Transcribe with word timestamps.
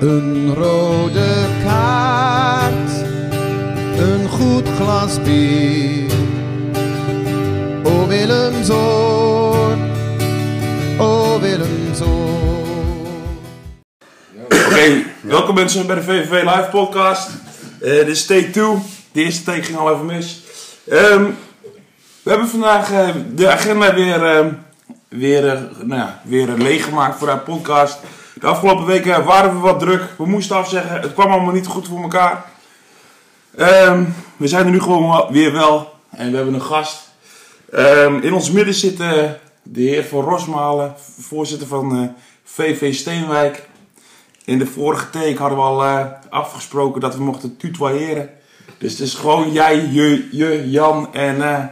Een 0.00 0.54
rode 0.54 1.46
kaart, 1.64 2.90
een 3.98 4.28
goed 4.28 4.68
glas 4.68 5.22
bier. 5.22 6.12
O 7.84 8.06
Willemzoon, 8.06 9.90
o 10.98 11.40
Willemzoon. 11.40 12.66
Oké, 14.44 15.02
welkom 15.20 15.54
mensen 15.54 15.86
bij 15.86 15.96
de 15.96 16.02
VVV 16.02 16.42
Live 16.42 16.68
Podcast. 16.70 17.30
Eh, 17.80 17.90
dit 17.90 18.08
is 18.08 18.26
take 18.26 18.50
2. 18.50 18.64
De 19.12 19.22
eerste 19.22 19.42
take 19.42 19.62
ging 19.62 19.78
al 19.78 19.92
even 19.92 20.06
mis. 20.06 20.42
Ehm, 20.88 21.24
we 22.22 22.30
hebben 22.30 22.48
vandaag 22.48 22.92
eh, 22.92 23.08
de 23.34 23.50
agenda 23.50 23.94
weer, 23.94 24.24
ehm, 24.24 24.48
weer, 25.08 25.48
eh, 25.48 25.60
nou 25.82 26.10
weer 26.22 26.48
leeggemaakt 26.48 27.18
voor 27.18 27.28
haar 27.28 27.38
podcast. 27.40 27.98
De 28.40 28.46
afgelopen 28.46 28.86
weken 28.86 29.24
waren 29.24 29.52
we 29.54 29.58
wat 29.58 29.78
druk. 29.78 30.02
We 30.18 30.26
moesten 30.26 30.56
afzeggen. 30.56 31.00
Het 31.00 31.12
kwam 31.12 31.30
allemaal 31.32 31.54
niet 31.54 31.66
goed 31.66 31.88
voor 31.88 32.02
elkaar. 32.02 32.44
Ehm, 33.56 34.04
we 34.36 34.48
zijn 34.48 34.64
er 34.64 34.72
nu 34.72 34.80
gewoon 34.80 35.26
weer 35.30 35.52
wel. 35.52 35.94
En 36.10 36.30
we 36.30 36.36
hebben 36.36 36.54
een 36.54 36.62
gast. 36.62 37.08
Ehm, 37.72 38.18
in 38.18 38.32
ons 38.32 38.50
midden 38.50 38.74
zit 38.74 39.00
eh, 39.00 39.22
de 39.62 39.80
heer 39.80 40.04
Van 40.04 40.24
Rosmalen, 40.24 40.94
voorzitter 41.18 41.66
van 41.66 41.96
eh, 41.96 42.08
VV 42.44 42.94
Steenwijk. 42.94 43.68
In 44.44 44.58
de 44.58 44.66
vorige 44.66 45.10
take 45.10 45.36
hadden 45.38 45.58
we 45.58 45.64
al 45.64 45.84
eh, 45.84 46.06
afgesproken 46.30 47.00
dat 47.00 47.16
we 47.16 47.22
mochten 47.22 47.56
tutoyeren. 47.56 48.30
Dus 48.78 48.92
het 48.92 49.00
is 49.00 49.14
gewoon 49.14 49.52
jij, 49.52 49.88
je, 49.90 50.28
je, 50.32 50.70
Jan 50.70 51.14
en 51.14 51.42
eh, 51.42 51.64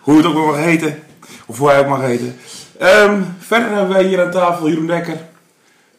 hoe 0.00 0.16
het 0.16 0.26
ook 0.26 0.34
mag 0.34 0.56
heten. 0.56 1.02
Of 1.46 1.58
hoe 1.58 1.68
hij 1.68 1.78
ook 1.80 1.88
mag 1.88 2.00
heten. 2.00 2.36
Ehm, 2.78 3.22
verder 3.38 3.68
hebben 3.68 3.88
wij 3.88 4.04
hier 4.04 4.24
aan 4.24 4.30
tafel 4.30 4.68
Jeroen 4.68 4.86
Dekker, 4.86 5.12
eh, 5.14 5.20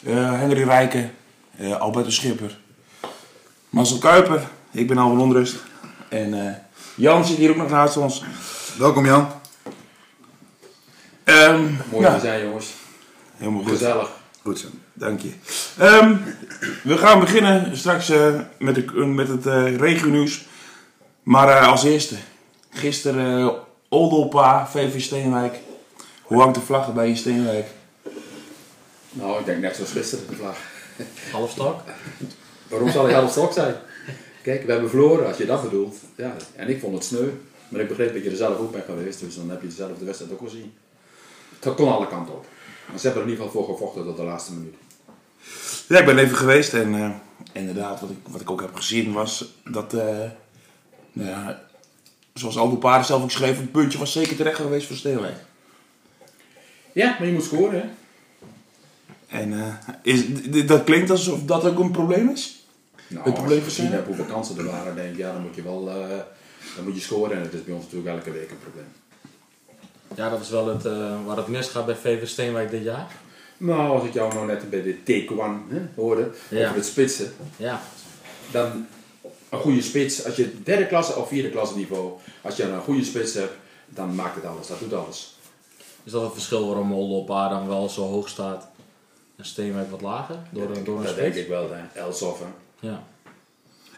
Henry 0.06 0.64
Rijken, 0.64 1.12
eh 1.58 1.80
Alberto 1.80 2.10
Schipper, 2.10 2.58
Marcel 3.70 3.98
Kuiper. 3.98 4.48
Ik 4.72 4.88
ben 4.88 4.98
Alvan 4.98 5.20
Onrust. 5.20 5.56
En 6.10 6.48
eh, 6.48 6.54
Jan 6.96 7.26
zit 7.26 7.38
hier 7.38 7.50
ook 7.50 7.56
nog 7.56 7.70
naast 7.70 7.98
ons. 7.98 8.24
Welkom 8.78 9.06
Jan. 9.06 9.28
Ehm, 11.24 11.64
Mooi 11.92 12.06
ja, 12.06 12.14
te 12.14 12.20
zijn, 12.20 12.44
jongens. 12.44 12.74
helemaal 13.36 13.62
goed. 13.62 13.72
Gezellig. 13.72 14.10
Goed 14.42 14.60
zo. 14.60 14.68
Dank 14.94 15.22
je. 15.22 15.32
Ehm, 15.78 16.16
we 16.84 16.98
gaan 16.98 17.20
beginnen 17.20 17.78
straks 17.78 18.10
eh, 18.10 18.40
met, 18.60 18.76
de, 18.76 19.06
met 19.06 19.28
het 19.28 19.46
eh 19.46 19.76
regionieuws. 19.78 20.46
Maar 21.24 21.50
eh, 21.50 21.68
als 21.68 21.84
eerste. 21.84 22.16
Gisteren 22.70 23.40
uh, 23.40 23.50
Oldolpa, 23.90 24.68
VV 24.68 25.02
Steenwijk. 25.02 25.60
Hoe 26.22 26.40
hangt 26.42 26.56
de 26.56 26.62
vlag 26.62 26.94
bij 26.94 27.08
je 27.08 27.16
Steenwijk? 27.16 27.66
Nou, 29.18 29.40
ik 29.40 29.46
denk 29.46 29.62
net 29.62 29.76
zoals 29.76 29.92
gisteren 29.92 30.28
de 30.30 30.36
vlag. 30.36 30.58
Halfstok? 31.32 31.82
Waarom 32.70 32.92
zal 32.92 33.06
hij 33.06 33.14
half 33.14 33.32
stok 33.32 33.54
zijn? 33.54 33.76
Kijk, 34.42 34.66
we 34.66 34.72
hebben 34.72 34.90
verloren, 34.90 35.28
als 35.28 35.38
je 35.38 35.46
dat 35.46 35.64
bedoelt. 35.64 35.96
Ja, 36.16 36.36
en 36.56 36.70
ik 36.70 36.80
vond 36.80 36.94
het 36.94 37.04
sneu. 37.04 37.30
Maar 37.70 37.82
ik 37.82 37.88
begreep 37.88 38.14
dat 38.14 38.24
je 38.24 38.30
er 38.30 38.36
zelf 38.36 38.58
ook 38.58 38.72
bij 38.72 38.84
geweest, 38.86 39.20
dus 39.20 39.36
dan 39.36 39.50
heb 39.50 39.62
je 39.62 39.72
zelf 39.72 39.98
de 39.98 40.06
wedstrijd 40.06 40.32
ook 40.32 40.40
gezien. 40.40 40.74
Het 41.60 41.76
kon 41.76 41.92
alle 41.92 42.08
kanten 42.08 42.34
op. 42.34 42.46
Maar 42.90 43.00
ze 43.00 43.06
hebben 43.06 43.24
er 43.24 43.30
in 43.30 43.34
ieder 43.34 43.48
geval 43.48 43.66
voor 43.66 43.76
gevochten 43.76 44.04
tot 44.04 44.18
de 44.18 44.24
laatste 44.24 44.54
minuut. 44.54 44.76
Ja, 45.88 46.00
ik 46.00 46.06
ben 46.06 46.18
even 46.18 46.38
geweest 46.38 46.74
en 46.74 46.96
eh, 46.96 47.10
inderdaad, 47.52 48.02
wat 48.02 48.10
ik, 48.10 48.18
wat 48.28 48.42
ik 48.42 48.52
ook 48.52 48.62
heb 48.62 48.76
gezien 48.76 49.14
was 49.14 49.54
dat, 49.64 49.94
eh, 49.94 50.32
nou 51.14 51.30
ja, 51.30 51.64
zoals 52.34 52.58
Oldolpa 52.58 53.04
zelf 53.04 53.24
ook 53.24 53.32
schreef, 53.32 53.58
het 53.58 53.72
puntje 53.72 53.98
was 53.98 54.12
zeker 54.12 54.36
terecht 54.36 54.60
geweest 54.60 54.88
voor 54.88 54.96
Steenwijk. 54.96 55.38
Ja, 56.92 57.16
maar 57.20 57.28
je 57.28 57.34
moet 57.34 57.44
scoren, 57.44 57.80
hè? 57.80 57.88
En 59.28 59.54
eh, 59.54 59.74
is, 60.02 60.24
dat 60.66 60.84
klinkt 60.84 61.10
alsof 61.10 61.44
dat 61.44 61.66
ook 61.66 61.80
een 61.80 61.92
probleem 61.92 62.30
is? 62.30 62.66
Nou, 63.08 63.26
Het 63.26 63.34
probleem 63.34 63.64
als 63.64 63.68
je 63.68 63.72
gezien 63.82 63.92
hebt 63.92 64.08
hoeveel 64.08 64.26
kansen 64.26 64.58
er 64.58 64.66
waren, 64.66 64.96
denk 64.96 65.12
ik, 65.12 65.18
ja, 65.18 65.34
dan 65.34 65.42
moet 65.42 65.56
je 65.56 65.62
wel 65.64 65.90
eh, 65.90 65.96
dan 66.76 66.84
moet 66.86 66.96
je 66.96 67.02
scoren. 67.02 67.38
En 67.38 67.42
het 67.42 67.54
is 67.54 67.64
bij 67.64 67.74
ons 67.74 67.84
natuurlijk 67.84 68.16
elke 68.16 68.32
week 68.32 68.50
een 68.52 68.60
probleem. 68.60 68.86
Ja, 70.16 70.30
dat 70.30 70.42
is 70.42 70.50
wel 70.50 70.68
het, 70.68 70.86
eh, 70.86 71.26
waar 71.26 71.38
het 71.38 71.48
misgaat 71.48 71.86
bij 71.86 71.96
VV 71.96 72.28
Steenwijk 72.28 72.70
dit 72.72 72.84
jaar. 72.84 73.08
Nou, 73.58 73.90
als 73.90 74.04
ik 74.04 74.14
jou 74.14 74.34
nou 74.34 74.46
net 74.46 74.70
bij 74.70 74.82
de 74.82 75.04
take 75.04 75.42
one 75.42 75.58
hè, 75.70 75.82
hoorde, 75.96 76.32
Ja. 76.50 76.64
over 76.64 76.76
het 76.76 76.86
spitsen. 76.86 77.34
Ja. 77.56 77.82
dan 78.52 78.86
een 79.50 79.60
goede 79.60 79.82
spits, 79.82 80.26
als 80.26 80.36
je 80.36 80.64
derde 80.64 80.88
klasse 80.88 81.16
of 81.16 81.28
vierde 81.28 81.50
klasse 81.50 81.76
niveau, 81.76 82.12
als 82.42 82.56
je 82.56 82.64
een 82.64 82.82
goede 82.82 83.04
spits 83.04 83.34
hebt, 83.34 83.54
dan 83.86 84.16
maakt 84.16 84.36
het 84.36 84.46
alles, 84.46 84.68
dat 84.68 84.80
doet 84.80 84.94
alles. 84.94 85.38
Is 86.04 86.12
dat 86.12 86.22
het 86.22 86.34
verschil 86.34 86.68
waarom 86.68 86.88
Molde 86.88 87.14
op 87.14 87.32
A 87.32 87.50
dan 87.50 87.68
wel 87.68 87.90
zo 87.90 88.02
hoog 88.02 88.28
staat 88.30 88.68
en 89.38 89.46
Steenwijk 89.46 89.92
wat 89.92 90.02
lager? 90.02 90.36
Door, 90.52 90.76
een- 90.76 90.84
door 90.84 90.98
een 91.00 91.04
dat 91.04 91.16
denk 91.16 91.34
ik 91.36 91.48
wel, 91.48 91.72
hè. 91.74 92.00
Elsof, 92.00 92.40
hè. 92.40 92.46
Ja. 92.88 93.04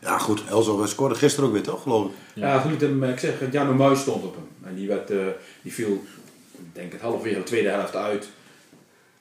Ja 0.01 0.17
goed, 0.17 0.45
Elzo 0.47 0.85
scoorde 0.85 1.15
gisteren 1.15 1.47
ook 1.49 1.53
weer 1.55 1.63
toch 1.63 1.81
geloof 1.81 2.05
ik. 2.05 2.11
Ja, 2.35 2.61
toen 2.61 2.71
ik 2.73 2.79
hem, 2.79 3.03
ik 3.03 3.19
zeg, 3.19 3.51
Jano 3.51 3.73
Muis 3.73 3.99
stond 3.99 4.23
op 4.23 4.35
hem. 4.35 4.47
En 4.69 4.75
die, 4.75 4.87
werd, 4.87 5.09
eh, 5.11 5.25
die 5.61 5.73
viel, 5.73 6.03
ik 6.51 6.65
denk 6.75 6.91
het 6.91 7.01
halverwege 7.01 7.35
de 7.37 7.43
tweede 7.43 7.69
helft 7.69 7.95
uit. 7.95 8.29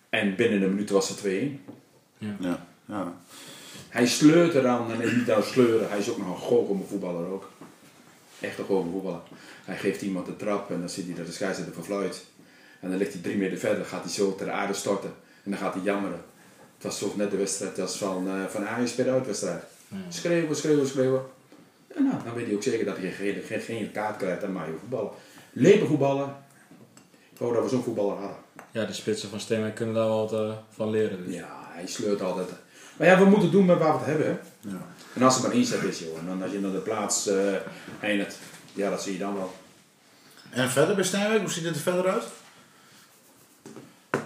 En 0.09 0.37
binnen 0.37 0.63
een 0.63 0.71
minuut 0.71 0.91
was 0.91 1.09
het 1.09 1.19
2-1. 1.19 1.61
Ja. 2.19 2.67
ja. 2.87 3.13
Hij 3.89 4.07
sleurt 4.07 4.55
eraan 4.55 4.91
en 4.93 5.17
niet 5.17 5.27
nou 5.27 5.43
sleuren, 5.43 5.89
hij 5.89 5.99
is 5.99 6.11
ook 6.11 6.19
nog 6.19 6.27
een 6.29 6.47
goochelde 6.49 6.85
voetballer 6.89 7.27
ook. 7.31 7.51
Echt 8.41 8.59
een 8.59 8.65
goochelde 8.65 8.91
voetballer. 8.91 9.21
Hij 9.65 9.77
geeft 9.77 10.03
iemand 10.03 10.27
de 10.27 10.37
trap 10.37 10.71
en 10.71 10.79
dan 10.81 10.89
ziet 10.89 11.07
hij 11.07 11.15
dat 11.15 11.27
de 11.27 11.33
scheidsrechter 11.33 11.75
verfluit. 11.75 12.25
En 12.81 12.89
dan 12.91 12.99
ligt 12.99 13.13
hij 13.13 13.23
drie 13.23 13.37
meter 13.37 13.59
verder, 13.59 13.85
gaat 13.85 14.03
hij 14.03 14.13
zo 14.13 14.35
ter 14.35 14.51
aarde 14.51 14.73
storten. 14.75 15.13
En 15.49 15.55
dan 15.55 15.63
gaat 15.63 15.75
hij 15.75 15.83
jammeren. 15.83 16.21
Het 16.75 16.87
was 16.87 16.99
zo 16.99 17.13
net 17.17 17.31
de 17.31 17.37
wedstrijd 17.37 17.81
als 17.81 17.97
van, 17.97 18.29
eh 18.29 18.45
van 18.49 18.67
Ajax 18.67 18.95
bij 18.95 19.05
de 19.05 19.11
uitwedstrijd. 19.11 19.63
Schreeuwen, 20.09 20.57
schreeuwen, 20.57 20.87
schreeuwen. 20.87 21.23
En 21.97 22.05
nou, 22.05 22.17
dan 22.25 22.35
weet 22.35 22.47
hij 22.47 22.55
ook 22.55 22.63
zeker 22.63 22.85
dat 22.85 22.97
hij 22.97 23.13
geen, 23.13 23.43
geen, 23.43 23.61
geen 23.61 23.93
kaart 23.93 24.17
krijgt 24.17 24.43
en 24.43 24.53
maar 24.53 24.67
je 24.67 24.75
voetballen. 24.81 25.11
Lepen 25.53 25.87
voetballen. 25.87 26.37
Ik 27.33 27.39
wou 27.39 27.55
dat 27.55 27.63
we 27.63 27.69
zo'n 27.69 27.83
voetballer 27.83 28.17
hadden. 28.17 28.37
ja, 28.71 28.85
de 28.85 28.93
spitsen 28.93 29.29
van 29.29 29.41
Steenwijk 29.41 29.75
kunnen 29.75 29.95
daar 29.95 30.07
wel 30.07 30.29
wat 30.31 30.33
eh, 30.33 30.57
van 30.71 30.91
leren. 30.91 31.25
Dus. 31.25 31.35
Ja, 31.35 31.67
hij 31.69 31.87
sleurt 31.87 32.23
altijd. 32.23 32.49
Maar 32.97 33.07
ja, 33.07 33.19
we 33.19 33.25
moeten 33.25 33.51
doen 33.51 33.67
met 33.67 33.79
waar 33.79 33.93
we 33.93 33.99
het 33.99 34.07
hebben. 34.07 34.27
Hè? 34.27 34.33
Ja. 34.71 34.87
En 35.15 35.23
als 35.23 35.37
er 35.37 35.43
maar 35.43 35.55
inzet 35.55 35.83
is, 35.83 35.99
joh. 35.99 36.19
En 36.19 36.27
dan 36.27 36.43
als 36.43 36.53
je 36.53 36.61
dan 36.61 36.73
de 36.73 36.79
plaats 36.79 37.27
eh 37.27 37.55
eindigt, 38.01 38.37
ja, 38.73 38.91
dat 38.91 39.03
zie 39.03 39.13
je 39.13 39.19
dan 39.19 39.35
wel. 39.35 39.53
En 40.51 40.71
verder 40.71 40.95
bij 40.95 41.05
Steenwijk, 41.05 41.41
hoe 41.41 41.51
ziet 41.51 41.65
het 41.65 41.75
er 41.75 41.81
verder 41.81 42.09
uit? 42.09 42.25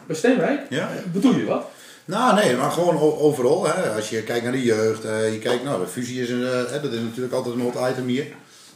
Bij 0.07 0.17
Steenwijk? 0.17 0.61
Ja. 0.69 0.89
Bedoel 1.13 1.35
je 1.37 1.45
wat? 1.45 1.65
Nou 2.05 2.35
nee, 2.35 2.57
maar 2.57 2.71
gewoon 2.71 2.99
overal. 3.01 3.67
Hè. 3.67 3.91
Als 3.95 4.11
je 4.11 4.23
kijkt 4.23 4.43
naar 4.43 4.53
de 4.53 4.63
jeugd, 4.63 5.05
eh, 5.05 5.33
je 5.33 5.39
kijkt, 5.39 5.65
nou 5.65 5.81
de 5.81 5.87
fusie 5.91 6.23
is, 6.23 6.31
een, 6.31 6.45
eh, 6.45 6.51
hè, 6.71 6.81
dat 6.81 6.93
is 6.93 7.01
natuurlijk 7.01 7.35
altijd 7.35 7.55
een 7.55 7.61
hot 7.61 7.91
item 7.91 8.07
hier. 8.07 8.27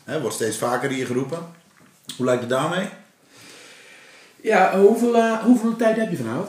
Hè, 0.05 0.21
wordt 0.21 0.35
steeds 0.37 0.57
vaker 0.59 0.91
hier 0.91 1.07
geroepen. 1.07 1.39
Hoe 2.17 2.27
lijkt 2.27 2.41
het 2.41 2.51
daarmee? 2.51 2.89
Ja, 4.41 4.79
hoeveel, 4.79 5.17
eh, 5.17 5.33
hoeveel 5.33 5.77
tijd 5.77 5.97
heb 5.97 6.11
je 6.11 6.17
vanavond? 6.17 6.49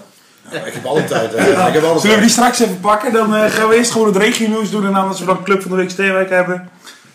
Nou, 0.51 0.65
ik 0.67 0.73
heb 0.73 0.85
alle 0.85 1.03
tijd. 1.05 1.33
eh, 1.33 1.47
ik 1.67 1.73
heb 1.73 1.83
alle 1.83 1.99
Zullen 1.99 2.15
we 2.15 2.21
die 2.21 2.31
straks 2.31 2.59
even 2.59 2.79
pakken? 2.79 3.13
Dan 3.13 3.35
eh, 3.35 3.51
gaan 3.51 3.69
we 3.69 3.75
eerst 3.75 3.91
gewoon 3.91 4.07
het 4.07 4.15
regionieuws 4.17 4.69
doen. 4.71 4.85
En 4.85 4.93
dan 4.93 5.07
als 5.07 5.19
we 5.19 5.25
dan 5.25 5.43
Club 5.43 5.61
van 5.61 5.71
de 5.71 5.77
Week 5.77 5.89
Steenwijk 5.89 6.29
hebben, 6.29 6.69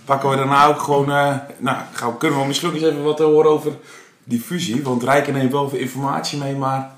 pakken 0.04 0.30
we 0.30 0.36
daarna 0.36 0.66
ook 0.66 0.80
gewoon... 0.80 1.10
eh, 1.10 1.34
nou, 1.58 1.76
gaan 1.92 2.10
we, 2.10 2.16
kunnen 2.16 2.40
we 2.40 2.46
misschien 2.46 2.68
ook 2.68 2.74
eens 2.74 2.84
even 2.84 3.02
wat 3.02 3.18
horen 3.18 3.50
over 3.50 3.72
die 4.24 4.40
fusie. 4.40 4.82
Want 4.82 5.02
Rijken 5.02 5.32
neemt 5.32 5.52
wel 5.52 5.68
veel 5.68 5.78
informatie 5.78 6.38
mee, 6.38 6.54
maar 6.54 6.90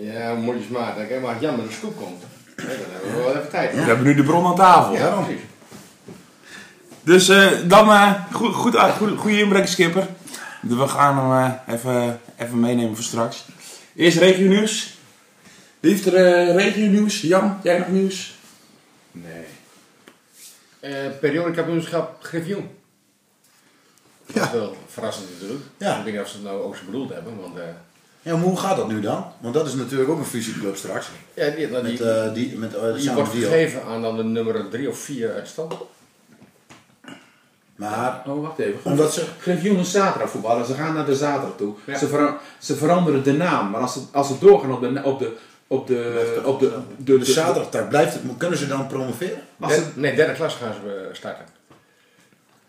Ja, 0.00 0.34
mooi 0.34 0.62
smaak. 0.68 0.96
Dan 0.96 1.08
kan 1.08 1.20
maar 1.20 1.40
Jan 1.40 1.56
met 1.56 1.66
een 1.66 1.72
scoop 1.72 1.96
komt. 1.96 2.22
Ja, 2.56 2.64
dan 2.64 2.76
hebben 2.90 3.10
we 3.10 3.16
wel 3.16 3.36
even 3.36 3.50
tijd. 3.50 3.74
we 3.74 3.80
hebben 3.80 4.06
nu 4.06 4.14
de 4.14 4.22
bron 4.22 4.46
aan 4.46 4.56
tafel. 4.56 4.94
Ja, 4.94 5.10
precies. 5.10 5.42
Dus 7.02 7.28
eh, 7.28 7.52
dan 7.64 7.88
uh, 7.88 8.24
goed, 8.32 8.54
goed, 8.54 8.74
uh, 8.74 8.96
goed, 8.96 9.18
goede 9.18 9.38
inbreng, 9.38 9.68
Skipper. 9.68 10.06
We 10.60 10.88
gaan 10.88 11.18
hem 11.18 11.52
eh, 11.66 11.74
even, 11.74 12.20
even 12.36 12.60
meenemen 12.60 12.94
voor 12.94 13.04
straks. 13.04 13.44
Eerst 13.94 14.18
regionieuws. 14.18 14.98
Wie 15.80 15.90
heeft 15.90 16.06
er 16.06 16.48
uh, 16.48 16.54
regionieuws? 16.54 17.20
Jan, 17.20 17.58
jij 17.62 17.78
nog 17.78 17.88
nieuws? 17.88 18.34
Nee. 19.12 19.44
Eh 20.80 21.18
periodekampioenschap 21.20 22.16
Griffioen. 22.22 22.70
Ja. 24.26 24.34
Dat 24.34 24.44
is 24.44 24.52
wel 24.52 24.76
verrassend 24.86 25.30
natuurlijk. 25.32 25.64
Ja. 25.76 25.98
Ik 25.98 26.04
weet 26.04 26.12
niet 26.12 26.22
of 26.22 26.28
ze 26.28 26.34
het 26.34 26.44
nou 26.44 26.62
ook 26.62 26.76
zo 26.76 26.84
bedoeld 26.84 27.12
hebben, 27.12 27.40
want 27.40 27.58
Ja, 28.22 28.34
maar 28.36 28.44
hoe 28.44 28.58
gaat 28.58 28.76
dat 28.76 28.88
nu 28.88 29.00
dan? 29.00 29.32
Want 29.40 29.54
dat 29.54 29.66
is 29.66 29.74
natuurlijk 29.74 30.10
ook 30.10 30.18
een 30.18 30.24
fusieclub 30.24 30.76
straks. 30.76 31.08
ja, 31.34 31.48
die, 31.50 31.56
die, 31.68 31.82
Met, 31.82 32.00
eh 32.00 32.32
die, 32.34 32.56
met, 32.58 32.74
eh, 32.74 32.92
die 32.92 33.02
samen 33.02 33.14
wordt 33.24 33.30
gegeven 33.38 33.82
aan 33.84 34.02
dan 34.02 34.16
de 34.16 34.24
nummer 34.24 34.68
3 34.68 34.88
of 34.88 34.98
4 34.98 35.32
uit 35.32 35.48
stand. 35.48 35.74
Maar 37.76 38.22
Oh, 38.26 38.42
wacht 38.42 38.58
even. 38.58 38.78
omdat 38.82 39.12
ze... 39.12 39.24
Griffioen 39.40 39.78
is 39.78 39.90
zaterdag 39.90 40.30
voetballen. 40.30 40.66
Ze 40.66 40.74
gaan 40.74 40.94
naar 40.94 41.06
de 41.06 41.16
zaterdag 41.16 41.56
toe. 41.56 41.74
Ja. 41.84 41.98
Ze, 41.98 42.08
vera- 42.08 42.38
ze 42.58 42.76
veranderen 42.76 43.22
de 43.22 43.32
naam. 43.32 43.70
Maar 43.70 43.80
als 43.80 43.92
ze, 43.92 44.00
als 44.12 44.26
ze 44.28 44.34
doorgaan 44.40 44.72
op 44.72 44.80
de... 44.80 45.00
Op 45.04 45.18
de 45.18 45.36
op 45.70 45.86
de, 45.86 46.40
op 46.44 46.60
de, 46.60 46.78
de, 46.96 47.18
De 47.18 47.24
zaterdag 47.24 47.88
blijft 47.88 48.12
het, 48.14 48.22
kunnen 48.36 48.58
ze 48.58 48.66
dan 48.66 48.86
promoveren? 48.86 49.40
Als 49.60 49.74
ze, 49.74 49.80
Der- 49.80 49.90
nee, 49.94 50.14
derde 50.16 50.32
klas 50.32 50.54
gaan 50.54 50.72
ze 50.72 50.90
eh, 51.08 51.14
starten. 51.14 51.44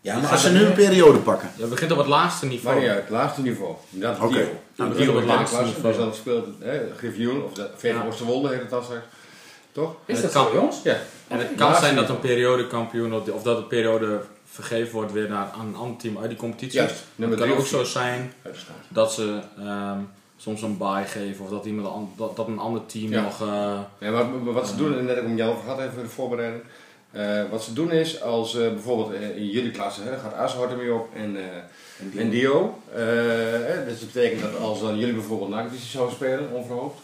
Ja, 0.01 0.19
maar 0.19 0.31
als 0.31 0.41
ze 0.41 0.51
nu 0.51 0.63
een 0.63 0.73
periode 0.73 1.17
pakken. 1.19 1.49
Je 1.55 1.65
begint 1.65 1.91
op 1.91 1.97
het 1.97 2.07
laagste 2.07 2.45
niveau. 2.45 2.75
Maar 2.75 2.85
ja, 2.85 2.93
het 2.93 3.09
laagste 3.09 3.41
niveau. 3.41 3.75
Dat 3.89 4.15
is 4.17 4.23
Oké. 4.23 4.33
Dio. 4.33 4.45
Nou, 4.75 4.89
begint 4.89 5.09
op 5.09 5.15
op 5.15 5.21
het 5.21 5.29
laagste 5.29 5.63
niveau. 5.63 5.87
Dus 5.87 5.97
dan 5.97 6.13
speelt 6.13 6.47
Griffioen, 6.97 7.43
of 7.43 7.53
de 7.53 7.69
Verenigde 7.75 8.05
Ja. 8.07 8.11
Oosterwolde 8.13 8.49
heet 8.49 8.61
het 8.61 8.73
als 8.73 8.85
straks. 8.85 9.03
Toch? 9.71 9.95
Is 10.05 10.21
dat 10.21 10.31
zo, 10.31 10.49
jongens? 10.53 10.81
Ja. 10.83 10.97
En 11.27 11.37
het 11.37 11.47
kan 11.55 11.75
zijn 11.75 11.95
dat 11.95 12.09
een 12.09 12.19
periodekampioen 12.19 13.13
of, 13.13 13.29
of 13.29 13.43
dat 13.43 13.57
een 13.57 13.67
periode 13.67 14.21
vergeven 14.45 14.93
wordt 14.93 15.11
weer 15.11 15.29
naar 15.29 15.47
een 15.61 15.75
ander 15.75 15.97
team 15.97 16.17
uit 16.17 16.29
die 16.29 16.37
competitie. 16.37 16.79
Juist, 16.79 16.95
Het 17.15 17.35
kan 17.35 17.51
ook 17.51 17.65
zo 17.65 17.83
zijn 17.83 18.33
dat 18.87 19.13
ze 19.13 19.39
ehm, 19.59 19.97
soms 20.37 20.61
een 20.61 20.77
bye 20.77 21.03
geven 21.05 21.45
of 21.45 21.51
dat, 21.51 21.65
iemand 21.65 21.87
an- 21.87 22.13
dat, 22.17 22.35
dat 22.35 22.47
een 22.47 22.59
ander 22.59 22.85
team 22.85 23.11
Ja. 23.11 23.21
nog. 23.21 23.41
eh, 23.41 23.79
Ja, 23.99 24.11
maar 24.11 24.53
wat 24.53 24.67
ze 24.67 24.75
doen, 24.75 24.97
en 24.97 25.05
net 25.05 25.27
met 25.27 25.37
jou 25.37 25.51
over 25.51 25.63
gehad 25.63 25.79
even 25.79 25.93
voor 25.93 26.03
de 26.03 26.09
voorbereiding. 26.09 26.63
Eh, 27.11 27.49
wat 27.49 27.63
ze 27.63 27.73
doen 27.73 27.91
is, 27.91 28.21
als 28.21 28.55
eh, 28.55 28.67
bijvoorbeeld 28.67 29.13
eh, 29.13 29.37
in 29.37 29.47
jullie 29.47 29.71
klasse, 29.71 30.01
hè, 30.01 30.17
gaat 30.17 30.33
Ashard 30.33 30.71
ermee 30.71 30.93
op 30.93 31.15
en, 31.15 31.37
en 32.17 32.29
Dio. 32.29 32.81
Hè, 32.91 33.85
dus 33.85 33.99
dat 33.99 34.11
betekent 34.13 34.41
dat 34.41 34.57
als 34.57 34.79
dan 34.81 34.97
jullie 34.97 35.13
bijvoorbeeld 35.13 35.49
Nagadici 35.49 35.87
zouden 35.87 36.15
spelen, 36.15 36.51
onverhoopt, 36.51 36.99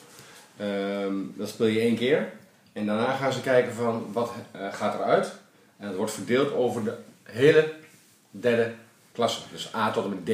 ehm, 0.57 1.13
dan 1.33 1.47
speel 1.47 1.67
je 1.67 1.79
één 1.79 1.95
keer. 1.95 2.31
En 2.73 2.85
daarna 2.85 3.15
gaan 3.15 3.33
ze 3.33 3.41
kijken 3.41 3.73
van 3.73 4.05
wat 4.13 4.31
gaat 4.71 4.95
eruit. 4.95 5.31
En 5.77 5.87
het 5.87 5.95
wordt 5.95 6.11
verdeeld 6.11 6.53
over 6.53 6.83
de 6.83 6.93
hele 7.23 7.73
derde 8.31 8.71
klasse. 9.11 9.41
Dus 9.51 9.75
A 9.75 9.91
tot 9.91 10.03
en 10.03 10.09
met 10.09 10.25
D. 10.25 10.29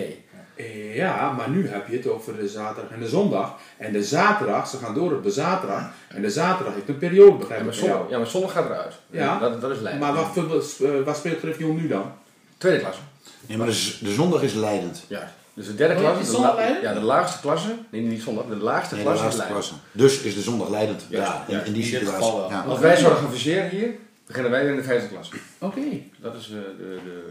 Ja, 0.93 1.31
maar 1.31 1.49
nu 1.49 1.67
heb 1.67 1.87
je 1.87 1.95
het 1.97 2.07
over 2.07 2.37
de 2.37 2.47
zaterdag 2.47 2.91
en 2.91 2.99
de 2.99 3.07
zondag. 3.07 3.55
En 3.77 3.91
de 3.93 4.03
zaterdag, 4.03 4.67
ze 4.67 4.77
gaan 4.77 4.93
door 4.93 5.11
op 5.13 5.23
de 5.23 5.31
zaterdag. 5.31 5.89
En 6.07 6.21
de 6.21 6.29
zaterdag 6.29 6.73
heeft 6.73 6.87
een 6.89 6.97
periode, 6.97 7.37
begrijp 7.37 7.61
Ja, 7.61 7.67
ik 7.67 7.71
maar, 7.71 7.73
zondag, 7.89 8.09
ja, 8.09 8.17
maar 8.17 8.27
zondag 8.27 8.51
gaat 8.51 8.65
eruit. 8.65 8.93
Ja. 9.09 9.39
Dat, 9.39 9.61
dat 9.61 9.71
is 9.71 9.79
leidend. 9.79 10.13
Maar 10.13 10.23
wat, 10.23 10.37
eh, 10.81 11.03
wat 11.05 11.17
speelt 11.17 11.39
Griffioen 11.39 11.75
nu 11.75 11.87
dan? 11.87 12.11
Tweede 12.57 12.79
klasse. 12.79 13.01
Nee, 13.45 13.57
maar 13.57 13.67
de, 13.67 14.11
zondag 14.13 14.41
is 14.41 14.53
leidend. 14.53 15.03
Ja. 15.07 15.31
Dus 15.53 15.65
de 15.65 15.75
derde 15.75 15.93
Oh, 15.93 15.99
klasse. 15.99 16.21
is 16.21 16.27
de 16.27 16.33
zondag 16.33 16.55
la-? 16.55 16.77
Ja, 16.81 16.93
de 16.93 16.99
laagste 16.99 17.39
klasse. 17.41 17.75
Nee, 17.91 18.01
niet 18.01 18.21
zondag. 18.21 18.45
De 18.45 18.55
laagste 18.55 18.95
Nee, 18.95 19.03
de 19.03 19.09
klasse 19.09 19.27
is 19.27 19.35
laatste 19.37 19.53
leidend. 19.53 19.81
klasse. 19.91 19.97
Dus 19.97 20.21
is 20.21 20.35
de 20.35 20.41
zondag 20.41 20.69
leidend. 20.69 21.05
Ja, 21.09 21.19
Ja, 21.19 21.43
in, 21.47 21.55
ja, 21.55 21.61
in 21.63 21.73
die 21.73 21.83
situatie. 21.83 22.33
Ja. 22.49 22.61
Als 22.67 22.79
wij 22.79 22.95
zouden 22.95 23.21
gaan 23.23 23.31
viseren 23.31 23.69
hier, 23.69 23.89
beginnen 24.27 24.51
wij 24.51 24.65
in 24.65 24.75
de 24.75 24.83
vijfde 24.83 25.07
klasse. 25.07 25.33
Oké. 25.59 25.79
Dat 26.17 26.35
is 26.35 26.45
eh, 26.45 26.51
de, 26.77 26.99
de, 27.03 27.23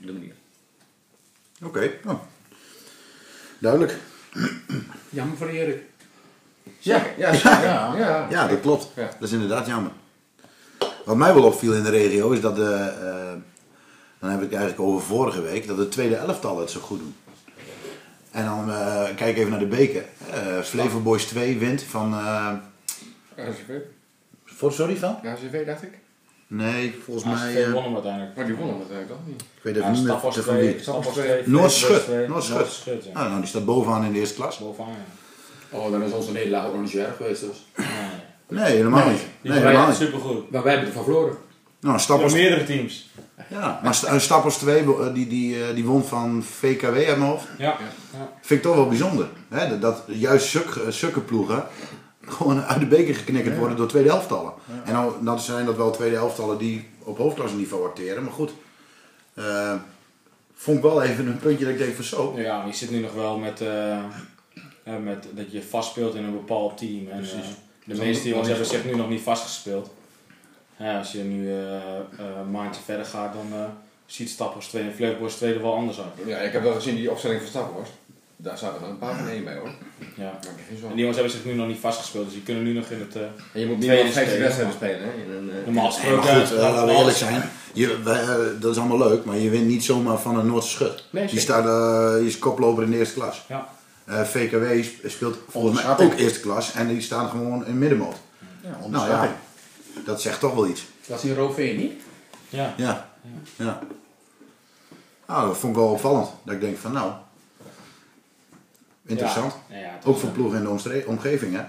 eh, 0.00 0.06
de 0.06 0.12
manier. 0.12 0.34
Oké, 1.64 1.90
nou. 2.04 2.16
Duidelijk. 3.62 3.96
Jammer 5.10 5.36
voor 5.36 5.48
Erik. 5.48 5.82
Ja, 6.78 7.06
ja. 7.16 7.32
Ja. 7.32 7.94
ja. 7.96 8.26
Ja, 8.30 8.46
dat 8.46 8.60
klopt. 8.60 8.88
Ja. 8.96 9.02
Dat 9.02 9.28
is 9.28 9.32
inderdaad 9.32 9.66
jammer. 9.66 9.92
Wat 11.04 11.16
mij 11.16 11.34
wel 11.34 11.44
opviel 11.44 11.72
in 11.72 11.82
de 11.82 11.90
regio 11.90 12.30
is 12.30 12.40
dat 12.40 12.56
de, 12.56 12.74
eh, 13.00 13.32
dan 14.18 14.30
heb 14.30 14.38
ik 14.42 14.50
het 14.50 14.58
eigenlijk 14.60 14.80
over 14.80 15.06
vorige 15.06 15.42
week, 15.42 15.66
dat 15.66 15.76
de 15.76 15.88
tweede 15.88 16.16
elftal 16.16 16.58
het 16.58 16.70
zo 16.70 16.80
goed 16.80 16.98
doen. 16.98 17.14
En 18.30 18.44
dan 18.44 18.70
eh, 18.70 19.04
kijk 19.16 19.36
even 19.36 19.50
naar 19.50 19.58
de 19.58 19.66
beker. 19.66 20.04
Eh 20.30 20.60
Flavor 20.60 21.02
Boys 21.02 21.24
2 21.24 21.58
wint 21.58 21.82
van. 21.82 22.12
eh, 22.14 22.52
voor, 24.44 24.72
sorry 24.72 24.96
van? 24.96 25.18
HCV 25.22 25.66
dacht 25.66 25.82
ik. 25.82 25.98
Nee, 26.54 26.94
volgens 27.04 27.26
ACV 27.26 27.42
mij. 27.42 27.64
eh, 27.64 27.72
won 27.72 27.82
hem 27.82 27.94
uiteindelijk. 27.94 28.36
Maar 28.36 28.46
die 28.46 28.54
wonnen 28.54 28.78
het 28.78 28.90
eigenlijk 28.90 29.20
toch 29.20 29.26
niet. 29.32 29.42
ik 29.42 29.62
weet 29.62 29.76
even 29.76 29.88
Ja, 29.88 29.94
niet 29.94 30.04
meer 30.04 30.18
van 30.18 30.30
twee, 30.30 30.74
wie. 31.44 31.48
Noordschut. 31.52 32.28
Noordschut. 32.28 33.04
Ja. 33.04 33.10
Ah, 33.12 33.26
nou, 33.28 33.38
die 33.40 33.48
staat 33.48 33.64
bovenaan 33.64 34.04
in 34.04 34.12
de 34.12 34.18
eerste 34.18 34.34
klas. 34.34 34.58
Bovenaan, 34.58 34.90
ja. 34.90 35.78
Oh, 35.78 35.90
dan 35.90 36.02
is 36.02 36.12
onze 36.12 36.32
nederlaag 36.32 36.66
ook 36.66 36.72
nog 36.72 36.82
niet 36.82 36.90
zo 36.90 36.98
erg 36.98 37.16
geweest 37.16 37.40
dus. 37.40 37.66
Nee. 38.48 38.64
Helemaal 38.76 39.04
Nee. 39.04 39.12
niet. 39.12 39.20
Die 39.20 39.50
Nee, 39.50 39.52
nee, 39.60 39.68
helemaal 39.68 39.88
niet. 39.88 39.96
supergoed. 39.96 40.50
Maar 40.50 40.62
wij 40.62 40.72
hebben 40.72 40.88
ervan 40.90 41.04
verloren. 41.04 41.36
Nou, 41.80 41.98
Stappers, 41.98 42.32
meerdere 42.32 42.64
teams. 42.64 43.10
ja, 43.48 43.80
maar 43.82 43.94
Sta- 43.94 44.18
Stappers 44.18 44.56
2, 44.56 44.82
eh, 44.82 45.14
die, 45.14 45.26
die, 45.26 45.64
eh, 45.64 45.74
die 45.74 45.84
won 45.84 46.04
van 46.04 46.42
VKW 46.42 46.84
uit 46.94 47.06
mijn 47.06 47.20
hoofd. 47.30 47.46
Ja. 47.58 47.64
ja. 48.12 48.28
Vind 48.40 48.60
ik 48.60 48.62
toch 48.66 48.74
wel 48.76 48.88
bijzonder. 48.88 49.28
Hè? 49.48 49.68
Dat, 49.68 49.80
dat 49.80 50.02
juist 50.06 50.56
zulke 50.88 51.20
ploegen 51.20 51.64
gewoon 52.26 52.62
uit 52.62 52.80
de 52.80 52.86
beker 52.86 53.14
geknikkerd 53.14 53.56
worden 53.58 53.76
door 53.76 53.86
tweede 53.86 54.10
elftallen. 54.10 54.52
En 54.84 54.92
dan, 54.92 55.14
dan 55.20 55.40
zijn 55.40 55.66
dat 55.66 55.76
wel 55.76 55.90
tweede 55.90 56.16
elftallen 56.16 56.58
die 56.58 56.88
op 56.98 57.18
hoofdklasseniveau 57.18 57.86
acteren. 57.86 58.22
Maar 58.22 58.32
goed, 58.32 58.52
eh, 59.34 59.74
vond 60.54 60.76
ik 60.76 60.82
wel 60.82 61.02
even 61.02 61.26
een 61.26 61.38
puntje 61.38 61.64
dat 61.64 61.74
ik 61.74 61.80
denk 61.80 61.94
van 61.94 62.04
zo. 62.04 62.34
Ja, 62.36 62.58
maar 62.58 62.66
je 62.66 62.72
zit 62.72 62.90
nu 62.90 62.98
nog 62.98 63.14
wel 63.14 63.38
met, 63.38 63.60
eh, 63.60 63.98
eh, 63.98 64.04
met 65.02 65.26
dat 65.34 65.52
je 65.52 65.62
vastspeelt 65.62 66.14
in 66.14 66.24
een 66.24 66.32
bepaald 66.32 66.78
team. 66.78 67.08
En, 67.08 67.22
eh, 67.22 67.38
de 67.84 67.94
meeste 67.94 68.28
jongens 68.28 68.48
hebben 68.48 68.66
zich 68.66 68.84
nu 68.84 68.96
nog 68.96 69.08
niet 69.08 69.22
vastgespeeld. 69.22 69.90
Ja, 70.82 70.98
als 70.98 71.12
je 71.12 71.22
nu 71.22 71.50
eh, 71.50 71.76
eh, 71.76 72.02
een 72.38 72.50
maandje 72.50 72.82
verder 72.82 73.06
gaat, 73.06 73.32
dan 73.32 73.46
eh, 73.52 73.64
ziet 74.06 74.30
Stappers 74.30 74.66
2 74.66 74.82
en 74.82 74.94
Fleurborst 74.94 75.36
2 75.36 75.54
er 75.54 75.62
wel 75.62 75.74
anders 75.74 75.98
uit. 76.00 76.26
Ja, 76.26 76.38
ik 76.38 76.52
heb 76.52 76.62
wel 76.62 76.74
gezien 76.74 76.96
die 76.96 77.10
opstelling 77.10 77.40
van 77.40 77.48
Staphorst. 77.48 77.92
Daar 78.42 78.58
zaten 78.58 78.82
er 78.82 78.88
een 78.88 78.98
paar 78.98 79.16
van 79.16 79.28
één 79.28 79.44
bij 79.44 79.56
hoor. 79.56 79.70
Ja. 80.16 80.38
Je 80.70 80.74
En 80.82 80.88
die 80.88 80.96
jongens 80.96 81.16
hebben 81.16 81.32
zich 81.36 81.44
nu 81.44 81.54
nog 81.54 81.66
niet 81.66 81.78
vastgespeeld, 81.78 82.24
dus 82.24 82.34
die 82.34 82.42
kunnen 82.42 82.62
nu 82.62 82.72
nog 82.72 82.86
in 82.86 83.00
het... 83.00 83.16
eh, 83.16 83.22
En 83.52 83.60
je 83.60 83.66
moet 83.66 83.78
niet 83.78 83.86
meer 83.88 83.96
15 83.98 84.22
spelen, 84.22 84.40
wedstrijden 84.40 84.64
maar- 84.80 84.88
spelen. 84.88 85.00
Hè? 85.08 85.22
In 85.24 85.30
een, 85.30 85.50
eh, 85.50 85.64
normaal 85.64 85.82
Nee, 85.82 85.92
gesproken... 85.92 86.46
goed, 86.46 86.52
eh, 86.56 86.58
laten 86.60 86.86
we 86.86 86.92
eerlijk 86.92 87.16
zijn. 87.16 87.42
Je, 87.72 88.02
wij, 88.02 88.20
eh, 88.22 88.36
dat 88.60 88.70
is 88.72 88.78
allemaal 88.78 88.98
leuk, 89.08 89.24
maar 89.24 89.36
je 89.36 89.50
wint 89.50 89.66
niet 89.66 89.84
zomaar 89.84 90.18
van 90.18 90.38
een 90.38 90.46
Noordse 90.46 90.70
schut. 90.70 91.04
Nee, 91.10 91.26
die 91.26 91.40
staat, 91.40 91.64
eh, 91.66 92.18
die 92.18 92.26
is 92.28 92.38
koploper 92.38 92.82
in 92.84 92.90
de 92.90 92.96
eerste 92.98 93.14
klas. 93.14 93.44
Ja. 93.48 93.68
Eh, 94.04 94.22
VKW 94.22 94.82
sp- 94.84 95.08
speelt 95.10 95.36
volgens 95.48 95.82
mij 95.82 96.06
ook 96.06 96.14
eerste 96.14 96.40
klas 96.40 96.72
en 96.72 96.88
die 96.88 97.00
staan 97.00 97.28
gewoon 97.28 97.66
in 97.66 97.78
middenmoot. 97.78 98.16
nou 98.88 99.10
ja, 99.10 99.36
dat 100.04 100.20
zegt 100.20 100.40
toch 100.40 100.54
wel 100.54 100.66
iets. 100.66 100.84
Dat 101.06 101.18
is 101.22 101.30
in 101.30 101.36
Rovee 101.36 101.76
niet? 101.76 101.92
Ja. 102.48 102.74
Ja. 102.76 103.08
ja. 103.56 103.78
Nou, 105.26 105.46
dat 105.48 105.56
vond 105.58 105.72
ik 105.76 105.82
wel 105.82 105.90
opvallend. 105.90 106.28
Dat 106.44 106.54
ik 106.54 106.60
denk 106.60 106.78
van 106.78 106.92
nou, 106.92 107.12
interessant. 109.06 109.54
Ja, 109.70 109.76
ja, 109.78 109.98
Ook 110.04 110.16
voor 110.18 110.30
ploegen 110.30 110.58
in 110.58 110.64
de 110.64 111.04
omgeving, 111.06 111.56
hè? 111.56 111.62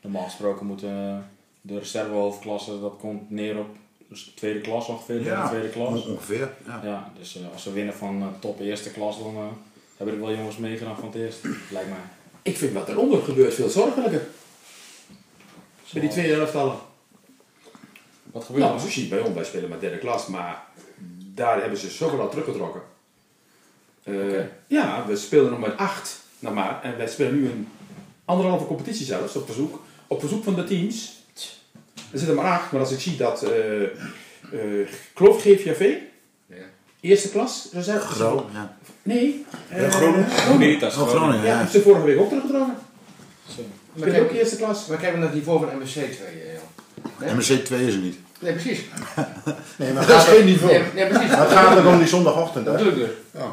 Normaal 0.00 0.24
gesproken 0.24 0.66
moeten 0.66 0.88
eh, 0.88 1.16
de 1.60 1.78
reservehoofdklasse, 1.78 2.80
dat 2.80 2.96
komt 2.98 3.30
neer 3.30 3.58
op 3.58 3.76
dus 4.08 4.32
tweede 4.36 4.60
klas 4.60 4.86
ongeveer, 4.88 5.22
derde, 5.22 5.48
tweede 5.48 5.68
klas. 5.68 5.88
on- 6.04 6.10
ongeveer. 6.12 6.52
Ja. 6.66 6.80
Ja, 6.84 7.12
dus 7.18 7.36
eh, 7.36 7.42
als 7.52 7.64
we 7.64 7.72
winnen 7.72 7.94
van 7.94 8.20
eh, 8.22 8.26
top 8.40 8.60
eerste 8.60 8.90
klas, 8.90 9.18
dan 9.18 9.34
eh, 9.36 9.42
hebben 9.96 10.14
er 10.14 10.20
wel 10.20 10.34
jongens 10.34 10.56
meegedaan 10.56 10.96
van 10.96 11.04
het 11.06 11.14
eerste, 11.14 11.48
lijkt 11.70 11.88
mij. 11.88 11.98
Ik 12.42 12.56
vind 12.56 12.72
wat 12.72 12.88
eronder 12.88 13.22
gebeurt 13.22 13.54
veel 13.54 13.68
zorgelijker. 13.68 14.26
Bij 15.92 16.00
die 16.00 16.10
tweede 16.10 16.34
elftallen. 16.34 16.76
Wat 18.32 18.44
gebeurt 18.44 18.64
Nou, 18.64 18.80
er? 18.80 19.00
je 19.00 19.06
bij 19.08 19.20
ons, 19.20 19.34
wij 19.34 19.44
spelen 19.44 19.68
maar 19.68 19.80
derde 19.80 19.98
klas, 19.98 20.26
maar 20.26 20.62
daar 21.34 21.60
hebben 21.60 21.78
ze 21.78 21.90
zoveel 21.90 22.20
al 22.20 22.28
teruggetrokken. 22.30 22.82
Eh, 24.08 24.40
Ja, 24.66 25.04
we 25.06 25.16
speelden 25.16 25.50
nog 25.50 25.60
met 25.60 25.76
acht 25.76 26.20
nog 26.38 26.54
maar, 26.54 26.80
en 26.82 26.96
wij 26.96 27.08
spelen 27.08 27.40
nu 27.40 27.46
een 27.46 27.68
anderhalve 28.24 28.66
competitie 28.66 29.06
zelfs, 29.06 29.36
op 29.36 29.46
verzoek, 29.46 29.82
op 30.06 30.20
verzoek 30.20 30.44
van 30.44 30.54
de 30.54 30.64
teams. 30.64 31.16
Er 32.12 32.18
zitten 32.18 32.36
maar 32.36 32.52
acht, 32.52 32.72
maar 32.72 32.80
als 32.80 32.90
ik 32.92 33.00
zie 33.00 33.16
dat 33.16 33.42
eh 33.42 33.82
eh 33.82 34.88
Kloof 35.14 35.40
GVV, 35.42 35.92
Ja. 36.46 36.54
eerste 37.00 37.30
klas, 37.30 37.68
reserve. 37.72 38.06
Groot, 38.06 38.44
ja. 38.52 38.76
Nee, 39.02 39.44
eh, 39.68 39.90
Groningen. 39.90 40.30
Groningen. 40.30 40.80
dat 40.80 40.92
is 40.92 40.98
Oh, 40.98 41.02
gewoon- 41.08 41.18
Groningen, 41.22 41.46
Ja, 41.46 41.60
ja. 41.60 41.66
ze 41.66 41.80
vorige 41.82 42.04
week 42.04 42.18
ook 42.18 42.28
teruggetrokken. 42.28 42.74
Zo. 43.56 43.62
Maar 43.92 44.08
Spelen 44.08 44.24
ook 44.28 44.32
eerste 44.32 44.56
klas. 44.56 44.86
maar 44.86 44.98
kijk 44.98 45.14
naar 45.14 45.22
het 45.22 45.34
niveau 45.34 45.58
van 45.66 45.78
MSC 45.82 45.92
2, 45.92 46.04
eh, 46.04 46.52
Jan. 46.52 46.62
Nee? 47.20 47.34
MSC 47.34 47.52
2 47.64 47.86
is 47.86 47.94
er 47.94 48.00
niet. 48.00 48.18
Nee, 48.40 48.52
precies. 48.52 48.80
Nee, 49.76 49.92
maar 49.92 50.06
Dat 50.06 50.16
is 50.16 50.22
gaat 50.24 50.34
geen 50.34 50.44
niveau. 50.44 50.72
Nee, 50.72 50.82
nee, 50.94 51.06
precies. 51.06 51.30
het 51.30 51.48
gaat 51.50 51.76
er 51.76 51.86
om 51.86 51.98
die 51.98 52.06
zondagochtend. 52.06 52.64
Dat 52.66 52.80
Hè? 52.80 52.88
ik 52.88 52.94
dus. 52.94 53.08
Ja. 53.34 53.50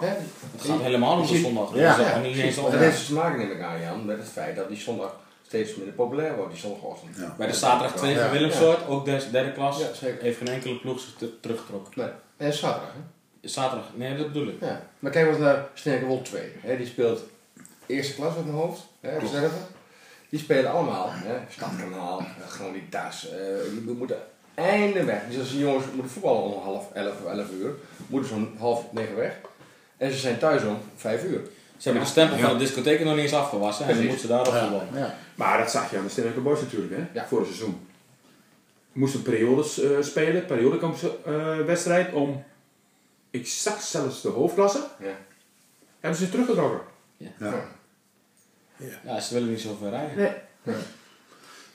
Het 0.58 0.66
gaat 0.72 0.82
helemaal 0.82 1.20
op 1.20 1.28
de 1.28 1.38
zondag. 1.38 1.76
Ja. 1.76 1.98
Dat 1.98 2.06
Ja, 2.06 2.18
niet 2.18 2.26
eens 2.26 2.40
precies. 2.40 2.58
op. 2.58 2.72
Dat 2.72 2.80
heeft 2.80 2.98
dus 2.98 3.06
te 3.06 3.14
maken, 3.14 3.38
neem 3.40 3.52
ik 3.52 3.62
aan, 3.62 3.82
Jan, 3.82 4.06
met 4.06 4.18
het 4.18 4.28
feit 4.28 4.56
dat 4.56 4.68
die 4.68 4.78
zondag 4.78 5.16
steeds 5.48 5.76
minder 5.76 5.94
populair 5.94 6.36
wordt, 6.36 6.52
die 6.52 6.60
zondagochtend. 6.60 7.18
Ja. 7.18 7.36
Bij 7.38 7.48
de 7.48 7.54
zaterdag 7.54 7.96
2 7.98 8.16
van 8.16 8.24
Ja. 8.26 8.32
Willemsoort, 8.32 8.88
ook 8.88 9.06
des- 9.06 9.32
derde 9.32 9.52
klas, 9.52 9.80
Ja, 9.80 9.94
zeker. 9.94 10.22
heeft 10.22 10.38
geen 10.38 10.48
enkele 10.48 10.76
ploeg 10.80 11.00
zich 11.00 11.14
te- 11.18 11.40
teruggetrokken. 11.40 11.92
Nee. 11.96 12.10
En 12.38 12.54
zaterdag, 12.54 12.92
hè? 12.94 13.48
Zaterdag, 13.50 13.88
nee 13.96 14.18
dat 14.18 14.28
bedoel 14.28 14.48
ik. 14.48 14.58
Ja. 14.62 14.82
Maar 15.00 15.12
kijk 15.12 15.28
eens 15.28 15.38
naar 15.38 15.66
Sterke 15.74 16.22
2. 16.22 16.42
Hè? 16.60 16.78
Die 16.78 16.86
speelt 16.88 17.22
eerste 17.86 18.14
klas 18.16 18.36
op 18.36 18.46
mijn 18.46 18.58
hoofd, 18.58 18.82
hè, 19.00 19.18
reserve. 19.18 19.56
Die 20.30 20.40
spelen 20.40 20.72
allemaal, 20.72 21.10
hè? 21.12 21.36
Stadkanaal, 21.50 22.20
eh, 22.20 22.26
Granitas. 22.48 23.30
eh 23.30 23.38
we 23.86 23.94
moeten 23.98 24.18
einde 24.54 25.04
weg. 25.04 25.22
Dus 25.30 25.40
als 25.40 25.50
die 25.52 25.60
jongens 25.60 25.86
moeten 25.94 26.12
voetballen 26.12 26.42
om 26.44 26.64
half 26.64 26.92
elf, 26.94 27.26
elf 27.26 27.52
uur, 27.52 27.72
moeten 28.08 28.30
ze 28.30 28.36
om 28.36 28.50
half 28.58 28.84
negen 28.92 29.16
weg. 29.16 29.36
En 29.98 30.12
ze 30.12 30.18
zijn 30.18 30.38
thuis 30.38 30.64
om 30.64 30.78
vijf 30.96 31.24
uur. 31.24 31.42
Ze 31.78 31.84
hebben 31.84 32.04
de 32.04 32.10
stempel 32.10 32.38
van 32.38 32.50
de 32.50 32.58
discotheek 32.64 33.04
nog 33.04 33.14
niet 33.14 33.24
eens 33.24 33.34
afgewassen 33.34 33.86
en 33.86 33.92
dan 33.94 34.04
Precies. 34.04 34.22
moeten 34.22 34.38
ze 34.38 34.44
daarop 34.44 34.70
voetballen. 34.72 35.04
Ja. 35.08 35.16
Maar 35.36 35.58
dat 35.58 35.72
zag 35.72 35.92
je 35.92 35.98
aan 35.98 36.04
de 36.04 36.10
Sterke 36.10 36.40
Boys 36.40 36.62
natuurlijk, 36.62 36.96
hè? 36.96 37.20
Ja. 37.20 37.28
Voor 37.28 37.40
het 37.40 37.48
seizoen. 37.48 37.88
Moesten 38.92 39.22
periodes 39.22 39.80
eh 39.80 39.90
spelen, 40.02 40.46
periodekampwedstrijd 40.46 42.14
om 42.14 42.44
exact 43.32 43.84
zelfs 43.84 44.22
de 44.22 44.30
hoofdklasse. 44.30 44.84
Ja. 45.00 45.18
Hebben 46.00 46.20
ze 46.20 46.30
teruggetrokken. 46.30 46.80
Ja. 47.18 47.68
Ja, 49.06 49.20
ze 49.20 49.34
willen 49.34 49.50
niet 49.50 49.62
zoveel 49.62 49.90
rijden. 49.90 50.18
Nee. 50.64 50.76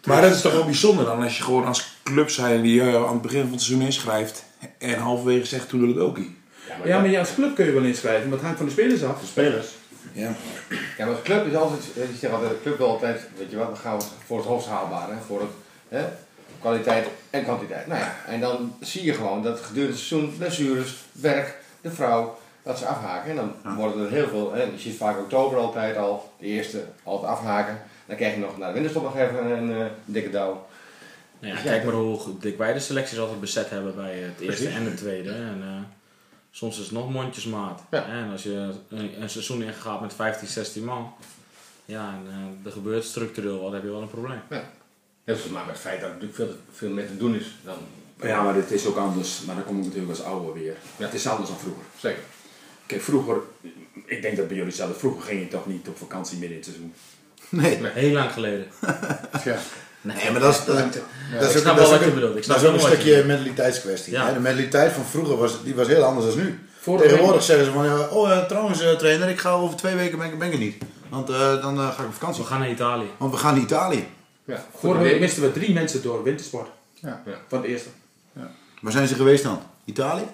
Maar 0.07 0.23
dat 0.23 0.35
is 0.35 0.41
toch 0.41 0.53
wel 0.53 0.65
bijzonder 0.65 1.05
dan 1.05 1.23
als 1.23 1.37
je 1.37 1.43
gewoon 1.43 1.65
als 1.67 1.97
club 2.03 2.31
zijn 2.31 2.63
die 2.63 2.81
eh, 2.81 2.95
aan 2.95 3.13
het 3.13 3.23
begin 3.23 3.43
van 3.43 3.53
het 3.53 3.63
seizoen 3.63 3.87
inschrijft 3.87 4.45
en 4.79 4.99
halverwege 4.99 5.47
zegt 5.47 5.69
toen 5.69 5.81
doe 5.81 5.89
ik 5.89 5.95
het 5.95 6.05
ook 6.05 6.19
niet. 6.19 6.31
Ja, 6.85 6.99
maar 7.01 7.11
je 7.11 7.19
als 7.19 7.35
club 7.35 7.55
kun 7.55 7.65
je 7.67 7.73
wel 7.73 7.83
inschrijven, 7.83 8.25
maar 8.25 8.33
het 8.33 8.43
hangt 8.43 8.57
van 8.57 8.67
de 8.67 8.73
spelers 8.73 9.05
af. 9.05 9.21
De 9.21 9.27
spelers. 9.27 9.67
Ja. 10.13 10.33
Ja, 10.99 11.07
maar 11.07 11.15
de 11.15 11.23
club 11.23 11.47
is 11.47 11.55
altijd, 11.55 11.83
eh, 11.97 12.09
je 12.11 12.17
zegt 12.19 12.33
altijd, 12.33 12.51
de 12.51 12.63
club 12.63 12.79
wil 12.79 12.87
altijd, 12.89 13.21
weet 13.39 13.51
je 13.51 13.57
wat, 13.57 13.71
we 13.71 13.77
gaan 13.77 14.01
voor 14.27 14.37
het 14.39 14.47
hoogst 14.47 14.69
haalbare, 14.69 15.13
hè, 15.13 15.19
voor 15.27 15.41
het, 15.41 15.51
hè, 15.89 16.05
kwaliteit 16.61 17.07
en 17.31 17.43
kwantiteit. 17.43 17.87
Nou 17.87 18.01
ja, 18.01 18.17
en 18.27 18.41
dan 18.41 18.75
zie 18.81 19.05
je 19.05 19.15
gewoon 19.15 19.43
dat 19.43 19.61
gedurende 19.61 19.97
het 19.97 20.03
seizoen, 20.03 20.37
blessures, 20.39 20.95
werk, 21.13 21.57
de 21.81 21.91
vrouw, 21.91 22.39
dat 22.63 22.79
ze 22.79 22.87
afhaken. 22.87 23.31
En 23.31 23.37
dan 23.37 23.77
worden 23.77 24.05
er 24.05 24.11
heel 24.11 24.29
veel, 24.29 24.53
hè, 24.53 24.63
je 24.63 24.79
ziet 24.79 24.97
vaak 24.97 25.19
oktober 25.19 25.59
altijd 25.59 25.97
al, 25.97 26.33
de 26.39 26.47
eerste 26.47 26.85
altijd 27.03 27.33
afhaken. 27.33 27.79
Dan 28.07 28.17
krijg 28.17 28.35
je 28.35 28.41
nog 28.41 28.59
naar 28.59 28.69
de 28.69 28.75
winterstop 28.75 29.03
nog 29.03 29.17
even 29.17 29.51
een 29.51 29.73
eh, 29.81 29.87
dikke 30.05 30.31
douw. 30.31 30.67
Nou 31.41 31.53
ja, 31.55 31.59
Ja, 31.59 31.65
kijk 31.65 31.85
maar 31.85 31.95
hoe 31.95 32.19
dik 32.41 32.59
wij 32.59 32.73
de 32.73 32.81
selecties 32.81 33.19
altijd 33.19 33.41
bezet 33.41 33.71
hebben 33.71 33.97
bij 33.97 34.15
het 34.15 34.41
eerste 34.41 34.63
Precies. 34.63 34.75
en 34.79 34.85
het 34.85 34.97
tweede. 34.97 35.31
En, 35.31 35.59
eh, 35.63 35.69
soms 36.51 36.79
is 36.79 36.85
het 36.85 36.93
nog 36.93 37.11
mondjesmaat. 37.11 37.83
Ja. 37.91 38.07
En 38.07 38.31
als 38.31 38.43
je 38.43 38.75
een, 38.89 39.23
een 39.23 39.31
seizoen 39.31 39.63
ingaat 39.63 40.01
met 40.01 40.15
15, 40.15 40.49
16 40.49 40.85
man, 40.85 41.13
ja, 41.85 42.15
en 42.15 42.27
eh, 42.29 42.67
er 42.67 42.73
gebeurt 42.73 43.05
structureel 43.05 43.61
wat, 43.61 43.73
heb 43.73 43.83
je 43.83 43.91
wel 43.91 44.03
een 44.03 44.11
probleem. 44.11 44.41
Dat 45.25 45.39
is 45.39 45.49
maar 45.49 45.65
met 45.65 45.75
het 45.75 45.83
feit 45.83 46.01
dat 46.01 46.09
er 46.11 46.15
natuurlijk 46.15 46.37
veel, 46.37 46.57
veel 46.73 46.91
meer 46.91 47.07
te 47.07 47.17
doen 47.17 47.35
is 47.35 47.55
dan. 47.65 47.79
Ja, 48.23 48.43
maar 48.43 48.55
dit 48.55 48.71
is 48.71 48.87
ook 48.87 48.97
anders. 48.97 49.43
Maar 49.43 49.55
dan 49.55 49.65
kom 49.65 49.79
ik 49.79 49.85
natuurlijk 49.85 50.11
als 50.11 50.23
ouder 50.23 50.53
weer. 50.53 50.77
Ja. 50.97 51.05
Het 51.05 51.15
is 51.15 51.27
anders 51.27 51.49
dan 51.49 51.59
vroeger. 51.59 51.85
Zeker. 51.99 52.23
Kijk, 52.87 53.03
vroeger, 53.03 53.41
ik 54.05 54.23
denk 54.23 54.37
dat 54.37 54.49
bij 54.49 54.57
jullie 54.57 54.73
zelf, 54.73 54.99
vroeger 54.99 55.23
ging 55.23 55.41
je 55.41 55.49
toch 55.49 55.67
niet 55.67 55.89
op 55.89 55.97
vakantie 55.97 56.39
midden 56.39 56.59
in 56.59 56.65
het 56.65 56.73
seizoen. 56.73 56.95
Nee. 57.49 57.93
Heel 57.93 58.13
lang 58.13 58.33
geleden. 58.33 58.67
Ja. 59.45 59.59
Nee, 60.01 60.31
maar 60.31 60.41
dat 60.41 60.55
is, 60.55 60.65
dat, 60.65 60.77
dat 60.77 61.51
is 61.51 61.57
ook, 61.57 61.65
dat 61.65 61.75
wel 61.75 61.85
is 61.85 61.91
wat 61.91 61.93
ook 61.93 62.01
je 62.01 62.07
een- 62.07 62.15
bedoelt. 62.15 62.37
Ik 62.37 62.47
dat 62.47 62.57
is 62.57 62.65
ook 62.69 62.75
een 62.75 62.81
stukje 62.81 63.25
mentaliteitskwestie. 63.25 64.13
Ja. 64.13 64.27
hè. 64.27 64.33
De 64.33 64.41
mentaliteit 64.41 64.93
van 64.93 65.05
vroeger 65.05 65.37
was, 65.37 65.63
die 65.65 65.75
was 65.75 65.87
heel 65.87 66.03
anders 66.03 66.27
dan 66.27 66.37
nu. 66.45 66.59
Vorige 66.81 67.09
Tegenwoordig 67.09 67.43
zeggen 67.43 67.65
ze 67.65 67.71
van, 67.71 67.85
ja, 67.85 67.99
oh 68.09 68.31
eh, 68.31 68.45
trouwens 68.45 68.81
eh, 68.83 68.93
trainer, 68.93 69.29
ik 69.29 69.39
ga 69.41 69.51
over 69.51 69.77
twee 69.77 69.95
weken 69.95 70.19
ben, 70.19 70.27
ik- 70.27 70.39
ben 70.39 70.47
ik 70.49 70.53
er 70.55 70.59
niet. 70.61 70.77
Want 71.09 71.31
eh, 71.31 71.63
dan 71.63 71.77
ga 71.79 71.91
ik 72.03 72.07
op 72.07 72.13
vakantie. 72.15 72.43
We 72.43 72.49
gaan 72.49 72.59
naar 72.61 72.71
Italië. 72.71 73.07
Want 73.19 73.33
we 73.33 73.39
gaan 73.39 73.55
naar 73.55 73.63
Italië. 73.63 74.07
Ja. 74.45 74.65
Vorige 74.79 75.03
week 75.03 75.21
misten 75.21 75.43
we 75.43 75.53
drie 75.53 75.73
mensen 75.73 76.03
door 76.03 76.23
wintersport. 76.23 76.69
Ja. 76.95 77.23
Ja. 77.27 77.33
Van 77.49 77.59
het 77.61 77.67
eerste. 77.71 77.89
Waar 78.81 78.93
zijn 78.93 79.09
ze 79.09 79.15
geweest 79.15 79.43
dan? 79.43 79.63
Italië? 79.85 80.25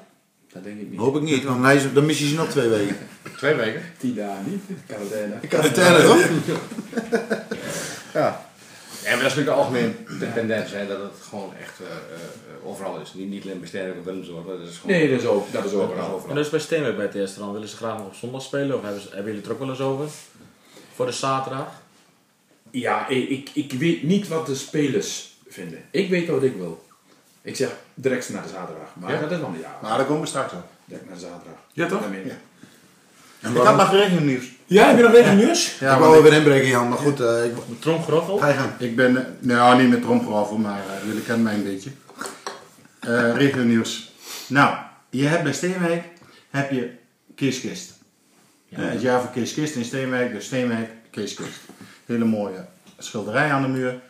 Dat 0.53 0.65
denk 0.65 0.81
ik 0.81 0.91
niet. 0.91 1.01
Hoop 1.01 1.17
ik 1.17 1.23
niet, 1.23 1.45
want 1.45 1.95
dan 1.95 2.07
mis 2.07 2.19
je 2.19 2.29
ze 2.29 2.35
nog 2.35 2.49
twee 2.49 2.69
weken. 2.69 2.97
Twee 3.37 3.55
weken. 3.55 3.83
Tien 3.99 4.15
dagen 4.15 4.45
niet. 4.47 4.63
Quarantaine. 4.87 5.35
Quarantaine 5.49 6.03
toch? 6.03 6.19
Ja. 8.13 8.41
Ja, 9.07 9.13
maar 9.13 9.23
dat 9.23 9.31
is 9.31 9.37
natuurlijk 9.37 9.57
de 9.57 9.63
algemeen 9.63 10.07
de 10.19 10.33
tendens, 10.33 10.71
hè, 10.71 10.87
dat 10.87 10.99
het 11.03 11.13
gewoon 11.29 11.53
echt 11.61 11.81
eh, 11.81 11.87
eh, 11.87 12.69
overal 12.69 13.01
is. 13.01 13.15
Niet, 13.15 13.29
niet 13.29 13.43
alleen 13.45 13.59
bij 13.59 13.69
Sterk 13.69 13.99
of 13.99 14.05
Willemsdorp, 14.05 14.47
dat 14.47 14.69
is 14.69 14.77
gewoon 14.79 14.97
Nee, 14.97 15.11
dat 15.11 15.21
is 15.21 15.27
ook. 15.27 15.53
Dat 15.53 15.65
is 15.65 15.73
overal. 15.73 15.91
overal. 15.93 16.11
overal. 16.13 16.29
En 16.31 16.35
dus 16.37 16.51
bij 16.51 16.61
Steenwijk 16.61 16.97
bij 16.97 17.05
het 17.05 17.15
eerste 17.15 17.39
dan 17.39 17.53
willen 17.53 17.69
ze 17.69 17.77
graag 17.77 17.97
nog 17.99 18.07
op 18.07 18.15
zondag 18.15 18.43
spelen? 18.43 18.77
Of 18.77 18.83
hebben, 18.83 19.01
ze, 19.01 19.07
hebben 19.07 19.25
jullie 19.25 19.39
het 19.41 19.47
er 19.47 19.53
ook 19.53 19.59
wel 19.59 19.69
eens 19.69 19.81
over? 19.81 20.09
Voor 20.95 21.07
de 21.07 21.13
zaterdag? 21.13 21.69
Ja, 22.71 23.09
ik, 23.09 23.29
ik, 23.29 23.51
ik 23.55 23.73
weet 23.73 24.03
niet 24.03 24.29
wat 24.29 24.47
de 24.47 24.55
spelers 24.55 25.37
vinden. 25.49 25.85
Ik 25.91 26.09
weet 26.11 26.29
wat 26.29 26.43
ik 26.43 26.57
wil. 26.57 26.85
Ik 27.43 27.57
zeg 27.57 27.71
direct 27.95 28.29
naar 28.31 28.43
de 28.43 28.49
zaterdag. 28.49 28.89
Maar 28.95 29.13
Ja. 29.13 29.21
dat 29.21 29.31
is 29.31 29.39
wel 29.39 29.51
niet 29.51 29.61
ja. 29.61 29.79
Maar 29.83 29.97
daar 29.97 30.07
komen 30.07 30.23
we 30.23 30.29
straks 30.29 30.53
op. 30.53 30.65
Direct 30.85 31.05
naar 31.07 31.15
de 31.15 31.21
zaterdag. 31.21 31.59
Ja, 31.73 31.87
toch? 31.89 32.03
Ja. 32.25 33.51
Ik 33.51 33.57
had 33.57 33.77
nog 33.77 33.91
rekening 33.93 34.27
nieuws. 34.27 34.47
Ja, 34.67 34.87
heb 34.87 34.97
je 34.97 35.03
nog 35.03 35.35
nieuws? 35.35 35.79
Ja, 35.79 35.95
ik 35.95 35.99
wou 36.01 36.23
weer 36.23 36.33
inbreken 36.33 36.69
Jan, 36.69 36.89
maar 36.89 36.99
goed, 36.99 37.21
eh, 37.21 37.45
ik, 37.45 37.53
tromgeroffel? 37.79 38.39
ga 38.39 38.49
je 38.49 38.55
gang. 38.55 38.71
Ik 38.79 38.97
ben, 38.97 39.17
eh, 39.17 39.33
nou 39.39 39.83
niet 39.83 39.91
met 39.91 40.03
tromgeroffel, 40.03 40.57
maar 40.57 40.79
eh, 40.79 41.07
jullie 41.07 41.23
kennen 41.23 41.43
mij 41.45 41.55
een 41.55 41.65
beetje. 41.65 41.91
Eh 43.01 43.37
regio 43.37 43.63
nieuws. 43.63 44.13
Nou, 44.49 44.77
je 45.11 45.27
hebt 45.27 45.43
bij 45.43 45.53
Steenwijk 45.53 46.05
heb 46.51 46.71
je 46.71 46.91
Keeskist. 47.35 47.93
Ja. 48.69 48.79
Eh, 48.79 48.91
het 48.91 49.01
jaar 49.01 49.21
van 49.21 49.33
Keeskist 49.33 49.75
in 49.75 49.85
Steenwijk, 49.85 50.33
dus 50.33 50.45
Steenwijk, 50.45 50.91
Keeskist. 51.11 51.61
Hele 52.07 52.25
mooie 52.25 52.65
schilderij 52.99 53.53
aan 53.53 53.63
de 53.63 53.69
muur. 53.69 54.01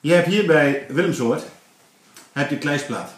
Je 0.00 0.12
hebt 0.12 0.26
hier 0.26 0.46
bij 0.46 0.86
Willemsoort 0.88 1.42
heb 2.32 2.50
je 2.50 2.58
Kleisplaat. 2.58 3.10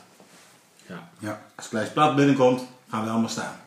Ja. 0.87 1.09
Ja. 1.19 1.43
Als 1.55 1.69
Kleisplaat 1.69 2.17
binnenkomt, 2.17 2.63
gaan 2.91 3.05
we 3.05 3.11
allemaal 3.11 3.29
staan. 3.29 3.61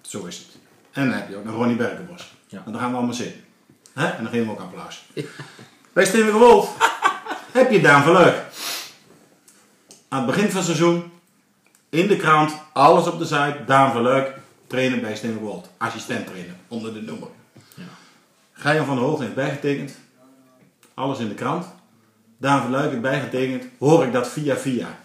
Zo 0.00 0.24
is 0.24 0.36
het. 0.36 0.46
En 0.92 1.04
dan 1.04 1.18
heb 1.18 1.28
je 1.28 1.36
ook 1.36 1.44
nog 1.44 1.54
Ronnie 1.54 1.76
Berkenbos. 1.76 2.36
Ja. 2.48 2.62
En 2.66 2.72
dan 2.72 2.80
gaan 2.80 2.90
we 2.90 2.96
allemaal 2.96 3.14
zitten. 3.14 3.44
Hè? 3.94 4.06
En 4.06 4.22
dan 4.22 4.32
geven 4.32 4.46
we 4.46 4.52
ook 4.52 4.60
applaus. 4.60 5.04
Bij 5.92 6.04
Steenwijk 6.04 6.36
Wolf 6.36 6.76
heb 7.52 7.70
je 7.70 7.80
Daan 7.80 8.02
van 8.02 8.12
Leuk. 8.12 8.42
Aan 10.08 10.18
het 10.18 10.26
begin 10.26 10.46
van 10.46 10.56
het 10.56 10.64
seizoen, 10.64 11.12
in 11.88 12.06
de 12.06 12.16
krant, 12.16 12.52
alles 12.72 13.06
op 13.06 13.18
de 13.18 13.24
site, 13.24 13.62
Daan 13.66 13.92
van 13.92 14.02
Leuk, 14.02 14.32
trainen 14.66 15.00
bij 15.00 15.16
Steenwijk 15.16 15.44
Wolf. 15.44 15.66
Assistent 15.76 16.26
trainer, 16.26 16.54
onder 16.68 16.94
de 16.94 17.02
noemer. 17.02 17.28
Ja. 17.74 17.82
Geijan 18.52 18.86
van 18.86 18.96
der 18.96 19.04
Hoogte 19.04 19.22
heeft 19.22 19.34
bijgetekend. 19.34 19.96
Alles 20.94 21.18
in 21.18 21.28
de 21.28 21.34
krant. 21.34 21.66
Daan 22.38 22.62
van 22.62 22.70
Luik 22.70 22.90
heeft 22.90 23.02
bijgetekend. 23.02 23.64
Hoor 23.78 24.04
ik 24.04 24.12
dat 24.12 24.28
via 24.28 24.56
via. 24.56 24.98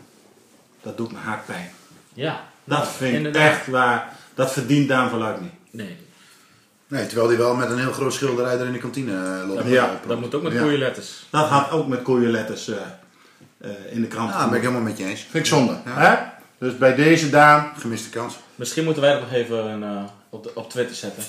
Dat 0.82 0.98
doet 0.98 1.12
me 1.12 1.18
hard 1.18 1.46
pijn. 1.46 1.72
Ja. 2.14 2.44
Dat 2.64 2.88
vind 2.88 3.26
ik 3.26 3.36
echt 3.36 3.68
waar. 3.68 4.18
Dat 4.34 4.52
verdient 4.52 4.88
Daan 4.88 5.10
van 5.10 5.20
Luik 5.20 5.42
niet. 5.42 5.54
Nee, 5.72 5.98
Nee, 6.94 7.06
terwijl 7.08 7.28
hij 7.28 7.38
wel 7.38 7.56
met 7.56 7.70
een 7.70 7.80
heel 7.80 7.92
groot 7.92 8.14
schilderij 8.14 8.60
er 8.60 8.66
in 8.66 8.72
de 8.72 8.78
kantine 8.80 9.12
eh, 9.42 9.48
loopt. 9.48 9.68
Ja, 9.68 10.00
dat 10.08 10.20
moet 10.20 10.36
ook 10.36 10.42
met 10.42 10.58
goede 10.60 10.78
letters. 10.78 11.26
Dat 11.30 11.48
gaat 11.48 11.72
ook 11.72 11.88
met 11.88 12.02
koeienletters 12.02 12.68
eh 12.68 12.76
eh, 13.58 13.70
in 13.90 14.02
de 14.02 14.08
krant. 14.08 14.30
Ja, 14.32 14.38
daar 14.38 14.48
ben 14.48 14.56
ik 14.58 14.62
helemaal 14.64 14.84
met 14.84 14.98
je 14.98 15.06
eens. 15.06 15.20
Vind 15.22 15.34
ik 15.34 15.46
zonde. 15.46 15.78
Hè? 15.84 16.16
Dus 16.58 16.78
bij 16.78 16.96
deze 16.96 17.30
Daan. 17.30 17.72
Gemiste 17.80 18.10
kans. 18.10 18.36
Misschien 18.56 18.84
moeten 18.84 19.02
wij 19.02 19.12
dat 19.12 19.22
nog 19.22 19.32
even 19.32 19.66
een, 19.66 19.84
eh, 19.84 20.04
op, 20.30 20.44
de, 20.44 20.52
op 20.54 20.70
Twitter 20.70 20.96
zetten. 20.96 21.24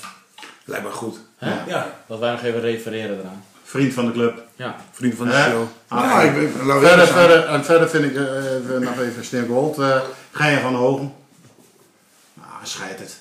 Lijkt 0.65 0.85
me 0.85 0.91
goed. 0.91 1.17
Hè? 1.37 1.53
Ja, 1.67 1.87
Dat 2.07 2.19
wij 2.19 2.31
nog 2.31 2.43
even 2.43 2.61
refereren 2.61 3.19
eraan. 3.19 3.43
Vriend 3.63 3.93
van 3.93 4.05
de 4.05 4.11
club. 4.11 4.41
Ja. 4.55 4.75
vrienden 4.91 5.17
van 5.17 5.27
de 5.27 5.33
Hè? 5.33 5.49
show. 5.49 5.63
Ah, 5.87 6.03
Ja, 6.03 6.21
ik 6.21 6.33
ben- 6.33 6.51
verder, 6.81 7.07
verder, 7.07 7.45
en 7.45 7.65
verder 7.65 7.89
vind 7.89 8.03
ik 8.03 8.15
eh, 8.15 8.23
even, 8.55 8.81
nog 8.81 8.99
even 8.99 9.47
Wolf. 9.47 9.79
eh 9.79 10.01
Geijan 10.31 10.61
van 10.61 10.71
der 10.71 10.81
Hoogte. 10.81 11.07
Ah, 12.39 12.45
scheid 12.63 12.99
het. 12.99 13.17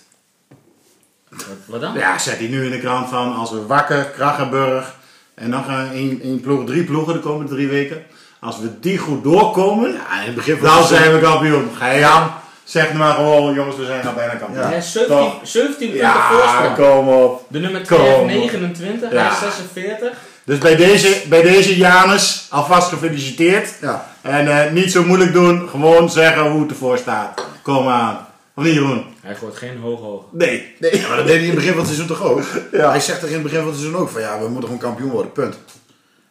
Wat, 1.67 1.81
dan? 1.81 1.95
Ja, 1.95 2.19
zet 2.19 2.39
hij 2.39 2.47
nu 2.49 2.65
in 2.65 2.71
de 2.71 2.79
krant 2.81 3.09
van 3.09 3.35
als 3.37 3.51
we 3.51 3.67
Wakker, 3.67 4.05
Krachenburg 4.05 4.95
en 5.35 5.51
dan 5.51 5.65
gaan 5.65 5.91
één, 5.93 6.21
één 6.23 6.41
ploeg, 6.41 6.67
drie 6.67 6.85
ploegen 6.85 7.13
de 7.13 7.21
komende 7.21 7.55
drie 7.55 7.69
weken. 7.69 8.03
Als 8.41 8.59
we 8.61 8.81
die 8.81 8.99
goed 8.99 9.23
doorkomen, 9.23 9.93
Ja, 9.93 10.21
in 10.21 10.27
het 10.27 10.35
begin 10.35 10.57
van 10.59 10.67
dan 10.69 10.87
zijn 10.87 11.13
we 11.13 11.21
kampioen. 11.21 11.69
Ga 11.79 11.91
je 11.91 11.99
Jan, 11.99 12.31
zeg 12.65 12.93
maar 12.93 13.15
gewoon, 13.15 13.55
jongens, 13.55 13.77
we 13.77 13.85
zijn 13.85 14.07
al 14.07 14.13
bijna 14.15 14.35
kampioen. 14.35 14.63
Ja. 14.63 14.69
Hij 14.69 14.77
is 14.79 14.93
17, 14.93 15.17
Toch? 15.17 15.35
17 15.43 15.79
punten 15.79 15.97
Ja, 16.07 16.29
voorsprong. 16.31 16.77
kom 16.77 17.09
op. 17.09 17.45
De 17.49 17.59
nummer 17.59 17.83
2 17.85 17.99
Kom 17.99 18.09
heeft 18.09 18.21
op. 18.21 18.27
29, 18.29 19.13
Ja. 19.13 19.23
hij 19.23 19.31
is 19.33 19.39
46. 19.39 20.13
Dus 20.45 20.59
bij 20.59 20.77
deze, 20.77 21.23
bij 21.29 21.43
deze 21.43 21.77
Janus, 21.77 22.47
alvast 22.51 22.89
gefeliciteerd. 22.89 23.69
Ja. 23.81 24.07
En 24.23 24.65
eh, 24.67 24.73
niet 24.73 24.93
zo 24.93 25.05
moeilijk 25.05 25.33
doen, 25.33 25.69
gewoon 25.69 26.11
zeggen 26.11 26.51
hoe 26.51 26.61
het 26.63 26.71
ervoor 26.71 26.99
staat. 26.99 27.47
Kom 27.63 27.89
aan. 27.89 28.27
Of 28.57 28.65
niet 28.65 28.75
Jeroen? 28.75 29.05
Hij 29.21 29.35
gooit 29.35 29.57
geen 29.57 29.79
hoog 29.79 30.01
hoog. 30.01 30.25
Nee. 30.31 30.75
Nee, 30.79 30.97
ja, 31.01 31.09
maar 31.09 31.17
dat 31.17 31.27
deed 31.27 31.35
hij 31.37 31.45
in 31.45 31.51
het 31.51 31.59
begin 31.59 31.71
van 31.73 31.79
het 31.85 31.87
seizoen 31.95 32.07
toch 32.07 32.23
ook? 32.23 32.43
Ja. 32.73 32.91
Hij 32.91 33.01
zegt 33.01 33.21
toch 33.21 33.29
in 33.29 33.35
het 33.35 33.43
begin 33.43 33.59
van 33.59 33.69
het 33.69 33.77
seizoen 33.79 34.01
ook 34.01 34.09
van 34.09 34.21
ja, 34.21 34.39
we 34.39 34.45
moeten 34.45 34.63
gewoon 34.65 34.79
kampioen 34.79 35.11
worden, 35.11 35.33
punt. 35.33 35.57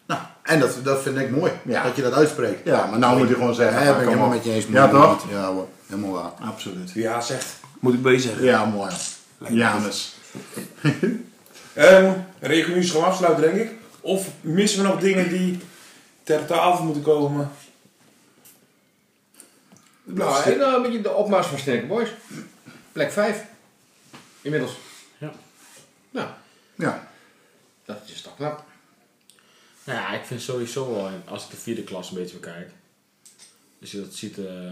Nou, 0.08 0.22
en 0.44 0.60
dat, 0.60 0.77
dat 0.84 1.01
vind 1.01 1.18
ik 1.18 1.30
mooi, 1.32 1.51
Ja. 1.65 1.84
dat 1.84 1.96
je 1.96 2.01
dat 2.01 2.13
uitspreekt. 2.13 2.65
Ja, 2.65 2.86
maar 2.86 3.00
nou 3.00 3.18
moet 3.18 3.27
je 3.27 3.34
gewoon 3.34 3.56
zeggen. 3.56 3.84
Ja, 3.84 3.92
ben 3.92 4.01
ik 4.01 4.08
helemaal 4.08 4.27
op. 4.27 4.34
met 4.34 4.44
je 4.44 4.51
eens. 4.51 4.65
Ja, 4.70 4.88
toch? 4.88 5.25
Ja 5.32 5.46
hoor, 5.46 5.68
helemaal 5.88 6.12
waar. 6.12 6.48
Absoluut. 6.50 6.92
Ja, 6.94 7.22
zegt. 7.22 7.46
Moet 7.80 7.94
ik 7.94 8.01
bezig. 8.01 8.42
Ja, 8.42 8.65
mooi. 8.65 8.92
Janus. 9.50 10.15
Ehm 11.74 12.12
regio 12.39 12.74
nieuws 12.74 12.92
gaan 12.92 13.00
we 13.01 13.06
afsluiten, 13.08 13.44
denk 13.44 13.56
ik. 13.56 13.72
Of 14.01 14.27
missen 14.42 14.82
we 14.82 14.88
nog 14.88 15.00
dingen 15.00 15.30
die 15.30 15.60
ter 16.24 16.46
tafel 16.46 16.84
moeten 16.86 17.03
komen? 17.03 17.51
Nou, 20.03 20.51
en 20.51 20.57
dan 20.60 20.74
een 20.74 20.81
beetje 20.81 21.01
de 21.01 21.13
opmars 21.13 21.48
van 21.48 21.60
Sterke 21.60 21.86
Boys. 21.86 22.10
Plek 22.91 23.12
5. 23.12 23.45
Inmiddels. 24.41 24.72
Ja. 25.17 25.33
Nou, 26.12 26.29
Ja. 26.75 27.12
dat 27.86 28.01
is 28.05 28.22
toch 28.22 28.36
knap. 28.36 28.63
Nou 29.83 30.00
ja, 30.00 30.13
ik 30.13 30.25
vind 30.25 30.41
sowieso 30.41 30.93
wel, 30.93 31.10
als 31.25 31.43
ik 31.43 31.50
de 31.50 31.57
vierde 31.57 31.83
klas 31.83 32.10
een 32.10 32.15
beetje 32.15 32.38
bekijk. 32.38 32.69
Dus 33.79 33.91
je 33.91 34.00
dat 34.01 34.13
ziet, 34.13 34.38
eh, 34.38 34.72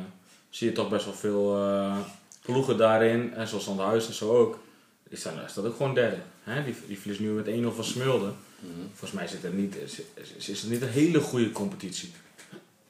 zie 0.50 0.68
je 0.68 0.74
toch 0.74 0.90
best 0.90 1.06
wel 1.06 1.14
veel 1.14 1.58
eh, 1.58 1.98
ploegen 2.42 2.78
daarin. 2.78 3.34
En 3.34 3.48
zoals 3.48 3.68
Huis 3.78 4.08
en 4.08 4.14
zo 4.14 4.38
ook. 4.38 4.60
Is 5.10 5.22
dat, 5.24 5.34
is 5.48 5.54
dat 5.54 5.66
ook 5.66 5.76
gewoon 5.76 5.94
derde. 5.94 6.18
Hè? 6.44 6.64
Die, 6.64 6.76
die 6.88 7.00
verliest 7.00 7.20
nu 7.20 7.30
met 7.30 7.48
1-0 7.48 7.76
van 7.76 7.84
Smulden. 7.84 8.36
Volgens 8.90 9.12
mij 9.12 9.28
zit 9.28 9.44
het 9.44 9.58
niet, 9.58 9.76
is, 9.76 10.02
is, 10.38 10.48
is 10.50 10.62
het 10.62 10.70
niet 10.72 10.82
een 10.82 10.90
hele 10.90 11.20
goede 11.20 11.52
competitie. 11.52 12.12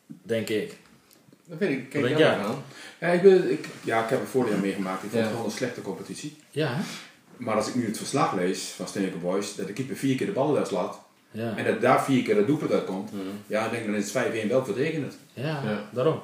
Denk 0.08 0.50
ik. 0.50 0.78
Dat 1.52 1.60
weet 1.60 1.70
ik. 1.70 1.90
Kijk 1.90 2.18
jij 2.18 2.38
aan. 2.38 2.64
Ja, 3.00 3.08
ik, 3.08 3.22
ben, 3.22 3.52
ik, 3.52 3.68
ja, 3.84 4.04
ik 4.04 4.10
heb 4.10 4.20
het 4.20 4.30
vorig 4.30 4.50
jaar 4.52 4.60
meegemaakt. 4.60 5.04
Ik 5.04 5.10
vond 5.10 5.22
Ja. 5.24 5.28
het 5.28 5.38
wel 5.38 5.46
een 5.46 5.52
slechte 5.52 5.82
competitie. 5.82 6.38
Ja, 6.50 6.74
hè? 6.76 6.82
Maar 7.38 7.56
als 7.56 7.68
ik 7.68 7.76
nu 7.76 7.86
het 7.86 7.98
verslag 7.98 8.34
lees 8.34 8.62
van 8.76 8.88
Steenke 8.88 9.18
Boys, 9.18 9.56
dat 9.56 9.68
de 9.68 9.74
keeper 9.74 9.96
vier 9.96 10.16
keer 10.16 10.26
de 10.26 10.32
bal 10.32 10.52
loslaat 10.52 11.00
Ja, 11.32 11.56
en 11.58 11.66
dat 11.66 11.82
daar 11.82 12.04
vier 12.04 12.24
keer 12.24 12.36
het 12.38 12.48
doelpunt 12.48 12.72
uitkomt, 12.72 13.12
ja, 13.48 13.62
dan 13.62 13.72
denk 13.72 13.84
ik 13.86 13.92
dan 13.92 14.00
is 14.02 14.14
het 14.14 14.46
5-1 14.46 14.48
wel 14.50 14.66
verdedigend. 14.66 15.14
ja, 15.34 15.44
Ja. 15.64 15.90
daarom. 15.92 16.22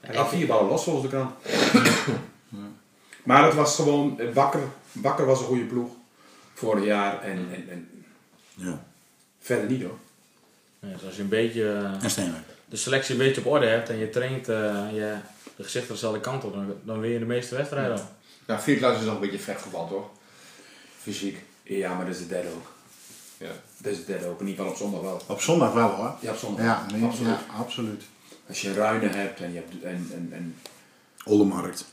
Hij 0.00 0.14
gaat 0.14 0.28
vier 0.28 0.46
ballen 0.46 0.68
los 0.70 0.84
volgens 0.84 1.10
de 1.10 1.16
krant. 1.16 1.34
Maar 3.24 3.44
het 3.44 3.54
was 3.54 3.74
gewoon, 3.76 4.20
Bakker, 4.34 4.60
Bakker 4.92 5.26
was 5.26 5.38
een 5.40 5.46
goede 5.46 5.64
ploeg. 5.64 5.90
vorig 6.54 6.84
jaar 6.84 7.22
en, 7.22 7.38
en, 7.52 7.64
en 7.70 7.88
Ja. 8.54 8.84
verder 9.40 9.70
niet 9.70 9.82
hoor. 9.82 9.98
Ja, 10.80 10.88
dus 10.88 11.04
als 11.04 11.16
je 11.16 11.22
een 11.22 11.28
beetje 11.28 11.72
eh, 11.72 12.02
En 12.04 12.10
Steenwijk. 12.10 12.44
De 12.68 12.76
selectie 12.76 13.12
een 13.14 13.20
beetje 13.20 13.40
op 13.40 13.46
orde 13.46 13.66
hebt 13.66 13.88
en 13.88 13.98
je 13.98 14.10
traint 14.10 14.48
eh, 14.48 14.56
je, 14.92 15.14
de 15.56 15.62
gezichten 15.62 15.92
dezelfde 15.94 16.20
kant 16.20 16.44
op, 16.44 16.52
dan, 16.52 16.74
dan 16.82 17.00
win 17.00 17.10
je 17.10 17.18
de 17.18 17.24
meeste 17.24 17.54
wedstrijden 17.56 17.92
al. 17.92 18.02
Nou, 18.46 18.60
vier 18.60 18.76
klas 18.76 18.98
is 18.98 19.04
nog 19.04 19.14
een 19.14 19.20
beetje 19.20 19.38
vechtvoetbal, 19.38 19.88
toch? 19.88 20.04
Fysiek. 21.02 21.42
Ja, 21.62 21.94
maar 21.94 22.04
dat 22.06 22.14
is 22.14 22.20
de 22.20 22.26
derde 22.26 22.48
ook. 22.48 22.66
Ja. 23.38 23.46
Dat 23.78 23.92
is 23.92 23.98
de 23.98 24.04
derde 24.04 24.26
ook, 24.26 24.40
in 24.40 24.46
ieder 24.46 24.64
geval 24.64 24.70
op 24.72 24.78
zondag 24.78 25.00
wel. 25.00 25.20
Op 25.26 25.40
zondag 25.40 25.72
wel 25.72 25.88
hoor. 25.88 26.14
Ja, 26.20 26.30
op 26.30 26.36
zondag. 26.36 26.64
Ja, 26.64 26.86
nee, 26.92 27.04
absoluut. 27.04 27.28
ja, 27.28 27.54
absoluut. 27.58 28.02
Als 28.48 28.60
je 28.60 28.72
Ruinen 28.74 29.10
hebt 29.10 29.40
en 29.40 29.52
je 29.52 29.56
hebt 29.56 29.84
en, 29.84 30.10
en, 30.14 30.28
en 30.32 30.54
Oldermarkt. 31.24 31.84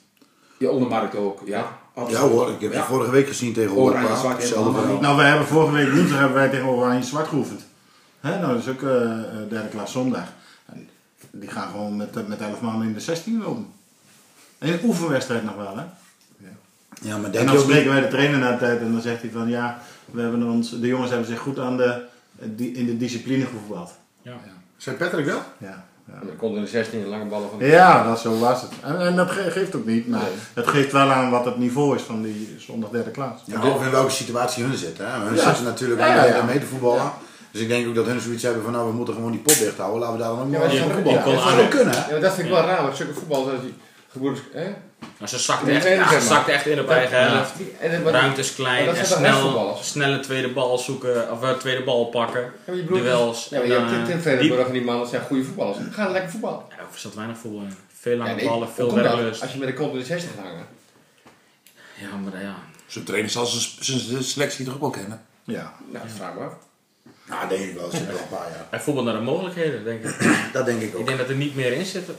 je 0.58 0.70
ondermarkt 0.70 1.15
ook, 1.15 1.42
ja. 1.46 1.77
Absoluut. 1.94 2.20
Ja 2.22 2.27
hoor, 2.27 2.50
ik 2.51 2.62
heb 2.62 2.72
je 2.72 2.77
Ja. 2.77 2.86
vorige 2.86 3.12
week 3.12 3.27
gezien 3.27 3.53
tegen 3.53 3.75
Oranje, 3.75 4.15
zwart. 4.15 4.56
Nou, 5.01 5.18
we 5.18 5.24
hebben 5.24 5.48
vorige 5.48 5.74
week 5.74 5.92
woensdag 5.92 6.18
hebben 6.20 6.38
wij 6.38 6.50
tegen 6.50 6.65
Oranje 6.68 7.03
Zwart 7.03 7.27
geoefend. 7.27 7.65
Hè, 8.20 8.39
nou, 8.39 8.53
dat 8.53 8.62
is 8.62 8.70
ook 8.70 8.82
eh, 8.82 9.20
eh, 9.20 9.50
derde 9.50 9.70
klas 9.70 9.92
zondag. 9.92 10.27
Die 11.35 11.49
gaan 11.49 11.69
gewoon 11.71 11.95
met, 11.97 12.17
eh, 12.17 12.23
met 12.27 12.41
11 12.41 12.61
man 12.61 12.83
in 12.83 12.93
de 12.93 12.99
16 12.99 13.41
lopen. 13.41 13.67
En 14.57 14.73
een 14.73 14.79
oefenwedstrijd 14.83 15.43
nog 15.43 15.55
wel, 15.55 15.77
hè? 15.77 15.83
Ja, 17.01 17.17
maar 17.17 17.31
En 17.31 17.45
dan 17.45 17.59
spreken 17.59 17.91
wij 17.91 18.01
de 18.01 18.07
trainer 18.07 18.39
na 18.39 18.51
de 18.51 18.57
tijd 18.57 18.79
en 18.81 18.91
dan 18.91 19.01
zegt 19.01 19.21
hij 19.21 19.31
van 19.31 19.49
ja, 19.49 19.79
we 20.11 20.21
hebben 20.21 20.43
ons, 20.43 20.69
de 20.79 20.87
jongens 20.87 21.09
hebben 21.09 21.27
zich 21.27 21.39
goed 21.39 21.59
aan 21.59 21.77
de, 21.77 22.01
die- 22.41 22.71
in 22.71 22.85
de 22.85 22.97
discipline 22.97 23.45
gevoetbald. 23.45 23.91
Zei 24.77 24.95
Patrick 24.95 25.25
wel? 25.25 25.41
Ja, 25.57 25.85
ja. 26.05 26.13
En 26.21 26.27
dan 26.27 26.35
komt 26.35 26.55
in 26.55 26.61
de 26.61 26.67
16 26.67 26.99
een 27.01 27.07
lange 27.07 27.25
ballen 27.25 27.49
van 27.49 27.59
de 27.59 27.65
ja 27.65 28.03
dat, 28.03 28.19
zo 28.19 28.39
was 28.39 28.61
het. 28.61 28.71
En, 28.81 28.99
en 28.99 29.15
dat 29.15 29.31
ge- 29.31 29.51
geeft 29.51 29.75
ook 29.75 29.85
niet, 29.85 30.07
maar 30.07 30.21
Nee. 30.21 30.31
het 30.53 30.67
geeft 30.67 30.91
wel 30.91 31.11
aan 31.11 31.29
wat 31.29 31.45
het 31.45 31.57
niveau 31.57 31.95
is 31.95 32.01
van 32.01 32.21
die 32.21 32.55
zondag 32.59 32.89
derde 32.89 33.11
klas. 33.11 33.41
Ja, 33.45 33.67
of 33.69 33.83
in 33.85 33.91
welke 33.91 34.11
situatie 34.11 34.63
hun 34.63 34.77
zitten. 34.77 35.11
Hè? 35.11 35.19
Hun 35.19 35.35
Ja. 35.35 35.43
zitten 35.43 35.63
natuurlijk 35.63 35.99
Ja, 36.01 36.07
ja, 36.15 36.25
ja, 36.25 36.35
ja. 36.35 36.43
mee 36.43 36.59
te 36.59 36.65
voetballen. 36.65 37.11
Dus 37.53 37.62
ik 37.62 37.67
denk 37.67 37.88
ook 37.88 37.95
dat 37.95 38.05
hun 38.05 38.19
zoiets 38.19 38.43
hebben 38.43 38.63
van 38.63 38.72
nou, 38.72 38.88
we 38.88 38.93
moeten 38.93 39.13
gewoon 39.13 39.31
die 39.31 39.39
pot 39.39 39.60
dicht 39.60 39.77
houden. 39.77 40.00
Laten 40.00 40.15
we 40.17 40.22
daar 40.24 40.29
dan 40.36 40.39
ook 40.65 40.72
Ja, 40.72 40.83
voetballen. 40.93 41.24
Dat 41.24 41.33
zou 41.39 41.50
aan- 41.50 41.55
wel 41.57 41.67
kunnen? 41.67 41.93
Ja, 42.10 42.19
dat 42.19 42.33
vind 42.33 42.48
ik 42.48 42.53
wel 42.53 42.63
raar, 42.63 42.83
want 42.83 42.98
zulke 42.98 43.13
voetbal, 43.13 43.45
die 43.62 43.74
gebroeders... 44.12 44.45
Hè? 44.53 44.74
Maar 45.17 45.29
ze 45.29 45.39
zakt 45.39 45.65
Ja, 45.67 45.72
echt, 45.74 45.83
ja, 45.88 46.19
ze 46.19 46.51
echt 46.51 46.65
in 46.65 46.79
op 46.79 46.89
eigen 46.89 47.17
helft. 47.31 47.57
Die- 47.57 47.75
en, 47.79 47.91
en, 47.91 48.03
wat- 48.03 48.13
Ruimte 48.13 48.39
is 48.39 48.55
klein 48.55 48.88
en 48.88 48.95
zijn 48.95 49.05
snel, 49.05 49.77
snelle 49.81 50.19
tweede 50.19 50.50
bal 50.50 50.77
zoeken, 50.77 51.31
of 51.31 51.43
eh, 51.43 51.51
tweede 51.51 51.83
bal 51.83 52.05
pakken. 52.05 52.51
Ja, 52.67 52.74
je 52.74 52.86
Duels. 52.86 53.48
Ja, 53.50 53.57
maar 53.57 53.65
en 53.67 53.74
je 53.89 53.95
hebt 53.95 54.10
eh, 54.10 54.17
Vredenburg 54.19 54.67
en 54.67 54.74
die 54.74 54.83
mannen 54.83 55.07
zijn 55.07 55.22
goede 55.22 55.43
voetballers. 55.43 55.77
Ga 55.91 56.10
lekker 56.10 56.31
voetballen. 56.31 56.62
Ja, 56.69 56.75
er 56.77 56.86
zat 57.00 57.13
weinig 57.13 57.38
voetbal 57.38 57.62
in. 57.62 57.75
Veel 58.00 58.17
lange 58.17 58.29
Ja, 58.29 58.36
nee, 58.36 58.48
ballen, 58.48 58.69
veel 58.69 58.95
werklust. 58.95 59.41
Als 59.41 59.51
je 59.51 59.57
met 59.60 59.67
de 59.67 59.74
kont 59.74 59.91
in 59.93 60.00
de 60.00 60.05
16 60.05 60.29
gaat 60.36 60.45
hangen. 60.45 60.65
Ja, 62.00 62.07
maar 62.31 62.41
ja. 62.41 62.55
Zo'n 62.88 63.03
trainer 63.03 63.29
zal 63.31 63.45
zijn- 63.45 64.00
zijn 64.00 64.24
selectie 64.24 64.65
toch 64.65 64.74
ook 64.74 64.79
wel 64.81 64.89
kennen. 64.89 65.22
Ja. 65.43 65.74
Nou, 65.91 66.03
dat 66.05 66.13
vraag 66.17 66.33
me 66.33 66.39
af. 66.45 66.53
Nou, 67.33 67.49
denk 67.49 67.61
ik 67.69 67.75
wel. 67.75 67.89
Zit 67.91 67.99
een 67.99 68.07
paar 68.29 68.47
jaar. 68.51 68.65
Hij 68.69 68.79
voetbalt 68.79 69.05
naar 69.05 69.15
de 69.15 69.21
mogelijkheden, 69.21 69.83
denk 69.83 70.03
ik. 70.03 70.15
Dat 70.53 70.65
denk 70.65 70.81
ik 70.81 70.87
ik 70.93 70.99
ook. 70.99 71.05
denk 71.05 71.17
dat 71.17 71.29
er 71.29 71.35
niet 71.35 71.55
meer 71.55 71.73
in 71.73 71.85
zitten. 71.85 72.15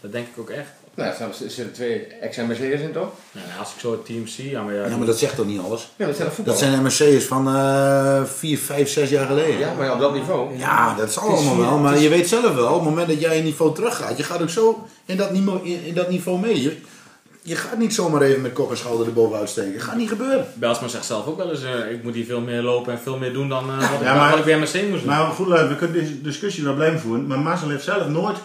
Dat 0.00 0.12
denk 0.12 0.26
ik 0.26 0.38
ook 0.38 0.50
echt. 0.50 0.68
Nou, 0.94 1.08
er 1.08 1.14
staan- 1.14 1.28
er 1.28 1.34
zitten 1.50 1.72
twee 1.72 2.06
ex-MSC'ers 2.20 2.80
in, 2.80 2.92
toch? 2.92 3.10
Nou, 3.32 3.46
als 3.58 3.72
ik 3.74 3.80
zo 3.80 3.92
het 3.92 4.04
team 4.06 4.26
zie, 4.26 4.50
ja, 4.50 4.62
maar 4.62 4.74
ja, 4.74 4.86
Ja, 4.86 4.96
maar 4.96 5.06
dat 5.06 5.18
zegt 5.18 5.36
toch 5.36 5.46
niet 5.46 5.60
alles? 5.60 5.90
Ja, 5.96 6.06
dat 6.06 6.16
zijn 6.16 6.28
Dat 6.28 6.36
de 6.36 6.42
voetballers. 6.42 6.60
zijn 6.72 6.82
MSC'ers 6.84 7.24
van 7.24 7.48
eh 7.48 8.24
4, 8.24 8.58
5, 8.58 8.88
6 8.88 9.10
jaar 9.10 9.26
geleden. 9.26 9.58
Ja, 9.58 9.72
maar 9.74 9.86
ja, 9.86 9.92
op 9.92 10.00
dat 10.00 10.14
niveau. 10.14 10.58
Ja, 10.58 10.94
dat 10.94 11.12
zal 11.12 11.22
is 11.22 11.28
allemaal 11.34 11.54
vier- 11.54 11.64
wel, 11.64 11.78
maar 11.78 11.98
je 11.98 12.08
weet 12.08 12.28
zelf 12.28 12.54
wel, 12.54 12.68
op 12.68 12.74
het 12.80 12.88
moment 12.88 13.08
dat 13.08 13.20
jij 13.20 13.38
een 13.38 13.44
niveau 13.44 13.74
teruggaat, 13.74 14.16
je 14.16 14.22
gaat 14.22 14.42
ook 14.42 14.48
zo 14.50 14.86
in 15.04 15.16
dat 15.16 15.30
niveau, 15.32 15.68
in, 15.68 15.84
in 15.84 15.94
dat 15.94 16.08
niveau 16.08 16.38
mee. 16.38 16.82
Je, 17.44 17.56
gaat 17.56 17.78
niet 17.78 17.94
zomaar 17.94 18.22
even 18.22 18.40
met 18.40 18.52
kop 18.52 18.70
en 18.70 18.76
schouder 18.76 19.06
erbovenuit 19.06 19.48
steken. 19.48 19.72
Dat 19.72 19.82
gaat 19.82 19.96
niet 19.96 20.08
gebeuren. 20.08 20.46
Belsma 20.54 20.88
zegt 20.88 21.04
zelf 21.04 21.26
ook 21.26 21.36
wel 21.36 21.50
eens, 21.50 21.62
eh, 21.64 21.90
ik 21.90 22.02
moet 22.02 22.14
hier 22.14 22.24
veel 22.24 22.40
meer 22.40 22.62
lopen 22.62 22.92
en 22.92 22.98
veel 22.98 23.18
meer 23.18 23.32
doen 23.32 23.48
dan 23.48 23.70
eh, 23.70 23.76
wat, 23.90 24.00
ik- 24.00 24.06
Ja, 24.06 24.14
maar- 24.14 24.30
wat 24.30 24.38
ik 24.38 24.44
bij 24.44 24.58
MSC 24.58 24.74
moest 24.74 25.02
doen. 25.02 25.14
Maar 25.14 25.26
goed, 25.26 25.46
luid, 25.46 25.68
we 25.68 25.76
kunnen 25.76 25.96
deze 26.00 26.20
discussie 26.22 26.64
wel 26.64 26.74
blijven 26.74 27.00
voeren. 27.00 27.26
Maar 27.26 27.38
Marcel 27.38 27.68
heeft 27.68 27.84
zelf 27.84 28.08
nooit. 28.08 28.36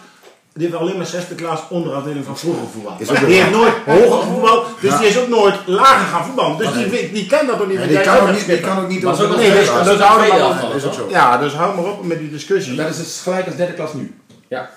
Die 0.52 0.66
heeft 0.66 0.78
alleen 0.78 0.96
maar 0.96 1.06
zesde 1.06 1.34
klas 1.34 1.60
onderafdeling 1.70 2.24
van 2.24 2.38
vroeger 2.38 2.62
voetbal. 2.72 2.96
Die 2.96 3.34
heeft 3.34 3.50
nooit 3.50 3.72
hoger 3.86 4.22
voetbal, 4.32 4.64
dus 4.80 4.90
Ja. 4.90 4.98
die 4.98 5.08
is 5.08 5.18
ook 5.18 5.28
nooit 5.28 5.54
lager 5.66 6.06
gaan 6.06 6.24
voetballen. 6.24 6.56
Dus 6.58 6.72
die, 6.72 7.12
die 7.12 7.26
kan 7.26 7.46
dat 7.46 7.60
ook 7.60 7.68
niet. 7.68 7.78
Ja, 7.80 7.86
die, 7.86 8.00
kan 8.00 8.18
ook 8.18 8.30
niet, 8.32 8.46
die 8.46 8.60
kan 8.60 8.78
ook 8.78 8.88
niet 8.88 9.02
Maar 9.02 9.16
Nee, 9.36 9.50
dus, 9.52 9.66
dus 9.84 9.98
hou 10.00 10.22
er 10.22 10.44
op. 10.46 10.60
Dat 10.60 10.74
is 10.74 10.84
ook 10.84 10.92
zo. 10.92 11.06
Ja, 11.10 11.38
dus 11.38 11.52
hou 11.52 11.74
maar 11.76 11.84
op 11.92 12.04
met 12.04 12.18
die 12.18 12.30
discussie. 12.30 12.74
Dat 12.76 12.88
is 12.90 12.96
dus 12.96 13.20
gelijk 13.22 13.46
als 13.46 13.56
derde 13.56 13.72
klas 13.72 13.92
nu. 13.92 14.14
Ja. 14.48 14.70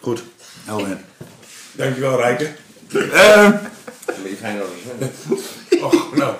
Goed, 0.00 0.22
Elwin. 0.68 0.98
Dankjewel, 1.72 2.16
Rijke. 2.20 2.50
Ehm, 3.12 3.52
hè. 4.40 4.60
och, 5.82 6.16
nou. 6.16 6.34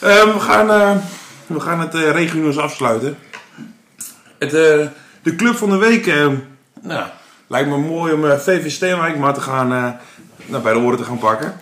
Ehm, 0.00 0.32
we, 0.32 0.40
gaan, 0.40 0.70
eh, 0.70 0.96
we 1.46 1.60
gaan 1.60 1.80
het 1.80 1.94
eh 1.94 2.10
regionaals 2.10 2.58
afsluiten. 2.58 3.18
Het, 4.38 4.54
eh, 4.54 4.86
de 5.22 5.34
club 5.36 5.56
van 5.56 5.70
de 5.70 5.76
week. 5.76 6.06
eh, 6.06 6.28
nou, 6.82 7.04
lijkt 7.46 7.68
me 7.68 7.76
mooi 7.78 8.12
om 8.12 8.26
eh, 8.30 8.38
VV 8.38 8.70
Steenwijk 8.70 9.16
maar 9.18 9.34
te 9.34 9.40
gaan, 9.40 9.72
eh, 9.72 9.90
nou, 10.46 10.62
bij 10.62 10.72
de 10.72 10.78
oren 10.78 10.98
te 10.98 11.04
gaan 11.04 11.18
pakken. 11.18 11.54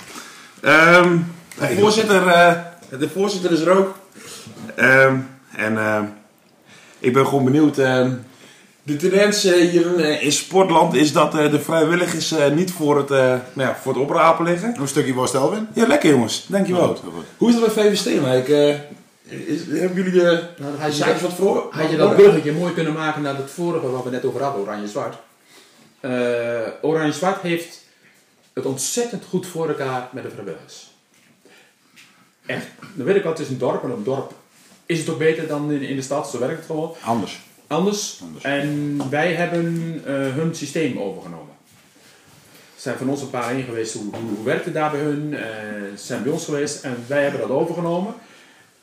Ehm, 0.61 1.17
de, 1.59 1.77
voorzitter, 1.81 2.27
eh, 2.29 2.53
de 2.99 3.09
voorzitter 3.09 3.53
is 3.53 3.61
er 3.61 3.71
ook. 3.77 3.99
Ehm, 4.75 5.17
en 5.57 5.79
ehm, 5.79 6.05
ik 6.99 7.13
ben 7.13 7.27
gewoon 7.27 7.45
benieuwd. 7.45 7.79
ehm, 7.79 8.13
de 8.91 8.97
tendens 8.97 9.45
eh, 9.45 9.69
hier 9.71 9.97
eh, 10.05 10.23
in 10.23 10.33
sportland 10.33 10.95
is 10.95 11.13
dat 11.13 11.35
eh, 11.35 11.51
de 11.51 11.61
vrijwilligers 11.61 12.33
eh, 12.33 12.51
niet 12.51 12.73
voor 12.73 12.97
het, 12.97 13.11
eh, 13.11 13.19
nou 13.53 13.69
ja, 13.69 13.77
voor 13.83 13.93
het 13.93 14.03
oprapen 14.03 14.45
liggen. 14.45 14.75
Een 14.81 14.89
stukje 14.89 15.15
worst, 15.15 15.35
Elwin. 15.35 15.69
Ja, 15.75 15.87
lekker 15.87 16.11
jongens. 16.11 16.47
Dankjewel. 16.49 16.87
Goed, 16.87 16.99
goed. 16.99 17.25
Hoe 17.37 17.49
is 17.49 17.55
het 17.55 17.75
bij 17.75 17.85
VV 17.85 17.97
Steenwijk? 17.97 18.49
Eh, 18.49 18.69
is, 19.49 19.61
hebben 19.67 19.95
jullie 20.05 20.13
de 20.21 20.43
Nou, 20.59 20.77
had 20.79 20.97
je 20.97 21.05
dat, 21.05 21.21
wat 21.21 21.33
voor? 21.33 21.67
had 21.71 21.91
je 21.91 21.97
dat 21.97 22.17
bruggetje 22.17 22.53
mooi 22.53 22.73
kunnen 22.73 22.93
maken 22.93 23.23
naar 23.23 23.37
het 23.37 23.51
vorige 23.51 23.91
waar 23.91 24.05
we 24.05 24.11
net 24.11 24.25
over 24.25 24.43
hadden, 24.43 24.63
Oranje-Zwart. 24.63 25.17
Eh, 26.01 26.11
Oranje-Zwart 26.83 27.43
heeft 27.43 27.79
het 28.53 28.67
ontzettend 28.67 29.25
goed 29.29 29.47
voor 29.47 29.69
elkaar 29.69 30.09
met 30.13 30.23
de 30.23 30.31
vrijwilligers. 30.31 30.91
Echt, 32.47 32.67
dan 32.95 33.07
weet 33.07 33.17
ik 33.17 33.23
wel, 33.23 33.33
het 33.33 33.41
is 33.41 33.49
een 33.49 33.59
dorp 33.59 33.85
en 33.85 33.91
een 33.91 34.05
dorp 34.05 34.33
is 34.87 34.99
het 34.99 35.09
ook 35.09 35.19
beter 35.19 35.47
dan 35.47 35.71
in, 35.73 35.83
in 35.83 35.97
de 35.97 36.03
stad, 36.03 36.31
zo 36.31 36.39
werkt 36.39 36.57
het 36.57 36.67
gewoon. 36.67 36.95
Anders. 37.05 37.41
Anders. 37.71 38.19
Anders. 38.23 38.45
En 38.45 39.01
wij 39.11 39.35
hebben 39.35 39.95
eh, 40.07 40.13
hun 40.35 40.55
systeem 40.55 40.99
overgenomen. 40.99 41.55
Ze 42.75 42.81
zijn 42.81 42.99
van 42.99 43.09
ons 43.09 43.23
een 43.23 43.31
paar 43.31 43.51
heen 43.51 43.65
geweest, 43.65 43.95
hoe, 43.95 44.15
hoe, 44.15 44.35
hoe 44.35 44.45
werkt 44.45 44.65
het 44.65 44.75
daar 44.75 44.91
bij 44.91 45.01
hun? 45.01 45.35
Eh, 45.35 45.43
ze 45.97 46.05
zijn 46.05 46.23
bij 46.23 46.33
ons 46.33 46.45
geweest 46.45 46.85
en 46.85 47.05
wij 47.07 47.23
hebben 47.23 47.41
dat 47.41 47.51
overgenomen. 47.51 48.15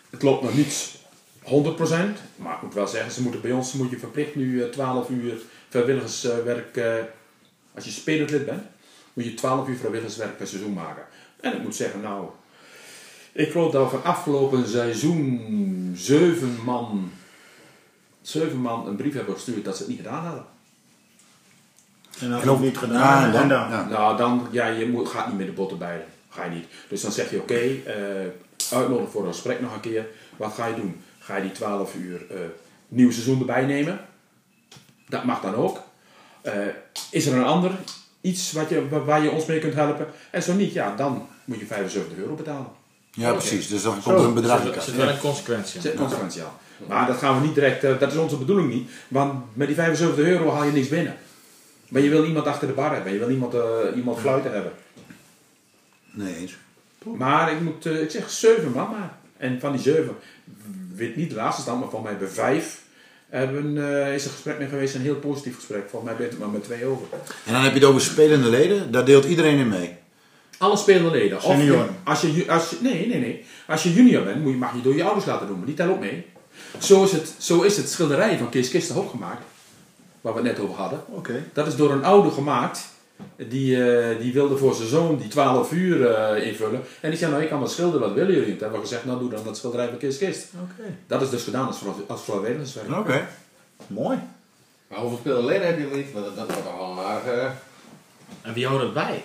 Het 0.10 0.21
loopt 0.21 0.43
nog 0.43 0.56
niet 0.56 0.95
100%, 1.43 1.50
maar 2.36 2.56
ik 2.56 2.62
moet 2.62 2.73
wel 2.73 2.88
zeggen, 2.88 3.12
ze 3.12 3.21
moeten 3.21 3.41
bij 3.41 3.52
ons 3.52 3.73
moet 3.73 3.89
je 3.89 4.00
verplicht 4.00 4.36
nu 4.36 4.63
eh, 4.63 4.69
12 4.69 5.10
uur 5.10 5.34
vrijwilligerswerk, 5.69 6.78
eh, 6.78 6.93
als 7.76 7.86
je 7.86 7.91
spelend 7.91 8.30
lid 8.30 8.45
bent, 8.45 8.63
moet 9.13 9.26
je 9.26 9.34
12 9.34 9.67
uur 9.67 9.78
vrijwilligerswerk 9.78 10.38
per 10.38 10.47
seizoen 10.47 10.73
maken. 10.73 11.04
En 11.39 11.54
ik 11.56 11.63
moet 11.63 11.76
zeggen, 11.76 12.02
nou, 12.02 12.28
ik 13.32 13.52
geloof 13.52 13.71
dat 13.71 13.84
we 13.84 13.89
van 13.89 14.04
afgelopen 14.04 14.67
seizoen 14.67 15.93
7 15.95 16.58
man 16.65 17.12
zeven 18.28 18.58
man 18.58 18.88
een 18.88 18.96
brief 18.96 19.13
hebben 19.13 19.34
gestuurd 19.34 19.66
dat 19.66 19.76
ze 19.76 19.82
het 19.82 19.90
niet 19.92 20.02
gedaan 20.02 20.24
hadden. 20.26 20.46
En 22.20 22.32
als 22.34 22.44
je 22.44 22.50
het 22.50 22.60
niet 22.60 22.78
gedaan 22.78 23.18
en 23.18 23.24
hebt, 23.24 23.36
en 23.44 23.50
dan- 23.50 23.70
dan. 23.70 23.80
ja. 23.80 23.86
Nou, 23.88 24.18
dan, 24.18 24.48
ja, 24.52 24.68
je 24.68 24.88
moet, 24.88 25.08
gaat 25.10 25.28
niet 25.28 25.38
met 25.38 25.46
de 25.46 25.52
botten 25.52 25.78
bij. 25.78 26.06
Ga 26.30 26.44
je 26.44 26.50
niet. 26.52 26.66
Dus 26.90 27.02
dan 27.02 27.12
zeg 27.12 27.30
je, 27.32 27.40
oké, 27.42 27.54
eh 27.86 27.96
uitnodigen 28.72 29.12
voor 29.12 29.22
een 29.26 29.34
gesprek 29.34 29.62
nog 29.62 29.74
een 29.74 29.80
keer. 29.80 30.06
Wat 30.38 30.54
ga 30.54 30.66
je 30.66 30.76
doen? 30.76 31.02
Ga 31.20 31.36
je 31.36 31.42
die 31.42 31.52
12 31.52 31.96
uur 31.96 32.26
eh, 32.30 32.38
nieuw 32.88 33.12
seizoen 33.12 33.40
erbij 33.40 33.66
nemen? 33.66 34.00
Dat 35.10 35.24
mag 35.24 35.42
dan 35.42 35.56
ook. 35.56 35.82
Eh, 36.42 36.54
is 37.12 37.26
er 37.26 37.38
een 37.38 37.44
ander 37.46 37.72
iets 38.22 38.52
wat 38.52 38.70
je, 38.70 38.90
wa- 38.90 39.04
waar 39.04 39.24
je 39.24 39.32
ons 39.32 39.46
mee 39.46 39.60
kunt 39.60 39.74
helpen? 39.74 40.08
En 40.32 40.44
zo 40.44 40.54
niet, 40.54 40.74
ja, 40.74 40.96
dan 40.96 41.28
moet 41.46 41.60
je 41.60 41.66
75 41.66 42.18
euro 42.18 42.34
betalen. 42.36 42.68
Ja, 43.12 43.32
precies. 43.32 43.68
Dus 43.68 43.82
dan 43.82 43.94
Zo. 43.94 44.00
komt 44.02 44.20
er 44.20 44.26
een 44.26 44.34
bedrag 44.34 44.62
in 44.66 44.74
Er 44.74 44.82
zit 44.82 44.96
wel 44.96 45.10
een 45.10 45.20
consequentie. 45.20 45.82
Dat. 45.82 45.94
Maar 46.88 47.08
dat 47.08 47.18
gaan 47.18 47.42
we 47.42 47.46
niet 47.46 47.56
direct, 47.56 47.84
eh, 47.84 48.00
dat 48.00 48.12
is 48.12 48.18
onze 48.18 48.38
bedoeling 48.38 48.70
niet. 48.74 48.90
Want 49.08 49.34
met 49.54 49.68
die 49.68 49.76
75 49.76 50.26
euro 50.26 50.52
haal 50.52 50.63
je 50.63 50.72
niks 50.72 50.88
binnen. 50.88 51.16
Maar 51.90 52.02
je 52.02 52.10
wil 52.10 52.26
iemand 52.26 52.46
achter 52.48 52.68
de 52.68 52.74
bar 52.74 52.94
hebben, 52.94 53.13
je 53.13 53.20
wil 53.20 53.30
iemand, 53.30 53.54
eh, 53.54 53.62
iemand 53.96 54.20
fluiten 54.20 54.52
hebben. 54.54 54.72
Nee 56.12 56.36
eens. 56.36 56.56
Maar 57.16 57.52
ik 57.52 57.62
moet, 57.62 57.86
eh, 57.86 58.02
ik 58.02 58.12
zeg 58.12 58.30
zeven 58.30 58.72
man 58.72 58.90
maar. 58.90 59.18
En 59.38 59.60
van 59.60 59.72
die 59.72 59.82
zeven, 59.82 60.16
weet 60.96 61.16
niet 61.16 61.30
de 61.30 61.36
laatste 61.36 61.62
stand, 61.62 61.80
maar 61.80 61.90
van 61.90 62.04
mij 62.04 62.18
bij 62.18 62.28
vijf 62.28 62.82
hebben, 63.30 63.78
eh, 63.78 64.13
is 64.13 64.26
er 64.26 64.32
gesprek 64.32 64.58
mee 64.58 64.68
geweest, 64.68 64.96
een 64.96 65.02
heel 65.02 65.16
positief 65.16 65.56
gesprek. 65.56 65.90
Volgens 65.90 66.04
mij 66.04 66.16
ben 66.20 66.26
je 66.26 66.32
het 66.32 66.40
maar 66.42 66.50
met 66.50 66.63
twee 66.63 66.86
over. 66.86 67.08
En 67.46 67.54
dan 67.54 67.62
heb 67.62 67.74
je 67.74 67.80
het 67.80 67.88
over 67.88 68.02
spelende 68.02 68.50
leden. 68.50 68.92
Daar 68.92 69.06
deelt 69.06 69.26
iedereen 69.26 69.58
in 69.58 69.68
mee. 69.70 69.96
Alle 70.58 70.78
spelende 70.78 71.10
leden. 71.12 71.38
Of 71.38 71.44
je- 71.44 71.50
Senioren. 71.50 71.96
als 72.04 72.22
je, 72.22 72.46
als 72.48 72.70
je, 72.70 72.78
nee, 72.82 73.08
nee, 73.08 73.20
nee. 73.20 73.46
Als 73.68 73.84
je 73.84 73.94
junior 73.94 74.24
bent, 74.24 74.42
moet 74.44 74.52
je, 74.52 74.58
mag 74.58 74.74
je 74.76 74.82
door 74.82 74.96
je 74.96 75.04
ouders 75.04 75.26
laten 75.26 75.48
doen, 75.48 75.58
maar 75.58 75.66
die 75.66 75.76
tellen 75.76 75.94
ook 75.94 76.00
mee. 76.00 76.26
Zo 76.80 77.04
is 77.04 77.12
het, 77.12 77.34
zo 77.38 77.62
is 77.62 77.78
het 77.78 77.90
schilderij 77.90 78.38
van 78.38 78.50
Kees 78.50 78.70
Kistenhoop 78.70 79.10
gemaakt, 79.10 79.44
waar 80.22 80.34
we 80.34 80.40
het 80.40 80.48
net 80.48 80.60
over 80.60 80.76
hadden. 80.76 81.04
Oké. 81.08 81.44
Dat 81.54 81.68
is 81.68 81.76
door 81.76 81.92
een 81.92 82.04
ouder 82.04 82.32
gemaakt 82.32 82.80
Die, 83.36 83.92
eh, 83.92 84.20
die 84.20 84.34
wilde 84.34 84.58
voor 84.58 84.76
zijn 84.76 84.88
zoon 84.88 85.18
die 85.18 85.28
12 85.28 85.72
uur 85.72 86.12
eh, 86.12 86.48
invullen. 86.48 86.82
En 87.02 87.10
die 87.10 87.20
zei, 87.20 87.32
nou 87.32 87.44
ik 87.44 87.50
kan 87.50 87.60
wat 87.60 87.72
schilderen, 87.72 88.08
wat 88.08 88.13
willen 88.13 88.34
jullie? 88.34 88.52
Toen 88.52 88.60
hebben 88.60 88.80
we 88.80 88.86
gezegd, 88.88 89.06
nou 89.06 89.20
doe 89.20 89.30
dan 89.30 89.44
dat 89.44 89.58
schilderij 89.58 89.88
van 89.88 89.98
Kees 89.98 90.18
Kist. 90.18 90.48
Oké. 90.63 90.96
Dat 91.08 91.22
is 91.22 91.30
dus 91.30 91.44
gedaan 91.44 91.68
als, 91.68 91.80
als 92.08 92.22
vrijwilligerswerk. 92.24 92.92
Oké. 92.92 93.28
Mooi. 93.88 94.20
Maar 94.88 95.00
hoeveel 95.00 95.18
spelerleden 95.18 95.68
heb 95.68 95.80
je 95.80 95.96
niet? 95.96 96.13
Want 96.13 96.26
dat, 96.26 96.36
dat 96.36 96.52
wordt 96.54 96.68
allemaal... 96.80 97.22
eh 97.26 97.46
En 98.42 98.54
wie 98.54 98.68
houdt 98.68 98.84
het 98.84 98.94
bij? 98.94 99.24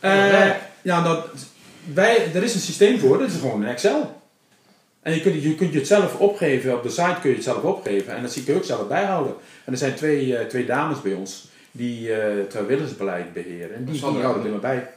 Eh, 0.00 0.50
ja, 0.82 1.02
dat, 1.02 1.26
wij, 1.94 2.30
er 2.34 2.42
is 2.42 2.54
een 2.54 2.60
systeem 2.60 2.98
voor, 2.98 3.18
dat 3.18 3.28
is 3.28 3.40
gewoon 3.40 3.62
een 3.62 3.68
Excel. 3.68 4.21
En 5.02 5.14
je 5.14 5.20
kunt, 5.20 5.42
je 5.42 5.54
kunt 5.54 5.72
je 5.72 5.78
het 5.78 5.86
zelf 5.86 6.14
opgeven, 6.14 6.74
op 6.74 6.82
de 6.82 6.90
site 6.90 7.16
kun 7.20 7.30
je 7.30 7.36
het 7.36 7.44
zelf 7.44 7.62
opgeven. 7.62 8.14
En 8.14 8.22
dat 8.22 8.32
zie 8.32 8.46
je 8.46 8.54
ook 8.54 8.64
zelf 8.64 8.88
bijhouden. 8.88 9.34
En 9.64 9.72
er 9.72 9.78
zijn 9.78 9.94
twee, 9.94 10.36
eh, 10.36 10.46
twee 10.46 10.66
dames 10.66 11.02
bij 11.02 11.12
ons 11.12 11.48
die 11.70 12.14
eh, 12.14 12.36
het 12.38 12.50
vrijwilligersbeleid 12.50 13.32
beheren. 13.32 13.74
En 13.74 13.84
die, 13.84 13.92
die 13.92 14.00
Sandra. 14.00 14.22
houden 14.22 14.42
het 14.42 14.52
helemaal 14.52 14.74
bij. 14.74 14.90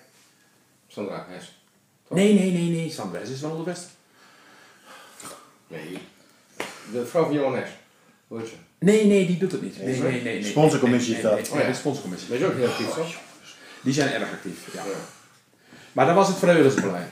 Sandra 0.88 1.26
Hes. 1.30 1.60
Nee, 2.10 2.34
nee, 2.34 2.52
nee, 2.52 2.70
nee. 2.70 2.90
Sandra 2.90 3.20
is 3.20 3.42
wel 3.42 3.58
de 3.58 3.64
beste. 3.64 3.88
Nee. 5.68 5.98
De 6.92 7.06
vrouw 7.06 7.24
van 7.24 7.34
Johan 7.34 7.56
Hes. 7.56 7.70
Ze? 8.30 8.56
Nee, 8.80 9.06
nee, 9.06 9.26
die 9.26 9.38
doet 9.38 9.52
het 9.52 9.62
niet. 9.62 9.78
Nee, 9.78 10.00
nee, 10.00 10.12
nee, 10.12 10.22
nee. 10.22 10.44
Sponsorcommissie 10.44 11.14
nee, 11.14 11.22
is 11.22 11.24
nee, 11.24 11.42
nee, 11.52 11.64
nee, 11.64 11.68
de 11.72 11.78
sponsorcommissie. 11.78 12.30
Dat 12.30 12.40
is 12.40 12.46
ook 12.46 12.56
heel 12.56 12.68
actief, 12.68 12.88
toch? 12.88 13.16
Die 13.82 13.94
zijn 13.94 14.14
erg 14.14 14.32
actief, 14.32 14.74
ja. 14.74 14.84
Maar 15.92 16.06
dat 16.06 16.16
was 16.16 16.28
het 16.28 16.38
vrijwilligersbeleid. 16.38 17.08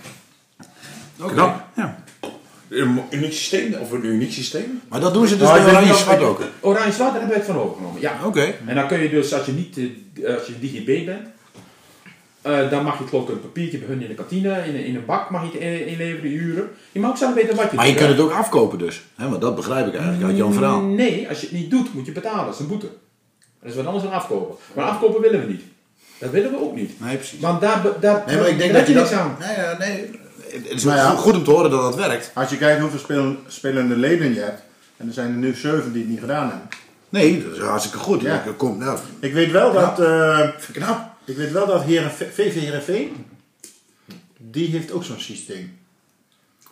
Knap. 1.18 1.66
Ja. 1.76 2.03
Een 2.82 3.00
uniek 3.10 3.34
systeem, 3.34 3.74
of 3.74 3.92
een 3.92 4.06
uniek 4.06 4.32
systeem. 4.32 4.82
Maar 4.90 5.00
dat 5.00 5.14
doen 5.14 5.28
ze 5.28 5.38
dus 5.38 5.48
bij 5.52 5.58
weet 5.58 5.66
niet 5.66 5.74
Oranje 5.76 5.92
of- 5.94 5.98
Zwart 6.00 6.22
ook. 6.22 6.40
Oranje 6.60 6.92
Zwart, 6.92 7.12
daar 7.12 7.20
hebben 7.22 7.40
we 7.40 7.44
het 7.46 7.52
van 7.54 7.62
overgenomen, 7.64 8.02
ja. 8.02 8.20
Oké. 8.26 8.54
En 8.66 8.76
dan 8.76 8.88
kun 8.88 9.00
je 9.00 9.10
dus, 9.10 9.34
als 9.34 9.46
je 9.46 9.52
niet 9.52 9.78
eh, 9.78 10.36
als 10.36 10.48
je 10.48 10.54
DGB 10.60 11.06
bent, 11.06 11.28
eh, 12.42 12.70
dan 12.70 12.84
mag 12.84 12.98
je 13.00 13.08
geloof 13.08 13.24
ik 13.24 13.30
een 13.30 13.42
papiertje 13.42 13.78
bij 13.78 13.88
hun 13.88 14.02
in 14.02 14.08
de 14.08 14.14
kantine, 14.14 14.64
in, 14.68 14.76
een- 14.76 14.86
in 14.86 14.96
een 14.96 15.06
bak 15.06 15.30
mag 15.30 15.42
je 15.44 15.48
het 15.52 15.62
in- 15.62 15.88
inleveren, 15.88 16.22
die 16.22 16.32
uren. 16.40 16.70
Je 16.92 17.00
mag 17.00 17.10
ook 17.10 17.18
zelf 17.18 17.34
weten 17.34 17.56
wat 17.56 17.70
je 17.70 17.76
Maar 17.76 17.88
je 17.88 17.94
kunt 17.96 18.10
het 18.10 18.20
ook 18.20 18.32
afkopen 18.32 18.78
dus. 18.78 19.04
Hè, 19.16 19.30
want 19.30 19.42
dat 19.42 19.56
begrijp 19.56 19.88
ik 19.88 19.94
eigenlijk 19.94 20.24
uit 20.26 20.38
jouw 20.38 20.52
verhaal. 20.52 20.82
Nee, 20.82 21.30
als 21.30 21.40
je 21.40 21.46
het 21.48 21.56
niet 21.56 21.72
doet, 21.72 21.94
moet 21.94 22.06
je 22.06 22.12
betalen. 22.12 22.46
Dat 22.46 22.54
is 22.54 22.60
een 22.60 22.68
boete. 22.68 22.88
Dat 23.62 23.70
is 23.72 23.76
wat 23.76 23.86
anders 23.86 24.04
dan 24.04 24.14
afkopen. 24.14 24.56
Maar 24.76 24.86
afkopen 24.86 25.22
willen 25.22 25.40
we 25.46 25.52
niet. 25.52 25.62
Dat 26.20 26.32
willen 26.32 26.52
we 26.52 26.60
ook 26.62 26.76
niet. 26.76 27.00
Nee, 27.00 27.16
precies. 27.16 27.40
Want 27.40 27.62
daar, 27.62 27.82
daar, 28.00 28.24
Nee, 28.28 28.38
maar 28.38 28.48
ik 28.50 28.58
denk 28.58 28.72
daar 28.72 28.80
dat 28.80 28.88
je 28.90 28.94
dat... 28.94 29.04
niks 29.10 29.22
aan. 29.22 29.36
Nee, 29.40 29.56
ja, 29.56 29.76
nee. 29.80 30.10
Het 30.54 30.72
is 30.72 30.84
ja. 30.84 31.10
goed- 31.10 31.36
om 31.36 31.44
te 31.44 31.52
horen 31.52 31.72
dat 31.72 31.82
dat 31.82 31.96
werkt. 31.96 32.32
Als 32.34 32.50
je 32.50 32.58
kijkt 32.58 32.82
hoeveel 32.82 33.00
spelen, 33.00 33.38
spelende 33.48 33.96
leden 33.98 34.34
je 34.34 34.40
hebt, 34.40 34.62
en 34.98 35.08
er 35.08 35.14
zijn 35.14 35.28
er 35.32 35.38
nu 35.38 35.54
zeven 35.56 35.92
die 35.94 36.02
het 36.02 36.12
niet 36.12 36.20
gedaan 36.20 36.50
hebben. 36.50 36.68
Nee, 37.10 37.44
dat 37.44 37.56
is 37.56 37.60
hartstikke 37.62 37.98
goed. 37.98 38.22
Ja. 38.22 38.34
Ja. 38.46 38.52
Kom, 38.58 38.78
nou, 38.78 39.00
Ik 39.20 39.34
weet 39.34 39.52
wel 39.52 39.74
dat, 39.74 40.00
eh, 40.00 40.50
knap. 40.72 41.12
ik 41.26 41.38
weet 41.38 41.52
wel 41.52 41.66
dat 41.68 41.84
Heerenve- 41.84 42.30
VV 42.34 43.08
die 44.38 44.68
heeft 44.70 44.92
ook 44.92 45.04
zo'n 45.04 45.20
systeem. 45.20 45.78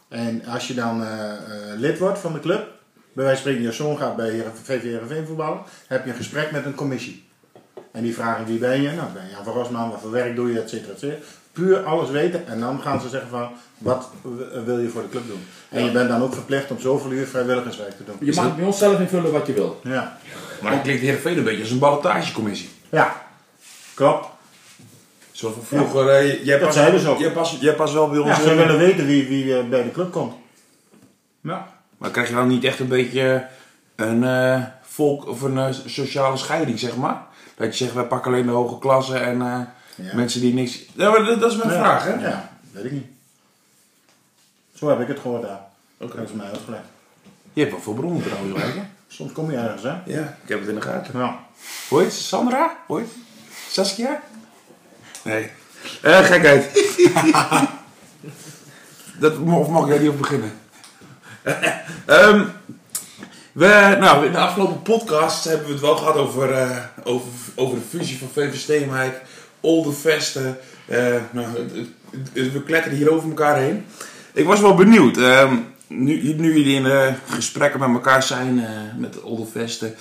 En 0.09 0.45
als 0.45 0.67
je 0.67 0.73
dan 0.73 1.03
eh, 1.03 1.31
eh, 1.31 1.37
lid 1.79 1.99
wordt 1.99 2.19
van 2.19 2.33
de 2.33 2.39
club, 2.39 2.67
bij 3.13 3.23
wijze 3.25 3.41
van 3.41 3.51
spreken 3.51 3.61
je 3.61 3.71
zoon 3.75 3.97
gaat 3.97 4.15
bij 4.15 4.29
Heeren- 4.29 4.51
VV 4.63 5.27
voetballen, 5.27 5.59
heb 5.87 6.03
je 6.05 6.11
een 6.11 6.17
gesprek 6.17 6.51
met 6.51 6.65
een 6.65 6.75
commissie. 6.75 7.23
En 7.91 8.03
die 8.03 8.13
vragen 8.13 8.45
wie 8.45 8.57
ben 8.59 8.81
je? 8.81 8.91
Nou, 8.91 9.11
ben 9.13 9.23
je 9.25 9.31
Jan 9.31 9.43
van 9.43 9.53
Rosman, 9.53 9.89
wat 9.89 10.01
voor 10.01 10.11
werk 10.11 10.35
doe 10.35 10.51
je, 10.53 10.59
et 10.61 10.69
cetera, 10.69 10.91
et 10.93 10.99
cetera. 10.99 11.17
Puur 11.51 11.83
alles 11.83 12.09
weten 12.09 12.47
en 12.47 12.59
dan 12.59 12.81
gaan 12.81 13.01
ze 13.01 13.09
zeggen 13.09 13.29
van, 13.29 13.49
wat 13.77 14.09
wil 14.65 14.79
je 14.79 14.89
voor 14.89 15.01
de 15.01 15.09
club 15.09 15.27
doen? 15.27 15.45
En 15.69 15.85
je 15.85 15.91
bent 15.91 16.09
dan 16.09 16.21
ook 16.21 16.33
verplicht 16.33 16.71
om 16.71 16.79
zoveel 16.79 17.11
uur 17.11 17.27
vrijwilligerswerk 17.27 17.97
te 17.97 18.03
doen. 18.03 18.15
Je 18.19 18.33
mag 18.33 18.55
bij 18.55 18.65
ons 18.65 18.77
zelf 18.77 18.99
invullen 18.99 19.31
wat 19.31 19.47
je 19.47 19.53
wil. 19.53 19.79
Ja. 19.83 20.17
Maar 20.61 20.71
dat 20.71 20.81
klinkt 20.81 21.01
Heerenveen 21.01 21.37
een 21.37 21.43
beetje 21.43 21.61
als 21.61 21.71
een 21.71 21.79
ballotagecommissie. 21.79 22.69
Ja, 22.89 23.21
klopt. 23.93 24.27
Zoals 25.31 25.55
van 25.55 25.65
vroeger, 25.65 26.09
eh, 26.09 26.45
jij 26.45 26.59
Dat 26.59 26.67
pas, 26.67 27.05
ook. 27.05 27.19
Jij 27.19 27.31
pas, 27.31 27.57
jij 27.59 27.75
pas 27.75 27.93
wel 27.93 28.09
bij 28.09 28.19
ons. 28.19 28.29
Ja, 28.29 28.43
ze 28.43 28.55
willen 28.55 28.77
weten 28.77 29.05
wie, 29.05 29.27
wie 29.27 29.57
eh, 29.57 29.69
bij 29.69 29.83
de 29.83 29.91
club 29.91 30.11
komt. 30.11 30.33
Ja. 31.41 31.67
Maar 31.97 32.11
krijg 32.11 32.27
je 32.27 32.35
dan 32.35 32.47
niet 32.47 32.63
echt 32.63 32.79
een 32.79 32.87
beetje 32.87 33.47
een 33.95 34.23
eh, 34.23 34.61
volk 34.81 35.27
of 35.27 35.41
een 35.41 35.73
sociale 35.85 36.37
scheiding, 36.37 36.79
zeg 36.79 36.95
maar? 36.95 37.25
Dat 37.55 37.77
je 37.77 37.83
zegt, 37.83 37.95
wij 37.95 38.05
pakken 38.05 38.31
alleen 38.31 38.45
de 38.45 38.51
hoge 38.51 38.79
klasse 38.79 39.17
en 39.17 39.69
Ja. 40.01 40.15
mensen 40.15 40.41
die 40.41 40.53
niks... 40.53 40.79
Ja, 40.93 41.09
maar 41.09 41.23
dat, 41.23 41.39
dat 41.39 41.51
is 41.51 41.57
mijn 41.57 41.69
Ja. 41.69 41.75
vraag, 41.79 42.03
hè? 42.03 42.27
Ja, 42.27 42.49
weet 42.71 42.85
ik 42.85 42.91
niet. 42.91 43.05
Zo 44.73 44.89
heb 44.89 44.99
ik 44.99 45.07
het 45.07 45.19
gehoord 45.19 45.41
daar. 45.41 45.59
Oké. 45.97 46.15
Dat 46.17 46.29
is 46.29 46.35
mij 46.35 46.47
uitgelegd. 46.47 46.83
Je 47.53 47.59
hebt 47.61 47.71
wel 47.73 47.81
veel 47.81 47.93
bronnen 47.93 48.23
trouwens, 48.23 48.61
hè? 48.63 48.81
Soms 49.07 49.31
kom 49.31 49.51
je 49.51 49.57
ergens, 49.57 49.83
hè? 49.83 49.89
Ja, 50.05 50.37
ik 50.43 50.49
heb 50.49 50.59
het 50.59 50.69
in 50.69 50.75
de 50.75 50.81
gaten. 50.81 51.19
Ja. 51.19 51.39
Sandra? 52.09 52.77
Ze? 52.87 53.05
Saskia? 53.69 54.21
Nee. 55.23 55.49
Eh, 56.01 56.19
gekheid. 56.19 56.95
dat, 59.19 59.37
of 59.37 59.67
mag 59.67 59.87
jij 59.87 59.97
niet 59.99 60.09
op 60.09 60.17
beginnen? 60.17 60.51
Ehm, 62.05 62.45
we, 63.51 63.97
nou, 63.99 64.25
in 64.25 64.31
de 64.31 64.37
afgelopen 64.37 64.81
podcast 64.81 65.43
hebben 65.43 65.65
we 65.65 65.71
het 65.71 65.81
wel 65.81 65.95
gehad 65.95 66.15
over, 66.15 66.51
eh, 66.53 66.77
over, 67.03 67.27
over 67.55 67.75
de 67.75 67.83
fusie 67.89 68.17
van 68.17 68.27
VV 68.33 68.55
Steenwijk, 68.59 69.21
Olde 69.62 69.91
Vesten. 69.91 70.58
Eh, 70.88 71.15
nou, 71.32 71.47
we 72.34 72.63
kletteren 72.65 72.97
hier 72.97 73.12
over 73.12 73.30
elkaar 73.30 73.58
heen. 73.58 73.86
Ik 74.34 74.45
was 74.45 74.60
wel 74.60 74.76
benieuwd. 74.76 75.17
ehm, 75.17 75.56
nu, 75.88 76.34
nu 76.34 76.54
jullie 76.54 76.76
in 76.76 76.86
eh, 76.86 77.13
gesprekken 77.26 77.80
met 77.80 77.89
elkaar 77.89 78.24
zijn, 78.24 78.65
eh, 78.65 78.69
met 78.97 79.21
Olde 79.21 79.45
Vesten. 79.45 79.95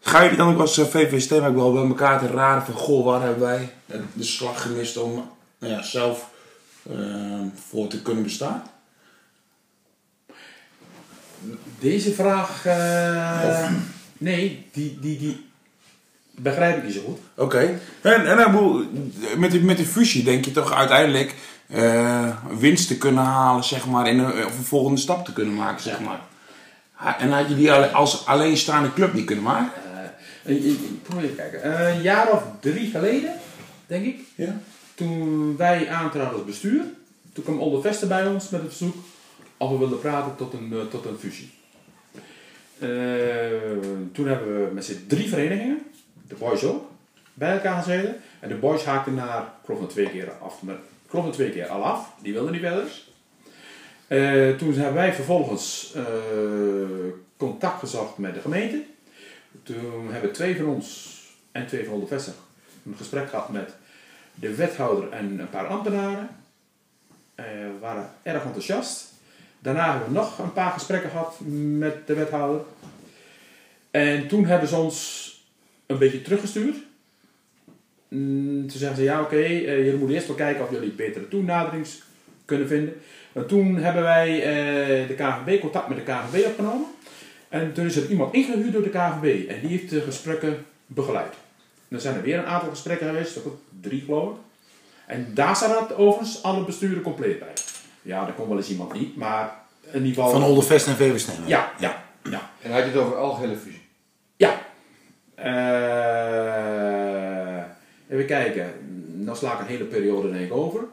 Gaan 0.00 0.22
jullie 0.22 0.36
dan 0.36 0.52
ook 0.52 0.60
als 0.60 0.78
eh, 0.78 0.84
VV 0.84 1.20
Steenwijk 1.20 1.54
wel 1.54 1.72
bij 1.72 1.86
elkaar 1.86 2.18
te 2.18 2.26
raden 2.26 2.64
van... 2.64 2.74
Goh, 2.74 3.04
waar 3.04 3.22
hebben 3.22 3.40
wij 3.40 3.72
de 4.12 4.24
slag 4.24 4.62
gemist 4.62 4.96
om 4.96 5.30
nou 5.58 5.72
ja, 5.72 5.82
zelf 5.82 6.30
eh, 6.90 7.40
voor 7.68 7.88
te 7.88 8.02
kunnen 8.02 8.22
bestaan? 8.22 8.62
Deze 11.78 12.12
vraag, 12.12 12.64
nee, 14.18 14.66
die, 14.72 14.98
die, 15.00 15.18
die 15.18 15.47
begrijp 16.42 16.76
ik 16.76 16.84
niet 16.84 16.94
zo 16.94 17.00
goed. 17.06 17.18
Oké. 17.34 17.78
En, 18.02 18.26
en 18.26 18.88
met, 19.36 19.50
die, 19.50 19.60
met 19.60 19.76
die 19.76 19.86
fusie 19.86 20.24
denk 20.24 20.44
je 20.44 20.52
toch 20.52 20.72
uiteindelijk 20.72 21.34
eh, 21.66 22.36
winst 22.58 22.88
te 22.88 22.98
kunnen 22.98 23.24
halen, 23.24 23.64
zeg 23.64 23.86
maar, 23.86 24.08
in 24.08 24.18
een, 24.18 24.46
of 24.46 24.58
een 24.58 24.64
volgende 24.64 25.00
stap 25.00 25.24
te 25.24 25.32
kunnen 25.32 25.54
maken, 25.54 25.82
zeg 25.82 26.00
maar. 26.00 26.20
Ha- 26.92 27.18
En 27.18 27.30
had 27.30 27.48
je 27.48 27.54
die 27.56 27.72
als 27.72 28.26
alleenstaande 28.26 28.92
club 28.92 29.12
niet 29.14 29.24
kunnen 29.26 29.44
maken? 29.44 29.72
Eh, 30.44 30.54
ik- 30.56 30.64
ik- 30.64 30.80
ik 30.80 31.02
probeer 31.02 31.24
even 31.24 31.36
kijken. 31.36 31.62
Eh, 31.62 31.94
een 31.96 32.02
jaar 32.02 32.30
of 32.32 32.42
drie 32.60 32.90
geleden, 32.90 33.32
denk 33.86 34.06
ik, 34.06 34.18
Ja. 34.34 34.60
toen 34.94 35.54
wij 35.56 35.88
aantraden 35.88 36.32
als 36.32 36.44
bestuur, 36.44 36.82
toen 37.32 37.44
kwam 37.44 37.58
Olde 37.60 37.80
Vester 37.82 38.08
bij 38.08 38.26
ons 38.26 38.48
met 38.48 38.60
het 38.60 38.70
verzoek 38.76 38.96
of 39.56 39.70
we 39.70 39.78
wilden 39.78 40.00
praten 40.00 40.36
tot 40.36 40.52
een, 40.52 40.74
tot 40.90 41.04
een 41.06 41.16
fusie. 41.18 41.50
Eh, 42.78 42.88
toen 44.12 44.26
hebben 44.26 44.46
we 44.68 44.74
met 44.74 44.84
z'n 44.84 45.04
drie 45.08 45.28
verenigingen, 45.28 45.78
de 46.28 46.34
boys 46.34 46.64
ook, 46.64 46.90
bij 47.34 47.52
elkaar 47.52 47.82
gezeten. 47.82 48.16
En 48.40 48.48
de 48.48 48.54
boys 48.54 48.84
haakten 48.84 49.14
naar, 49.14 49.52
na 49.66 49.86
twee 49.86 50.10
keer 50.10 50.32
af, 50.32 50.62
na 50.62 51.30
twee 51.30 51.50
keer 51.50 51.66
al 51.66 51.84
af, 51.84 52.12
die 52.22 52.32
wilden 52.32 52.52
niet 52.52 52.60
verder. 52.60 53.02
Eh, 54.06 54.56
toen 54.56 54.74
hebben 54.74 54.94
wij 54.94 55.14
vervolgens 55.14 55.92
eh, 55.94 56.02
contact 57.36 57.78
gezocht 57.78 58.18
met 58.18 58.34
de 58.34 58.40
gemeente. 58.40 58.82
Toen 59.62 60.12
hebben 60.12 60.32
twee 60.32 60.56
van 60.56 60.66
ons 60.66 61.16
en 61.52 61.66
twee 61.66 61.84
van 61.84 61.94
Olde 61.94 62.06
Vester 62.06 62.34
een 62.86 62.96
gesprek 62.96 63.28
gehad 63.28 63.48
met 63.48 63.74
de 64.34 64.54
wethouder 64.54 65.10
en 65.12 65.38
een 65.38 65.50
paar 65.50 65.66
ambtenaren. 65.66 66.28
We 67.34 67.76
waren 67.80 68.10
erg 68.22 68.44
enthousiast. 68.44 69.12
Daarna 69.58 69.90
hebben 69.90 70.08
we 70.08 70.14
nog 70.14 70.38
een 70.38 70.52
paar 70.52 70.72
gesprekken 70.72 71.10
gehad 71.10 71.36
met 71.78 72.06
de 72.06 72.14
wethouder. 72.14 72.60
En 73.90 74.28
toen 74.28 74.44
hebben 74.44 74.68
ze 74.68 74.76
ons 74.76 75.27
een 75.88 75.98
beetje 75.98 76.22
teruggestuurd. 76.22 76.76
Mm, 78.08 78.68
toen 78.68 78.78
zeggen 78.78 78.96
ze, 78.96 79.02
ja 79.02 79.20
oké, 79.20 79.36
eh, 79.36 79.76
jullie 79.76 79.96
moeten 79.96 80.14
eerst 80.14 80.26
wel 80.26 80.36
kijken 80.36 80.64
of 80.64 80.70
jullie 80.70 80.90
betere 80.90 81.28
toenaderings 81.28 82.02
kunnen 82.44 82.68
vinden. 82.68 82.94
Maar 83.32 83.46
toen 83.46 83.76
hebben 83.76 84.02
wij 84.02 84.42
eh, 84.42 85.08
de 85.08 85.14
KVB, 85.14 85.60
contact 85.60 85.88
met 85.88 85.96
de 85.96 86.12
KVB 86.12 86.46
opgenomen. 86.46 86.86
En 87.48 87.72
toen 87.72 87.86
is 87.86 87.96
er 87.96 88.10
iemand 88.10 88.34
ingehuurd 88.34 88.72
door 88.72 88.82
de 88.82 88.88
KVB. 88.88 89.48
En 89.48 89.60
die 89.60 89.68
heeft 89.68 89.90
de 89.90 90.00
gesprekken 90.00 90.64
begeleid. 90.86 91.34
Er 91.88 92.00
zijn 92.00 92.16
er 92.16 92.22
weer 92.22 92.38
een 92.38 92.46
aantal 92.46 92.70
gesprekken 92.70 93.06
geweest, 93.06 93.46
ook 93.46 93.58
drie 93.80 94.02
geloof 94.04 94.30
ik. 94.30 94.36
En 95.06 95.30
daar 95.34 95.56
staat 95.56 95.94
overigens 95.94 96.42
alle 96.42 96.64
besturen 96.64 97.02
compleet 97.02 97.38
bij. 97.38 97.52
Ja, 98.02 98.24
daar 98.24 98.34
komt 98.34 98.48
wel 98.48 98.56
eens 98.56 98.70
iemand 98.70 98.92
niet, 98.92 99.16
maar 99.16 99.54
in 99.92 100.04
ieder 100.04 100.14
geval... 100.14 100.40
Van 100.40 100.48
Olde 100.48 100.62
Vest 100.62 100.86
en. 100.86 100.96
Ja, 101.46 101.72
ja, 101.78 102.04
ja. 102.30 102.50
En 102.62 102.70
had 102.70 102.82
je 102.82 102.90
het 102.90 102.96
over 102.96 103.16
algehele 103.16 103.56
fusie? 103.56 103.87
Eh, 105.38 105.54
even 108.08 108.26
kijken. 108.26 108.72
Dan 109.24 109.36
sla 109.36 109.52
ik 109.52 109.58
een 109.60 109.66
hele 109.66 109.84
periode 109.84 110.32
denk 110.32 110.52
over. 110.52 110.84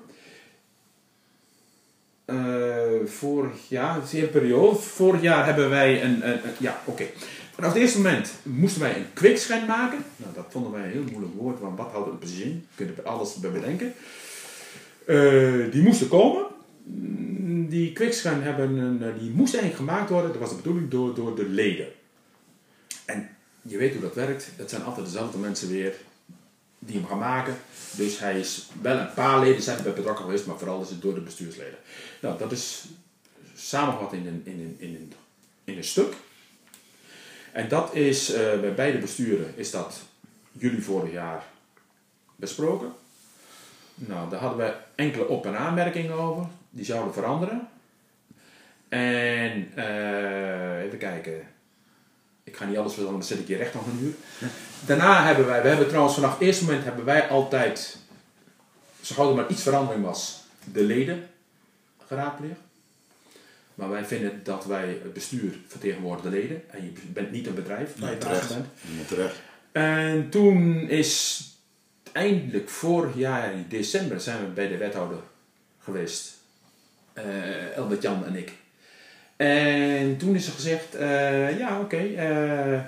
Eh, 2.26 2.36
vorig 3.06 3.70
jaar, 3.70 4.04
is 4.04 4.14
een 4.14 4.30
periode. 4.30 4.76
Vorig 4.76 5.22
jaar 5.22 5.46
hebben 5.46 5.70
wij 5.70 6.04
een. 6.04 6.24
ja, 6.58 6.82
oké. 6.86 7.06
Vanaf 7.54 7.74
het 7.74 7.82
eerste 7.82 7.98
moment 7.98 8.34
moesten 8.44 8.82
wij 8.82 8.96
een 8.96 9.14
kwikscan 9.14 9.66
maken. 9.66 10.06
Nou, 10.16 10.34
dat 10.36 10.46
vonden 10.50 10.72
wij 10.72 10.84
een 10.84 10.92
heel 10.92 11.04
moeilijk 11.12 11.34
woord, 11.38 11.60
want 11.60 11.78
wat 11.78 11.92
houdt 11.92 12.10
het 12.10 12.20
precies 12.20 12.40
in? 12.40 12.68
Je 12.76 12.86
kunt 12.86 13.06
alles 13.06 13.36
bij 13.36 13.52
bedenken. 13.52 13.94
Eh, 15.06 15.72
die 15.72 15.82
moesten 15.84 16.08
komen. 16.08 16.46
Mm, 16.84 17.70
Die 17.70 17.94
kwikscan 17.94 18.42
hebben 18.42 18.78
een, 18.78 19.20
die 19.20 19.32
moest 19.32 19.54
eigenlijk 19.56 19.90
gemaakt 19.90 20.10
worden, 20.10 20.32
dat 20.32 20.40
was 20.40 20.50
de 20.50 20.56
bedoeling, 20.56 20.90
door, 20.90 21.16
door 21.16 21.36
de 21.36 21.50
leden. 21.50 21.88
En 23.06 23.30
je 23.68 23.78
weet 23.78 23.94
hoe 23.94 24.02
dat 24.02 24.16
werkt, 24.16 24.50
dat 24.58 24.70
zijn 24.70 24.84
altijd 24.84 25.06
dezelfde 25.06 25.38
mensen 25.38 25.70
weer 25.70 25.94
die 26.80 26.96
hem 26.96 27.08
gaan 27.08 27.18
maken. 27.18 27.58
Dus 27.92 28.20
hij 28.20 28.40
is 28.40 28.68
wel 28.82 28.98
een 28.98 29.14
paar 29.14 29.40
leden 29.40 29.62
zijn 29.62 29.78
erbij 29.78 29.94
betrokken 29.94 30.26
geweest, 30.26 30.46
maar 30.46 30.58
vooral 30.58 30.82
is 30.82 30.90
het 30.90 31.02
door 31.02 31.14
de 31.14 31.22
bestuursleden. 31.22 31.80
Nou, 32.22 32.38
dat 32.38 32.52
is 32.52 32.84
samengevat 33.56 34.14
in 34.14 34.28
een, 34.28 34.42
in 34.44 34.60
een, 34.60 34.76
in 34.78 34.96
een, 34.96 35.14
in 35.64 35.78
een 35.78 35.84
stuk. 35.84 36.14
En 37.52 37.68
dat 37.70 37.94
is 37.94 38.34
eh, 38.34 38.60
bij 38.60 38.74
beide 38.74 38.98
besturen 38.98 39.54
is 39.56 39.72
dat 39.72 40.02
juli 40.52 40.82
vorig 40.82 41.12
jaar 41.12 41.44
besproken. 42.36 42.94
Nou, 43.96 44.30
daar 44.30 44.40
hadden 44.40 44.58
we 44.58 44.74
enkele 44.96 45.28
op- 45.28 45.46
en 45.46 45.58
aanmerkingen 45.58 46.14
over. 46.14 46.48
Die 46.70 46.86
zouden 46.86 47.14
veranderen. 47.14 47.70
En 48.90 49.72
eh, 49.76 50.82
even 50.84 50.98
kijken. 50.98 51.55
Ik 52.56 52.62
ga 52.62 52.68
niet 52.68 52.78
alles 52.78 52.94
vertellen, 52.94 53.20
dan 53.20 53.28
zit 53.28 53.40
ik 53.40 53.48
hier 53.48 53.58
recht 53.58 53.74
nog 53.74 53.86
een 53.86 54.00
uur. 54.02 54.14
Daarna 54.86 55.26
hebben 55.26 55.46
wij, 55.46 55.62
we 55.62 55.68
hebben 55.68 55.88
trouwens 55.88 56.16
vanaf 56.16 56.32
het 56.32 56.42
eerste 56.42 56.66
moment 56.66 56.84
hebben 56.84 57.06
wij 57.06 57.28
altijd, 57.28 57.98
zo 59.02 59.16
gauw 59.16 59.30
er 59.30 59.36
maar 59.36 59.50
iets 59.50 59.62
verandering 59.62 60.04
was, 60.04 60.44
de 60.72 60.84
leden 60.84 61.28
geraadpleegd. 62.08 62.60
Maar 63.76 63.90
wij 63.90 64.06
vinden 64.06 64.44
dat 64.44 64.66
wij 64.66 64.88
het 64.88 65.14
bestuur 65.14 65.60
vertegenwoordigen 65.68 66.32
de 66.32 66.38
leden. 66.38 66.64
En 66.70 66.84
je 66.84 66.92
bent 67.14 67.32
niet 67.32 67.48
een 67.48 67.56
bedrijf 67.56 68.00
waar 68.00 68.12
je 68.12 68.18
terecht. 68.18 68.48
bent. 68.48 68.68
Terecht. 69.08 69.36
En 69.72 70.30
toen 70.30 70.90
is 70.90 71.42
eindelijk 72.12 72.70
vorig 72.70 73.16
jaar 73.16 73.54
in 73.54 73.66
december 73.70 74.22
zijn 74.22 74.40
we 74.40 74.48
bij 74.48 74.68
de 74.68 74.78
wethouder 74.78 75.20
geweest. 75.80 76.34
Eh 77.14 77.76
Elbert 77.76 78.02
Jan 78.02 78.26
en 78.26 78.36
ik. 78.36 78.54
En 79.36 80.18
toen 80.18 80.36
is 80.36 80.48
er 80.48 80.54
gezegd, 80.54 80.96
eh, 80.96 81.58
ja 81.58 81.80
oké, 81.80 81.98
eh, 81.98 82.80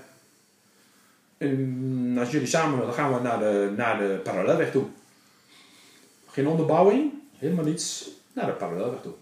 als 2.19 2.31
jullie 2.31 2.47
samen 2.47 2.79
willen, 2.79 2.93
gaan 2.93 3.13
we 3.13 3.19
naar 3.19 3.39
de, 3.39 3.73
naar 3.77 3.97
de 3.97 4.19
parallelweg 4.23 4.71
toe. 4.71 4.85
Geen 6.27 6.47
onderbouwing, 6.47 7.11
helemaal 7.37 7.65
niets, 7.65 8.09
naar 8.33 8.45
de 8.45 8.51
parallelweg 8.51 9.01
toe. 9.01 9.13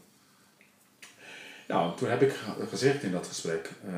Nou, 1.67 1.97
toen 1.97 2.09
heb 2.09 2.21
ik 2.21 2.31
ge- 2.33 2.65
gezegd 2.67 3.03
in 3.03 3.11
dat 3.11 3.27
gesprek, 3.27 3.69
eh, 3.87 3.93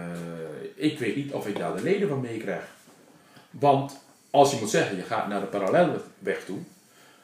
ik 0.76 1.00
weet 1.00 1.16
niet 1.16 1.32
of 1.32 1.48
ik 1.48 1.58
daar 1.58 1.76
de 1.76 1.84
leden 1.84 2.08
van 2.10 2.22
meekrijg. 2.22 2.64
Want 3.50 4.00
als 4.32 4.52
je 4.52 4.58
moet 4.60 4.70
zeggen, 4.70 4.96
je 4.98 5.04
gaat 5.04 5.28
naar 5.28 5.40
de 5.40 5.46
parallelweg 5.46 6.44
toe, 6.46 6.58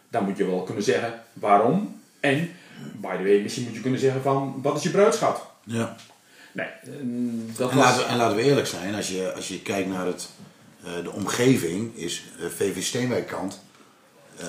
dan 0.09 0.23
moet 0.23 0.37
je 0.37 0.45
wel 0.45 0.63
kunnen 0.63 0.83
zeggen 0.83 1.23
waarom. 1.33 2.01
En, 2.19 2.51
by 2.95 3.17
the 3.17 3.23
way, 3.23 3.41
misschien 3.41 3.63
moet 3.63 3.75
je 3.75 3.81
kunnen 3.81 3.99
zeggen 3.99 4.21
van, 4.21 4.59
wat 4.61 4.77
is 4.77 4.83
je 4.83 4.89
bruidschat? 4.89 5.51
Ja. 5.63 5.95
Nee, 6.51 6.65
eh, 6.65 6.91
dat 7.57 7.71
En 7.71 7.77
was... 7.77 7.85
laten, 7.85 7.97
we, 7.97 8.03
en 8.05 8.17
laten 8.17 8.35
we 8.35 8.43
eerlijk 8.43 8.67
zijn, 8.67 8.95
als 8.95 9.07
je, 9.07 9.33
als 9.33 9.47
je 9.47 9.61
kijkt 9.61 9.89
naar 9.89 10.05
het, 10.05 10.29
eh, 10.83 11.03
de 11.03 11.11
omgeving, 11.11 11.97
is 11.97 12.23
eh, 12.39 12.45
VV 12.45 12.83
Steenwijkkant. 12.83 13.61
eh 14.37 14.47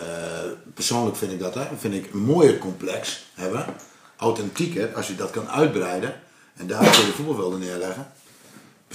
persoonlijk 0.74 1.16
vind 1.16 1.32
ik 1.32 1.38
dat, 1.38 1.54
hè, 1.54 1.66
vind 1.78 1.94
ik 1.94 2.12
een 2.12 2.24
mooier 2.24 2.58
complex 2.58 3.24
hebben. 3.34 3.66
Authentieker, 4.16 4.94
als 4.94 5.06
je 5.06 5.14
dat 5.14 5.30
kan 5.30 5.48
uitbreiden 5.48 6.20
en 6.56 6.66
daar 6.66 6.90
kun 6.90 7.00
je 7.00 7.06
de 7.06 7.12
voetbalvelden 7.12 7.58
neerleggen. 7.60 8.06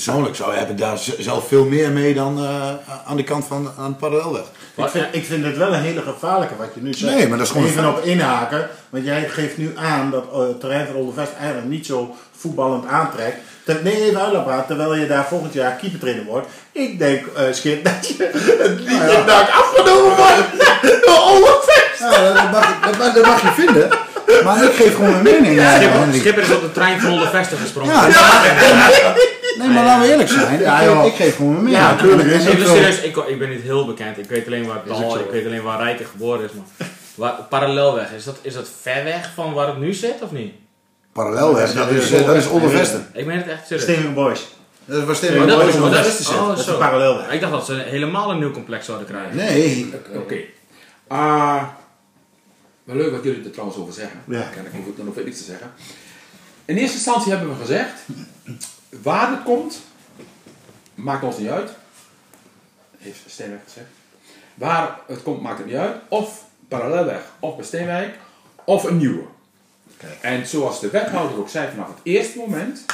Persoonlijk 0.06 0.36
zou, 0.36 0.56
heb 0.56 0.70
ik 0.70 0.78
daar 0.78 0.98
zelf 1.20 1.48
veel 1.48 1.66
meer 1.66 1.90
mee 1.90 2.14
dan 2.14 2.38
eh, 2.38 2.70
aan 3.08 3.18
de 3.18 3.24
kant 3.24 3.46
van 3.46 3.72
aan 3.80 3.92
de 3.92 3.98
parallelweg. 3.98 4.44
Ik 4.76 4.90
vind, 4.90 5.06
ik 5.12 5.26
vind 5.26 5.46
het 5.46 5.58
wel 5.58 5.74
een 5.74 5.82
hele 5.82 6.02
gevaarlijke 6.02 6.56
wat 6.58 6.68
je 6.74 6.82
nu 6.82 6.94
zegt. 6.94 7.16
Nee, 7.16 7.28
maar 7.28 7.38
dat 7.38 7.48
is 7.48 7.54
gewoon 7.54 7.68
Even 7.68 7.84
een 7.84 7.90
op 7.90 8.04
inhaken, 8.04 8.70
want 8.90 9.06
jij 9.06 9.30
geeft 9.30 9.58
nu 9.58 9.72
aan 9.76 10.12
dat 10.12 10.26
eh, 10.34 10.40
het 10.40 10.60
terrein 10.60 10.86
van 10.86 10.96
Oldevest 10.96 11.32
eigenlijk 11.40 11.70
niet 11.70 11.86
zo 11.86 12.16
voetballend 12.38 12.86
aantrekt. 12.88 13.38
Nee, 13.84 14.04
even 14.10 14.22
uitlaten, 14.22 14.68
terwijl 14.68 14.96
je 14.96 15.08
daar 15.08 15.26
volgend 15.26 15.54
jaar 15.54 15.72
keepertrainer 15.72 16.26
wordt. 16.26 16.48
Ik 16.72 17.00
denk, 17.00 17.26
eh 17.28 17.44
Schip, 17.52 17.84
dat 17.90 18.08
je 18.08 18.30
het 18.60 18.80
liedje 18.80 18.98
Nou 18.98 19.12
ja. 19.12 19.24
dak 19.24 19.50
afgenomen 19.50 20.16
wordt 20.16 21.06
door 21.06 21.22
Oldevest. 21.32 22.00
Ja, 22.00 22.34
dat, 22.34 22.52
mag, 22.52 22.80
dat, 22.82 22.98
mag, 22.98 23.14
dat 23.14 23.26
mag 23.26 23.42
je 23.42 23.52
vinden, 23.62 23.90
maar 24.44 24.64
ik 24.64 24.74
geef 24.74 24.96
gewoon 24.96 25.22
mijn 25.22 25.42
mening. 25.42 25.60
eh, 25.60 25.76
Schipper. 25.78 26.14
Schipper 26.20 26.44
is 26.44 26.52
op 26.52 26.62
de 26.62 26.72
trein 26.72 27.02
van 27.02 27.20
de 27.20 27.28
Vesten 27.28 27.58
gesprongen. 27.58 27.94
Ja, 27.94 28.08
nee, 29.60 29.67
maar 29.67 29.84
laten 29.84 30.02
we 30.02 30.12
eerlijk 30.12 30.30
zijn. 30.30 30.60
Ja, 30.60 31.04
ik, 31.04 31.13
geef 31.13 31.36
gewoon 31.36 31.52
mijn 31.52 31.63
mening. 31.63 31.82
Ja, 31.82 31.95
tuurlijk. 31.95 32.30
Is 32.30 32.45
Even 32.45 32.67
serieus, 32.67 33.02
ik, 33.02 33.17
ik 33.17 33.39
ben 33.39 33.50
niet 33.50 33.62
heel 33.62 33.86
bekend. 33.86 34.17
Ik 34.17 34.30
weet 34.30 34.45
alleen 34.45 34.65
waar 34.65 34.82
zo. 34.88 35.15
ik 35.15 35.32
weet 35.32 35.45
alleen 35.45 35.63
waar 35.63 35.84
Rijker 35.84 36.06
geboren 36.06 36.43
is. 36.43 36.52
Maar 36.52 36.88
waar, 37.15 37.43
parallelweg, 37.50 38.12
is 38.12 38.24
dat, 38.24 38.39
is 38.41 38.54
dat 38.54 38.69
ver 38.82 39.04
weg 39.04 39.32
van 39.36 39.54
waar 39.54 39.67
het 39.67 39.78
nu 39.78 39.93
zit 39.93 40.22
of 40.22 40.32
niet? 40.32 40.54
Parallelweg, 41.12 41.74
dat 41.74 41.89
is, 41.89 42.12
eh, 42.12 42.26
dat 42.26 42.36
is 42.36 42.48
ondervesten. 42.48 43.08
Ik 43.13 43.26
meen 43.26 43.38
het 43.38 43.48
echt 43.48 43.67
serieus. 43.67 43.84
Stevige 43.84 44.10
Boys. 44.10 44.48
Dat 44.86 45.04
was 45.04 45.22
dat, 45.22 45.48
dat, 45.48 45.62
oh, 45.62 45.65
zit. 45.65 46.28
Dat 46.28 46.60
is 46.60 46.67
een 46.67 46.78
parallelweg. 46.78 47.32
Ik 47.32 47.39
dacht 47.39 47.52
dat 47.52 47.65
ze 47.65 47.74
helemaal 47.74 48.32
een 48.32 48.39
nieuw 48.39 48.52
complex 48.52 48.86
zouden 48.86 49.08
krijgen. 49.08 49.36
Nee, 49.36 49.93
Oké. 50.15 50.38
Ah, 51.08 51.63
maar 52.84 52.95
leuk 52.95 53.12
wat 53.12 53.24
jullie 53.24 53.43
er 53.43 53.52
trouwens 53.52 53.80
over 53.80 53.93
zeggen. 53.93 54.19
Ja. 54.28 54.50
Kan 54.56 54.65
ik 54.65 54.86
hoef 54.86 54.98
er 54.98 55.04
nog 55.04 55.13
veel 55.13 55.26
iets 55.26 55.38
te 55.38 55.43
zeggen. 55.43 55.72
In 56.65 56.78
eerste 56.78 56.95
instantie 56.95 57.32
hebben 57.32 57.50
we 57.50 57.56
gezegd, 57.56 57.93
waar 58.89 59.32
het 59.32 59.43
komt, 59.43 59.82
maakt 60.95 61.23
ons 61.23 61.38
niet 61.38 61.49
uit. 61.49 61.71
Heeft 62.97 63.19
Steenwijk 63.28 63.63
gezegd. 63.63 63.88
Waar 64.54 64.99
het 65.08 65.23
komt, 65.23 65.41
maakt 65.41 65.58
het 65.58 65.67
niet 65.67 65.75
uit. 65.75 66.02
Of 66.08 66.45
parallelweg, 66.67 67.32
of 67.39 67.56
bij 67.56 67.65
Steenwijk, 67.65 68.17
of 68.63 68.84
een 68.84 68.97
nieuwe. 68.97 69.23
En 70.21 70.47
zoals 70.47 70.80
de 70.80 70.89
wethouder 70.89 71.38
ook 71.38 71.49
zei 71.49 71.69
vanaf 71.69 71.88
het 71.88 71.99
eerste 72.04 72.38
moment, 72.38 72.86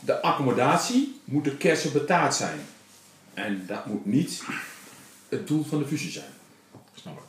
de 0.00 0.22
accommodatie 0.22 1.20
moet 1.24 1.44
de 1.44 1.56
kerst 1.56 1.86
op 1.86 1.92
de 1.92 2.04
taart 2.04 2.34
zijn. 2.34 2.60
En 3.34 3.64
dat 3.66 3.86
moet 3.86 4.06
niet 4.06 4.42
het 5.28 5.46
doel 5.46 5.64
van 5.64 5.78
de 5.78 5.86
fusie 5.86 6.10
zijn. 6.10 6.30
Snap 6.94 7.16
ik. 7.16 7.22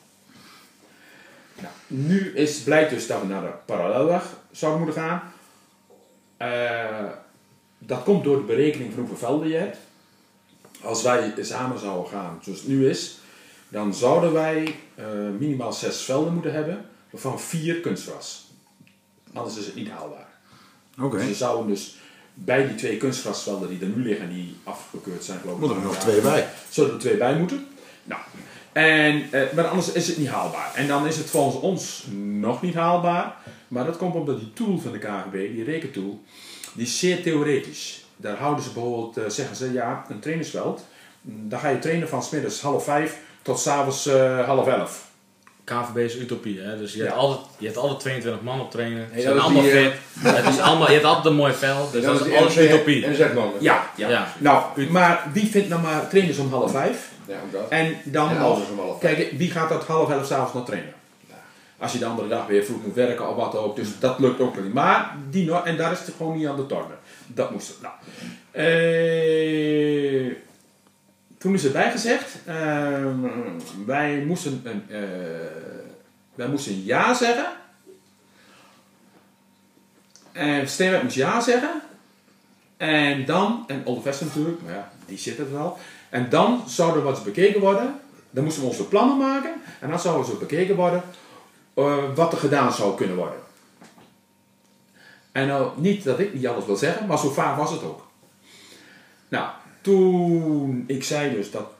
Nou, 1.62 1.73
nu 1.88 2.36
is, 2.36 2.60
blijkt 2.60 2.89
dus 2.89 3.08
dat 3.08 3.21
we 3.21 3.28
naar 3.28 3.41
de 3.41 3.54
parallelweg 3.65 4.23
zouden 4.52 4.84
moeten 4.84 5.02
gaan. 5.02 5.21
Eh, 6.38 7.10
dat 7.80 8.04
komt 8.04 8.24
door 8.24 8.38
de 8.38 8.44
berekening 8.44 8.94
van 8.94 9.00
hoeveel 9.00 9.28
velden 9.28 9.48
je 9.48 9.56
hebt. 9.56 9.78
Als 10.82 11.04
wij 11.04 11.34
samen 11.42 11.80
zouden 11.80 12.12
gaan 12.12 12.39
zoals 12.42 12.60
het 12.60 12.68
nu 12.68 12.89
is, 12.89 13.18
dan 13.70 13.94
zouden 13.94 14.34
wij 14.34 14.76
eh, 14.96 15.06
minimaal 15.39 15.74
zes 15.74 16.02
velden 16.02 16.34
moeten 16.34 16.54
hebben, 16.54 16.86
waarvan 17.10 17.39
vier 17.39 17.80
kunstgras. 17.80 18.48
Anders 19.34 19.58
is 19.58 19.65
het 19.65 19.76
niet 19.76 19.89
haalbaar. 19.89 20.28
oké. 21.02 21.18
Dus 21.18 21.28
we 21.28 21.34
zouden 21.34 21.68
dus 21.68 21.96
bij 22.34 22.68
die 22.68 22.76
twee 22.76 22.98
kunstgrasvelden 22.98 23.70
die 23.70 23.80
er 23.82 23.88
nu 23.88 24.04
liggen, 24.04 24.30
die 24.30 24.56
afgekeurd 24.63 25.24
zijn 25.24 25.39
geloof 25.39 25.56
ik. 25.56 25.60
Moeten 25.60 25.78
er 25.78 25.84
nog 25.84 25.98
twee 25.98 26.22
bij. 26.22 26.48
Zouden 26.70 26.96
er 26.96 27.02
twee 27.02 27.18
bij 27.18 27.36
moeten. 27.36 27.68
Nou, 28.04 28.22
en, 28.72 29.32
eh, 29.32 29.54
maar 29.54 29.68
anders 29.68 29.92
is 29.92 30.08
het 30.08 30.18
niet 30.18 30.28
haalbaar. 30.28 30.74
En 30.76 30.88
dan 30.88 31.08
is 31.08 31.18
het 31.18 31.30
volgens 31.30 31.63
ons 31.63 32.06
nog 32.39 32.62
niet 32.62 32.74
haalbaar. 32.74 33.36
Maar 33.68 33.86
dat 33.86 33.98
komt 33.98 34.15
omdat 34.15 34.39
die 34.39 34.54
tool 34.54 34.78
van 34.80 34.92
de 34.92 34.98
KGB, 34.98 35.32
die 35.32 35.63
rekentool, 35.63 36.24
die 36.80 36.88
is 36.88 37.00
zeer 37.00 37.22
theoretisch. 37.22 38.04
Daar 38.18 38.38
houden 38.38 38.63
ze 38.63 38.70
bijvoorbeeld, 38.74 39.18
eh, 39.18 39.24
zeggen 39.28 39.56
ze, 39.56 39.74
ja, 39.74 40.06
een 40.10 40.20
trainersveld. 40.20 40.86
mm, 41.22 41.50
Daar 41.50 41.60
ga 41.60 41.70
je 41.70 41.80
trainen 41.80 42.10
van 42.10 42.24
smiddags 42.24 42.62
half 42.62 42.84
vijf 42.84 43.18
tot 43.42 43.60
s'avonds 43.60 44.06
eh 44.08 44.46
half 44.46 44.68
elf. 44.68 45.08
KVB 45.63 45.98
is 45.98 46.15
utopie, 46.15 46.60
hè? 46.62 46.78
dus 46.78 46.92
je, 46.94 46.98
Ja. 46.98 47.04
hebt 47.06 47.18
altijd, 47.18 47.42
je 47.58 47.65
hebt 47.65 47.78
altijd 47.78 48.00
22 48.00 48.42
man 48.42 48.60
op 48.62 48.72
trainen. 48.72 49.08
Ze 49.15 49.22
zijn 49.22 49.39
allemaal 49.39 49.62
die, 49.62 49.72
eh, 49.72 49.84
fit. 49.86 49.94
Het 50.20 50.54
is 50.54 50.60
allemaal, 50.60 50.88
je 50.88 50.94
hebt 50.94 51.06
altijd 51.06 51.26
een 51.26 51.36
mooi 51.36 51.54
veld, 51.54 51.92
dus 51.92 52.04
dat, 52.04 52.26
is 52.26 52.34
alles 52.36 52.58
utopie. 52.58 53.06
En 53.06 53.15
zeg 53.15 53.34
man. 53.34 53.52
Ja, 53.60 53.89
ja. 53.96 54.10
Ja. 54.10 54.34
Nou, 54.38 54.88
maar 54.89 55.28
wie 55.34 55.48
vindt 55.48 55.70
nou 55.70 55.82
maar 55.82 56.08
trainers 56.10 56.38
om 56.38 56.52
half 56.54 56.72
vijf? 56.72 57.10
Ja, 57.28 57.36
ook 57.46 57.52
dat. 57.52 57.70
En 57.70 57.98
dan 58.04 58.30
En 58.30 58.38
nog, 58.38 58.44
alles 58.56 58.70
om 58.72 58.80
half 58.80 59.00
kijk, 59.00 59.32
wie 59.38 59.52
gaat 59.52 59.70
dat 59.70 59.86
half 59.86 60.10
elf 60.10 60.26
s'avonds 60.26 60.54
nog 60.54 60.65
trainen? 60.65 60.94
Als 61.80 61.92
je 61.92 62.00
de 62.00 62.06
andere 62.06 62.28
dag 62.28 62.48
weer 62.48 62.63
vroeg 62.63 62.86
moet 62.86 62.96
werken 62.96 63.30
of 63.30 63.36
wat 63.36 63.56
ook, 63.56 63.76
dus 63.76 64.00
dat 64.00 64.20
lukt 64.20 64.39
ook 64.39 64.63
niet. 64.63 64.74
Maar 64.74 65.15
die 65.30 65.54
en 65.54 65.78
daar 65.78 65.92
is 65.92 66.00
het 66.00 66.15
gewoon 66.18 66.38
niet 66.38 66.48
aan 66.48 66.56
de 66.56 66.65
tornen. 66.65 66.98
Dat 67.28 67.52
moest 67.52 67.68
het. 67.68 67.78
Nou. 67.82 67.94
Eh, 68.52 70.36
toen 71.38 71.54
is 71.54 71.65
erbij 71.65 71.92
gezegd, 71.92 72.38
ehm, 72.46 73.15
wij 73.86 74.24
moesten 74.26 74.62
een, 74.63 74.84
eh, 74.89 75.00
wij 76.36 76.48
moesten 76.48 76.86
ja 76.86 77.13
zeggen. 77.13 77.48
En 80.32 80.68
Steenwijk 80.68 81.04
moest 81.04 81.15
ja 81.15 81.42
zeggen. 81.42 81.82
En 82.78 83.26
dan, 83.26 83.63
en 83.68 83.82
Oldevest 83.86 84.22
natuurlijk, 84.22 84.62
maar 84.62 84.74
ja, 84.74 84.92
die 85.06 85.18
zit 85.18 85.39
er 85.39 85.52
wel. 85.52 85.78
En 86.10 86.30
dan 86.30 86.63
zou 86.68 86.98
er 86.98 87.04
wat 87.04 87.24
bekeken 87.24 87.62
worden. 87.62 88.00
Dan 88.30 88.44
moesten 88.44 88.63
we 88.63 88.70
onze 88.70 88.88
plannen 88.88 89.18
maken. 89.18 89.52
En 89.80 89.89
dan 89.89 90.00
zou 90.00 90.20
er 90.20 90.26
zo 90.26 90.38
bekeken 90.38 90.76
worden 90.76 91.04
eh, 91.80 92.15
wat 92.15 92.32
er 92.32 92.38
gedaan 92.38 92.74
zou 92.74 92.96
kunnen 92.96 93.15
worden. 93.15 93.39
En 95.32 95.48
nou, 95.48 95.72
niet 95.76 96.04
dat 96.04 96.20
ik 96.20 96.34
niet 96.34 96.48
alles 96.48 96.65
wil 96.65 96.76
zeggen, 96.76 97.08
maar 97.08 97.18
zo 97.20 97.30
vaak 97.30 97.58
was 97.58 97.72
het 97.72 97.84
ook. 97.84 98.08
Nou, 99.28 99.50
toen 99.82 100.84
ik 100.88 101.04
zei 101.04 101.36
dus 101.36 101.52
dat 101.52 101.72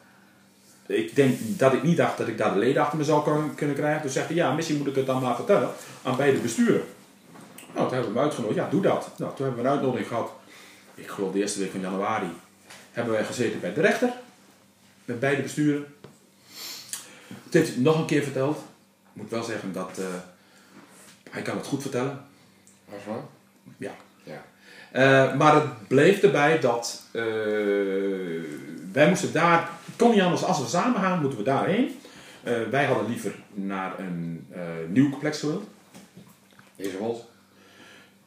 ik 0.86 1.16
denk 1.16 1.38
dat 1.40 1.74
ik 1.74 1.84
niet 1.84 1.98
dacht 1.98 2.18
dat 2.18 2.28
ik 2.28 2.38
daar 2.38 2.54
de 2.54 2.60
leden 2.60 2.82
achter 2.82 2.98
me 2.98 3.04
zou 3.04 3.24
kunnen- 3.56 3.76
krijgen. 3.76 4.02
Toen 4.02 4.12
zei 4.12 4.26
hij, 4.26 4.36
ja, 4.36 4.52
misschien 4.54 4.78
moet 4.78 4.88
ik 4.88 4.96
het 4.96 5.06
dan 5.06 5.22
maar 5.22 5.36
vertellen 5.36 5.70
aan 6.04 6.16
beide 6.16 6.38
besturen. 6.40 6.84
Nou, 7.74 7.88
toen 7.88 7.94
hebben 7.98 8.14
we 8.14 8.20
hem 8.20 8.28
uitgenodigd. 8.28 8.60
Ja, 8.60 8.70
doe 8.70 8.82
dat. 8.82 9.10
Nou, 9.18 9.36
toen 9.36 9.46
hebben 9.46 9.64
we 9.64 9.70
een 9.70 9.76
uitnodiging 9.76 10.08
gehad. 10.08 10.32
Ik 10.96 11.08
geloof 11.08 11.32
de 11.32 11.40
eerste 11.40 11.60
week 11.60 11.72
van 11.72 11.80
januari. 11.80 12.28
Hebben 12.92 13.14
wij 13.14 13.24
gezeten 13.24 13.60
bij 13.60 13.74
de 13.74 13.82
rechter. 13.82 14.14
Met 15.06 15.20
beide 15.20 15.42
besturen. 15.42 15.86
Het 17.44 17.54
heeft 17.54 17.78
nog 17.78 18.00
een 18.00 18.06
keer 18.06 18.24
verteld. 18.24 18.58
Ik 19.14 19.22
moet 19.22 19.30
wel 19.30 19.44
zeggen 19.44 19.74
dat 19.74 19.98
eh, 19.98 20.06
hij 21.32 21.42
kan 21.42 21.58
het 21.58 21.66
goed 21.68 21.82
vertellen. 21.82 22.26
Was 22.86 23.00
waar? 23.08 23.22
Ja. 23.78 23.92
Ja. 24.24 24.42
Eh, 24.92 25.36
maar 25.38 25.56
het 25.56 25.88
bleef 25.88 26.22
erbij 26.22 26.60
dat 26.60 27.02
eh, 27.12 27.24
wij 28.92 29.08
moesten 29.10 29.34
daar, 29.34 29.70
het 29.86 29.96
kon 29.96 30.12
niet 30.12 30.22
anders, 30.22 30.44
als 30.44 30.60
we 30.60 30.68
samen 30.68 31.02
gaan, 31.02 31.22
moeten 31.22 31.38
we 31.38 31.44
daarheen. 31.46 32.00
Eh, 32.44 32.62
wij 32.72 32.86
hadden 32.86 33.08
liever 33.10 33.36
naar 33.54 34.00
een 34.00 34.48
eh, 34.52 34.62
nieuw 34.88 35.10
complex 35.10 35.40
gewild. 35.40 35.64
Ezewold. 36.76 37.26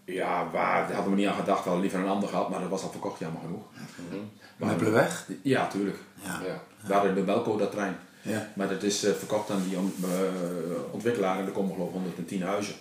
Ja, 0.05 0.51
waar, 0.51 0.87
daar 0.87 0.95
hadden 0.95 1.15
we 1.15 1.19
niet 1.21 1.29
aan 1.29 1.35
gedacht, 1.39 1.59
we 1.59 1.65
hadden 1.71 1.81
liever 1.81 2.01
een 2.01 2.09
ander 2.09 2.29
gehad, 2.29 2.49
maar 2.51 2.61
dat 2.61 2.69
was 2.69 2.83
al 2.83 2.91
verkocht, 2.91 3.19
jammer 3.19 3.41
genoeg. 3.41 3.63
Maar- 4.57 4.69
Meppelenweg? 4.69 5.29
Ja, 5.43 5.67
tuurlijk. 5.69 5.97
Ja. 6.23 6.41
Ja. 6.47 6.63
We 6.87 6.93
hadden 6.93 7.15
de 7.15 7.21
Belco, 7.23 7.57
dat 7.57 7.71
trein. 7.71 7.97
Ja. 8.23 8.49
Maar 8.55 8.69
dat 8.69 8.83
is 8.83 9.05
eh, 9.05 9.13
verkocht 9.19 9.51
aan 9.51 9.63
die 9.69 9.77
eh, 9.77 9.83
ontwikkelaar 10.91 11.39
en 11.39 11.47
er 11.47 11.53
komen 11.53 11.73
geloof 11.75 11.89
ik 11.89 11.95
110 11.95 12.43
huizen. 12.43 12.75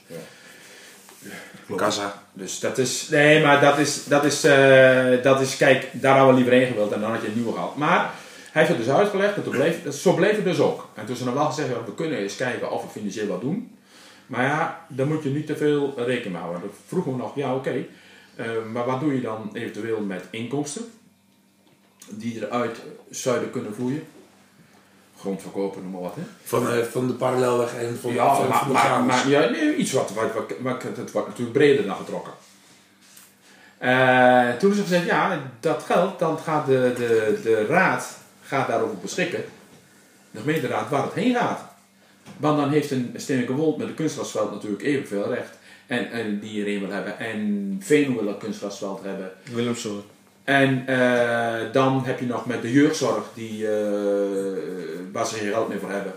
Kassa. 1.76 2.24
Dus 2.34 2.60
dat 2.60 2.78
is, 2.78 3.08
nee, 3.10 3.44
maar 3.44 3.62
dat 3.62 3.78
is, 3.78 4.04
dat 4.06 4.24
is, 4.26 4.44
eh, 4.44 5.24
dat 5.24 5.42
is, 5.42 5.58
kijk, 5.58 5.88
daar 5.92 6.18
hadden 6.18 6.36
we 6.36 6.42
liever 6.42 6.60
heen 6.60 6.68
gewild 6.72 6.92
en 6.92 7.02
dan 7.02 7.12
had 7.12 7.22
je 7.22 7.28
een 7.28 7.34
nieuwe 7.36 7.54
gehad. 7.54 7.76
Maar 7.76 8.00
hij 8.52 8.62
heeft 8.66 8.68
het 8.78 8.86
dus 8.86 8.96
uitgelegd 8.96 9.36
en 9.36 9.44
toen 9.44 9.52
bleef, 9.52 9.84
dat- 9.84 9.96
zo 9.96 10.14
bleef 10.14 10.36
het 10.36 10.44
dus 10.46 10.60
ook. 10.60 10.88
En 10.96 11.06
toen 11.06 11.16
ze 11.16 11.24
dan 11.24 11.34
wel 11.34 11.46
gezegd, 11.46 11.70
ja, 11.70 11.84
we 11.86 11.94
kunnen 11.96 12.18
eens 12.18 12.36
kijken 12.36 12.72
of 12.72 12.84
we 12.84 12.90
financieel 12.90 13.28
wat 13.28 13.42
doen. 13.42 13.76
Maar 14.28 14.44
ja, 14.44 14.86
dan 14.90 15.08
moet 15.08 15.24
je 15.24 15.30
niet 15.30 15.46
te 15.48 15.56
veel 15.58 15.94
rekening 15.98 16.32
mee 16.32 16.42
houden. 16.42 16.62
Dan 16.62 16.72
vroegen 16.88 17.12
we 17.12 17.18
nog, 17.18 17.36
ja 17.36 17.56
oké, 17.56 17.86
maar 18.72 18.86
wat 18.86 19.00
doe 19.00 19.16
je 19.16 19.22
dan 19.22 19.50
eventueel 19.54 20.00
met 20.02 20.24
inkomsten? 20.30 20.82
Die 22.10 22.46
eruit 22.46 22.78
zouden 23.10 23.52
kunnen 23.52 23.74
vloeien. 23.76 24.04
Grond 25.22 25.42
verkopen, 25.42 25.82
noem 25.82 25.92
maar 25.92 26.02
wat 26.02 26.16
hè. 26.16 26.22
Van, 26.44 26.70
eh, 26.70 26.84
van 26.84 27.08
de 27.08 27.14
parallelweg 27.14 27.74
en 27.76 27.98
van, 28.02 28.14
Ja, 28.14 28.36
van, 28.36 28.48
maar, 28.48 28.58
van 28.58 28.68
de 28.68 29.06
maar, 29.06 29.28
ja, 29.28 29.50
nee, 29.50 29.76
iets 29.76 29.92
wat, 29.92 30.12
wat, 30.14 30.34
wat, 30.34 30.54
wat- 30.60 30.84
het 30.84 31.12
wordt 31.12 31.28
natuurlijk 31.28 31.58
breder 31.58 31.86
dan 31.86 31.96
getrokken. 31.96 32.34
Eh, 33.78 34.50
toen 34.60 34.72
is 34.72 34.78
er 34.78 34.84
gezegd, 34.84 35.06
ja, 35.06 35.40
dat 35.60 35.84
geld, 35.84 36.20
dan 36.20 36.38
gaat 36.38 36.66
de, 36.66 36.94
de, 36.98 37.40
de 37.44 37.66
raad 37.66 38.18
gaat 38.44 38.68
daarover 38.68 38.98
beschikken. 38.98 39.44
De 40.32 40.40
gemeenteraad 40.40 40.90
waar 40.90 41.04
het 41.04 41.14
heen 41.14 41.36
gaat. 41.36 41.62
Want 42.38 42.58
dan 42.58 42.70
heeft 42.70 42.92
een 42.92 43.14
Steenlijke 43.16 43.54
Wold 43.54 43.78
met 43.78 43.88
een 43.88 43.94
kunstgrasveld 43.94 44.52
natuurlijk 44.52 44.82
evenveel 44.82 45.34
recht. 45.34 45.58
En, 45.88 46.12
en 46.12 46.40
die 46.40 46.52
iedereen 46.52 46.80
wil 46.80 46.90
hebben. 46.90 47.20
En 47.20 47.78
Veen 47.84 48.14
wil 48.16 48.26
dat 48.26 48.38
kunstgrasveld 48.38 49.04
hebben. 49.04 49.32
Willemsoort. 49.52 50.06
En 50.44 50.88
eh, 50.88 51.72
dan 51.72 52.06
heb 52.06 52.20
je 52.20 52.26
nog 52.26 52.46
met 52.46 52.62
de 52.62 52.72
jeugdzorg 52.72 53.24
die, 53.34 53.68
eh, 53.68 53.74
waar 55.12 55.26
ze 55.26 55.36
geen 55.36 55.52
geld 55.52 55.70
meer 55.70 55.80
voor 55.80 55.92
hebben. 55.92 56.14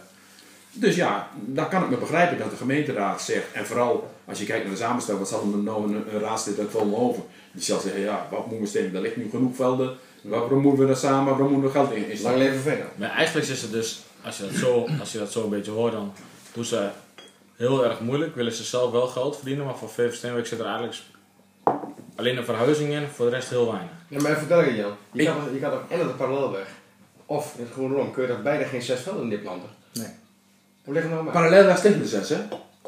Dus 0.73 0.97
ja, 0.97 1.29
dan 1.35 1.69
kan 1.69 1.83
ik 1.83 1.91
me 1.91 1.97
begrijpen 1.97 2.39
dat 2.39 2.51
de 2.51 2.57
gemeenteraad 2.57 3.23
zegt, 3.23 3.53
en 3.53 3.67
vooral 3.67 4.11
als 4.25 4.39
je 4.39 4.45
kijkt 4.45 4.65
naar 4.65 4.73
de 4.73 4.81
samenstelling, 4.81 5.23
wat 5.23 5.31
zal 5.33 5.53
er 5.53 5.59
nou 5.59 5.85
een, 5.85 6.05
een 6.15 6.21
raadslid 6.21 6.59
uit 6.59 6.71
Vollenhoven? 6.71 7.23
Die 7.53 7.63
zal 7.63 7.81
zeggen, 7.81 8.01
ja, 8.01 8.27
wat 8.31 8.41
moeten 8.41 8.61
we 8.61 8.67
steken? 8.67 8.95
Er 8.95 9.01
ligt 9.01 9.17
nu 9.17 9.29
genoeg 9.31 9.57
velden, 9.57 9.97
waarom 10.23 10.61
moeten 10.61 10.83
we 10.83 10.89
dat 10.89 10.99
samen, 10.99 11.25
waarom 11.25 11.53
moeten 11.53 11.73
we 11.73 11.79
geld 11.79 11.93
in, 11.93 12.11
in 12.11 12.23
Lang 12.23 12.37
leven 12.37 12.61
verder. 12.61 12.87
Maar 12.97 13.11
eigenlijk 13.11 13.49
is 13.49 13.63
het 13.63 13.73
dus, 13.73 14.03
als 14.25 14.37
je 14.37 14.43
dat 14.43 14.53
zo, 14.53 14.87
als 15.01 15.13
je 15.13 15.19
dat 15.19 15.33
zo 15.33 15.45
een 15.45 15.51
beetje 15.51 15.71
hoort, 15.71 15.93
dan 15.93 16.13
doen 16.53 16.65
ze 16.65 16.89
heel 17.57 17.85
erg 17.85 18.01
moeilijk. 18.01 18.35
Willen 18.35 18.53
ze 18.53 18.65
zelf 18.65 18.91
wel 18.91 19.07
geld 19.07 19.37
verdienen, 19.37 19.65
maar 19.65 19.77
voor 19.77 19.89
VV 19.89 20.15
Steenwijk 20.15 20.47
zit 20.47 20.59
er 20.59 20.67
eigenlijk 20.67 20.97
alleen 22.16 22.37
een 22.37 22.44
verhuizing 22.44 22.92
in, 22.92 23.07
voor 23.14 23.31
de 23.31 23.35
rest 23.37 23.48
heel 23.48 23.66
weinig. 23.72 23.90
Ja, 24.09 24.20
maar 24.20 24.37
vertel 24.38 24.64
je 24.64 24.74
Jan. 24.77 24.92
Je 25.12 25.20
Ik- 25.22 25.27
kan, 25.27 25.37
je 25.53 25.61
kan 25.61 25.72
ook 25.72 25.90
en 25.90 26.00
op 26.00 26.07
de 26.07 26.12
parallelweg. 26.14 26.66
Of 27.27 27.55
in 27.59 27.64
het 27.64 27.72
groene 27.72 27.94
rond 27.94 28.12
kun 28.12 28.22
je 28.22 28.29
dat 28.29 28.42
beide 28.42 28.64
geen 28.64 28.83
zes 28.83 29.00
velden 29.00 29.29
neerplanten. 29.29 29.68
Nee. 29.92 30.07
Hoe 30.85 30.92
ligt 30.94 31.05
het 31.05 31.12
nou 31.14 31.24
maar? 31.24 31.33
Parallel 31.33 31.64
daar 31.64 31.81
tegen 31.81 31.98
de 32.00 32.07
zes, 32.09 32.29
hè? 32.29 32.37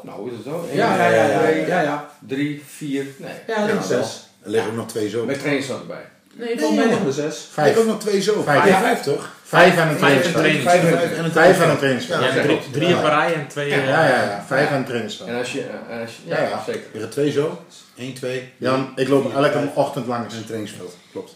Nou, 0.01 0.29
is 0.29 0.35
het 0.35 0.43
zo? 0.45 0.65
Ja, 0.73 0.95
ja, 0.95 1.09
ja, 1.09 1.47
ja, 1.47 1.65
ja, 1.67 1.81
ja. 1.81 2.09
Drie, 2.27 2.63
vier, 2.67 3.05
nee. 3.17 3.33
Ja, 3.47 3.67
dat 3.67 3.83
is 3.83 3.87
wel. 3.89 4.03
zes. 4.03 4.27
Er 4.43 4.49
liggen 4.49 4.69
ook 4.71 4.77
nog 4.77 4.87
twee 4.87 5.09
zo. 5.09 5.25
Met 5.25 5.37
trainingsveld 5.39 5.79
erbij. 5.81 6.05
Nee, 6.37 6.59
volgens 6.59 6.79
mij 6.79 6.87
liggen 6.87 7.05
er 7.07 7.13
zes. 7.13 7.49
Er 7.55 7.63
liggen 7.63 7.81
ook 7.81 7.87
nog 7.87 7.99
twee 7.99 8.21
zo. 8.21 8.41
Vijf. 8.43 8.65
Ja, 8.67 8.79
vijf 8.79 9.01
toch? 9.01 9.35
Vijf 9.43 9.77
en 9.77 9.87
een 9.87 9.97
Vijf 9.97 10.25
en 10.25 10.31
trainingsveld. 10.31 10.33
trainingsveld. 10.33 10.81
Vijf 10.99 11.17
en 11.17 11.23
een 11.25 11.31
Vijf 11.31 11.61
en 11.61 11.69
een 11.69 11.77
trainingsveld. 11.77 12.23
Ja, 12.23 12.41
drie, 12.41 12.57
ik. 12.57 12.63
drie 12.71 12.97
op 12.97 13.03
rij 13.03 13.33
en 13.33 13.47
twee... 13.47 13.69
Ja, 13.69 13.75
eh, 13.77 13.87
ja, 13.87 14.07
ja. 14.23 14.43
Vijf 14.47 14.69
en 14.69 14.75
een 14.75 14.85
trainingsveld. 14.85 15.29
En 15.29 15.37
als 15.37 15.51
je, 15.51 15.61
en 15.89 16.01
als 16.01 16.11
je 16.23 16.29
Ja, 16.29 16.41
ja. 16.41 16.63
zeker. 16.65 16.81
Er 16.81 16.87
liggen 16.91 17.09
twee 17.09 17.31
zo. 17.31 17.61
Eén, 17.97 18.13
twee. 18.13 18.49
Jan, 18.57 18.91
ik 18.95 19.07
loop 19.07 19.33
elke 19.33 19.69
ochtend 19.73 20.07
langs. 20.07 20.33
En 20.33 20.39
een 20.39 20.45
trainingsveld. 20.45 20.97
Klopt. 21.11 21.35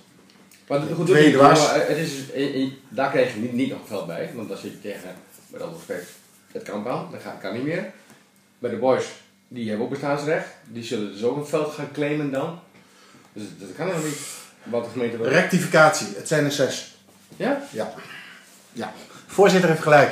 Maar 0.68 0.80
goed, 0.96 1.06
Twee 1.08 1.32
dwars. 1.34 1.60
maar 1.60 1.88
het 1.88 1.98
is, 1.98 2.32
eh, 2.34 2.62
eh, 2.64 2.70
daar 2.90 3.10
krijg 3.12 3.34
je 3.34 3.40
niet, 3.40 3.54
niet 3.54 3.70
nog 3.70 3.80
geld 3.88 4.08
bij, 4.08 4.30
want 4.36 4.50
dan 4.50 4.58
zit 4.58 4.72
je 4.72 4.82
tegen, 4.82 5.10
met 5.48 5.62
alle 5.62 5.72
respect, 5.74 6.10
het 6.52 6.64
kamp 6.64 6.88
aan, 6.88 7.08
dat 7.12 7.22
gaat, 7.22 7.38
kan 7.42 7.54
niet 7.54 7.64
meer. 7.64 7.86
Bij 8.60 8.70
de 8.70 8.76
boys, 8.76 9.06
die 9.48 9.68
hebben 9.68 9.86
ook 9.86 9.92
bestaansrecht, 9.92 10.48
die 10.64 10.84
zullen 10.84 11.12
dus 11.12 11.24
ook 11.24 11.38
een 11.38 11.46
veld 11.46 11.74
gaan 11.74 11.90
claimen 11.94 12.32
dan. 12.32 12.60
Dus 13.34 13.44
dat 13.60 13.70
kan 13.76 13.86
helemaal 13.86 14.08
niet, 14.08 14.20
wat 14.64 14.84
de 14.84 14.90
gemeente 14.92 15.18
wil. 15.18 15.28
Rectificatie, 15.28 16.08
het 16.16 16.28
zijn 16.28 16.46
er 16.46 16.52
zes. 16.52 16.96
Ja? 17.36 17.62
Ja. 17.70 17.94
ja. 18.74 18.92
Voorzitter 19.28 19.70
heeft 19.70 19.82
gelijk. 19.82 20.10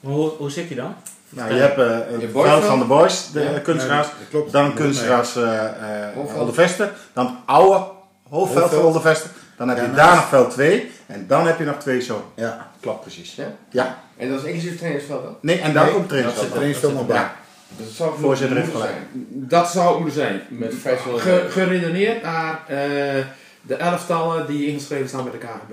Maar 0.00 0.12
hoe, 0.12 0.28
hoe 0.30 0.50
zit 0.50 0.68
die 0.68 0.76
dan? 0.76 0.94
Nou, 1.28 1.54
je 1.54 1.60
hebt 1.60 1.78
eh, 1.78 1.86
Je 1.86 2.20
het 2.20 2.32
boys 2.32 2.48
veld 2.48 2.64
van 2.64 2.78
de 2.78 2.84
boys, 2.84 3.30
de 3.32 3.40
Ja, 3.40 3.58
kunstgras. 3.58 4.06
nee, 4.06 4.14
dat 4.18 4.28
klopt. 4.30 4.52
Dan 4.52 4.74
kunstgras 4.74 5.36
eh 5.36 5.64
eh 5.64 6.14
Hoofdveld. 6.14 6.40
Oldevesten. 6.40 6.90
Dan 7.12 7.26
het 7.26 7.34
oude 7.44 7.84
hoofdveld 8.28 8.70
van. 8.70 8.78
Oldevesten. 8.82 9.30
Dan 9.56 9.68
heb 9.68 9.76
je 9.78 9.82
Ja, 9.84 9.92
daar 9.94 10.14
nog 10.14 10.28
veld 10.28 10.50
2. 10.50 10.90
En 11.06 11.24
dan 11.26 11.46
heb 11.46 11.58
je 11.58 11.64
nog 11.64 11.78
twee 11.78 12.00
zo. 12.00 12.32
Ja. 12.34 12.70
Klopt 12.80 13.00
precies. 13.00 13.34
Ja? 13.34 13.46
Ja. 13.70 13.98
En 14.16 14.30
dat 14.30 14.38
is 14.40 14.44
inclusief 14.46 14.78
trainingsveld 14.78 15.22
dan? 15.22 15.36
Nee, 15.40 15.60
en 15.60 15.72
dan 15.72 15.84
Nee, 15.84 15.92
komt 15.94 16.08
Dat 16.08 16.18
zit 16.18 16.18
trainingsveld. 16.18 16.50
trainingsveld 16.52 16.94
nog 16.94 17.06
bij. 17.06 17.16
Ja. 17.16 17.34
Het 17.76 17.90
zou 17.94 18.18
Voorzitter 18.20 18.56
heeft 18.56 18.70
gelijk. 18.70 18.90
zijn. 18.90 19.24
Dat 19.48 19.70
zou 19.70 19.94
moeten 19.96 20.14
zijn. 20.14 20.42
Met 20.48 20.74
500 20.80 21.22
Ge- 21.24 21.46
geredeneerd 21.50 22.22
naar 22.22 22.60
eh, 22.66 23.24
de 23.62 23.74
elftallen 23.74 24.46
die 24.46 24.66
ingeschreven 24.66 25.08
staan 25.08 25.22
bij 25.24 25.32
de 25.32 25.38
KGB. 25.38 25.72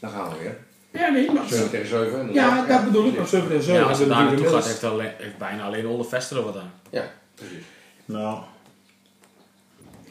Dan 0.00 0.10
gaan 0.10 0.28
we 0.30 0.36
weer. 0.42 0.56
Ja, 1.02 1.08
nee, 1.08 1.30
maar... 1.32 1.44
7 1.48 1.70
tegen 1.70 1.88
7. 1.88 2.32
Ja, 2.32 2.64
dat 2.66 2.84
bedoel 2.84 3.06
ik. 3.06 3.16
Maar 3.16 3.26
7 3.26 3.52
en 3.52 3.62
7. 3.62 3.80
Ja, 3.80 3.88
als 3.88 3.98
het 3.98 4.08
daar 4.08 4.24
naartoe 4.24 4.48
gaat, 4.48 4.66
heeft, 4.66 4.84
alleen, 4.84 5.10
heeft 5.18 5.38
bijna 5.38 5.62
alleen 5.64 5.86
Oldevesten 5.86 6.36
er 6.36 6.44
wat 6.44 6.56
aan. 6.56 6.72
Ja, 6.90 7.04
precies. 7.34 7.64
Nou, 8.04 8.38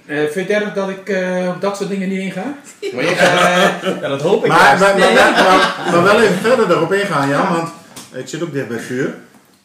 Eh, 0.06 0.18
vind 0.18 0.48
je 0.48 0.54
het 0.54 0.64
erg 0.64 0.74
dat 0.74 0.90
ik 0.90 1.10
eh, 1.10 1.52
op 1.56 1.62
dat 1.62 1.78
soort 1.78 1.90
dingen 1.90 2.10
niet 2.10 2.20
inga? 2.20 2.44
Maar 2.94 3.04
je 3.04 3.16
gaat, 3.16 3.82
ja, 4.02 4.08
dat 4.08 4.22
hoop 4.22 4.44
ik 4.44 4.52
maar, 4.52 4.80
maar, 4.80 4.98
maar, 5.00 5.14
maar, 5.14 5.76
maar 5.92 6.04
wel 6.04 6.22
even 6.22 6.36
verder 6.38 6.72
erop 6.72 6.94
ingaan, 6.94 7.30
Jan. 7.30 7.50
Want 7.54 7.70
ik 8.12 8.28
zit 8.28 8.44
ook 8.44 8.54
dicht 8.54 8.68
bij 8.68 8.78
het 8.78 8.86
vuur. 8.86 9.16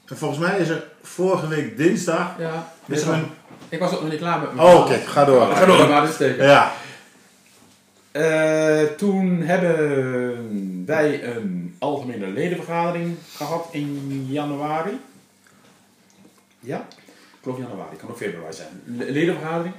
En 0.07 0.17
volgens 0.17 0.41
mij 0.41 0.59
is 0.59 0.69
er 0.69 0.85
vorige 1.03 1.49
week 1.49 1.77
dinsdag... 1.77 2.35
Ja, 2.39 2.73
Is 2.87 3.03
er 3.03 3.13
een... 3.13 3.31
ik 3.69 3.79
was 3.79 3.95
ook 3.95 4.01
nog 4.01 4.11
niet 4.11 4.19
klaar 4.21 4.41
met 4.41 4.55
mijn 4.55 4.67
Oh, 4.69 4.81
oké, 4.81 4.95
ga 4.95 5.25
door. 5.25 5.47
Ga 5.47 5.65
door, 5.67 5.89
maar 5.89 6.01
dat 6.01 6.11
is 6.11 6.17
teken. 6.17 6.45
Ja. 6.45 6.73
Eh, 8.13 8.83
toen 8.97 9.41
hebben 9.43 10.85
wij 10.87 11.25
een 11.25 11.77
algemene 11.79 12.27
ledenvergadering 12.27 13.17
gehad 13.35 13.69
in 13.71 14.27
januari. 14.31 15.01
Ja, 16.61 16.87
ik 16.89 17.39
geloof 17.43 17.59
januari, 17.59 17.97
kan 17.97 18.09
ook 18.11 18.17
februari 18.17 18.53
zijn. 18.55 18.83
Le- 18.85 19.05
Ledenvergadering 19.11 19.75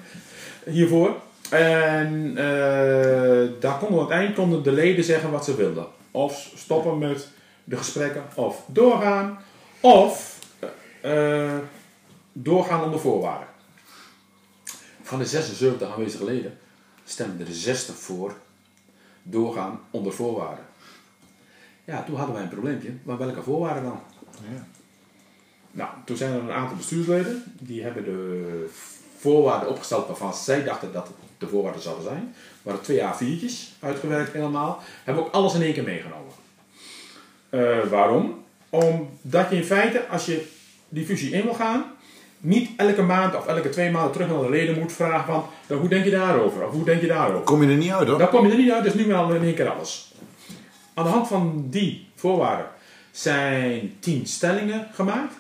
hiervoor. 0.66 1.16
En 1.50 2.32
eh, 2.38 3.50
daar 3.60 3.78
konden 3.80 4.00
aan 4.00 4.06
het 4.06 4.10
eind 4.10 4.36
konden 4.36 4.64
de 4.64 4.72
leden 4.72 5.04
zeggen 5.04 5.32
wat 5.32 5.46
ze 5.46 5.56
wilden. 5.56 5.86
Of 6.12 6.50
stoppen 6.56 6.98
met 6.98 7.28
de 7.64 7.78
gesprekken, 7.78 8.24
of 8.36 8.64
doorgaan, 8.68 9.40
of 9.80 10.40
eh, 11.02 11.54
doorgaan 12.34 12.84
onder 12.84 13.00
voorwaarden. 13.00 13.48
Van 15.10 15.20
de 15.20 15.26
76 15.26 15.92
aanwezige 15.92 16.24
leden 16.24 16.58
stemden 17.04 17.48
er 17.48 17.54
60 17.54 17.96
voor 17.96 18.34
doorgaan 19.24 19.80
onder 19.92 20.14
voorwaarden. 20.14 20.66
Ja, 21.86 22.04
toen 22.04 22.16
hadden 22.16 22.36
wij 22.36 22.44
een 22.44 22.50
probleempje. 22.50 22.92
Maar 23.04 23.18
welke 23.18 23.42
voorwaarden 23.42 23.84
dan? 23.84 24.00
Nou, 25.72 25.90
toen 26.06 26.18
zijn 26.18 26.34
er 26.34 26.40
een 26.40 26.52
aantal 26.52 26.78
bestuursleden. 26.78 27.44
Die 27.60 27.84
hebben 27.84 28.04
de 28.04 28.70
voorwaarden 29.18 29.70
opgesteld 29.70 30.08
waarvan 30.08 30.34
zij 30.34 30.64
dachten 30.64 30.94
dat 30.94 31.08
het 31.08 31.16
de 31.38 31.48
voorwaarden 31.48 31.82
zouden 31.82 32.04
zijn. 32.04 32.22
Er 32.24 32.62
waren 32.62 32.82
twee 32.82 33.02
A4'tjes 33.02 33.80
uitgewerkt 33.80 34.34
helemaal. 34.34 34.80
Hebben 35.04 35.26
ook 35.26 35.34
alles 35.34 35.54
in 35.54 35.62
één 35.62 35.74
keer 35.74 35.84
meegenomen. 35.84 36.34
Eh, 37.50 37.88
waarom? 37.88 38.44
Omdat 38.70 39.50
je 39.50 39.56
in 39.56 39.64
feite, 39.64 40.08
als 40.08 40.26
je 40.26 40.48
die 40.90 41.06
fusie 41.06 41.32
in 41.32 41.44
wil 41.44 41.54
gaan, 41.54 41.98
niet 42.40 42.70
elke 42.78 43.02
maand 43.02 43.36
of 43.36 43.46
elke 43.46 43.70
twee 43.70 43.92
maanden 43.92 44.12
terug 44.12 44.28
naar 44.28 44.42
de 44.42 44.50
leden 44.50 44.80
moet 44.80 44.92
vragen 44.92 45.26
van, 45.26 45.46
nou, 45.68 45.80
hoe 45.80 45.90
denk 45.90 46.04
je 46.06 46.12
daarover? 46.12 46.66
Of 46.68 46.72
hoe 46.72 46.84
denk 46.84 47.02
je 47.02 47.08
daarover? 47.08 47.44
Kom 47.44 47.64
je 47.64 47.70
er 47.70 47.78
niet 47.78 47.92
uit 47.92 48.08
hoor. 48.08 48.18
Dan 48.18 48.30
kom 48.30 48.46
je 48.46 48.52
er 48.52 48.58
niet 48.58 48.72
uit, 48.72 48.84
dus 48.84 48.94
nu 48.94 49.06
wel 49.06 49.34
in 49.34 49.44
één 49.44 49.56
keer 49.56 49.70
alles. 49.70 50.14
Aan 50.94 51.04
de 51.04 51.10
hand 51.10 51.28
van 51.28 51.68
die 51.70 52.08
voorwaarden 52.16 52.68
zijn 53.12 53.96
tien 54.00 54.26
stellingen 54.26 54.88
gemaakt. 54.94 55.34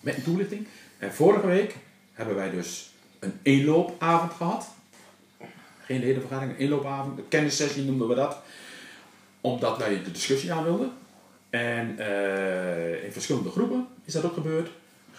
Met 0.00 0.16
een 0.16 0.22
toelichting. 0.22 0.66
En 0.98 1.14
vorige 1.14 1.46
week 1.46 1.76
hebben 2.12 2.34
wij 2.34 2.50
dus 2.50 2.90
een 3.18 3.38
inloopavond 3.42 4.32
gehad. 4.32 4.68
Geen 5.84 6.00
ledenvergadering, 6.00 6.52
een 6.52 6.64
inloopavond. 6.64 7.18
Een 7.18 7.28
kennissessie 7.28 7.84
noemden 7.84 8.08
we 8.08 8.14
dat. 8.14 8.38
Omdat 9.40 9.78
wij 9.78 10.02
de 10.02 10.10
discussie 10.10 10.52
aan 10.52 10.64
wilden. 10.64 10.92
En 11.50 11.98
eh, 11.98 13.04
in 13.04 13.12
verschillende 13.12 13.50
groepen 13.50 13.86
is 14.04 14.12
dat 14.12 14.24
ook 14.24 14.34
gebeurd. 14.34 14.70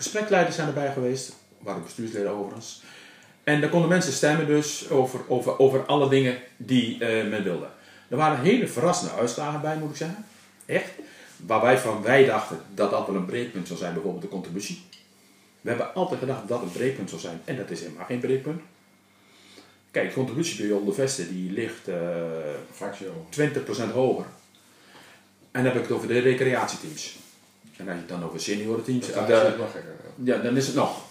Gesprekleiders 0.04 0.56
zijn 0.56 0.68
erbij 0.68 0.92
geweest. 0.92 1.34
Waren 1.60 1.84
bestuursleden 1.84 2.32
overigens. 2.32 2.82
En 3.44 3.62
daar 3.62 3.70
konden 3.70 3.90
mensen 3.90 4.14
stemmen 4.14 4.48
dus 4.48 4.90
over, 4.90 5.20
over, 5.28 5.60
over 5.60 5.86
alle 5.86 6.10
dingen 6.10 6.38
die 6.58 7.06
eh, 7.06 7.30
men 7.30 7.44
wilde. 7.44 7.68
Er 8.08 8.18
waren 8.18 8.44
hele 8.44 8.68
verrassende 8.68 9.14
uitslagen 9.14 9.62
bij, 9.62 9.78
moet 9.78 9.90
ik 9.90 9.96
zeggen. 9.96 10.26
Echt. 10.66 10.90
Waarbij 11.46 11.78
van 11.78 12.02
wij 12.02 12.26
dachten 12.26 12.60
dat 12.74 12.92
dat 12.92 13.08
wel 13.08 13.16
een 13.16 13.26
breekpunt 13.26 13.68
zou 13.68 13.80
zijn, 13.80 13.94
bijvoorbeeld 13.94 14.24
de 14.24 14.30
contributie. 14.30 14.82
We 15.62 15.70
hebben 15.70 15.94
altijd 15.94 16.20
gedacht 16.20 16.40
dat 16.40 16.50
dat 16.50 16.62
een 16.62 16.72
breekpunt 16.72 17.10
zou 17.10 17.22
zijn. 17.22 17.42
En 17.46 17.58
dat 17.58 17.70
is 17.70 17.80
helemaal 17.80 18.06
geen 18.06 18.20
breekpunt. 18.20 18.62
Kijk, 19.92 20.08
de 20.08 20.14
contributie 20.14 20.58
bij 20.58 20.68
Jolde 20.68 20.94
Vesten 20.94 21.34
die 21.34 21.52
ligt 21.52 21.88
eh, 21.88 21.96
Vaak 22.72 22.96
zo. 22.96 23.28
20% 23.90 23.94
hoger. 23.94 24.26
En 25.52 25.64
dan 25.64 25.72
heb 25.72 25.76
ik 25.76 25.82
het 25.82 25.92
over 25.92 26.08
de 26.08 26.20
recreatieteams. 26.20 27.18
En 27.86 27.90
als 27.90 27.96
je 27.96 28.02
het 28.08 28.10
dan 28.20 28.24
over 28.24 28.40
seniorenteams... 28.40 29.08
Dat 29.14 29.16
eh, 29.16 29.28
de- 29.28 29.54
nog 29.58 29.72
gekker. 29.72 29.96
ja, 30.24 30.38
dan 30.38 30.58
is 30.58 30.66
het 30.68 30.76
nog. 30.76 31.02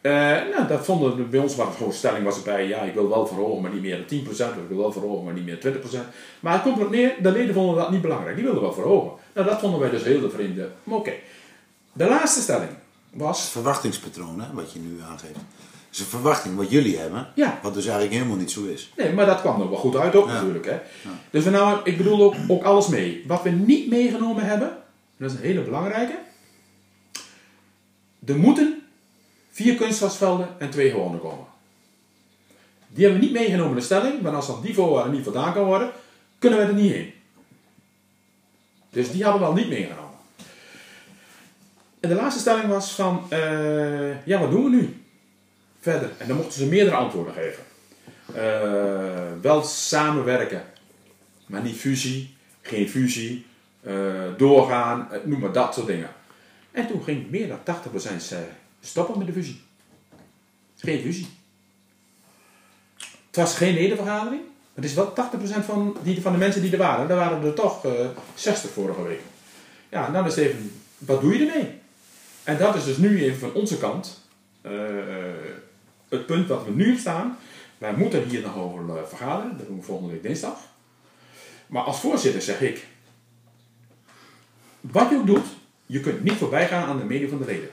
Eh, 0.00 0.12
nou, 0.54 0.66
dat 0.68 0.84
vonden 0.84 1.16
we, 1.16 1.22
bij 1.22 1.40
ons 1.40 1.56
was 1.56 1.76
gewoon 1.76 1.92
stelling 1.92 2.24
was 2.24 2.36
erbij, 2.36 2.68
ja, 2.68 2.80
ik 2.80 2.94
wil 2.94 3.08
wel 3.08 3.26
verhogen, 3.26 3.62
maar 3.62 3.72
niet 3.72 3.82
meer 3.82 3.96
dan 3.96 4.18
10%, 4.18 4.30
of 4.30 4.62
ik 4.62 4.68
wil 4.68 4.78
wel 4.78 4.92
verhogen, 4.92 5.24
maar 5.24 5.32
niet 5.34 5.44
meer 5.44 5.60
dan 5.60 5.72
20%. 5.72 5.98
Maar 6.40 6.52
het 6.52 6.62
komt 6.62 6.78
erop 6.78 6.90
neer, 6.90 7.14
de 7.22 7.30
leden 7.32 7.54
vonden 7.54 7.76
dat 7.76 7.90
niet 7.90 8.00
belangrijk, 8.02 8.34
die 8.34 8.44
wilden 8.44 8.62
wel 8.62 8.72
verhogen. 8.72 9.10
Nou, 9.34 9.46
dat 9.46 9.60
vonden 9.60 9.80
wij 9.80 9.90
dus 9.90 10.02
heel 10.02 10.20
de 10.20 10.30
vrienden. 10.30 10.72
Maar 10.84 10.96
oké. 10.98 11.12
De 11.92 12.06
laatste 12.08 12.40
stelling 12.40 12.70
was, 13.12 13.48
Verwachtingspatroon, 13.50 14.40
hè, 14.40 14.46
wat 14.52 14.72
je 14.72 14.78
nu 14.78 15.00
aangeeft. 15.10 15.34
Het 15.34 15.96
is 15.96 15.98
een 16.00 16.06
verwachting 16.06 16.56
wat 16.56 16.70
jullie 16.70 16.98
hebben, 16.98 17.26
ja, 17.34 17.58
wat 17.62 17.74
dus 17.74 17.84
eigenlijk 17.84 18.14
helemaal 18.14 18.36
niet 18.36 18.50
zo 18.50 18.64
is. 18.64 18.92
nee, 18.96 19.12
maar 19.12 19.26
dat 19.26 19.40
kwam 19.40 19.60
er 19.60 19.68
wel 19.70 19.78
goed 19.78 19.96
uit 19.96 20.14
ook 20.14 20.26
Ja. 20.26 20.32
natuurlijk. 20.32 20.66
Hè. 20.66 20.78
Dus 21.30 21.44
we 21.44 21.50
nou, 21.50 21.78
ik 21.84 21.96
bedoel 21.96 22.22
ook, 22.22 22.34
ook 22.48 22.62
alles 22.64 22.86
mee. 22.88 23.24
Wat 23.26 23.42
we 23.42 23.50
niet 23.50 23.88
meegenomen 23.90 24.44
hebben, 24.44 24.76
dat 25.18 25.30
is 25.30 25.36
een 25.36 25.42
hele 25.42 25.62
belangrijke. 25.62 26.18
Er 28.26 28.36
moeten 28.36 28.82
vier 29.50 29.74
kunstgrasvelden 29.74 30.48
en 30.58 30.70
twee 30.70 30.90
gewone 30.90 31.18
komen. 31.18 31.46
Die 32.88 33.04
hebben 33.04 33.20
we 33.20 33.26
niet 33.26 33.36
meegenomen 33.36 33.70
in 33.70 33.78
de 33.78 33.84
stelling, 33.84 34.20
maar 34.20 34.34
als 34.34 34.46
dat 34.46 34.62
die 34.62 34.74
voorwaarden 34.74 35.12
niet 35.12 35.24
voldaan 35.24 35.52
kan 35.52 35.64
worden, 35.64 35.90
kunnen 36.38 36.58
we 36.58 36.64
er 36.64 36.74
niet 36.74 36.92
heen. 36.92 37.12
Dus 38.90 39.10
die 39.10 39.22
hadden 39.22 39.40
we 39.40 39.46
al 39.46 39.54
niet 39.54 39.68
meegenomen. 39.68 40.08
En 42.00 42.08
de 42.08 42.14
laatste 42.14 42.40
stelling 42.40 42.66
was 42.66 42.92
van, 42.92 43.26
eh, 43.28 44.26
ja 44.26 44.40
wat 44.40 44.50
doen 44.50 44.64
we 44.64 44.70
nu? 44.70 45.02
Verder. 45.80 46.10
En 46.18 46.28
dan 46.28 46.36
mochten 46.36 46.58
ze 46.58 46.66
meerdere 46.66 46.96
antwoorden 46.96 47.34
geven. 47.34 47.62
Eh, 48.34 49.40
wel 49.42 49.62
samenwerken, 49.62 50.64
maar 51.46 51.62
niet 51.62 51.76
fusie, 51.76 52.36
geen 52.62 52.88
fusie, 52.88 53.46
doorgaan, 54.36 55.12
eh, 55.12 55.18
noem 55.24 55.40
maar 55.40 55.52
dat 55.52 55.74
soort 55.74 55.86
dingen. 55.86 56.10
En 56.70 56.86
toen 56.86 57.02
ging 57.02 57.30
meer 57.30 57.48
dan 57.48 57.62
80% 57.62 58.22
zei, 58.22 58.44
stoppen 58.80 59.18
met 59.18 59.26
de 59.26 59.32
fusie. 59.32 59.60
Geen 60.78 61.00
fusie. 61.00 61.28
Het 63.26 63.36
was 63.36 63.56
geen 63.56 63.74
ledenvergadering. 63.74 64.42
Het 64.74 64.84
is 64.84 64.94
wel 64.94 65.12
80% 65.12 65.64
van, 65.64 65.96
die, 66.02 66.22
van 66.22 66.32
de 66.32 66.38
mensen 66.38 66.62
die 66.62 66.72
er 66.72 66.78
waren. 66.78 67.08
Daar 67.08 67.16
waren 67.16 67.44
er 67.44 67.54
toch 67.54 67.84
eh 67.84 67.92
60 68.34 68.70
vorige 68.70 69.02
week. 69.02 69.20
Ja, 69.88 70.06
en 70.06 70.12
dan 70.12 70.26
is 70.26 70.36
het 70.36 70.44
even, 70.44 70.80
wat 70.98 71.20
doe 71.20 71.38
je 71.38 71.46
ermee? 71.46 71.70
En 72.44 72.58
dat 72.58 72.74
is 72.74 72.84
dus 72.84 72.96
nu 72.96 73.22
even 73.22 73.38
van 73.38 73.52
onze 73.52 73.78
kant 73.78 74.26
eh, 74.60 74.72
het 76.08 76.26
punt 76.26 76.48
wat 76.48 76.64
we 76.64 76.70
nu 76.70 76.98
staan. 76.98 77.38
Wij 77.78 77.94
moeten 77.94 78.28
hier 78.28 78.40
nog 78.40 78.56
over 78.56 78.96
eh, 78.96 79.02
vergaderen. 79.04 79.56
Dat 79.56 79.66
doen 79.66 79.76
we 79.76 79.82
volgende 79.82 80.12
week 80.12 80.22
dinsdag. 80.22 80.58
Maar 81.66 81.82
als 81.82 82.00
voorzitter 82.00 82.42
zeg 82.42 82.60
ik, 82.60 82.86
wat 84.80 85.08
je 85.10 85.16
ook 85.16 85.26
doet, 85.26 85.46
je 85.86 86.00
kunt 86.00 86.24
niet 86.24 86.34
voorbij 86.38 86.68
gaan 86.68 86.88
aan 86.88 86.98
de 86.98 87.04
mening 87.04 87.30
van 87.30 87.38
de 87.38 87.44
leden. 87.44 87.68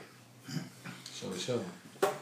Sowieso. 1.20 1.62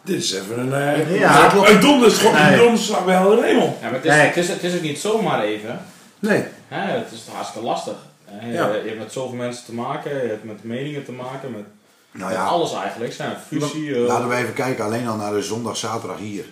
Dit 0.03 0.23
is 0.23 0.33
even 0.33 0.59
een, 0.59 0.73
eh 0.73 1.19
Ja, 1.19 1.55
een 1.69 1.81
donderslag, 1.81 2.33
Nee. 2.33 2.53
een 2.53 2.59
donderslag 2.59 3.05
bij 3.05 3.15
helder 3.15 3.45
hemel. 3.45 3.79
Ja, 3.83 3.91
maar 3.91 4.03
het 4.03 4.05
is, 4.05 4.13
het, 4.17 4.37
is, 4.37 4.49
het 4.49 4.63
is 4.63 4.75
ook 4.75 4.83
niet 4.83 4.99
zomaar 4.99 5.43
even. 5.43 5.85
Nee. 6.19 6.45
Hè, 6.69 6.99
het 6.99 7.13
is 7.13 7.27
hartstikke 7.33 7.67
lastig. 7.67 7.95
Hè, 8.25 8.53
Ja. 8.53 8.69
Je, 8.73 8.83
je 8.83 8.89
hebt 8.89 8.99
met 8.99 9.13
zoveel 9.13 9.37
mensen 9.37 9.65
te 9.65 9.75
maken, 9.75 10.23
je 10.23 10.29
hebt 10.29 10.45
met 10.45 10.65
meningen 10.65 11.05
te 11.05 11.13
maken, 11.13 11.51
met, 11.51 11.65
Nou 12.13 12.29
met 12.29 12.39
ja, 12.39 12.45
alles 12.45 12.73
eigenlijk. 12.75 13.13
Zijn 13.13 13.37
fusie. 13.49 13.95
eh, 13.95 14.01
laten 14.07 14.29
we 14.29 14.35
even 14.35 14.53
kijken 14.55 14.85
alleen 14.85 15.07
al 15.09 15.17
naar 15.17 15.33
de 15.33 15.43
zondag, 15.43 15.77
zaterdag 15.77 16.19
hier. 16.19 16.45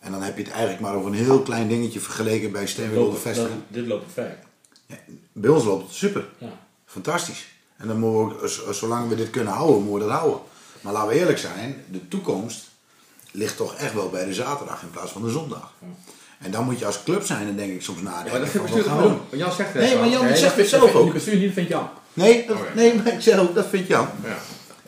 En 0.00 0.12
dan 0.12 0.22
heb 0.22 0.36
je 0.36 0.42
het 0.42 0.52
eigenlijk 0.52 0.80
maar 0.80 0.94
over 0.94 1.08
een 1.10 1.16
heel 1.24 1.40
klein 1.42 1.68
dingetje 1.68 2.00
vergeleken 2.00 2.52
bij 2.52 2.68
Vesten. 2.68 2.94
dat- 3.34 3.48
dit 3.68 3.86
loopt 3.86 4.14
perfect. 4.14 4.46
Bij 5.32 5.50
ons 5.50 5.64
loopt 5.64 5.82
het 5.86 5.94
super. 5.96 6.24
Ja. 6.38 6.48
Fantastisch. 6.94 7.46
En 7.76 7.86
dan 7.88 7.98
moeten 7.98 8.38
we 8.66 8.72
zolang 8.72 9.08
we 9.08 9.14
dit 9.14 9.30
kunnen 9.30 9.52
houden, 9.52 9.82
moeten 9.82 10.06
we 10.06 10.12
dat 10.12 10.20
houden. 10.22 10.40
Maar 10.80 10.92
laten 10.92 11.08
we 11.08 11.14
eerlijk 11.18 11.38
zijn, 11.38 11.84
de 11.90 12.08
toekomst 12.08 12.62
ligt 13.30 13.56
toch 13.56 13.74
echt 13.74 13.94
wel 13.94 14.10
bij 14.10 14.24
de 14.24 14.34
zaterdag 14.34 14.82
in 14.82 14.90
plaats 14.90 15.12
van 15.12 15.22
de 15.22 15.30
zondag. 15.30 15.72
En 16.38 16.50
dan 16.50 16.64
moet 16.64 16.78
je 16.78 16.86
als 16.86 17.02
club 17.02 17.24
zijn, 17.24 17.46
dan 17.46 17.56
denk 17.56 17.72
ik 17.72 17.82
soms 17.82 17.98
Ja, 17.98 18.04
nadenken. 18.04 18.40
dat 18.40 18.52
wat 18.52 18.62
bestuur 18.62 18.82
gaan 18.84 18.92
toch 18.92 19.02
we 19.02 19.08
ook? 19.08 19.16
doen? 19.18 19.26
Want 19.30 19.42
Jan 19.42 19.52
zegt 19.52 19.72
het 19.72 19.82
Nee, 19.82 19.96
maar 19.98 20.08
Jan 20.08 20.24
Nee, 20.24 20.36
zegt 20.36 20.48
dat 20.50 20.56
het 20.56 20.68
zelf 20.68 20.94
ook. 20.94 21.04
het 21.04 21.12
bestuur 21.12 21.36
niet, 21.36 21.52
vindt 21.52 21.70
Jan. 21.70 21.88
Nee, 22.12 22.46
dat, 22.46 22.56
Oh, 22.56 22.62
ja. 22.68 22.74
nee, 22.74 22.94
maar 22.94 23.06
ik 23.12 23.20
zeg 23.20 23.38
ook, 23.38 23.54
dat 23.54 23.66
vindt 23.66 23.88
Jan. 23.88 24.08
Ja. 24.24 24.36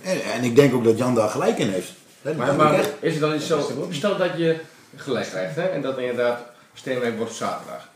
En, 0.03 0.23
en 0.23 0.45
ik 0.45 0.57
denk 0.57 0.75
ook 0.75 0.85
dat 0.85 0.99
Jan 0.99 1.15
daar 1.15 1.29
gelijk 1.29 1.59
in 1.59 1.69
heeft. 1.69 1.93
Dat 2.23 2.37
Maar, 2.37 2.73
ik 2.73 2.79
echt. 2.79 2.91
is 3.01 3.13
het 3.13 3.21
dan 3.21 3.33
niet 3.33 3.43
zo, 3.43 3.87
stel 3.91 4.17
dat 4.17 4.31
je 4.37 4.61
gelijk 4.97 5.29
krijgt 5.29 5.57
hè, 5.57 5.63
en 5.63 5.83
dat 5.83 5.99
inderdaad 5.99 6.41
Steenwijk 6.75 7.17
wordt 7.17 7.35
zaterdag. 7.35 7.89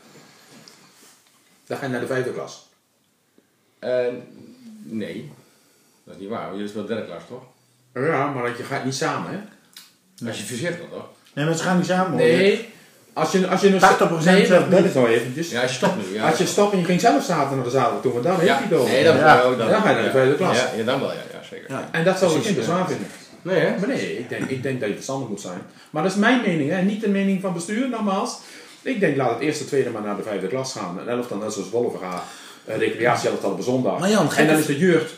Dan 1.67 1.77
ga 1.77 1.85
je 1.85 1.91
naar 1.91 1.99
de 2.01 2.07
vijfde 2.07 2.31
klas. 2.33 2.69
Eh, 3.81 4.13
nee, 4.83 5.31
dat 6.03 6.15
is 6.15 6.21
niet 6.21 6.29
waar, 6.29 6.41
want 6.43 6.53
jullie 6.55 6.69
speelt 6.69 6.87
derde 6.87 7.05
klas 7.05 7.23
toch? 7.27 7.43
Ja, 7.93 8.25
maar 8.27 8.47
je 8.57 8.63
gaat 8.63 8.83
niet 8.85 8.95
samen, 8.95 9.31
hè? 9.31 9.37
Als 10.27 10.37
je 10.37 10.43
fuseert 10.43 10.77
dan 10.77 10.89
toch? 10.89 11.07
Nee, 11.33 11.45
maar 11.45 11.55
ze 11.55 11.63
gaan 11.63 11.77
niet 11.77 11.85
samen. 11.85 12.11
hoor. 12.11 12.19
Nee. 12.19 12.69
Als 13.13 13.31
je, 13.31 13.47
als 13.47 13.61
je 13.61 13.69
nog 13.69 13.81
80% 13.81 14.23
nee, 14.23 14.45
zegt 14.45 14.49
dat, 14.49 14.61
niet. 14.69 14.71
dat 14.77 14.85
is 14.85 14.93
nou 14.93 15.07
eventjes. 15.07 15.49
Ja, 15.51 15.61
als 15.61 15.71
je 15.71 15.77
stopt 15.77 15.95
nu. 15.95 16.15
Ja. 16.15 16.29
Als 16.29 16.37
je 16.37 16.45
stopt 16.45 16.73
en 16.73 16.79
je 16.79 16.85
ging 16.85 17.01
zelf 17.01 17.23
zaterdag 17.23 17.55
naar 17.55 17.63
de 17.63 17.69
zaterdag 17.69 18.01
toe, 18.01 18.13
maar 18.13 18.21
dan 18.21 18.35
heeft 18.35 18.47
ja. 18.47 18.53
hij 18.55 18.63
het 18.63 18.73
over. 18.73 18.91
Nee, 18.91 19.03
dat 19.03 19.15
Ja. 19.15 19.41
ook 19.41 19.57
dan. 19.57 19.69
Dan 19.69 19.81
ga 19.81 19.89
je 19.89 19.95
naar 19.95 20.03
de 20.03 20.11
vijfde 20.11 20.35
klas. 20.35 20.57
Ja, 20.57 20.69
ja, 20.75 20.83
dan 20.83 20.99
wel, 20.99 21.11
ja, 21.11 21.21
ja 21.31 21.43
zeker. 21.49 21.71
Ja. 21.71 21.89
En 21.91 22.03
dat 22.03 22.17
zou 22.17 22.37
ik 22.37 22.43
ja. 22.43 22.53
bezwaar 22.53 22.87
vinden. 22.87 23.07
Nee 23.41 23.59
hè? 23.59 23.77
Maar 23.79 23.87
nee, 23.87 24.17
ik 24.17 24.29
denk, 24.29 24.49
ik 24.49 24.63
denk 24.63 24.79
dat 24.79 24.89
je 24.89 24.95
verstandig 24.95 25.29
moet 25.29 25.41
zijn. 25.41 25.61
Maar 25.89 26.03
dat 26.03 26.11
is 26.11 26.17
mijn 26.17 26.41
mening, 26.41 26.69
hè? 26.69 26.81
niet 26.81 27.01
de 27.01 27.09
mening 27.09 27.41
van 27.41 27.53
bestuur, 27.53 27.89
nogmaals. 27.89 28.37
Ik 28.81 28.99
denk, 28.99 29.17
laat 29.17 29.29
het 29.29 29.39
eerste, 29.39 29.65
tweede 29.65 29.89
maar 29.89 30.01
naar 30.01 30.15
de 30.15 30.23
vijfde 30.23 30.47
klas 30.47 30.73
gaan. 30.73 30.99
En 30.99 31.07
elf 31.07 31.27
dan 31.27 31.39
net 31.39 31.53
zoals 31.53 31.69
Wolven 31.69 31.99
gaat. 31.99 32.23
Uh, 32.69 32.77
recreatie 32.77 33.29
elftal 33.29 33.51
op 33.51 33.57
een 33.57 33.63
zondag. 33.63 33.99
Maar 33.99 34.09
Jan, 34.09 34.33
en 34.33 34.47
dan 34.47 34.57
is- 34.57 34.65
de 34.65 34.77
jeugd. 34.77 35.13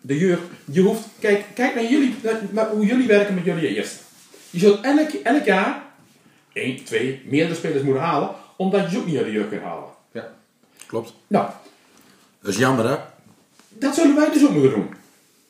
De 0.00 0.18
jeugd, 0.18 0.42
je 0.64 0.80
hoeft, 0.80 1.00
kijk, 1.18 1.44
kijk 1.54 1.74
naar 1.74 1.84
jullie, 1.84 2.14
naar 2.50 2.68
hoe 2.70 2.86
jullie 2.86 3.06
werken 3.06 3.34
met 3.34 3.44
jullie 3.44 3.74
eerste. 3.76 3.96
Je 4.50 4.58
zult 4.58 4.80
elk, 4.84 5.08
elk 5.10 5.44
jaar 5.44 5.82
één, 6.52 6.84
twee, 6.84 7.22
meerdere 7.26 7.54
spelers 7.54 7.82
moeten 7.82 8.02
halen, 8.02 8.30
omdat 8.56 8.90
je 8.90 8.98
ook 8.98 9.06
niet 9.06 9.16
uit 9.16 9.24
de 9.26 9.32
jeugd 9.32 9.48
kunt 9.48 9.62
halen. 9.62 9.84
Klopt. 10.86 11.12
Nou, 11.26 11.48
Dat 12.40 12.52
is 12.52 12.58
jammer 12.58 12.88
hè? 12.88 12.96
dat 13.68 13.94
zullen 13.94 14.16
wij 14.16 14.30
dus 14.32 14.44
ook 14.44 14.50
moeten 14.50 14.70
doen. 14.70 14.94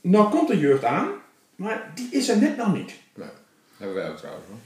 Nou 0.00 0.30
komt 0.30 0.48
de 0.48 0.58
jeugd 0.58 0.84
aan, 0.84 1.08
maar 1.56 1.90
die 1.94 2.08
is 2.10 2.28
er 2.28 2.38
net 2.38 2.56
nog 2.56 2.74
niet. 2.74 2.92
Nee, 3.14 3.28
hebben 3.76 3.96
wij 3.96 4.10
ook 4.10 4.16
trouwens 4.16 4.44
hoor. 4.48 4.58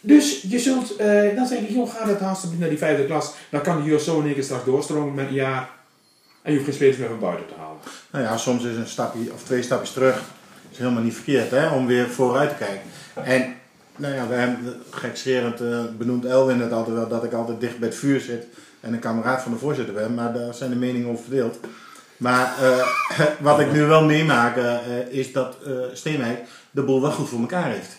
Dus 0.00 0.42
je 0.48 0.58
zult, 0.58 0.96
eh, 0.96 1.36
dan 1.36 1.46
zeg 1.46 1.58
ik, 1.58 1.70
joh, 1.70 1.90
ga 1.94 2.04
dat 2.04 2.20
haast 2.20 2.44
naar 2.58 2.68
die 2.68 2.78
vijfde 2.78 3.06
klas. 3.06 3.32
Dan 3.50 3.60
kan 3.62 3.82
de 3.82 3.88
jeugd 3.88 4.04
zo 4.04 4.18
in 4.18 4.24
één 4.24 4.34
keer 4.34 4.44
straks 4.44 4.64
doorstromen 4.64 5.14
met 5.14 5.26
een 5.28 5.34
jaar. 5.34 5.70
En 6.42 6.52
je 6.52 6.58
hoeft 6.58 6.64
geen 6.64 6.74
spelers 6.74 6.96
meer 6.96 7.08
van 7.08 7.18
buiten 7.18 7.46
te 7.46 7.54
halen. 7.58 7.78
Nou 8.10 8.24
ja, 8.24 8.36
soms 8.36 8.64
is 8.64 8.76
een 8.76 8.86
stapje 8.86 9.32
of 9.32 9.42
twee 9.42 9.62
stapjes 9.62 9.92
terug 9.92 10.22
is 10.70 10.78
helemaal 10.78 11.02
niet 11.02 11.14
verkeerd 11.14 11.50
hè, 11.50 11.68
om 11.68 11.86
weer 11.86 12.08
vooruit 12.08 12.48
te 12.48 12.56
kijken. 12.56 12.90
En 13.14 13.54
nou 13.96 14.14
ja, 14.14 14.28
we 14.28 14.34
hebben 14.34 14.82
gekscherend 14.90 15.60
eh, 15.60 15.84
benoemt 15.98 16.24
Elwin 16.24 16.60
het 16.60 16.72
altijd 16.72 16.96
wel 16.96 17.08
dat 17.08 17.24
ik 17.24 17.32
altijd 17.32 17.60
dicht 17.60 17.78
bij 17.78 17.88
het 17.88 17.96
vuur 17.96 18.20
zit 18.20 18.46
en 18.80 18.92
een 18.92 18.98
kameraad 18.98 19.42
van 19.42 19.52
de 19.52 19.58
voorzitter 19.58 19.94
ben, 19.94 20.14
maar 20.14 20.32
daar 20.32 20.54
zijn 20.54 20.70
de 20.70 20.76
meningen 20.76 21.08
over 21.08 21.24
verdeeld. 21.24 21.58
Maar 22.16 22.54
eh, 22.62 22.86
wat 23.48 23.60
ik 23.60 23.72
nu 23.72 23.84
wel 23.84 24.04
meemaak 24.04 24.56
eh, 24.56 24.76
is 25.10 25.32
dat 25.32 25.56
eh 25.66 25.72
Steenwijk 25.92 26.38
de 26.70 26.82
boel 26.82 27.00
wel 27.00 27.10
goed 27.10 27.28
voor 27.28 27.40
elkaar 27.40 27.70
heeft. 27.70 27.98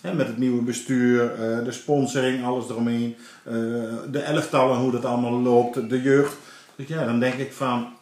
Met 0.00 0.26
het 0.26 0.38
nieuwe 0.38 0.62
bestuur, 0.62 1.32
de 1.64 1.72
sponsoring, 1.72 2.44
alles 2.44 2.68
eromheen, 2.68 3.16
de 4.10 4.18
elftallen, 4.18 4.76
hoe 4.76 4.90
dat 4.90 5.04
allemaal 5.04 5.40
loopt, 5.40 5.88
de 5.90 6.02
jeugd. 6.02 6.36
Dus 6.76 6.86
ja, 6.88 7.04
dan 7.04 7.20
denk 7.20 7.34
ik 7.34 7.52
van, 7.52 7.92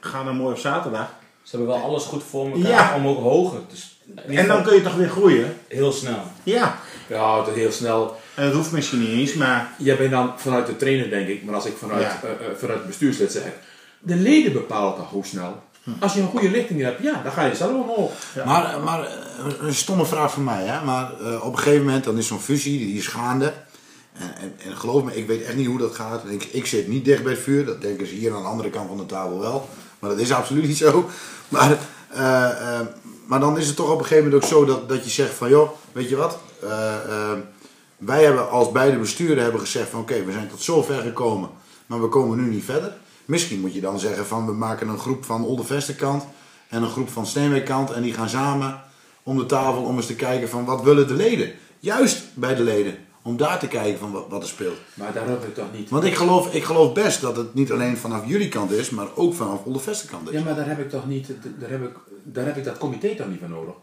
ga 0.00 0.22
nou 0.22 0.36
mooi 0.36 0.52
op 0.52 0.58
zaterdag. 0.60 1.08
Ze 1.42 1.56
hebben 1.56 1.74
wel 1.74 1.84
alles 1.84 2.04
goed 2.04 2.22
voor 2.30 2.46
elkaar 2.52 2.70
Ja. 2.70 2.94
om 2.96 3.06
ook 3.06 3.18
hoger 3.20 3.66
te, 3.66 3.76
s- 3.76 4.00
En 4.28 4.46
dan 4.46 4.62
kun 4.62 4.74
je 4.74 4.82
toch 4.82 4.94
weer 4.94 5.08
groeien? 5.08 5.56
Heel 5.68 5.92
snel. 5.92 6.22
Ja. 6.42 6.78
Ja, 7.08 7.44
heel 7.44 7.72
snel. 7.72 8.16
En 8.34 8.44
dat 8.44 8.54
hoeft 8.54 8.72
misschien 8.72 8.98
niet 9.00 9.08
eens, 9.08 9.34
maar... 9.34 9.70
Jij 9.78 9.96
bent 9.96 10.10
dan 10.10 10.32
vanuit 10.36 10.66
de 10.66 10.76
trainer, 10.76 11.10
denk 11.10 11.28
ik, 11.28 11.44
maar 11.44 11.54
als 11.54 11.64
ik 11.66 11.76
vanuit, 11.76 12.02
Ja. 12.02 12.20
eh, 12.22 12.30
eh, 12.30 12.56
vanuit 12.56 12.78
het 12.78 12.86
bestuurslid 12.86 13.32
zeg, 13.32 13.42
de 13.98 14.16
leden 14.16 14.52
bepalen 14.52 14.94
toch 14.96 15.10
hoe 15.10 15.24
snel. 15.26 15.62
Als 16.00 16.14
je 16.14 16.20
een 16.20 16.28
goede 16.28 16.50
lichting 16.50 16.80
hebt, 16.82 17.02
ja, 17.02 17.20
dan 17.22 17.32
ga 17.32 17.44
je 17.44 17.54
zelf 17.54 17.72
omhoog. 17.72 18.10
Maar, 18.44 18.80
maar 18.80 19.04
eh, 19.04 19.12
een 19.60 19.74
stomme 19.74 20.04
vraag 20.06 20.32
van 20.32 20.44
mij, 20.44 20.64
hè? 20.64 20.84
maar 20.84 21.10
eh, 21.20 21.44
op 21.46 21.52
een 21.52 21.58
gegeven 21.58 21.84
moment 21.84 22.04
dan 22.04 22.18
is 22.18 22.26
zo'n 22.26 22.40
fusie, 22.40 22.78
die 22.78 22.96
is 22.96 23.06
gaande. 23.06 23.52
En, 24.12 24.54
en, 24.64 24.76
geloof 24.76 25.02
me, 25.02 25.16
ik 25.16 25.26
weet 25.26 25.42
echt 25.42 25.56
niet 25.56 25.66
hoe 25.66 25.78
dat 25.78 25.94
gaat. 25.94 26.22
Ik, 26.28 26.44
ik 26.44 26.66
zit 26.66 26.88
niet 26.88 27.04
dicht 27.04 27.22
bij 27.22 27.32
het 27.32 27.42
vuur, 27.42 27.64
dat 27.64 27.80
denken 27.80 28.06
ze 28.06 28.14
hier 28.14 28.34
aan 28.34 28.42
de 28.42 28.48
andere 28.48 28.70
kant 28.70 28.88
van 28.88 28.96
de 28.96 29.06
tafel 29.06 29.38
wel. 29.38 29.68
Maar 29.98 30.10
dat 30.10 30.18
is 30.18 30.32
absoluut 30.32 30.66
niet 30.66 30.76
zo. 30.76 31.08
Maar, 31.48 31.78
eh, 32.08 32.50
eh, 32.50 32.86
maar 33.26 33.40
dan 33.40 33.58
is 33.58 33.66
het 33.66 33.76
toch 33.76 33.90
op 33.90 33.98
een 33.98 34.04
gegeven 34.04 34.24
moment 34.24 34.42
ook 34.42 34.48
zo 34.48 34.64
dat, 34.64 34.88
dat 34.88 35.04
je 35.04 35.10
zegt 35.10 35.34
van 35.34 35.48
joh, 35.48 35.70
weet 35.92 36.08
je 36.08 36.16
wat? 36.16 36.38
Eh, 36.62 37.32
wij 37.96 38.24
hebben 38.24 38.50
als 38.50 38.72
beide 38.72 38.98
besturen 38.98 39.42
hebben 39.42 39.60
gezegd 39.60 39.88
van 39.88 40.00
oké, 40.00 40.24
we 40.24 40.32
zijn 40.32 40.48
tot 40.48 40.62
zover 40.62 41.02
gekomen, 41.02 41.50
maar 41.86 42.00
we 42.00 42.08
komen 42.08 42.38
nu 42.38 42.50
niet 42.50 42.64
verder. 42.64 42.96
Misschien 43.24 43.60
moet 43.60 43.74
je 43.74 43.80
dan 43.80 43.98
zeggen 43.98 44.26
van 44.26 44.46
we 44.46 44.52
maken 44.52 44.88
een 44.88 44.98
groep 44.98 45.24
van 45.24 45.44
Oldervesterkant 45.44 46.24
en 46.68 46.82
een 46.82 46.90
groep 46.90 47.08
van 47.08 47.26
Steenwijkkant 47.26 47.90
en 47.90 48.02
die 48.02 48.14
gaan 48.14 48.28
samen 48.28 48.80
om 49.22 49.38
de 49.38 49.46
tafel 49.46 49.82
om 49.82 49.96
eens 49.96 50.06
te 50.06 50.14
kijken 50.14 50.48
van 50.48 50.64
wat 50.64 50.82
willen 50.82 51.08
de 51.08 51.14
leden. 51.14 51.52
Juist 51.78 52.22
bij 52.34 52.54
de 52.54 52.62
leden, 52.62 52.96
om 53.22 53.36
daar 53.36 53.58
te 53.58 53.68
kijken 53.68 53.98
van 53.98 54.12
wat, 54.12 54.24
wat 54.28 54.42
er 54.42 54.48
speelt. 54.48 54.78
Maar 54.94 55.12
daar 55.12 55.28
heb 55.28 55.44
ik 55.44 55.54
toch 55.54 55.72
niet. 55.76 55.90
Want 55.90 56.04
ik 56.04 56.14
geloof, 56.14 56.54
ik 56.54 56.64
geloof 56.64 56.92
best 56.92 57.20
dat 57.20 57.36
het 57.36 57.54
niet 57.54 57.72
alleen 57.72 57.96
vanaf 57.96 58.22
jullie 58.26 58.48
kant 58.48 58.70
is, 58.70 58.90
maar 58.90 59.06
ook 59.14 59.34
vanaf 59.34 59.64
Oldervesterkant 59.64 60.28
is. 60.30 60.38
Ja, 60.38 60.44
maar 60.44 60.54
daar 60.54 60.66
heb 60.68 60.78
ik 60.78 60.90
toch 60.90 61.06
niet, 61.06 61.28
daar 61.58 61.70
heb 61.70 61.82
ik, 61.82 61.92
daar 62.22 62.44
heb 62.46 62.56
ik 62.56 62.64
dat 62.64 62.78
comité 62.78 63.14
toch 63.14 63.28
niet 63.28 63.38
voor 63.40 63.48
nodig. 63.48 63.74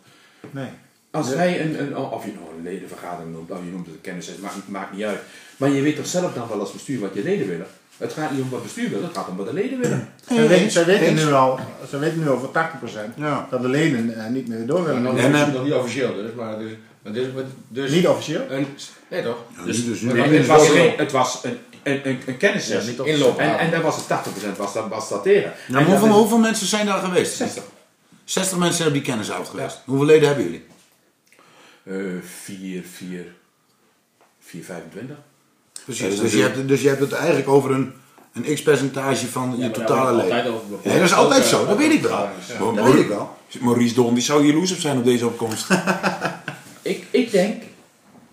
Nee. 0.51 0.69
Als 1.11 1.33
wij 1.33 1.61
een, 1.61 1.81
een, 1.81 1.97
of 1.97 2.25
je 2.25 2.31
nou 2.33 2.45
een 2.57 2.63
ledenvergadering 2.63 3.33
noemt, 3.33 3.51
of 3.51 3.57
je 3.65 3.71
noemt 3.71 3.85
het 3.85 3.95
een 3.95 4.01
kennis, 4.01 4.31
maakt, 4.41 4.55
maakt 4.67 4.93
niet 4.93 5.03
uit. 5.03 5.19
Maar 5.57 5.69
je 5.69 5.81
weet 5.81 5.95
toch 5.95 6.05
zelf 6.07 6.33
dan 6.33 6.47
wel 6.47 6.59
als 6.59 6.71
bestuur 6.71 6.99
wat 6.99 7.13
je 7.13 7.23
leden 7.23 7.47
willen. 7.47 7.67
Het 7.97 8.13
gaat 8.13 8.31
niet 8.31 8.41
om 8.41 8.49
wat 8.49 8.63
bestuur 8.63 8.89
wil, 8.89 9.03
het 9.03 9.17
gaat 9.17 9.27
om 9.27 9.37
wat 9.37 9.45
de 9.45 9.53
leden 9.53 9.79
willen. 9.79 10.07
Zij, 10.27 10.47
weten, 10.47 10.71
zij, 10.71 10.85
weten 10.85 11.13
nu 11.15 11.31
al, 11.31 11.59
zij 11.89 11.99
weten 11.99 12.19
nu 12.19 12.29
al 12.29 12.39
voor 12.39 12.49
80% 12.49 13.15
Ja. 13.15 13.47
dat 13.49 13.61
de 13.61 13.69
leden 13.69 14.15
eh, 14.25 14.29
niet 14.31 14.47
meer 14.47 14.65
door 14.65 14.83
willen. 14.85 15.05
En, 15.05 15.13
niet- 15.31 15.35
eh, 15.41 15.53
nog 15.53 15.63
niet 15.63 15.73
officieel 15.73 16.13
dus, 16.13 16.33
maar 16.33 16.59
dus, 16.59 16.71
maar 16.71 16.88
dus, 17.03 17.27
dus 17.67 17.91
Niet 17.91 18.07
officieel? 18.07 18.41
een, 18.49 18.67
nee 19.09 19.23
toch? 19.23 19.37
Ja, 19.57 19.63
dus, 19.63 19.85
dus 19.85 20.01
Nee, 20.01 20.21
het, 20.21 20.47
was 20.47 20.69
geen, 20.69 20.93
het 20.97 21.11
was 21.11 21.39
een, 21.43 21.57
een, 21.83 22.07
een, 22.09 22.19
een 22.25 22.37
kennissessie. 22.37 22.95
Ja, 22.95 23.03
niet 23.03 23.13
Inloop. 23.13 23.37
en, 23.39 23.59
en 23.59 23.71
daar 23.71 23.81
was 23.81 23.95
het 23.95 24.05
80% 24.53 24.57
was, 24.57 24.73
dat- 24.73 24.87
was 24.87 25.09
dat 25.09 25.23
tegen. 25.23 25.41
Ja, 25.41 25.51
En 25.67 25.73
maar 25.73 25.83
hoeveel, 25.83 26.01
dat 26.01 26.09
is 26.15 26.15
hoeveel 26.21 26.37
mensen 26.37 26.67
zijn 26.67 26.85
daar 26.85 26.99
geweest? 27.03 27.35
60. 27.35 27.63
60 28.23 28.57
mensen 28.57 28.83
hebben 28.83 29.01
die 29.01 29.11
kennisavond 29.11 29.47
geweest. 29.47 29.79
Hoeveel 29.85 30.05
leden 30.05 30.27
hebben 30.27 30.45
jullie? 30.45 30.65
Eh 31.83 31.95
4, 32.43 32.83
4, 32.93 33.25
4, 34.39 34.63
25. 34.63 35.15
Precies. 35.85 36.19
dus, 36.19 36.33
je 36.33 36.41
hebt, 36.41 36.67
dus 36.67 36.81
je 36.81 36.87
hebt 36.87 36.99
het 37.01 37.11
eigenlijk 37.11 37.47
over 37.49 37.71
een, 37.71 37.93
een 38.33 38.53
x-percentage 38.55 39.27
van 39.27 39.55
je 39.57 39.71
totale 39.71 40.23
over 40.23 40.77
Nee, 40.83 40.95
dat 40.99 41.03
is 41.03 41.13
altijd 41.13 41.45
zo, 41.45 41.65
dat 41.65 41.77
weet 41.77 41.91
ik 41.91 42.01
wel. 42.01 42.29
Dat 42.73 42.85
weet 42.85 43.01
ik 43.03 43.07
wel. 43.07 43.37
Maurice 43.59 43.93
Don, 43.93 44.13
die 44.13 44.23
zou 44.23 44.45
jaloers 44.45 44.71
op 44.71 44.77
zijn 44.79 44.97
op 44.97 45.03
deze 45.03 45.25
opkomst. 45.25 45.67
Ik, 47.29 47.35
ik 47.35 47.41
denk, 47.41 47.63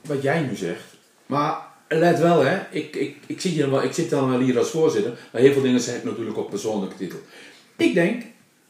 wat 0.01 0.23
jij 0.23 0.41
nu 0.41 0.57
zegt, 0.57 0.85
maar 1.27 1.59
let 1.89 2.19
wel 2.19 2.45
hè, 2.45 2.59
ik, 2.71 2.97
ik, 2.97 3.17
ik, 3.27 3.41
zit 3.41 3.53
hier 3.53 3.71
wel, 3.71 3.83
ik 3.83 3.93
zit 3.93 4.11
dan 4.11 4.31
wel 4.31 4.41
hier 4.41 4.59
als 4.59 4.71
voorzitter, 4.71 5.19
maar 5.33 5.41
heel 5.41 5.53
veel 5.53 5.63
dingen 5.63 5.81
zeg 5.81 5.97
ik 5.97 6.05
natuurlijk 6.05 6.37
op 6.37 6.51
persoonlijke 6.51 6.97
titel. 6.97 7.19
Ik 7.77 7.95
denk 7.95 8.23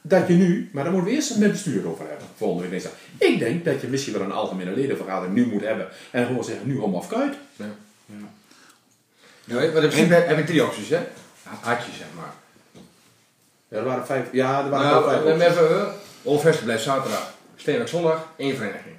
dat 0.02 0.28
je 0.28 0.34
nu, 0.34 0.70
maar 0.72 0.84
daar 0.84 0.92
moeten 0.92 1.10
we 1.10 1.16
eerst 1.16 1.30
met 1.30 1.42
het 1.42 1.52
bestuur 1.52 1.88
over 1.88 2.08
hebben, 2.08 2.26
volgende 2.36 2.62
week 2.62 2.70
dinsdag. 2.70 2.92
Ik 3.18 3.38
denk 3.38 3.64
dat 3.64 3.80
je 3.80 3.86
misschien 3.86 4.12
wel 4.12 4.22
een 4.22 4.32
algemene 4.32 4.70
ledenvergadering 4.74 5.34
nu 5.34 5.46
moet 5.46 5.62
hebben 5.62 5.88
en 6.10 6.26
gewoon 6.26 6.44
zeggen, 6.44 6.66
nu 6.66 6.76
om 6.76 6.94
of 6.94 7.08
kuit. 7.08 7.34
Ja, 9.44 9.54
weet 9.54 9.64
je, 9.64 9.72
want 9.72 9.84
in 9.84 9.90
principe 9.90 10.14
heb 10.14 10.36
je 10.36 10.44
drie 10.44 10.64
opties, 10.64 10.88
hè? 10.88 10.98
Had 11.42 11.84
je, 11.84 11.92
zeg 11.96 12.06
maar. 12.16 12.32
Ja, 13.68 13.76
er 13.76 13.84
waren 13.84 14.06
vijf, 14.06 14.28
ja, 14.32 14.64
er 14.64 14.70
waren 14.70 14.86
Nou, 14.86 15.04
wel 15.04 15.12
vijf 15.12 15.22
we 15.22 15.32
opties. 15.32 15.58
hebben 15.58 15.94
Olvesten 16.22 16.64
blijft 16.64 16.82
zaterdag, 16.82 17.34
Steenwijk 17.56 17.88
zondag, 17.88 18.28
één 18.36 18.56
vereniging. 18.56 18.94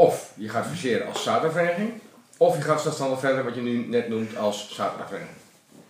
Of 0.00 0.30
je 0.34 0.48
gaat 0.48 0.66
fuseren 0.66 1.06
als 1.06 1.22
zaterdagvereniging, 1.22 1.90
of 2.36 2.56
je 2.56 2.62
gaat 2.62 2.80
zelfstandig 2.80 3.20
verder, 3.20 3.44
wat 3.44 3.54
je 3.54 3.60
nu 3.60 3.86
net 3.88 4.08
noemt 4.08 4.36
als 4.36 4.74
zaterdagvereniging. 4.74 5.36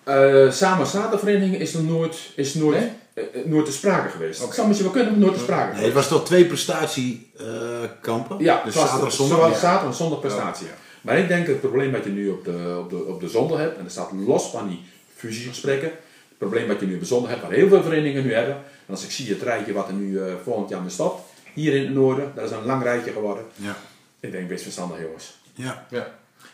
Eh, 0.04 0.50
samen 0.50 0.86
Statenvereniging 0.86 1.56
is 1.56 1.72
nog 1.72 1.82
nooit, 1.88 2.18
is 2.36 2.54
nooit, 2.54 2.78
Nee? 2.78 2.90
eh, 3.14 3.24
eh, 3.40 3.46
nooit 3.46 3.64
te 3.66 3.72
sprake 3.72 4.08
geweest. 4.08 4.38
Oké. 4.38 4.46
Dat 4.46 4.54
zou 4.54 4.66
misschien 4.68 4.88
wel 4.90 4.96
kunnen, 4.96 5.18
maar 5.18 5.26
nooit 5.28 5.38
te 5.38 5.44
sprake 5.44 5.74
Nee, 5.76 5.84
het 5.84 5.94
was 5.94 6.08
toch 6.08 6.24
twee 6.24 6.44
prestatiekampen? 6.44 8.38
Ja, 8.38 8.62
dus 8.64 8.74
zaterdag, 8.74 9.12
zondag. 9.12 9.36
zowel 9.36 9.50
Ja. 9.52 9.58
zaterdag 9.58 9.88
en 9.88 9.94
zondag 9.94 10.20
prestatie. 10.20 10.66
Maar 11.00 11.18
ik 11.18 11.28
denk 11.28 11.46
het 11.46 11.60
probleem 11.60 11.92
wat 11.92 12.04
je 12.04 12.10
nu 12.10 12.28
op 12.28 12.44
de, 12.44 12.76
op, 12.78 12.90
de, 12.90 13.04
op 13.04 13.20
de 13.20 13.28
zondag 13.28 13.58
hebt, 13.58 13.76
en 13.76 13.82
dat 13.82 13.92
staat 13.92 14.10
los 14.26 14.50
van 14.50 14.68
die 14.68 14.80
fusiegesprekken, 15.16 15.88
het 16.28 16.38
probleem 16.38 16.66
wat 16.68 16.80
je 16.80 16.86
nu 16.86 16.94
op 16.94 17.00
de 17.00 17.06
zondag 17.06 17.30
hebt, 17.30 17.42
wat 17.42 17.50
heel 17.50 17.68
veel 17.68 17.82
verenigingen 17.82 18.24
nu 18.24 18.34
hebben, 18.34 18.54
en 18.54 18.94
als 18.94 19.04
ik 19.04 19.10
zie 19.10 19.28
het 19.28 19.42
rijtje 19.42 19.72
wat 19.72 19.88
er 19.88 19.94
nu 19.94 20.18
eh, 20.18 20.32
volgend 20.44 20.68
jaar 20.68 20.80
mee 20.80 20.90
stopt, 20.90 21.22
hier 21.54 21.74
in 21.74 21.82
het 21.84 21.94
noorden, 21.94 22.32
dat 22.34 22.44
is 22.44 22.50
een 22.50 22.64
lang 22.66 22.82
rijtje 22.82 23.12
geworden. 23.12 23.44
Ja. 23.54 23.76
Ik 24.20 24.32
denk 24.32 24.48
best 24.48 24.62
verstandig 24.62 25.00
jongens. 25.00 25.38
Ja. 25.54 25.86
Ja. 25.90 26.06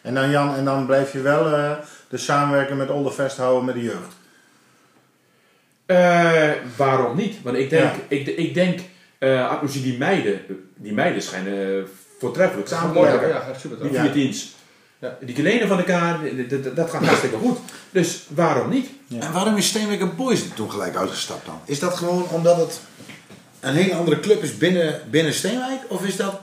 En 0.02 0.14
dan 0.14 0.30
Jan, 0.30 0.54
en 0.54 0.64
dan 0.64 0.86
blijf 0.86 1.12
je 1.12 1.20
wel 1.20 1.54
eh, 1.54 1.72
de 2.08 2.16
samenwerking 2.16 2.78
met 2.78 2.90
Oldervest 2.90 3.36
houden 3.36 3.64
met 3.64 3.74
de 3.74 3.82
jeugd. 3.82 4.14
Eh, 5.86 6.50
waarom 6.76 7.16
niet? 7.16 7.42
Want 7.42 7.56
ik 7.56 7.70
denk, 7.70 7.82
Ja. 7.94 8.00
ik, 8.08 8.26
ik 8.26 8.54
denk 8.54 8.80
eh, 9.18 9.60
als 9.60 9.74
je 9.74 9.82
die 9.82 9.98
meiden, 9.98 10.40
die 10.76 10.92
meiden 10.92 11.22
schijnen 11.22 11.88
voortreffelijk 12.18 12.68
samen 12.68 12.92
te 12.92 12.98
Mooi, 12.98 13.10
werken. 13.10 13.28
ja, 13.28 13.58
super 13.58 13.88
Die 13.90 13.98
vier 14.00 14.12
teams. 14.12 14.54
Ja. 14.98 15.16
Die 15.20 15.34
klenen 15.34 15.68
van 15.68 15.78
elkaar, 15.78 16.18
dat- 16.74 16.90
gaat 16.90 17.04
hartstikke 17.04 17.36
goed. 17.36 17.58
Dus 17.90 18.24
waarom 18.28 18.68
niet? 18.70 18.88
En 19.20 19.32
waarom 19.32 19.56
is 19.56 19.68
Steenwijk 19.68 20.16
Boys 20.16 20.44
er 20.44 20.54
toen 20.54 20.70
gelijk 20.70 20.96
uitgestapt 20.96 21.46
dan? 21.46 21.60
Is 21.64 21.78
dat 21.78 21.94
gewoon 21.96 22.28
omdat 22.28 22.56
het 22.56 22.80
een 23.60 23.74
hele 23.74 23.94
andere 23.94 24.20
club 24.20 24.42
is 24.42 24.58
binnen, 24.58 25.00
binnen 25.10 25.32
Steenwijk? 25.34 25.80
Of 25.88 26.06
is 26.06 26.16
dat... 26.16 26.40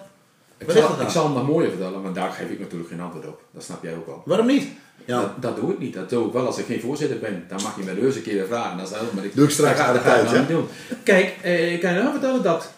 Ik 0.64 0.70
Wat 0.70 0.76
is 0.76 0.82
zal, 0.82 0.90
dat 0.90 0.98
dan? 0.98 1.08
ik 1.08 1.14
zal 1.14 1.24
hem 1.26 1.34
nog 1.34 1.48
mooier 1.48 1.70
vertellen, 1.70 2.02
maar 2.02 2.14
daar 2.14 2.32
geef 2.32 2.50
ik 2.50 2.60
natuurlijk 2.60 2.90
geen 2.90 3.02
antwoord 3.02 3.28
op. 3.28 3.42
Dat 3.52 3.64
snap 3.64 3.84
jij 3.84 3.96
ook 3.96 4.06
wel. 4.06 4.22
Waarom 4.26 4.46
niet? 4.46 4.68
Ja. 5.06 5.22
Dat, 5.22 5.42
dat 5.42 5.56
doe 5.56 5.72
ik 5.72 5.80
niet. 5.80 5.94
Dat 5.94 6.10
doe 6.10 6.28
ik 6.28 6.34
wel 6.34 6.46
als 6.46 6.58
ik 6.58 6.66
geen 6.66 6.82
voorzitter 6.82 7.20
ben. 7.20 7.46
Dan 7.48 7.62
mag 7.62 7.78
je 7.78 7.84
me 7.84 8.00
heus 8.02 8.16
een 8.16 8.22
keer 8.22 8.46
vragen. 8.46 8.78
Dat 8.78 8.90
is 8.90 8.98
heel, 8.98 9.08
maar 9.16 9.26
ik, 9.26 9.36
Doe 9.36 9.46
ik 9.46 9.52
straks 9.52 9.80
aan 9.80 9.94
de 9.94 10.02
tijd, 10.02 10.24
nou 10.24 10.40
niet 10.40 10.48
doen. 10.48 10.68
Kijk, 11.04 11.38
eh, 11.42 11.74
ik 11.74 11.80
kan 11.80 11.94
je 11.94 12.00
nou 12.00 12.12
vertellen 12.12 12.44
dat 12.44 12.72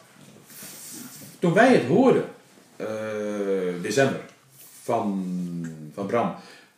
toen 1.40 1.54
wij 1.54 1.74
het 1.74 1.86
hoorden, 1.86 2.26
eh, 2.76 2.88
december, 3.82 4.20
van, 4.84 5.26
van 5.94 6.06
Bram, 6.06 6.36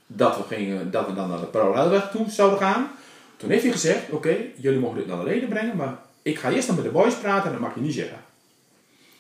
dat 0.08 0.38
we, 0.38 0.56
gingen, 0.56 0.92
dat 0.92 1.08
we 1.08 1.14
dan 1.14 1.30
naar 1.30 1.40
de 1.40 1.46
parallelweg 1.46 2.10
toe 2.12 2.30
zouden 2.30 2.60
gaan. 2.60 2.90
Toen 3.38 3.50
heeft 3.50 3.64
hij 3.64 3.72
gezegd, 3.72 4.10
oké, 4.10 4.36
jullie 4.56 4.80
mogen 4.80 4.98
dit 4.98 5.08
naar 5.08 5.18
de 5.18 5.24
leden 5.24 5.50
brengen, 5.50 5.76
maar 5.76 5.96
ik 6.22 6.40
ga 6.40 6.50
eerst 6.50 6.68
dan 6.68 6.76
met 6.76 6.86
de 6.86 6.92
boys 6.92 7.16
praten 7.16 7.46
en 7.46 7.52
dat 7.52 7.62
mag 7.62 7.76
je 7.76 7.82
niet 7.82 7.94
zeggen. 7.94 8.18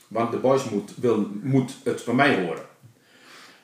Want 0.07 0.31
de 0.31 0.37
boys 0.37 0.69
moet, 0.69 0.91
wil, 0.95 1.29
moet 1.41 1.75
het 1.83 2.01
van 2.01 2.15
mij 2.15 2.45
horen. 2.45 2.65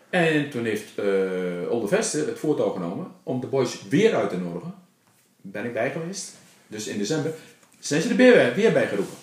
En 0.09 0.49
toen 0.49 0.65
heeft 0.65 0.99
uh, 0.99 1.71
Olde 1.71 1.87
Veste 1.87 2.17
het 2.17 2.39
voortouw 2.39 2.69
genomen 2.69 3.11
om 3.23 3.39
de 3.39 3.47
boys 3.47 3.87
weer 3.89 4.15
uit 4.15 4.29
te 4.29 4.37
nodigen. 4.37 4.75
Ben 5.41 5.65
ik 5.65 5.73
bij 5.73 5.91
geweest. 5.91 6.31
Dus 6.67 6.87
in 6.87 6.97
december 6.97 7.33
zijn 7.79 8.01
ze 8.01 8.09
er 8.09 8.15
weer, 8.15 8.53
weer 8.55 8.73
bij 8.73 8.87
geroepen. 8.87 9.17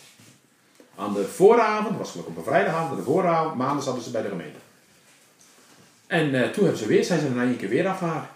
Aan 0.97 1.14
de 1.14 1.25
vooravond, 1.25 1.99
was 1.99 2.11
gelukkig 2.11 2.33
op 2.33 2.39
een 2.39 2.53
vrijdagavond, 2.53 2.99
de 2.99 3.05
vooravond, 3.05 3.55
maandag 3.55 3.85
zaten 3.85 4.03
ze 4.03 4.11
bij 4.11 4.23
de 4.23 4.29
gemeente. 4.29 4.59
En 6.07 6.35
uh, 6.35 6.49
toen 6.49 6.62
hebben 6.62 6.83
ze 6.83 6.87
weer, 6.87 7.05
zijn 7.05 7.21
ze 7.21 7.27
er 7.27 7.43
één 7.43 7.57
keer 7.57 7.68
weer 7.68 7.89
afgehaald. 7.89 8.27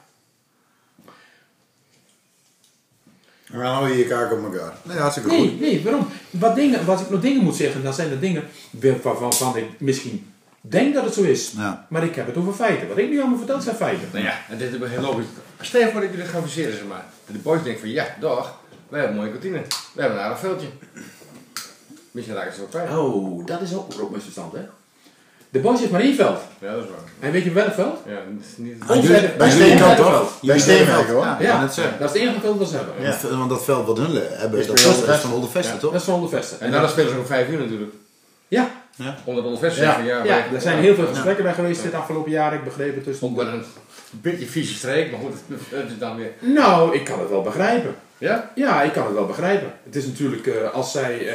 En 3.55 3.61
dan 3.61 3.73
hou 3.73 3.89
je 3.89 3.99
je 3.99 4.07
kaak 4.07 4.33
op 4.33 4.45
elkaar. 4.45 4.73
Nee, 4.83 4.97
hartstikke 4.97 5.29
goed. 5.29 5.39
Nee, 5.39 5.59
nee, 5.61 5.83
waarom? 5.85 6.09
Wat, 6.31 6.55
dingen, 6.55 6.87
wat 6.87 7.01
ik 7.01 7.11
nog 7.11 7.21
dingen 7.21 7.43
moet 7.43 7.57
zeggen, 7.57 7.83
dan 7.83 7.95
zijn 7.95 8.11
er 8.11 8.21
dingen 8.21 8.45
waarvan, 9.03 9.57
ik 9.57 9.81
misschien 9.81 10.33
denk 10.61 10.95
dat 10.95 11.05
het 11.05 11.15
zo 11.15 11.23
is. 11.23 11.53
Ja. 11.57 11.87
Maar 11.89 12.05
ik 12.05 12.15
heb 12.15 12.27
het 12.27 12.37
over 12.37 12.53
feiten. 12.53 12.89
Wat 12.89 12.99
ik 12.99 13.09
nu 13.09 13.21
allemaal 13.21 13.39
vertel 13.39 13.61
zijn 13.61 13.77
feiten. 13.77 14.09
Nou 14.13 14.25
ja, 14.25 14.39
en 14.49 14.59
dit 14.59 14.73
is 14.73 14.89
heel 14.89 15.01
logisch. 15.01 15.27
Stel 15.61 15.81
je 15.81 15.91
voor 15.91 16.01
dat 16.01 16.11
je 16.11 16.17
dit 16.17 16.27
gaat 16.27 16.43
fuseren, 16.43 16.73
zeg 16.73 16.87
maar. 16.87 17.05
En 17.27 17.33
de 17.33 17.39
boys 17.39 17.63
denken 17.63 17.81
van, 17.81 17.91
ja, 17.91 18.17
dag, 18.21 18.61
wij 18.89 19.01
hebben 19.01 19.19
een 19.19 19.25
mooie 19.25 19.33
kantine. 19.33 19.63
We 19.93 20.01
hebben 20.01 20.19
een 20.19 20.25
aardig 20.25 20.39
veldje. 20.39 20.69
Misschien 22.11 22.37
raken 22.37 22.55
ze 22.55 22.63
ook 22.63 22.71
kwijt. 22.71 22.91
Oh, 22.91 23.47
dat 23.47 23.61
is 23.61 23.75
ook 23.75 23.87
een 23.87 23.93
groot 23.93 24.11
misverstand, 24.11 24.53
hè? 24.53 24.61
De 25.55 25.61
boys 25.61 25.79
heeft 25.81 25.91
maar 25.91 26.01
één 26.01 26.15
veld. 26.15 26.39
Ja, 26.59 26.73
dat 26.75 26.85
is 26.85 26.91
waar. 26.91 26.99
En 27.21 27.33
weet 27.33 27.45
je 27.45 27.53
welk 27.53 27.73
veld? 27.75 27.99
Ja, 28.07 28.13
het 28.13 28.47
is 28.51 28.57
niet... 28.57 28.75
Ah, 28.87 28.97
Ontzettend- 28.97 29.37
bij 29.37 29.51
veld. 29.51 29.97
toch? 29.97 30.41
Bij 30.41 30.59
Steenwijk 30.59 31.09
hoor. 31.09 31.27
Ja, 31.41 31.61
dat 31.61 31.71
is 31.71 31.77
het 31.99 32.15
enige 32.15 32.41
veld 32.41 32.59
dat 32.59 32.69
ze 32.69 32.77
hebben. 32.77 32.95
Ja. 33.01 33.09
Want- 33.23 33.23
Want 33.37 33.51
dat 33.51 33.65
veld 33.65 33.87
wat 33.87 33.99
hun 33.99 34.11
hebben, 34.15 34.61
Is 34.61 34.67
dat 34.67 34.75
bij 34.75 34.85
is 34.85 34.91
Oldervesten. 34.91 35.29
van 35.29 35.33
Oldervesten, 35.33 35.75
Ja. 35.75 35.81
toch? 35.81 35.91
Dat 35.93 36.01
is 36.01 36.07
van 36.07 36.15
Ondervesten. 36.15 36.61
En 36.61 36.71
daarna 36.71 36.89
spelen 36.89 37.11
ze 37.11 37.19
om 37.19 37.27
vijf 37.27 37.49
uur 37.49 37.59
natuurlijk. 37.59 37.93
Ja, 38.49 38.71
Onder 39.25 39.51
ja, 39.51 39.59
zeggen, 39.71 40.05
ja, 40.05 40.25
er 40.55 40.61
zijn 40.61 40.79
heel 40.79 40.95
veel 40.95 41.07
gesprekken 41.07 41.45
bij 41.45 41.53
geweest 41.55 41.83
dit 41.83 41.95
afgelopen 41.95 42.31
jaar, 42.31 42.55
ik 42.55 42.65
begreep 42.65 42.95
het 42.95 43.05
dus. 43.05 43.23
Ook 43.23 43.37
wel 43.37 43.47
een 43.47 43.65
beetje 44.11 44.47
vieze 44.47 44.75
streek, 44.75 45.11
maar 45.11 45.21
goed, 45.21 45.35
het 45.81 45.91
is 45.91 45.99
dan 45.99 46.17
weer... 46.17 46.31
Nou, 46.39 46.95
ik 46.95 47.05
kan 47.05 47.21
het 47.21 47.29
wel 47.29 47.43
begrijpen. 47.43 47.95
Ja? 48.19 48.51
Ja, 48.55 48.83
ik 48.83 48.93
kan 48.93 49.05
het 49.05 49.15
wel 49.15 49.27
begrijpen. 49.27 49.73
Het 49.85 49.97
is 49.97 50.07
natuurlijk, 50.07 50.47
eh, 50.47 50.71
als 50.73 50.93
zij... 50.93 51.29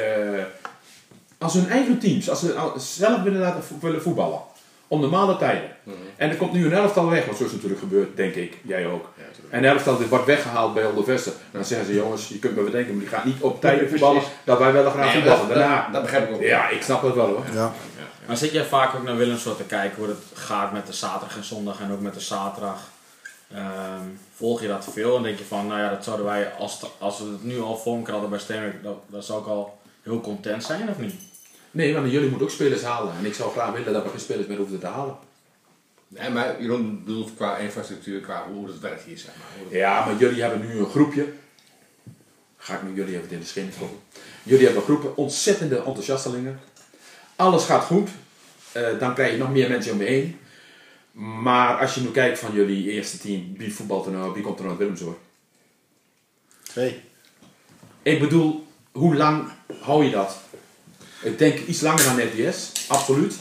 als 1.39 1.53
hun 1.53 1.69
eigen 1.69 1.99
teams, 1.99 2.29
als 2.29 2.39
ze 2.39 2.71
zelf 2.77 3.21
willen 3.21 3.39
laten 3.39 3.63
vo- 3.63 3.75
willen 3.81 4.01
voetballen, 4.01 4.39
om 4.87 5.01
normale 5.01 5.37
tijden. 5.37 5.69
En 6.15 6.29
er 6.29 6.35
komt 6.35 6.53
nu 6.53 6.65
een 6.65 6.73
elftal 6.73 7.09
weg, 7.09 7.25
want 7.25 7.37
zo 7.37 7.43
is 7.43 7.51
het 7.51 7.61
natuurlijk 7.61 7.89
gebeurd, 7.89 8.17
denk 8.17 8.35
ik, 8.35 8.57
jij 8.63 8.85
ook. 8.87 9.09
en 9.49 9.61
de 9.61 9.67
elftal 9.67 9.97
dit 9.97 10.09
wordt 10.09 10.25
weggehaald 10.25 10.73
bij 10.73 10.85
Ondervesten. 10.85 11.33
Dan 11.51 11.65
zeggen 11.65 11.87
ze, 11.87 11.93
jongens, 11.93 12.27
je 12.27 12.39
kunt 12.39 12.55
me 12.55 12.63
bedenken, 12.63 12.91
maar 12.91 12.99
die 13.03 13.09
gaat 13.13 13.25
niet 13.25 13.41
op 13.41 13.61
tijden 13.61 13.89
voetballen, 13.89 14.21
dat 14.43 14.59
wij 14.59 14.71
wel 14.73 14.89
graag 14.91 15.13
voetballen. 15.13 15.47
dat, 15.47 15.57
Daarna, 15.57 15.83
dat, 15.83 15.93
dat 15.93 16.01
begrijp 16.01 16.29
ik 16.29 16.35
ook. 16.35 16.41
ja, 16.41 16.69
ik 16.69 16.81
snap 16.81 17.01
dat 17.01 17.15
wel 17.15 17.27
hoor. 17.27 17.43
Ja. 17.53 17.73
Maar 18.27 18.37
zit 18.37 18.51
jij 18.51 18.65
vaak 18.65 18.95
ook 18.95 19.03
naar 19.03 19.17
Willemsort 19.17 19.57
te 19.57 19.63
kijken 19.63 19.97
hoe 19.97 20.07
het 20.07 20.17
gaat 20.33 20.71
met 20.73 20.87
de 20.87 20.93
zaterdag 20.93 21.37
en 21.37 21.43
zondag 21.43 21.79
en 21.79 21.91
ook 21.91 22.01
met 22.01 22.13
de 22.13 22.19
zaterdag? 22.19 22.79
Ehm, 23.53 24.03
volg 24.35 24.61
je 24.61 24.67
dat 24.67 24.87
veel 24.91 25.17
en 25.17 25.23
denk 25.23 25.37
je 25.37 25.43
van, 25.45 25.67
nou 25.67 25.79
ja, 25.79 25.89
dat 25.89 26.03
zouden 26.03 26.25
wij, 26.25 26.51
als, 26.59 26.81
het- 26.81 26.89
als 26.97 27.19
we 27.19 27.25
het 27.25 27.43
nu 27.43 27.61
al 27.61 27.81
elkaar 27.85 28.11
hadden 28.11 28.29
bij 28.29 28.39
Steenwijk, 28.39 28.83
dat, 28.83 28.95
dat 29.07 29.25
zou 29.25 29.41
ik 29.41 29.47
al 29.47 29.79
heel 30.03 30.21
content 30.21 30.63
zijn 30.63 30.89
of 30.89 30.97
niet? 30.97 31.13
Nee, 31.71 31.93
want 31.93 32.11
jullie 32.11 32.29
moeten 32.29 32.47
ook 32.47 32.53
spelers 32.53 32.81
halen. 32.81 33.13
En 33.17 33.25
ik 33.25 33.33
zou 33.33 33.51
graag 33.51 33.71
willen 33.73 33.93
dat 33.93 34.03
we 34.03 34.09
geen 34.09 34.19
spelers 34.19 34.47
meer 34.47 34.57
hoeven 34.57 34.79
te 34.79 34.87
halen. 34.87 35.17
Nee, 36.07 36.29
maar 36.29 36.61
Jeroen 36.61 37.03
bedoelt 37.05 37.35
qua 37.35 37.57
infrastructuur, 37.57 38.19
qua 38.21 38.45
hoe 38.53 38.67
het 38.67 38.79
werkt 38.79 39.03
hier, 39.03 39.17
zeg 39.17 39.31
maar. 39.37 39.47
Het- 39.65 39.73
Ja, 39.77 40.05
maar 40.05 40.15
jullie 40.17 40.41
hebben 40.41 40.67
nu 40.67 40.77
een 40.79 40.89
groepje. 40.89 41.27
Ga 42.57 42.75
ik 42.75 42.83
nu 42.83 42.93
jullie 42.95 43.15
even 43.17 43.29
in 43.31 43.39
de 43.39 43.45
schenen 43.45 43.73
stoppen. 43.73 43.97
Jullie 44.43 44.65
hebben 44.65 44.83
een 44.87 44.95
groep 44.97 45.17
ontzettende 45.17 45.75
enthousiastelingen. 45.83 46.59
Alles 47.35 47.65
gaat 47.65 47.83
goed. 47.83 48.09
Eh, 48.71 48.99
dan 48.99 49.13
krijg 49.13 49.31
je 49.31 49.37
nog 49.37 49.51
meer 49.51 49.69
mensen 49.69 49.91
om 49.93 49.99
je 49.99 50.05
heen. 50.05 50.39
Maar 51.41 51.79
als 51.79 51.95
je 51.95 52.01
nu 52.01 52.11
kijkt 52.11 52.39
van 52.39 52.53
jullie 52.53 52.91
eerste 52.91 53.17
team, 53.17 53.53
wie 53.57 53.73
voetbalt 53.73 54.05
er 54.05 54.11
nou, 54.11 54.33
wie 54.33 54.43
komt 54.43 54.59
er 54.59 54.65
nou 54.65 54.69
uit 54.69 54.79
Willemshoor? 54.79 55.17
Twee. 56.63 57.01
Ik 58.01 58.19
bedoel, 58.19 58.67
hoe 58.91 59.15
lang 59.15 59.49
hou 59.81 60.05
je 60.05 60.11
dat? 60.11 60.37
Ik 61.21 61.37
denk 61.37 61.59
iets 61.59 61.81
langer 61.81 62.03
dan 62.03 62.15
NTS, 62.15 62.71
absoluut. 62.87 63.35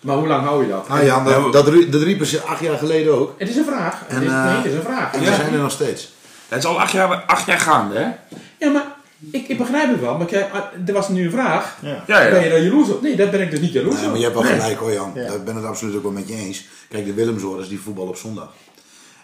Maar 0.00 0.16
hoe 0.16 0.26
lang 0.26 0.44
hou 0.46 0.62
je 0.62 0.68
dat? 0.70 0.88
Ah 0.88 1.04
Jan, 1.04 1.24
dat, 1.24 1.52
dat, 1.52 1.64
dat 1.92 2.02
riepen 2.02 2.26
ze 2.26 2.40
acht 2.42 2.60
jaar 2.62 2.78
geleden 2.78 3.14
ook. 3.18 3.34
Het 3.38 3.48
is 3.48 3.56
een 3.56 3.64
vraag. 3.64 4.02
En, 4.08 4.14
het, 4.14 4.24
is, 4.24 4.30
eh, 4.30 4.44
nee, 4.44 4.56
het 4.56 4.64
is 4.64 4.72
een 4.74 4.82
vraag. 4.82 5.12
En 5.14 5.22
Ja. 5.22 5.30
we 5.30 5.34
zijn 5.36 5.52
er 5.52 5.58
nog 5.60 5.70
steeds. 5.70 6.12
Het 6.48 6.58
is 6.58 6.64
al 6.64 6.80
acht 6.80 6.92
jaar, 6.92 7.14
acht 7.26 7.46
jaar 7.46 7.58
gaande, 7.58 7.98
hè? 7.98 8.36
Ja, 8.58 8.70
maar 8.72 8.86
ik, 9.30 9.48
ik 9.48 9.58
begrijp 9.58 9.90
het 9.90 10.00
wel. 10.00 10.16
Maar 10.18 10.26
kijk, 10.26 10.52
ah, 10.52 10.60
er 10.86 10.92
was 10.92 11.08
nu 11.08 11.24
een 11.24 11.30
vraag. 11.30 11.76
Ja. 11.82 11.88
Ja, 12.06 12.18
Ben 12.30 12.34
ja. 12.34 12.40
je 12.40 12.50
daar 12.50 12.62
jaloers 12.62 12.88
op? 12.88 13.02
Nee, 13.02 13.16
daar 13.16 13.30
ben 13.30 13.40
ik 13.40 13.50
dus 13.50 13.60
niet 13.60 13.72
jaloers 13.72 13.94
Nee, 13.96 14.04
op. 14.04 14.10
maar 14.10 14.18
je 14.18 14.24
hebt 14.24 14.36
wel 14.38 14.44
Nee. 14.50 14.60
gelijk 14.60 14.78
hoor 14.78 14.92
Jan. 14.92 15.12
Ja. 15.14 15.26
Daar 15.26 15.42
ben 15.42 15.54
ik 15.54 15.60
het 15.60 15.70
absoluut 15.70 15.96
ook 15.96 16.02
wel 16.02 16.12
met 16.12 16.28
je 16.28 16.34
eens. 16.34 16.64
Kijk, 16.88 17.04
de 17.06 17.14
Willemshoorders 17.14 17.68
die 17.68 17.80
voetballen 17.80 18.10
op 18.10 18.16
zondag. 18.16 18.48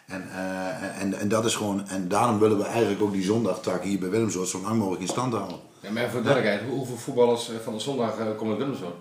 En, 0.06 0.28
eh, 0.34 1.02
en, 1.02 1.18
en 1.20 1.28
dat 1.28 1.44
is 1.44 1.54
gewoon, 1.54 1.88
en 1.88 2.08
daarom 2.08 2.38
willen 2.38 2.58
we 2.58 2.64
eigenlijk 2.64 3.02
ook 3.02 3.12
die 3.12 3.24
zondagtak 3.24 3.82
hier 3.82 3.98
bij 3.98 4.08
Willemshoort 4.10 4.48
zo 4.48 4.60
lang 4.62 4.78
mogelijk 4.78 5.02
in 5.02 5.08
stand 5.08 5.32
houden. 5.32 5.58
Ja, 5.88 5.94
maar 5.94 6.10
voor 6.10 6.20
de 6.22 6.26
duidelijkheid, 6.28 6.68
hoe- 6.68 6.78
hoeveel 6.78 6.96
voetballers 6.96 7.48
eh, 7.48 7.54
van 7.64 7.72
de 7.72 7.80
zondag 7.80 8.10
eh, 8.18 8.24
komen 8.36 8.48
uit 8.54 8.58
Willemshoorn? 8.58 8.92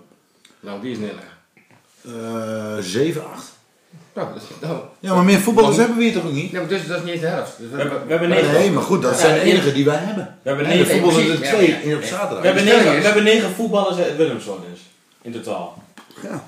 Nou, 0.60 0.80
die 0.80 0.90
is 0.92 0.98
neerleggen. 0.98 1.36
Eh 2.04 2.84
7, 2.84 3.24
8. 3.32 3.52
Nou, 4.14 4.28
dat 4.34 4.42
is, 4.42 4.48
nou, 4.60 4.80
Ja, 5.00 5.14
maar 5.14 5.24
meer 5.24 5.38
voetballers 5.38 5.76
hebben 5.76 5.96
we 5.96 6.02
hier 6.02 6.12
toch 6.12 6.24
ook 6.24 6.32
niet? 6.32 6.52
nee, 6.52 6.60
maar 6.60 6.70
dus, 6.70 6.86
dat 6.86 6.96
is 6.96 7.02
niet 7.02 7.12
eens 7.12 7.20
de 7.20 7.26
helft. 7.26 7.54
Dus 7.58 7.68
we, 7.70 7.76
We 7.76 7.82
hebben, 7.82 8.04
we 8.06 8.10
hebben 8.10 8.28
negen, 8.28 8.52
Nee, 8.52 8.70
maar 8.70 8.82
goed, 8.82 9.02
dat 9.02 9.18
zijn 9.18 9.34
de 9.34 9.40
enige 9.40 9.72
die 9.72 9.84
wij 9.84 9.96
hebben. 9.96 10.36
we 10.42 10.48
hebben 10.48 10.66
En 10.66 10.76
negen, 10.78 11.00
voetballen 11.00 11.30
er 11.30 11.36
twee 11.42 11.68
Ja, 11.70 11.76
ja, 11.76 11.82
in 11.82 11.96
op 11.96 12.02
zaterdag. 12.02 12.40
we 12.40 12.46
hebben 12.46 12.64
negen, 12.64 12.94
we 12.96 13.00
hebben 13.04 13.24
negen 13.24 13.50
voetballers 13.50 13.96
uit 13.98 14.16
Willemsort 14.16 14.60
dus, 14.70 14.80
in 15.22 15.32
totaal. 15.32 15.82
Ja. 16.22 16.44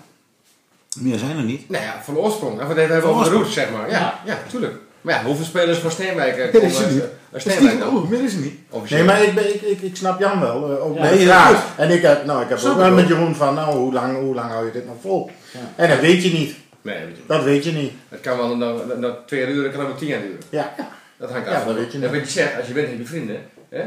Meer 0.99 1.18
zijn 1.18 1.36
er 1.36 1.43
niet. 1.43 1.68
Nou 1.68 1.84
ja, 1.84 2.01
van 2.05 2.16
oorsprong. 2.16 2.61
En 2.61 2.66
wat 2.66 2.76
hebben 2.76 2.97
we 2.97 3.03
Van 3.03 3.11
over 3.11 3.24
de 3.24 3.30
route, 3.30 3.51
zeg 3.51 3.70
maar. 3.70 3.91
Ja, 3.91 3.99
Ja. 3.99 4.20
ja, 4.26 4.38
tuurlijk. 4.51 4.74
Maar 5.01 5.14
ja, 5.14 5.24
hoeveel 5.24 5.44
spelers 5.44 5.78
van 5.78 5.90
Steenwijk 5.90 6.36
eh, 6.36 6.51
komen 6.53 6.68
is 6.68 6.78
er 6.80 6.90
niet. 6.92 7.03
eh, 7.32 7.40
Steenwijk 7.40 7.78
dan? 7.78 7.96
Oh, 7.96 8.09
meer 8.11 8.24
is 8.24 8.34
er 8.34 8.40
niet. 8.40 8.59
Officieel. 8.70 9.05
Nee, 9.05 9.09
maar 9.14 9.22
ik, 9.24 9.34
ben, 9.34 9.55
ik, 9.55 9.61
ik, 9.62 9.80
ik 9.80 9.96
snap 9.96 10.20
Jan 10.20 10.40
wel. 10.40 10.70
eh, 10.76 10.84
ook 10.86 10.94
Ja, 10.96 11.01
met 11.03 11.11
nee, 11.14 11.24
ja. 11.24 11.62
En 11.76 11.90
ik 11.90 12.03
heb, 12.03 12.24
nou, 12.24 12.42
ik 12.42 12.48
heb 12.48 12.59
Snap 12.59 12.72
ook 12.72 12.78
wel 12.78 12.90
met 12.92 13.09
Jeroen 13.09 13.34
van, 13.34 13.55
nou, 13.55 13.76
hoe 13.76 13.92
lang, 13.92 14.16
hoe 14.18 14.34
lang 14.34 14.51
hou 14.51 14.66
je 14.66 14.72
dit 14.72 14.86
nog 14.86 14.96
vol? 15.01 15.30
Ja. 15.53 15.59
En 15.76 15.88
dat 15.88 16.01
weet 16.01 16.22
je 16.22 16.32
niet. 16.32 16.55
Nee, 16.82 17.05
weet 17.07 17.16
je. 17.16 17.22
Dat 17.26 17.42
weet 17.44 17.64
je 17.64 17.72
niet. 17.72 17.92
Het 18.09 18.20
kan 18.20 18.36
wel 18.36 18.57
na, 18.57 18.72
na, 18.88 18.94
na 18.94 19.16
twee 19.26 19.40
jaar 19.40 19.48
duren, 19.48 19.64
het 19.64 19.72
kan 19.72 19.82
ook 19.82 19.88
wel 19.88 19.98
tien 19.98 20.09
jaar 20.09 20.20
duren. 20.20 20.38
Ja, 20.48 20.72
ja. 20.76 20.88
Dat 21.18 21.30
hangt 21.30 21.48
Ja, 21.48 21.55
af. 21.57 21.64
dat 21.64 21.74
weet 21.74 21.92
je 21.92 21.98
niet. 21.98 22.07
En 22.07 22.12
wat 22.14 22.24
je 22.24 22.30
zegt, 22.32 22.57
als 22.59 22.66
je 22.66 22.72
bent, 22.72 22.88
heb 22.88 22.98
je 22.98 23.07
vrienden. 23.07 23.36
Hè? 23.68 23.82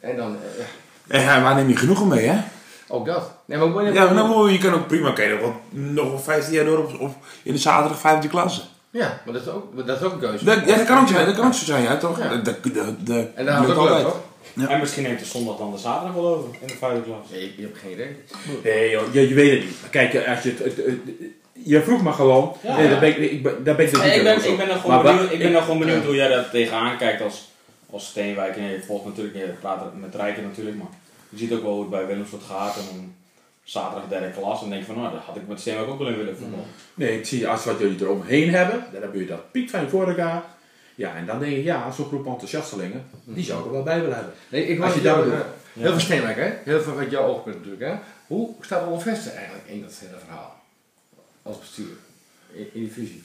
En 0.00 0.16
dan, 0.16 0.36
ja, 1.08 1.18
Ja, 1.20 1.42
waar 1.42 1.54
neem 1.54 1.68
je 1.68 1.76
genoegen 1.76 2.08
mee, 2.08 2.26
hè? 2.26 2.38
ook 2.88 3.06
dat. 3.06 3.30
Nee, 3.44 3.58
maar 3.58 3.84
Ja, 3.92 4.04
maar 4.04 4.14
nou, 4.14 4.50
je 4.50 4.58
kan 4.58 4.74
ook 4.74 4.86
prima 4.86 5.12
kijken. 5.12 5.40
Want 5.40 5.54
nog 5.70 6.08
wel 6.08 6.18
15 6.18 6.52
jaar 6.54 6.64
door 6.64 6.78
op, 6.78 7.00
op, 7.00 7.14
in 7.42 7.52
de 7.52 7.58
zaterdag 7.58 8.00
vijfde 8.00 8.28
klasse. 8.28 8.60
Ja, 8.90 9.20
maar 9.24 9.34
dat 9.34 9.42
is 9.42 9.48
ook, 9.48 9.86
dat 9.86 9.96
is 10.00 10.06
ook 10.06 10.12
een 10.12 10.18
keuze. 10.18 10.44
Dat, 10.44 10.66
ja, 10.66 10.76
dat 10.76 10.86
kan 10.86 11.00
ook 11.00 11.08
zijn, 11.08 11.26
dat 11.26 11.34
kan 11.36 11.46
ook 11.46 11.54
zo 11.54 11.64
zijn, 11.64 11.82
ja, 11.82 11.96
toch? 11.96 12.18
Ja. 12.18 12.28
De, 12.36 12.42
de, 12.62 12.70
de, 12.72 12.94
de, 13.04 13.26
En 13.34 13.46
het 13.46 13.70
ook 13.70 13.76
altijd. 13.76 14.02
toch? 14.04 14.20
En 14.68 14.80
misschien 14.80 15.02
neemt 15.02 15.18
de 15.18 15.24
zondag 15.24 15.56
dan 15.56 15.70
de 15.72 15.78
zaterdag 15.78 16.14
wel 16.14 16.34
over 16.34 16.48
in 16.60 16.66
de 16.66 16.74
vijfde 16.76 17.02
klas. 17.02 17.30
Nee, 17.30 17.54
je, 17.56 17.62
hebt 17.62 17.78
geen 17.78 17.92
idee. 17.92 18.16
Nee, 18.64 18.90
joh, 18.90 19.02
je, 19.14 19.28
je 19.28 19.34
weet 19.34 19.50
het 19.50 19.64
niet. 19.64 19.76
Kijk, 19.90 20.14
als 20.28 20.42
je 20.42 20.48
het, 20.48 20.58
het- 20.58 20.76
het- 20.86 20.98
je 21.52 21.82
vroeg 21.82 22.02
me 22.02 22.12
gewoon. 22.12 22.56
Ja, 22.62 22.74
nee, 22.76 22.84
ja. 22.84 22.90
daar 22.90 23.00
ben 23.00 23.32
ik, 23.32 23.42
daar 23.44 23.76
ben 23.76 23.78
ik 23.86 23.90
dus 23.90 24.00
Nee, 24.00 24.08
niet 24.08 24.16
ik, 24.18 24.24
ben, 24.24 24.50
ik 24.50 24.56
ben 24.56 24.66
Maar 24.68 24.78
gewoon 24.78 25.02
benieuwd, 25.02 25.32
ik 25.32 25.38
ben 25.38 25.54
er 25.54 25.62
gewoon 25.62 25.78
benieuwd 25.78 26.00
ja. 26.00 26.06
hoe 26.06 26.14
jij 26.14 26.28
daar 26.28 26.50
tegenaan 26.50 26.96
kijkt 26.96 27.22
als, 27.22 27.48
als 27.90 28.06
Steenwijk. 28.06 28.56
En 28.56 28.62
je 28.62 28.82
volgt 28.86 29.04
natuurlijk, 29.04 29.36
je 29.36 29.52
praat 29.60 29.94
met 30.00 30.14
Rijken 30.14 30.42
natuurlijk, 30.42 30.76
maar 30.76 30.86
je 31.28 31.38
ziet 31.38 31.52
ook 31.52 31.62
wel 31.62 31.72
hoe 31.72 31.80
het 31.80 31.90
bij 31.90 32.06
Willemsort 32.06 32.42
gaat. 32.48 32.76
En 32.76 32.82
dan 32.96 33.14
zaterdag 33.70 34.08
derde 34.08 34.30
klas 34.30 34.62
en 34.62 34.68
denk 34.68 34.80
je 34.80 34.86
van, 34.86 34.96
nou, 34.96 35.12
dat 35.12 35.22
had 35.22 35.36
ik 35.36 35.48
met 35.48 35.60
Steenwijk 35.60 35.88
ook 35.88 35.98
wel 35.98 36.08
in 36.08 36.16
willen 36.16 36.36
voetballen. 36.36 36.66
Nee, 36.94 37.18
ik 37.18 37.26
zie 37.26 37.48
als 37.48 37.64
wat 37.64 37.78
jullie 37.78 38.00
eromheen 38.00 38.50
hebben, 38.50 38.78
dan 38.92 39.00
hebben 39.00 39.18
jullie 39.20 39.34
dat 39.34 39.50
piekfijn 39.50 39.88
voor 39.88 40.08
elkaar. 40.08 40.42
Ja, 40.94 41.16
en 41.16 41.26
dan 41.26 41.38
denk 41.38 41.56
ik, 41.56 41.64
ja, 41.64 41.90
zo'n 41.90 42.06
groep 42.06 42.26
enthousiastelingen, 42.26 43.04
die 43.24 43.44
zou 43.44 43.58
ik 43.60 43.66
er 43.66 43.72
wel 43.72 43.82
bij 43.82 44.00
willen 44.00 44.16
hebben. 44.16 44.34
Nee, 44.48 44.66
ik 44.66 44.80
Als 44.80 44.86
was 44.86 44.94
je 44.94 45.00
je 45.00 45.06
dat 45.06 45.16
daar 45.16 45.24
bedoelt. 45.24 45.44
Heel 45.72 45.90
veel 45.90 46.00
Steenwijk, 46.00 46.36
hè? 46.36 46.52
Heel 46.64 46.80
veel 46.80 46.98
uit 46.98 47.10
jouw 47.10 47.26
oogpunt 47.26 47.56
natuurlijk, 47.56 47.82
hè? 47.82 47.94
Hoe 48.26 48.54
staat 48.60 48.86
Olaf 48.86 49.02
Vester 49.02 49.32
eigenlijk 49.32 49.68
in 49.68 49.82
dat 49.82 49.98
hele 49.98 50.18
verhaal? 50.24 50.62
Als 51.42 51.58
bestuur. 51.58 51.96
In, 52.52 52.68
in 52.72 52.80
die 52.80 52.90
fusie. 52.90 53.24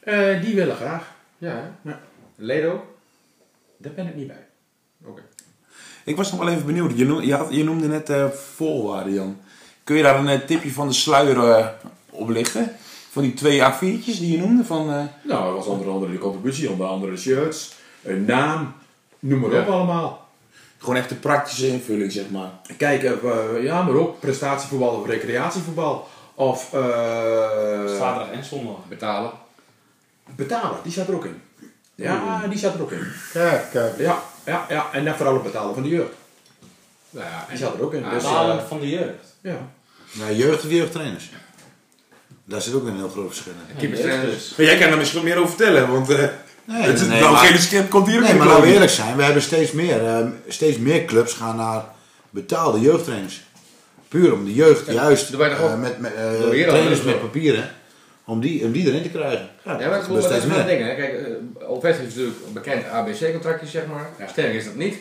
Eh, 0.00 0.40
die 0.40 0.54
willen 0.54 0.76
graag. 0.76 1.12
Ja, 1.38 1.50
hè? 1.50 1.90
Ja. 1.90 2.00
Ledo? 2.34 2.96
Daar 3.76 3.92
ben 3.92 4.06
ik 4.06 4.14
niet 4.14 4.26
bij. 4.26 4.46
Ik 6.10 6.16
was 6.16 6.30
nog 6.30 6.40
wel 6.40 6.48
even 6.48 6.66
benieuwd. 6.66 6.98
Je 6.98 7.04
noemde, 7.06 7.26
je 7.26 7.34
had- 7.34 7.46
je 7.50 7.64
noemde 7.64 7.86
net 7.88 8.10
eh, 8.10 8.26
voorwaarden, 8.54 9.12
Jan. 9.12 9.36
Kun 9.84 9.96
je 9.96 10.02
daar 10.02 10.18
een 10.18 10.28
eh, 10.28 10.40
tipje 10.40 10.72
van 10.72 10.88
de 10.88 10.94
sluier 10.94 11.48
eh, 11.50 11.66
op 12.10 12.28
lichten? 12.28 12.72
Van 13.10 13.22
die 13.22 13.34
twee 13.34 13.60
A4'tjes 13.60 14.18
die 14.18 14.32
je 14.32 14.38
noemde? 14.38 14.64
Van, 14.64 14.80
eh, 14.90 15.02
Nou, 15.22 15.44
dat 15.44 15.54
was 15.54 15.66
onder 15.66 15.88
andere 15.90 16.12
de 16.12 16.18
contributie, 16.18 16.70
onder 16.70 16.86
andere 16.86 17.12
de 17.12 17.18
shirts, 17.18 17.72
een 18.02 18.24
naam, 18.24 18.72
noem 19.18 19.40
maar 19.40 19.50
Ja. 19.52 19.60
op 19.60 19.68
allemaal. 19.68 20.28
gewoon 20.78 20.96
echt 20.96 21.08
de 21.08 21.14
praktische 21.14 21.68
invulling, 21.68 22.12
zeg 22.12 22.30
maar. 22.30 22.50
Kijk, 22.76 23.02
eh, 23.02 23.62
ja, 23.62 23.82
maar 23.82 23.94
ook 23.94 24.20
prestatievoetbal 24.20 24.94
of 25.00 25.06
recreatievoetbal. 25.06 26.08
Of 26.34 26.72
eh, 26.72 26.80
Zaterdag 27.98 28.30
en 28.32 28.44
zondag. 28.44 28.76
Betalen. 28.88 29.30
betalen, 30.36 30.76
die 30.82 30.92
staat 30.92 31.08
er 31.08 31.14
ook 31.14 31.24
in. 31.24 31.40
Ja, 31.94 32.46
die 32.48 32.58
staat 32.58 32.74
er 32.74 32.82
ook 32.82 32.92
in. 32.92 33.06
Kijk, 33.32 33.62
kijk. 33.72 33.98
Ja, 33.98 34.22
ja, 34.46 34.66
ja. 34.68 34.88
en 34.92 35.04
dan 35.04 35.14
vooral 35.14 35.34
het 35.34 35.42
betalen 35.42 35.74
van 35.74 35.82
de 35.82 35.88
jeugd. 35.88 36.12
Nou 37.10 37.26
ja, 37.26 37.46
Die 37.48 37.56
staat 37.56 37.74
er 37.74 37.82
ook 37.82 37.94
in. 37.94 38.02
Dus, 38.02 38.22
Betalen 38.22 38.58
eh, 38.58 38.64
van 38.68 38.80
de 38.80 38.88
jeugd. 38.88 39.36
ja. 39.40 39.68
Ja, 40.12 40.30
jeugd 40.30 40.64
of 40.64 40.70
jeugdtrainers. 40.70 41.30
Daar 42.44 42.60
zit 42.60 42.74
ook 42.74 42.86
een 42.86 42.96
heel 42.96 43.08
groot 43.08 43.26
verschil 43.26 43.52
in. 43.68 43.76
keeperstrainers. 43.76 44.54
Maar 44.56 44.66
jij 44.66 44.78
kan 44.78 44.88
daar 44.88 44.98
misschien 44.98 45.20
wat 45.20 45.28
meer 45.28 45.38
over 45.38 45.56
vertellen, 45.56 45.92
want 45.92 46.10
eh 46.10 46.28
Nee, 46.64 46.82
het, 46.82 47.08
nee, 47.08 47.20
nou, 47.20 47.32
maar- 47.32 47.46
geen 47.46 47.88
komt 47.88 48.06
hier 48.06 48.16
ook 48.16 48.22
Nee, 48.22 48.34
maar 48.34 48.46
laten 48.46 48.62
we 48.62 48.72
eerlijk 48.72 48.90
zijn. 48.90 49.16
We 49.16 49.22
hebben 49.22 49.42
steeds 49.42 49.72
meer, 49.72 50.06
eh, 50.06 50.26
steeds 50.48 50.78
meer 50.78 51.04
clubs 51.04 51.32
gaan 51.32 51.56
naar 51.56 51.84
betaalde 52.30 52.80
jeugdtrainers. 52.80 53.42
Puur 54.08 54.32
om 54.32 54.44
de 54.44 54.54
jeugd 54.54 54.90
juist 54.92 55.32
eh, 55.32 55.78
met, 55.78 55.98
met 55.98 56.14
eh, 56.14 56.38
trainers 56.40 56.88
dus 56.88 57.02
met 57.02 57.20
papieren. 57.20 57.70
Om 58.24 58.40
die, 58.40 58.64
om 58.64 58.72
die 58.72 58.86
erin 58.86 59.02
te 59.02 59.10
krijgen. 59.10 59.50
Ja, 59.64 59.80
Ja, 59.80 59.88
maar 59.88 60.08
dat, 60.08 60.18
is 60.18 60.24
steeds 60.24 60.44
wel 60.46 60.58
een 60.58 60.66
meer. 60.66 60.76
ding, 60.78 60.88
hè. 60.88 60.94
Kijk, 60.94 61.12
uh, 61.82 62.00
natuurlijk 62.04 62.36
een 62.46 62.52
bekend 62.52 62.84
ABC-contractje, 62.84 63.66
zeg 63.66 63.86
maar. 63.86 64.10
Ja. 64.18 64.26
Sterk 64.26 64.54
is 64.54 64.64
dat 64.64 64.74
niet. 64.74 64.96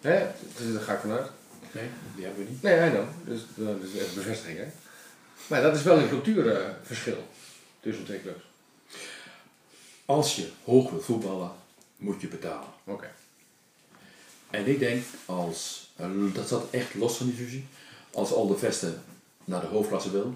Hè? 0.00 0.26
Dus 0.56 0.72
daar 0.72 0.82
ga 0.82 0.92
ik 0.92 1.00
vanuit. 1.00 1.26
Nee, 1.72 1.84
die 2.16 2.24
hebben 2.24 2.44
we 2.44 2.50
niet. 2.50 2.62
Nee, 2.62 2.86
I 2.86 2.90
know. 2.90 3.04
Dus 3.24 3.40
eh, 3.58 3.64
dat 3.66 3.76
is 3.82 4.00
even 4.00 4.14
bevestiging, 4.14 4.58
hè. 4.58 4.64
Maar 5.46 5.62
dat 5.62 5.76
is 5.76 5.82
wel 5.82 5.98
een 5.98 6.08
cultuurverschil 6.08 7.26
tussen 7.80 8.04
twee 8.04 8.20
clubs. 8.22 8.42
Als 10.04 10.36
je 10.36 10.48
hoog 10.64 10.90
wilt 10.90 11.04
voetballen, 11.04 11.50
moet 11.96 12.20
je 12.20 12.28
betalen. 12.28 12.68
Oké. 12.84 13.10
En 14.50 14.66
ik 14.66 14.78
denk, 14.78 15.04
als, 15.26 15.90
eh, 15.96 16.06
dat 16.34 16.46
staat 16.46 16.64
echt 16.70 16.94
los 16.94 17.16
van 17.16 17.26
die 17.26 17.36
fusie, 17.36 17.66
als 18.12 18.32
al 18.32 18.46
de 18.46 18.56
vesten 18.58 19.02
naar 19.44 19.60
de 19.60 19.66
hoofdklasse 19.66 20.10
wil, 20.10 20.34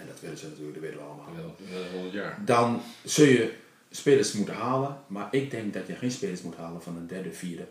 en 0.00 0.06
dat 0.06 0.20
willen 0.20 0.38
ze 0.38 0.46
natuurlijk, 0.48 0.74
dat 0.74 0.82
weten 0.82 0.98
we 0.98 1.04
allemaal, 1.04 1.26
Wel, 1.36 1.54
wel 1.80 1.90
100 1.92 2.12
jaar. 2.14 2.38
dan 2.44 2.82
zul 3.04 3.26
je 3.26 3.52
spelers 3.90 4.32
moeten 4.32 4.54
halen, 4.54 4.96
maar 5.06 5.28
ik 5.30 5.50
denk 5.50 5.74
dat 5.74 5.86
je 5.86 5.94
geen 5.94 6.10
spelers 6.10 6.42
moet 6.42 6.56
halen 6.56 6.82
van 6.82 6.96
een 6.96 7.06
derde, 7.06 7.32
vierde 7.32 7.64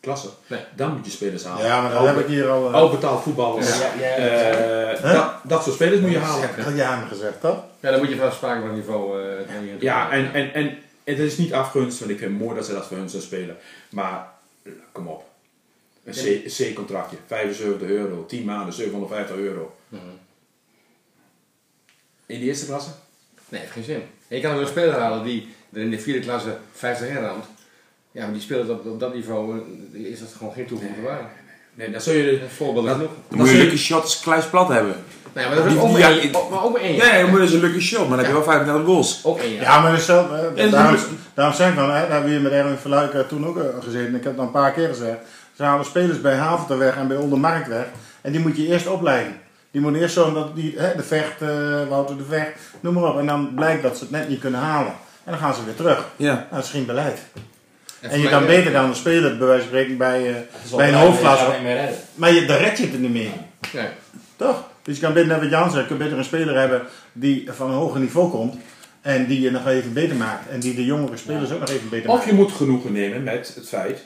klasse. 0.00 0.28
Nee. 0.46 0.60
Dan 0.76 0.96
moet 0.96 1.04
je 1.04 1.10
spelers 1.10 1.44
halen. 1.44 1.66
Ja, 1.66 1.80
maar 1.82 1.90
dat 1.90 2.00
Al- 2.00 2.06
heb 2.06 2.18
ik 2.18 2.26
hier 2.26 2.48
al... 2.48 2.68
eh, 2.68 2.74
Al 2.74 2.90
betaald 2.90 3.22
voetballers. 3.22 3.78
Ja, 3.78 3.92
ja, 3.98 4.06
ja. 4.06 4.14
Eh, 4.16 4.78
Huh? 5.02 5.12
dat, 5.12 5.32
dat 5.44 5.62
soort 5.62 5.74
spelers 5.74 6.00
moet 6.00 6.10
je 6.10 6.18
halen. 6.18 6.48
had 6.62 6.74
jij 6.76 6.86
hem 6.86 7.06
gezegd, 7.08 7.40
toch? 7.40 7.64
Ja, 7.80 7.90
dan 7.90 8.00
moet 8.00 8.08
je 8.08 8.16
van 8.16 8.32
sprake 8.32 8.60
van 8.60 8.74
niveau... 8.74 9.22
eh, 9.22 9.38
je- 9.64 9.76
Ja, 9.80 10.10
en, 10.10 10.32
en, 10.34 10.54
en 10.54 10.78
het 11.04 11.18
is 11.18 11.36
niet 11.36 11.52
afgunst, 11.52 11.98
want 11.98 12.10
ik 12.10 12.18
vind 12.18 12.30
het 12.30 12.40
mooi 12.40 12.54
dat 12.54 12.66
ze 12.66 12.72
dat 12.72 12.86
voor 12.86 12.96
hun 12.96 13.08
zo 13.10 13.20
spelen. 13.20 13.56
Maar, 13.88 14.28
eh, 14.62 14.72
kom 14.92 15.06
op. 15.06 15.24
Een 16.04 16.12
C- 16.12 16.44
een 16.58 16.72
C-contractje, 16.72 17.16
75 17.26 17.88
euro, 17.88 18.26
10 18.26 18.44
maanden, 18.44 18.74
750 18.74 19.36
euro. 19.36 19.76
Mhm. 19.88 20.02
In 22.30 22.40
de 22.40 22.46
eerste 22.46 22.66
klasse? 22.66 22.90
Nee, 23.48 23.60
heeft 23.60 23.72
geen 23.72 23.84
zin. 23.84 24.02
En 24.28 24.36
je 24.36 24.42
kan 24.42 24.54
ook 24.54 24.60
een 24.60 24.66
speler 24.66 24.94
halen 24.98 25.24
die 25.24 25.48
er 25.72 25.80
in 25.80 25.90
de 25.90 25.98
vierde 25.98 26.20
klasse 26.20 26.56
50 26.74 27.08
in 27.08 27.16
ramt. 27.16 27.44
Ja, 28.12 28.22
maar 28.24 28.32
die 28.32 28.42
speelt 28.42 28.68
op, 28.70 28.86
op 28.86 29.00
dat 29.00 29.14
niveau, 29.14 29.60
eh, 29.94 30.00
is 30.00 30.18
dat 30.20 30.28
gewoon 30.38 30.52
geen 30.52 30.66
toegevoegde 30.66 31.02
waarde. 31.02 31.24
Nee, 31.74 31.90
dan 31.90 32.00
zul 32.00 32.14
je... 32.14 32.38
Dat 32.40 32.48
voorbeelden 32.56 32.92
genoeg. 32.92 33.10
Dan 33.28 33.38
moet 33.38 33.48
je 33.48 33.54
een 33.54 33.60
lucky 33.60 33.76
shot 33.76 34.02
als 34.02 34.20
Kluis 34.20 34.46
plat 34.46 34.68
hebben. 34.68 34.94
Nee, 35.32 35.46
maar 35.46 35.54
dat 35.56 35.64
is 35.66 35.76
ook 35.76 35.92
maar 35.92 36.00
één, 36.00 36.30
maar 36.50 36.64
ook. 36.64 36.80
Nee, 36.80 36.98
dan 36.98 37.30
moet 37.30 37.38
je 37.38 37.44
dus 37.46 37.52
een 37.52 37.60
lucky 37.60 37.78
shot, 37.80 37.98
maar 38.08 38.08
dan 38.08 38.18
heb 38.18 38.26
je 38.26 38.32
wel 38.32 38.42
35 38.42 38.84
goals. 38.86 39.20
Ook 39.24 39.38
één 39.38 39.52
jaar. 39.54 39.62
Ja, 39.62 39.80
maar 39.80 39.92
dus 39.94 40.04
zo, 40.04 40.28
eh, 40.54 40.70
daarom, 40.70 40.96
ze- 40.98 41.06
daarom 41.34 41.54
zeg 41.54 41.68
ik 41.68 41.74
van, 41.74 41.84
hè, 41.84 41.88
daar 42.00 42.10
hebben 42.10 42.24
we 42.24 42.30
hier 42.30 42.40
met 42.40 42.52
Erwin 42.52 42.76
Verluik 42.76 43.12
eh, 43.14 43.20
toen 43.20 43.46
ook 43.46 43.58
gezeten. 43.80 44.14
Ik 44.14 44.22
heb 44.22 44.32
het 44.32 44.38
al 44.38 44.44
een 44.44 44.50
paar 44.50 44.72
keer 44.72 44.88
gezegd. 44.88 45.18
Ze 45.56 45.62
halen 45.62 45.84
spelers 45.84 46.20
bij 46.20 46.34
Haventerweg 46.34 46.96
en 46.96 47.08
bij 47.08 47.16
Ondermarkt 47.16 47.68
weg. 47.68 47.86
En 48.20 48.32
die 48.32 48.40
moet 48.40 48.56
je 48.56 48.66
eerst 48.66 48.86
opleiden. 48.86 49.40
Die 49.70 49.80
moeten 49.80 50.00
eerst 50.00 50.14
zorgen 50.14 50.34
dat 50.34 50.54
die, 50.54 50.74
hè, 50.76 50.96
de 50.96 51.02
vecht, 51.02 51.42
eh, 51.42 51.88
Wouter 51.88 52.16
de 52.16 52.24
Vecht, 52.24 52.52
noem 52.80 52.94
maar 52.94 53.04
op. 53.04 53.18
En 53.18 53.26
dan 53.26 53.54
blijkt 53.54 53.82
dat 53.82 53.96
ze 53.96 54.02
het 54.02 54.12
net 54.12 54.28
niet 54.28 54.40
kunnen 54.40 54.60
halen. 54.60 54.92
En 55.24 55.32
dan 55.32 55.38
gaan 55.38 55.54
ze 55.54 55.64
weer 55.64 55.74
terug. 55.74 56.08
Ja. 56.16 56.34
Nou, 56.34 56.46
dat 56.50 56.64
is 56.64 56.70
geen 56.70 56.86
beleid. 56.86 57.18
En, 58.00 58.20
je 58.20 58.28
kan 58.28 58.46
beter 58.46 58.72
dan 58.72 58.84
een 58.84 58.94
speler, 58.94 59.38
bij 59.38 59.46
wijze 59.46 59.62
van 59.62 59.68
spreken, 59.68 59.96
bij, 59.96 60.28
eh, 60.28 60.76
bij 60.76 60.88
een 60.88 60.94
hoofdklasse. 60.94 61.46
meer. 61.62 61.88
Maar 62.14 62.32
je, 62.32 62.44
daar 62.44 62.60
red 62.60 62.78
je 62.78 62.84
het 62.84 62.92
er 62.92 63.00
niet 63.00 63.12
mee. 63.12 63.32
Nee. 63.72 63.88
Toch? 64.36 64.64
Dus 64.82 64.94
je 64.94 65.00
kan 65.00 65.12
beter, 65.12 65.28
net 65.28 65.40
wat 65.40 65.50
Jan 65.50 65.70
zegt, 65.70 65.82
je 65.82 65.86
kunt 65.86 65.98
beter 65.98 66.18
een 66.18 66.24
speler 66.24 66.58
hebben 66.58 66.82
die 67.12 67.48
van 67.52 67.70
een 67.70 67.76
hoger 67.76 68.00
niveau 68.00 68.30
komt. 68.30 68.54
En 69.00 69.26
die 69.26 69.40
je 69.40 69.50
nog 69.50 69.66
even 69.66 69.92
beter 69.92 70.16
maakt. 70.16 70.48
En 70.48 70.60
die 70.60 70.74
de 70.74 70.84
jongere 70.84 71.16
spelers 71.16 71.52
ook 71.52 71.60
nog 71.60 71.70
even 71.70 71.88
beter 71.88 72.10
Of 72.10 72.16
maakt. 72.16 72.28
je 72.28 72.34
moet 72.34 72.52
genoegen 72.52 72.92
nemen 72.92 73.22
met 73.22 73.52
het 73.54 73.68
feit 73.68 74.04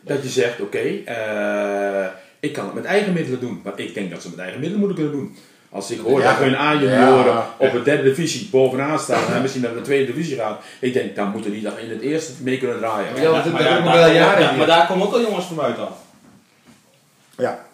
dat 0.00 0.22
je 0.22 0.28
zegt, 0.28 0.60
oké, 0.60 0.78
eh, 1.04 2.06
ik 2.44 2.52
kan 2.52 2.64
het 2.64 2.74
met 2.74 2.84
eigen 2.84 3.12
middelen 3.12 3.40
doen. 3.40 3.60
Maar 3.64 3.72
ik 3.80 3.94
denk 3.94 4.10
dat 4.10 4.20
ze 4.20 4.26
het 4.26 4.36
met 4.36 4.44
eigen 4.44 4.60
middelen 4.62 4.86
moeten 4.86 5.04
kunnen 5.04 5.20
doen. 5.22 5.36
Als 5.70 5.90
ik 5.90 5.98
hoor 6.00 6.20
Ja. 6.20 6.30
dat 6.30 6.42
hun 6.44 6.54
A-junioren 6.54 7.24
Ja. 7.34 7.54
op 7.58 7.72
de 7.72 7.82
derde 7.82 8.02
divisie 8.02 8.48
bovenaan 8.50 8.98
staan 8.98 9.32
en 9.32 9.40
misschien 9.42 9.62
naar 9.62 9.74
de 9.74 9.80
tweede 9.80 10.12
divisie 10.12 10.36
gaan. 10.36 10.56
Ik 10.80 10.92
denk, 10.92 11.16
dan 11.16 11.30
moeten 11.30 11.50
die 11.50 11.62
dan 11.62 11.78
in 11.78 11.90
het 11.90 12.00
eerste 12.00 12.32
mee 12.42 12.58
kunnen 12.58 12.78
draaien. 12.78 13.22
Ja, 13.22 13.30
maar, 13.30 13.42
we 13.44 13.50
daar- 13.62 13.82
wel 13.82 14.10
jaren 14.10 14.42
ja, 14.42 14.48
hier. 14.48 14.58
maar 14.58 14.66
daar 14.66 14.86
komen 14.86 15.06
ook 15.06 15.12
al 15.12 15.20
jongens 15.20 15.44
van 15.46 15.56
buiten 15.56 15.82
af. 15.88 15.96
Ja. 17.38 17.66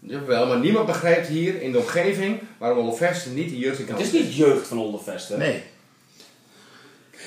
Jawel, 0.00 0.46
maar 0.46 0.58
niemand 0.58 0.86
begrijpt 0.86 1.26
hier 1.26 1.62
in 1.62 1.72
de 1.72 1.78
omgeving 1.78 2.40
waarom 2.58 2.78
Olaf 2.78 2.96
Versten 2.98 3.34
niet 3.34 3.48
de 3.50 3.58
jeugd 3.58 3.84
kan. 3.84 3.96
Het 3.96 4.06
is 4.06 4.12
niet 4.12 4.34
jeugd 4.36 4.66
van 4.68 4.78
Oldervesten. 4.78 5.38
Nee. 5.38 5.62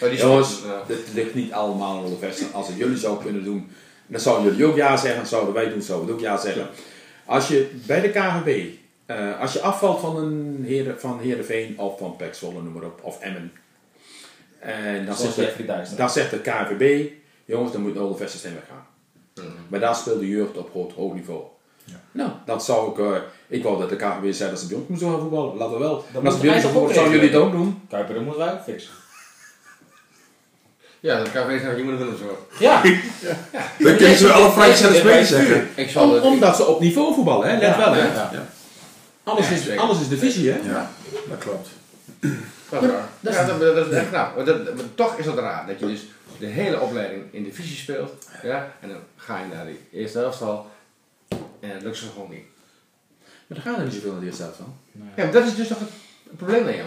Maar 0.02 0.10
die 0.10 0.20
Jongens, 0.20 0.60
ja. 0.66 0.84
het 0.94 1.00
ligt 1.14 1.34
niet 1.36 1.52
allemaal 1.52 1.98
aan. 1.98 2.18
Als 2.54 2.68
het 2.68 2.78
jullie 2.78 2.98
zou 2.98 3.24
kunnen 3.24 3.44
doen, 3.44 3.72
dan 4.12 4.20
zouden 4.20 4.52
jullie 4.52 4.66
ook 4.66 4.76
ja 4.76 4.98
zeggen. 4.98 5.28
Zouden 5.28 5.54
wij 5.54 5.70
doen, 5.70 5.82
zouden 5.82 6.08
we 6.08 6.14
ook 6.14 6.20
ja 6.20 6.38
zeggen. 6.38 6.68
Als 7.26 7.48
je 7.48 7.72
bij 7.86 8.02
de 8.02 8.10
KVB, 8.10 8.68
eh, 9.06 9.40
als 9.40 9.54
je 9.54 9.62
afvalt 9.62 10.00
van 10.00 10.18
een 10.18 10.64
Heer, 10.66 10.96
van 10.98 11.20
Heerenveen 11.20 11.80
of 11.80 11.98
van 11.98 12.16
Pek 12.16 12.34
Zwolle, 12.34 12.62
noem 12.62 12.74
maar 12.74 12.84
op, 12.84 13.00
of 13.04 13.20
Emmen. 13.20 13.52
En 14.60 15.06
dan 15.06 15.16
Zoals 15.16 15.36
zegt, 15.36 15.58
de, 15.58 15.96
dan 15.96 16.10
zegt 16.10 16.30
de 16.30 16.40
KVB, 16.40 17.12
jongens, 17.46 17.72
dan 17.72 17.82
moet 17.82 17.98
Olde 17.98 18.18
Vesten 18.18 18.54
weggaan. 18.54 18.86
Mhm. 19.36 19.48
Maar 19.68 19.80
daar 19.80 19.96
speelt 19.96 20.20
de 20.20 20.28
jeugd 20.28 20.58
op 20.58 20.70
groot 20.70 20.92
hoog 20.92 21.14
niveau. 21.14 21.42
Nou, 22.12 22.32
dat 22.46 22.66
zou 22.66 22.92
ik, 22.92 23.00
eh, 23.00 23.22
ik 23.48 23.64
wou 23.64 23.80
dat 23.80 23.90
de 23.90 23.96
KVB 23.96 24.34
zei 24.34 24.50
dat 24.50 24.60
ze 24.60 24.68
bij 24.68 24.78
ons 24.78 24.88
moesten 24.88 25.10
gaan 25.10 25.20
voetballen. 25.20 25.58
Laten 25.58 25.74
we 25.74 25.80
wel. 25.80 26.06
Dat 26.14 26.24
Maar 26.24 26.32
als 26.32 26.42
bij 26.42 26.82
ons 26.82 26.94
jullie 26.94 27.20
het 27.20 27.36
ook 27.36 27.52
doen? 27.52 27.82
Kuiper, 27.90 28.16
dat 28.16 28.24
moeten 28.24 28.46
wij 28.46 28.54
ook 28.54 28.64
fixen. 28.64 28.92
Ja, 31.02 31.18
dat 31.18 31.32
kan 31.32 31.48
wezen 31.48 31.68
dat 31.68 31.78
je 31.78 31.84
moet 31.84 31.98
willen 31.98 32.18
zorgen. 32.18 32.44
Ja, 32.60 32.82
Dan 33.80 33.96
kunnen 33.96 34.18
ze 34.18 34.32
alle 34.32 34.52
vrijgezette 34.52 34.96
spelers 34.98 35.30
zeggen. 35.30 35.68
Ik 35.76 35.90
zal 35.90 36.04
Om- 36.08 36.14
het. 36.14 36.24
omdat 36.24 36.56
ze 36.56 36.66
op 36.66 36.80
niveau 36.80 37.14
voetballen, 37.14 37.48
hè? 37.50 37.54
let 37.58 37.62
Ja, 37.62 37.78
wel. 37.78 37.94
Hè? 37.94 38.14
ja. 38.14 38.32
Alles, 39.24 39.50
Ja, 39.50 39.56
is, 39.56 39.64
zeker. 39.64 39.80
alles 39.82 40.00
is 40.02 40.08
de 40.08 40.18
visie, 40.18 40.52
hè? 40.52 40.60
Ja, 40.72 40.92
dat 41.30 41.38
klopt. 41.38 41.68
Dat 42.70 42.84
is 42.84 42.90
waar. 42.90 43.08
Ja, 43.20 43.44
dat, 43.46 43.60
dat 43.76 43.88
is 43.88 43.94
echt 43.94 44.10
knap. 44.10 44.36
Maar 44.36 44.46
dat, 44.46 44.76
maar 44.76 44.86
toch 44.96 45.18
is 45.18 45.26
dat 45.26 45.38
raar 45.38 45.68
dat 45.68 45.80
je 45.80 45.86
dus 45.88 46.02
de 46.40 46.46
hele 46.46 46.80
opleiding 46.80 47.24
in 47.32 47.44
divisie 47.44 47.76
speelt. 47.78 48.12
Ja, 48.44 48.72
en 48.80 48.90
dan 48.90 48.98
ga 49.16 49.40
je 49.40 49.56
naar 49.56 49.66
de 49.66 49.76
eerste 49.92 50.20
elftal. 50.20 50.70
En 51.60 51.70
dat 51.74 51.82
lukt 51.82 51.98
ze 51.98 52.06
gewoon 52.14 52.30
niet. 52.30 52.44
Maar 53.48 53.60
dan 53.60 53.62
gaan 53.62 53.76
er 53.76 53.84
niet 53.86 53.94
zoveel 53.94 54.12
naar 54.12 54.20
de 54.20 54.26
eerste 54.26 54.42
helft 54.42 54.58
van. 54.58 54.74
Ja, 55.16 55.24
maar 55.24 55.32
dat 55.32 55.46
is 55.46 55.56
dus 55.56 55.68
toch 55.68 55.80
het 55.80 56.38
probleem 56.38 56.66
Jan. 56.76 56.86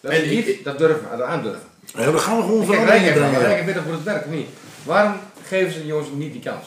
Dat 0.00 0.12
En 0.12 0.24
is 0.24 0.30
ik- 0.30 0.46
niet 0.46 0.64
dat 0.64 0.78
durven, 0.78 1.08
dat 1.18 1.20
aandurven. 1.26 1.68
Ja, 1.96 2.04
dan 2.10 2.20
gaan 2.20 2.36
we 2.36 2.42
gewoon 2.42 2.58
Kijk, 2.58 2.70
veranderingen 2.72 3.12
Rijk 3.12 3.18
heeft 3.18 3.30
brengen. 3.30 3.48
Rijk 3.48 3.64
weet 3.64 3.74
toch 3.74 3.84
hoe 3.84 3.92
het 3.92 4.02
werkt, 4.02 4.26
of 4.26 4.32
niet? 4.32 4.48
Waarom 4.82 5.14
geven 5.46 5.72
ze 5.72 5.78
de 5.80 5.86
jongens 5.86 6.08
niet 6.14 6.32
die 6.32 6.42
kans? 6.42 6.66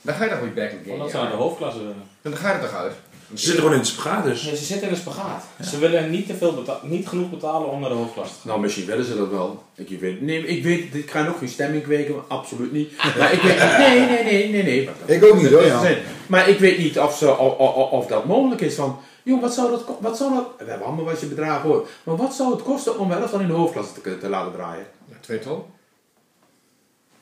Dan 0.00 0.14
ga 0.14 0.24
je 0.24 0.30
toch 0.30 0.42
niet 0.42 0.54
werkelijk 0.54 0.86
in. 0.86 0.92
omdat 0.92 1.10
ze 1.10 1.16
de 1.16 1.36
hoofdklasse. 1.36 1.78
En 2.22 2.30
dan 2.30 2.36
ga 2.36 2.48
je 2.48 2.54
er 2.54 2.60
toch 2.60 2.74
uit. 2.74 2.92
Ze 3.34 3.40
zitten 3.40 3.56
gewoon 3.58 3.72
in 3.72 3.78
het 3.78 3.88
spagaat 3.88 4.24
dus. 4.24 4.42
Nee, 4.42 4.56
ze 4.56 4.64
zitten 4.64 4.86
in 4.88 4.94
een 4.94 5.00
spagaat. 5.00 5.44
Ze 5.70 5.78
willen 5.78 6.10
niet, 6.10 6.26
te 6.26 6.34
veel 6.34 6.54
beta- 6.54 6.80
niet 6.82 7.08
genoeg 7.08 7.30
betalen 7.30 7.70
om 7.70 7.80
naar 7.80 7.88
de 7.88 7.94
hoofdklasse 7.94 8.32
te 8.34 8.40
gaan. 8.40 8.48
Nou, 8.48 8.60
misschien 8.60 8.86
willen 8.86 9.04
ze 9.04 9.16
dat 9.16 9.28
wel. 9.30 9.62
Ik 9.74 10.00
weet, 10.00 10.20
nee, 10.20 10.46
ik 10.46 10.62
weet, 10.64 10.94
ik 10.94 11.10
ga 11.10 11.22
nog 11.22 11.38
geen 11.38 11.48
stemming 11.48 11.82
kweken, 11.82 12.14
absoluut 12.28 12.72
niet. 12.72 12.92
Maar 13.18 13.32
ik 13.32 13.40
weet, 13.40 13.58
nee, 13.78 14.00
nee, 14.00 14.24
nee, 14.24 14.50
nee, 14.50 14.62
nee. 14.62 14.88
Ik 15.16 15.24
ook 15.24 15.36
niet 15.42 15.50
hoor, 15.50 15.64
ja. 15.64 15.82
Maar 16.26 16.48
ik 16.48 16.58
weet 16.58 16.78
niet 16.78 16.98
of, 16.98 17.16
ze, 17.16 17.36
of, 17.36 17.56
of, 17.58 17.90
of 17.90 18.06
dat 18.06 18.24
mogelijk 18.24 18.60
is 18.60 18.74
van, 18.74 18.98
joh, 19.24 19.40
wat 19.40 19.54
zou 19.54 19.70
dat, 19.70 19.84
wat 20.00 20.16
zou 20.16 20.34
dat, 20.34 20.46
we 20.58 20.64
hebben 20.64 20.86
allemaal 20.86 21.04
wat 21.04 21.20
je 21.20 21.26
bedragen 21.26 21.68
hoort, 21.68 21.88
maar 22.04 22.16
wat 22.16 22.34
zou 22.34 22.52
het 22.52 22.62
kosten 22.62 22.98
om 22.98 23.08
wel 23.08 23.30
dan 23.30 23.40
in 23.40 23.46
de 23.46 23.52
hoofdklasse 23.52 24.00
te, 24.00 24.18
te 24.18 24.28
laten 24.28 24.52
draaien? 24.52 24.86
Ja, 25.08 25.16
twee 25.20 25.38
ton. 25.38 25.62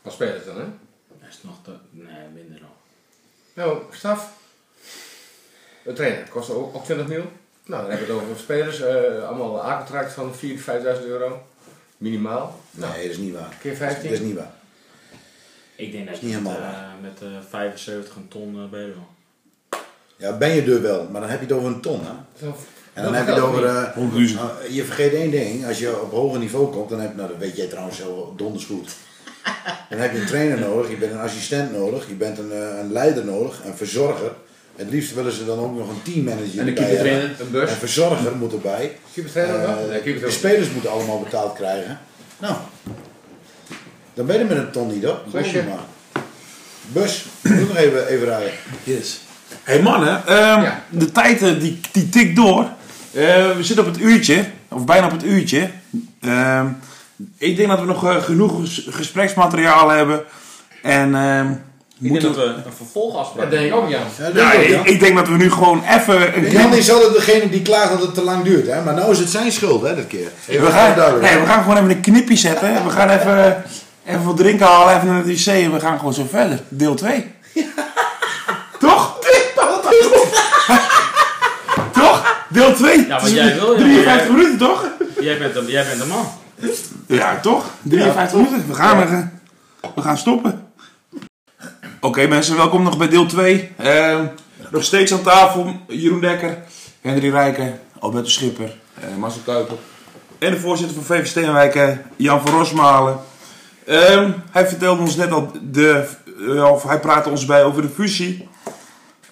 Wat 0.02 0.12
spelen 0.12 0.40
ze 0.40 0.46
dan, 0.46 0.56
hè? 0.56 0.64
Dat 1.20 1.28
is 1.28 1.38
nog 1.42 1.54
te... 1.62 1.70
Nee, 1.90 2.28
minder 2.34 2.60
nog. 2.60 2.70
Nou, 3.54 3.78
staf. 3.90 4.32
Een 5.84 5.94
trainer 5.94 6.28
kost 6.28 6.50
ook, 6.50 6.74
ook 6.76 6.84
20 6.84 7.06
mil. 7.06 7.24
Nou, 7.64 7.82
dan 7.82 7.90
hebben 7.90 8.08
we 8.08 8.12
het 8.14 8.22
over 8.22 8.38
spelers. 8.38 8.80
eh, 8.80 9.28
allemaal 9.28 9.54
een 9.58 9.66
A-contract 9.70 10.12
van 10.12 10.32
4.000, 10.34 10.36
5.000 10.98 11.04
euro. 11.06 11.42
Minimaal. 11.96 12.60
Nou, 12.70 12.92
Nee, 12.92 13.02
dat 13.02 13.10
is 13.10 13.16
niet 13.18 13.34
waar. 13.34 13.56
keer 13.60 13.70
Dat 13.70 13.78
15. 13.78 14.10
is 14.10 14.20
niet 14.20 14.36
waar. 14.36 14.54
Ik 15.76 15.92
denk 15.92 16.08
dat 16.08 16.22
niet 16.22 16.32
je 16.32 16.40
met, 16.40 16.56
eh, 16.56 16.88
met 17.02 17.22
eh, 17.22 17.28
75 17.48 18.16
een 18.16 18.28
ton 18.28 18.54
uh, 18.56 18.70
wel. 18.70 19.06
Ja, 20.22 20.32
ben 20.36 20.50
je 20.54 20.62
er 20.74 20.82
wel, 20.82 21.08
maar 21.10 21.20
dan 21.20 21.30
heb 21.30 21.40
je 21.40 21.46
het 21.46 21.54
over 21.54 21.68
een 21.68 21.80
ton. 21.80 22.00
Hè? 22.04 22.46
Zo- 22.46 22.56
En 22.92 23.02
dan 23.04 23.14
heb 23.14 23.26
je 23.26 23.32
het 23.32 23.42
over... 23.42 23.64
eh, 23.64 23.84
100.000. 23.96 24.34
uh, 24.34 24.74
je 24.74 24.84
vergeet 24.84 25.12
één 25.14 25.30
ding. 25.30 25.66
Als 25.66 25.78
je 25.78 26.00
op 26.00 26.10
hoger 26.12 26.38
niveau 26.38 26.72
komt, 26.72 26.88
dan 26.88 27.00
heb 27.00 27.10
je... 27.10 27.16
Nou, 27.16 27.28
dat 27.28 27.38
weet 27.38 27.56
jij 27.56 27.66
trouwens 27.66 27.96
zo 27.96 28.34
donders 28.36 28.64
goed. 28.64 28.90
Dan 29.90 29.98
heb 30.00 30.12
je 30.12 30.18
een 30.20 30.26
trainer 30.26 30.58
nodig, 30.58 30.90
je 30.90 30.96
bent 30.96 31.12
een 31.12 31.18
assistent 31.18 31.72
nodig, 31.72 32.08
je 32.08 32.14
bent 32.14 32.38
een, 32.38 32.52
eh, 32.52 32.78
een 32.80 32.92
leider 32.92 33.24
nodig, 33.24 33.60
een 33.64 33.74
verzorger. 33.74 34.32
Het 34.76 34.90
liefst 34.90 35.14
willen 35.14 35.32
ze 35.32 35.44
dan 35.44 35.58
ook 35.58 35.76
nog 35.78 35.88
een 35.88 36.02
teammanager 36.02 36.50
En 36.50 36.56
hebben. 36.56 36.74
keepertrainer? 36.74 37.30
Een 37.40 37.50
bus. 37.50 37.70
Een 37.70 37.76
verzorger 37.76 38.36
moet 38.36 38.52
erbij. 38.52 38.80
Eh, 38.80 38.84
Nee, 39.14 39.24
de 39.24 39.24
keepertrainer. 39.90 40.32
spelers 40.32 40.70
moeten 40.72 40.90
allemaal 40.90 41.20
betaald 41.20 41.54
krijgen. 41.54 42.00
Nou, 42.38 42.54
dan 44.14 44.26
ben 44.26 44.38
je 44.38 44.44
met 44.44 44.56
een 44.56 44.70
ton 44.70 44.92
niet 44.92 45.06
op. 45.06 45.24
Busje. 45.32 45.62
maar. 45.68 46.22
Bus, 46.92 47.24
moet 47.42 47.68
nog 47.68 47.76
even, 47.76 48.06
even 48.06 48.26
rijden. 48.26 48.52
Yes. 48.84 49.20
Hé 49.64 49.72
hey 49.72 49.82
mannen, 49.82 50.26
ehm, 50.26 50.62
Ja. 50.62 50.82
de 50.88 51.12
tijd 51.12 51.38
die, 51.60 51.80
die 51.92 52.08
tikt 52.08 52.36
door. 52.36 52.60
Eh, 53.12 53.22
we 53.56 53.56
zitten 53.60 53.86
op 53.86 53.92
het 53.92 54.00
uurtje, 54.02 54.44
of 54.68 54.84
bijna 54.84 55.06
op 55.06 55.12
het 55.12 55.24
uurtje. 55.24 55.70
Ehm, 56.20 56.66
ik 57.38 57.56
denk 57.56 57.68
dat 57.68 57.80
we 57.80 57.86
nog 57.86 58.04
eh, 58.06 58.16
genoeg 58.22 58.60
ges- 58.60 58.86
gespreksmateriaal 58.90 59.88
hebben. 59.88 60.20
En 60.82 61.14
ehm, 61.14 61.50
Ik 61.50 62.10
moeten 62.10 62.32
denk 62.32 62.34
dat 62.46 62.56
we 62.56 62.62
een 62.68 62.72
vervolgafspraak 62.76 63.50
Dat 63.50 63.50
denk 63.60 63.66
ik 63.72 63.74
ook, 63.78 63.88
Jan. 63.88 64.00
Ja, 64.18 64.24
dat 64.24 64.34
Ja, 64.34 64.50
denk 64.50 64.62
ik 64.62 64.70
ook, 64.74 64.80
ik, 64.80 64.86
ja. 64.86 64.92
ik 64.92 65.00
denk 65.00 65.16
dat 65.16 65.28
we 65.28 65.36
nu 65.36 65.50
gewoon 65.50 65.82
even... 65.88 66.36
een 66.36 66.50
Jan 66.50 66.72
is 66.74 66.90
altijd 66.90 67.12
degene 67.14 67.48
die 67.48 67.62
klaagt 67.62 67.90
dat 67.90 68.00
het 68.02 68.14
te 68.14 68.22
lang 68.24 68.44
duurt, 68.44 68.66
hè? 68.66 68.82
maar 68.82 68.94
nou 68.94 69.10
is 69.10 69.18
het 69.18 69.28
zijn 69.30 69.52
schuld, 69.52 69.82
hè, 69.82 69.94
dit 69.94 70.06
keer. 70.06 70.28
Even 70.48 70.64
we, 70.66 70.70
gaan, 70.72 70.94
duidelijk. 70.96 71.30
nee, 71.32 71.40
we 71.40 71.46
gaan 71.46 71.62
gewoon 71.62 71.76
even 71.76 71.90
een 71.90 72.00
knipje 72.00 72.36
zetten. 72.36 72.84
We 72.84 72.90
gaan 72.90 73.08
even, 73.10 73.64
even 74.06 74.24
wat 74.24 74.36
drinken 74.36 74.66
halen, 74.66 74.96
even 74.96 75.06
naar 75.08 75.22
de 75.22 75.28
wc 75.34 75.46
en 75.46 75.72
we 75.72 75.80
gaan 75.80 75.98
gewoon 75.98 76.14
zo 76.14 76.26
verder. 76.30 76.60
Deel 76.68 76.94
2. 76.94 77.30
Toch? 78.78 79.18
toch? 81.92 82.41
Deel 82.52 82.74
2. 82.74 83.06
Ja, 83.06 83.20
maar 83.20 83.30
jij 83.30 83.54
wil, 83.54 83.72
ja, 83.72 83.78
53 83.78 84.28
maar 84.28 84.36
minuten, 84.36 84.58
toch? 84.58 84.88
Jij 85.20 85.38
bent, 85.38 85.54
de, 85.54 85.64
jij 85.66 85.84
bent 85.84 86.00
de 86.00 86.06
man. 86.06 86.26
Ja, 87.06 87.40
toch? 87.40 87.64
53 87.82 88.32
minuten. 88.32 88.68
We 88.68 88.74
gaan, 88.74 88.98
er, 88.98 89.12
eh, 89.12 89.90
we 89.94 90.02
gaan 90.02 90.18
stoppen. 90.18 90.66
Oké 92.00 92.26
mensen, 92.26 92.56
welkom 92.56 92.82
nog 92.82 92.96
bij 92.96 93.08
deel 93.08 93.26
2. 93.26 93.70
Ehm, 93.76 94.24
nog 94.70 94.84
steeds 94.84 95.12
aan 95.12 95.22
tafel 95.22 95.76
Jeroen 95.88 96.20
Dekker, 96.20 96.58
Henry 97.00 97.30
Rijken, 97.30 97.80
Alberto 97.98 98.28
Schipper, 98.28 98.76
eh, 99.00 99.16
Marcel 99.16 99.40
Kuiper. 99.44 99.76
En 100.38 100.50
de 100.50 100.60
voorzitter 100.60 101.02
van 101.02 101.04
VV 101.04 101.26
Steenwijk, 101.26 101.74
eh, 101.74 101.88
Jan 102.16 102.40
van 102.40 102.58
Rosmalen. 102.58 103.20
Ehm, 103.86 104.30
hij 104.50 104.66
vertelde 104.68 105.02
ons 105.02 105.16
net 105.16 105.30
al, 105.30 105.52
de, 105.62 106.08
eh, 106.48 106.70
of 106.70 106.82
hij 106.82 107.00
praatte 107.00 107.30
ons 107.30 107.44
bij 107.44 107.64
over 107.64 107.82
de 107.82 107.88
fusie. 107.88 108.48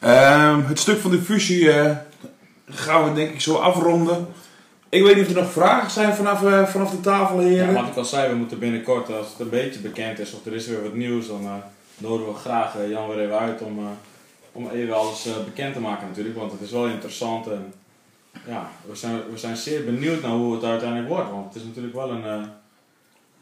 Ehm, 0.01 0.61
het 0.67 0.79
stuk 0.79 1.01
van 1.01 1.11
de 1.11 1.23
fusie 1.23 1.73
eh, 1.73 1.91
gaan 2.71 3.05
we 3.05 3.13
denk 3.15 3.31
ik 3.33 3.41
zo 3.41 3.55
afronden. 3.55 4.27
Ik 4.89 5.03
weet 5.03 5.17
niet 5.17 5.25
of 5.29 5.35
er 5.35 5.43
nog 5.43 5.53
vragen 5.53 5.91
zijn 5.91 6.15
vanaf, 6.15 6.45
eh, 6.45 6.67
vanaf 6.67 6.91
de 6.91 7.01
tafel, 7.01 7.41
Ja, 7.41 7.47
heren. 7.49 7.75
wat 7.75 7.87
ik 7.87 7.97
al 7.97 8.05
zei, 8.05 8.29
we 8.31 8.37
moeten 8.37 8.59
binnenkort, 8.59 9.13
als 9.13 9.27
het 9.29 9.39
een 9.41 9.49
beetje 9.49 9.81
bekend 9.81 10.19
is 10.19 10.33
of 10.35 10.47
er 10.47 10.55
is 10.55 10.67
weer 10.67 10.83
wat 10.83 10.95
nieuws, 10.95 11.27
dan 11.27 11.45
eh, 11.45 11.53
nodigen 11.99 12.33
we 12.33 12.39
graag 12.39 12.77
eh, 12.77 12.91
Jan 12.91 13.09
weer 13.09 13.21
even 13.21 13.39
uit 13.39 13.63
om, 13.63 13.79
eh, 13.79 13.85
om 14.53 14.71
even 14.71 14.95
alles 14.97 15.27
eh, 15.27 15.33
bekend 15.45 15.75
te 15.75 15.81
maken 15.81 16.07
natuurlijk. 16.09 16.37
Want 16.37 16.53
het 16.53 16.61
is 16.61 16.71
wel 16.71 16.87
interessant 16.87 17.47
en 17.47 17.73
ja, 18.47 18.71
we 18.89 18.97
zijn, 18.97 19.21
we 19.33 19.39
zijn 19.39 19.57
zeer 19.57 19.85
benieuwd 19.85 20.23
naar 20.23 20.31
hoe 20.31 20.55
het 20.55 20.65
uiteindelijk 20.65 21.09
wordt. 21.09 21.31
Want 21.31 21.47
het 21.47 21.55
is 21.63 21.63
natuurlijk 21.69 21.95
wel 21.95 22.11
een 22.11 22.25
eh 22.25 22.43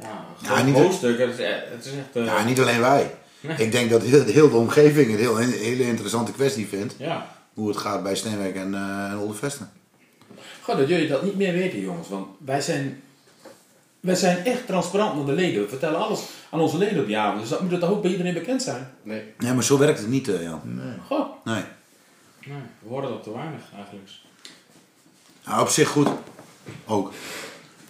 ja, 0.00 0.24
Ja, 0.42 0.48
groot 0.48 0.64
niet- 0.64 0.74
hoofdstuk. 0.74 1.18
Het 1.18 1.30
is, 1.30 1.38
eh, 1.38 1.50
het 1.70 1.84
is 1.84 1.92
echt... 1.92 2.16
eh, 2.16 2.24
Ja, 2.24 2.44
niet 2.44 2.60
alleen 2.60 2.80
wij. 2.80 3.14
Ik 3.56 3.72
denk 3.72 3.90
dat 3.90 4.02
heel, 4.02 4.24
heel 4.24 4.50
de 4.50 4.56
omgeving 4.56 5.10
het 5.10 5.20
heel, 5.20 5.40
een 5.40 5.50
hele 5.52 5.82
interessante 5.82 6.32
kwestie 6.32 6.66
vindt. 6.66 6.94
ja. 6.98 7.36
Hoe 7.58 7.68
het 7.68 7.76
gaat 7.76 8.02
bij 8.02 8.14
Steenwijk 8.16 8.54
en, 8.54 8.74
eh 8.74 9.10
en 9.10 9.18
Oldevesten. 9.18 9.70
Gewoon 10.62 10.80
dat 10.80 10.88
jullie 10.88 11.08
dat 11.08 11.22
niet 11.22 11.36
meer 11.36 11.52
weten, 11.52 11.80
jongens. 11.80 12.08
Want 12.08 12.26
wij 12.44 12.60
zijn, 12.60 13.02
wij 14.00 14.14
zijn 14.14 14.44
echt 14.44 14.66
transparant 14.66 15.16
naar 15.16 15.26
de 15.26 15.32
leden. 15.32 15.62
We 15.62 15.68
vertellen 15.68 15.98
alles 15.98 16.20
aan 16.50 16.60
onze 16.60 16.78
leden 16.78 17.02
op 17.04 17.10
avond. 17.10 17.40
Dus 17.40 17.48
dat 17.50 17.60
moet 17.60 17.70
het 17.70 17.80
toch 17.80 17.90
ook 17.90 18.02
bij 18.02 18.10
iedereen 18.10 18.34
bekend 18.34 18.62
zijn. 18.62 18.90
Nee. 19.02 19.22
Nee, 19.38 19.52
maar 19.54 19.64
zo 19.64 19.78
werkt 19.78 19.98
het 19.98 20.08
niet, 20.08 20.28
eh, 20.28 20.42
Jan. 20.42 20.60
Goh. 21.06 21.26
Nee. 21.44 21.62
Nee, 22.46 22.56
we 22.78 22.88
horen 22.88 23.08
dat 23.08 23.22
te 23.22 23.32
weinig 23.32 23.60
eigenlijk. 23.76 24.10
Nou, 25.46 25.60
op 25.62 25.68
zich 25.68 25.88
goed. 25.88 26.08
Ook. 26.86 27.12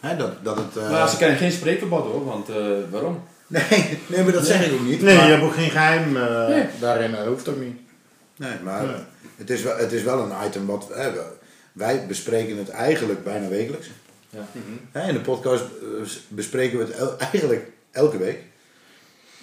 Hè, 0.00 0.16
dat, 0.16 0.44
dat 0.44 0.56
het... 0.56 0.76
eh, 0.76 0.90
Maar 0.90 1.08
ze 1.08 1.16
krijgen 1.16 1.38
geen 1.38 1.52
spreekverbod 1.52 2.04
hoor, 2.04 2.24
want 2.24 2.48
eh, 2.48 2.56
waarom? 2.90 3.22
Nee, 3.46 3.62
nee, 4.06 4.22
maar 4.24 4.32
dat 4.32 4.46
zeg 4.46 4.66
ik 4.66 4.72
ook 4.72 4.86
niet. 4.86 5.02
Nee, 5.02 5.16
maar, 5.16 5.24
je 5.26 5.30
hebt 5.32 5.42
ook 5.44 5.54
geen 5.54 5.70
geheim 5.70 6.16
eh, 6.16 6.48
Nee. 6.48 6.66
daarin. 6.80 7.10
Dat 7.10 7.26
hoeft 7.26 7.48
ook 7.48 7.60
niet. 7.60 7.80
Nee, 8.38 8.58
maar 8.64 8.82
Nee. 8.86 8.94
Het, 9.36 9.50
is 9.50 9.62
wel, 9.62 9.76
het 9.76 9.92
is 9.92 10.02
wel 10.02 10.18
een 10.30 10.46
item 10.46 10.66
wat... 10.66 10.88
Hè, 10.94 11.10
wij 11.72 12.06
bespreken 12.06 12.56
het 12.58 12.68
eigenlijk 12.68 13.24
bijna 13.24 13.48
wekelijks. 13.48 13.90
Ja. 14.30 14.46
Hè, 14.92 15.08
in 15.08 15.14
de 15.14 15.20
podcast 15.20 15.64
eh, 15.64 16.08
bespreken 16.28 16.78
we 16.78 16.84
het 16.84 16.94
el- 16.94 17.18
eigenlijk 17.18 17.70
elke 17.90 18.18
week. 18.18 18.38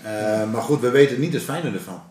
Eh, 0.04 0.52
maar 0.52 0.62
goed, 0.62 0.82
we 0.82 0.90
weten 0.90 1.20
niet 1.20 1.34
het 1.34 1.44
fijne 1.44 1.72
ervan. 1.72 2.04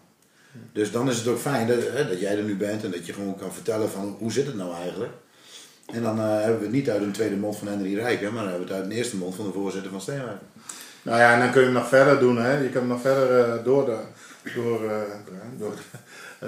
Dus 0.72 0.90
dan 0.92 1.08
is 1.10 1.16
het 1.18 1.26
ook 1.26 1.38
fijn 1.38 1.66
dat, 1.66 1.78
hè, 1.92 2.08
dat 2.08 2.20
jij 2.20 2.36
er 2.36 2.42
nu 2.44 2.56
bent 2.56 2.84
en 2.84 2.90
dat 2.90 3.06
je 3.06 3.12
gewoon 3.12 3.36
kan 3.38 3.52
vertellen 3.52 3.90
van 3.90 4.16
hoe 4.18 4.32
zit 4.32 4.46
het 4.46 4.56
nou 4.56 4.74
eigenlijk. 4.74 5.12
En 5.92 6.02
dan 6.02 6.18
eh, 6.18 6.34
hebben 6.40 6.58
we 6.58 6.64
het 6.64 6.72
niet 6.74 6.90
uit 6.90 7.02
een 7.02 7.12
tweede 7.12 7.36
mond 7.36 7.56
van 7.56 7.68
Henry 7.68 7.94
Rijken, 7.94 8.32
maar 8.32 8.42
dan 8.42 8.50
hebben 8.50 8.68
we 8.68 8.74
het 8.74 8.82
uit 8.82 8.90
een 8.92 8.96
eerste 8.98 9.16
mond 9.16 9.34
van 9.34 9.46
de 9.46 9.52
voorzitter 9.52 9.90
van 9.90 10.00
Steenwijk. 10.00 10.38
Nou 11.02 11.18
ja, 11.18 11.32
en 11.34 11.38
dan 11.40 11.50
kun 11.50 11.60
je 11.60 11.66
hem 11.66 11.74
nog 11.76 11.88
verder 11.88 12.18
doen. 12.18 12.36
Hè. 12.36 12.58
Je 12.58 12.68
kan 12.68 12.80
hem 12.80 12.90
nog 12.90 13.00
verder 13.00 13.40
eh, 13.40 13.64
door, 13.64 13.84
de, 13.84 13.98
door, 14.54 14.84
eh, 14.90 15.00
door, 15.58 15.74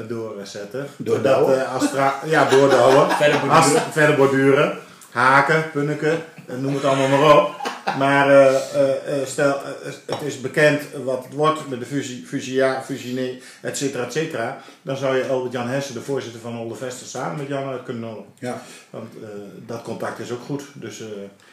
doorzetten. 0.09 0.86
Door 0.97 1.22
douwen? 1.22 1.61
eh, 1.64 1.74
als 1.74 1.84
stra- 1.86 2.20
ja, 2.26 2.49
doordouwen. 2.49 3.11
Verder 3.20 3.40
borduren. 3.40 3.82
Verder 3.92 4.16
borduren. 4.16 4.78
Haken, 5.11 5.70
punniken, 5.70 6.22
eh, 6.47 6.57
noem 6.57 6.74
het 6.74 6.84
allemaal 6.84 7.09
maar 7.09 7.36
op. 7.36 7.55
Maar 7.99 8.30
eh, 8.30 8.55
eh, 8.74 9.20
eh, 9.20 9.26
stel, 9.26 9.55
eh, 9.55 9.92
het 10.07 10.20
is 10.24 10.40
bekend 10.40 10.82
wat 11.05 11.24
het 11.24 11.34
wordt 11.34 11.68
met 11.68 11.78
de 11.80 11.86
fusie, 11.86 12.26
fusia, 12.26 12.82
fusie, 12.82 13.42
et 13.61 13.76
cetera, 13.76 14.05
et 14.05 14.12
cetera. 14.12 14.59
Dan 14.82 14.97
zou 14.97 15.16
je 15.16 15.26
Albert-Jan 15.28 15.68
Hessen, 15.68 15.94
de 15.94 16.01
voorzitter 16.01 16.40
van 16.40 16.59
Oldevester, 16.59 17.07
samen 17.07 17.36
met 17.36 17.49
Jan 17.49 17.82
kunnen 17.84 18.03
nodigen. 18.03 18.24
Ja. 18.38 18.62
Want 18.90 19.12
eh, 19.22 19.28
dat 19.66 19.82
contact 19.82 20.18
is 20.18 20.30
ook 20.30 20.44
goed. 20.47 20.62
Dus 20.74 21.01
eh, 21.01 21.07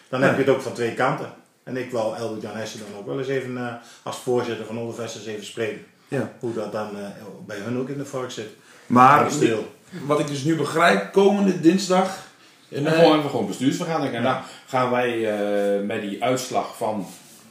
dan 0.09 0.19
Ja. 0.19 0.25
heb 0.25 0.35
je 0.37 0.41
het 0.43 0.51
ook 0.55 0.61
van 0.61 0.73
twee 0.73 0.93
kanten. 0.93 1.33
En 1.63 1.77
ik 1.77 1.91
wil 1.91 2.15
Albert-Jan 2.15 2.55
Hessen 2.55 2.79
dan 2.79 2.99
ook 2.99 3.05
wel 3.05 3.19
eens 3.19 3.27
even 3.27 3.57
eh, 3.57 3.73
als 4.03 4.17
voorzitter 4.17 4.65
van 4.65 4.77
Oldevesters 4.77 5.25
even 5.25 5.45
spreken. 5.45 5.85
Ja. 6.14 6.32
Hoe 6.39 6.53
dat 6.53 6.72
dan 6.72 6.97
eh, 6.97 7.05
bij 7.45 7.57
hun 7.57 7.78
ook 7.78 7.89
in 7.89 7.97
de 7.97 8.05
vork 8.05 8.32
zit. 8.32 8.49
Maar 8.88 9.32
stil. 9.32 9.74
wat 10.05 10.20
ik 10.20 10.28
dus 10.28 10.43
nu 10.43 10.55
begrijp, 10.55 11.11
komende 11.11 11.59
dinsdag. 11.59 12.32
En 12.70 12.86
eh, 12.86 12.91
dan 12.91 12.93
gewoon, 12.93 13.30
gewoon 13.30 13.47
bestuursvergadering. 13.47 14.16
En 14.16 14.24
dan 14.24 14.38
gaan 14.68 14.91
wij 14.91 15.32
eh, 15.32 15.86
met 15.86 16.01
die 16.01 16.24
uitslag 16.24 16.78
van 16.78 17.05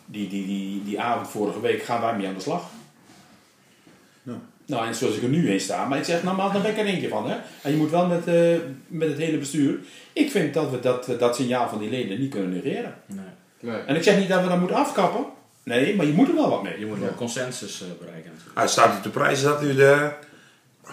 die, 0.05 0.29
die, 0.29 0.47
die, 0.47 0.85
die 0.85 1.01
avond 1.01 1.29
vorige 1.29 1.61
week, 1.61 1.83
gaan 1.83 2.01
wij 2.01 2.17
mee 2.17 2.27
aan 2.27 2.35
de 2.35 2.41
slag. 2.41 2.63
Ja. 4.23 4.41
Nou, 4.67 4.87
en 4.87 4.95
zoals 4.95 5.17
ik 5.17 5.23
er 5.23 5.29
nu 5.29 5.51
in 5.51 5.61
sta. 5.61 5.85
Maar 5.85 5.99
ik 5.99 6.05
zeg, 6.05 6.23
nou, 6.23 6.37
maar 6.37 6.53
dan 6.53 6.63
ben 6.63 6.71
ik 6.71 6.79
er 6.79 6.85
eentje 6.85 7.09
van. 7.09 7.31
Hè? 7.31 7.37
En 7.63 7.71
je 7.71 7.77
moet 7.77 7.91
wel 7.91 8.07
met, 8.07 8.27
eh, 8.27 8.57
met 8.87 9.09
het 9.09 9.19
hele 9.19 9.39
bestuur. 9.39 9.79
Ik 10.13 10.31
vind 10.31 10.55
dat 10.55 10.71
we 10.71 10.81
dat, 10.81 11.09
dat 11.19 11.37
signaal 11.37 11.69
van 11.69 11.79
die 11.79 11.91
leden 11.91 12.21
niet 12.21 12.31
kunnen 12.31 12.51
negeren. 12.51 12.95
Nee. 13.07 13.25
Nee. 13.61 13.81
En 13.81 13.97
ik 13.97 14.03
zeg 14.03 14.19
niet 14.19 14.29
dat 14.29 14.43
we 14.43 14.49
dat 14.49 14.59
moeten 14.59 14.77
afkappen. 14.77 15.25
Nee, 15.65 15.97
maar 15.97 16.07
je 16.07 16.13
moet 16.13 16.29
er 16.29 16.35
wel 16.35 16.51
wat 16.51 16.63
mee. 16.63 16.79
Je 16.79 16.87
moet 16.87 16.99
wel 16.99 17.15
consensus 17.17 17.83
eh, 17.83 17.87
bereiken 18.01 18.31
natuurlijk. 18.31 18.59
Hij 18.59 18.69
staat 18.69 18.99
u 18.99 19.03
te 19.03 19.09
prijzen 19.11 19.49
dat 19.49 19.63
u, 19.63 19.75
de, 19.75 20.11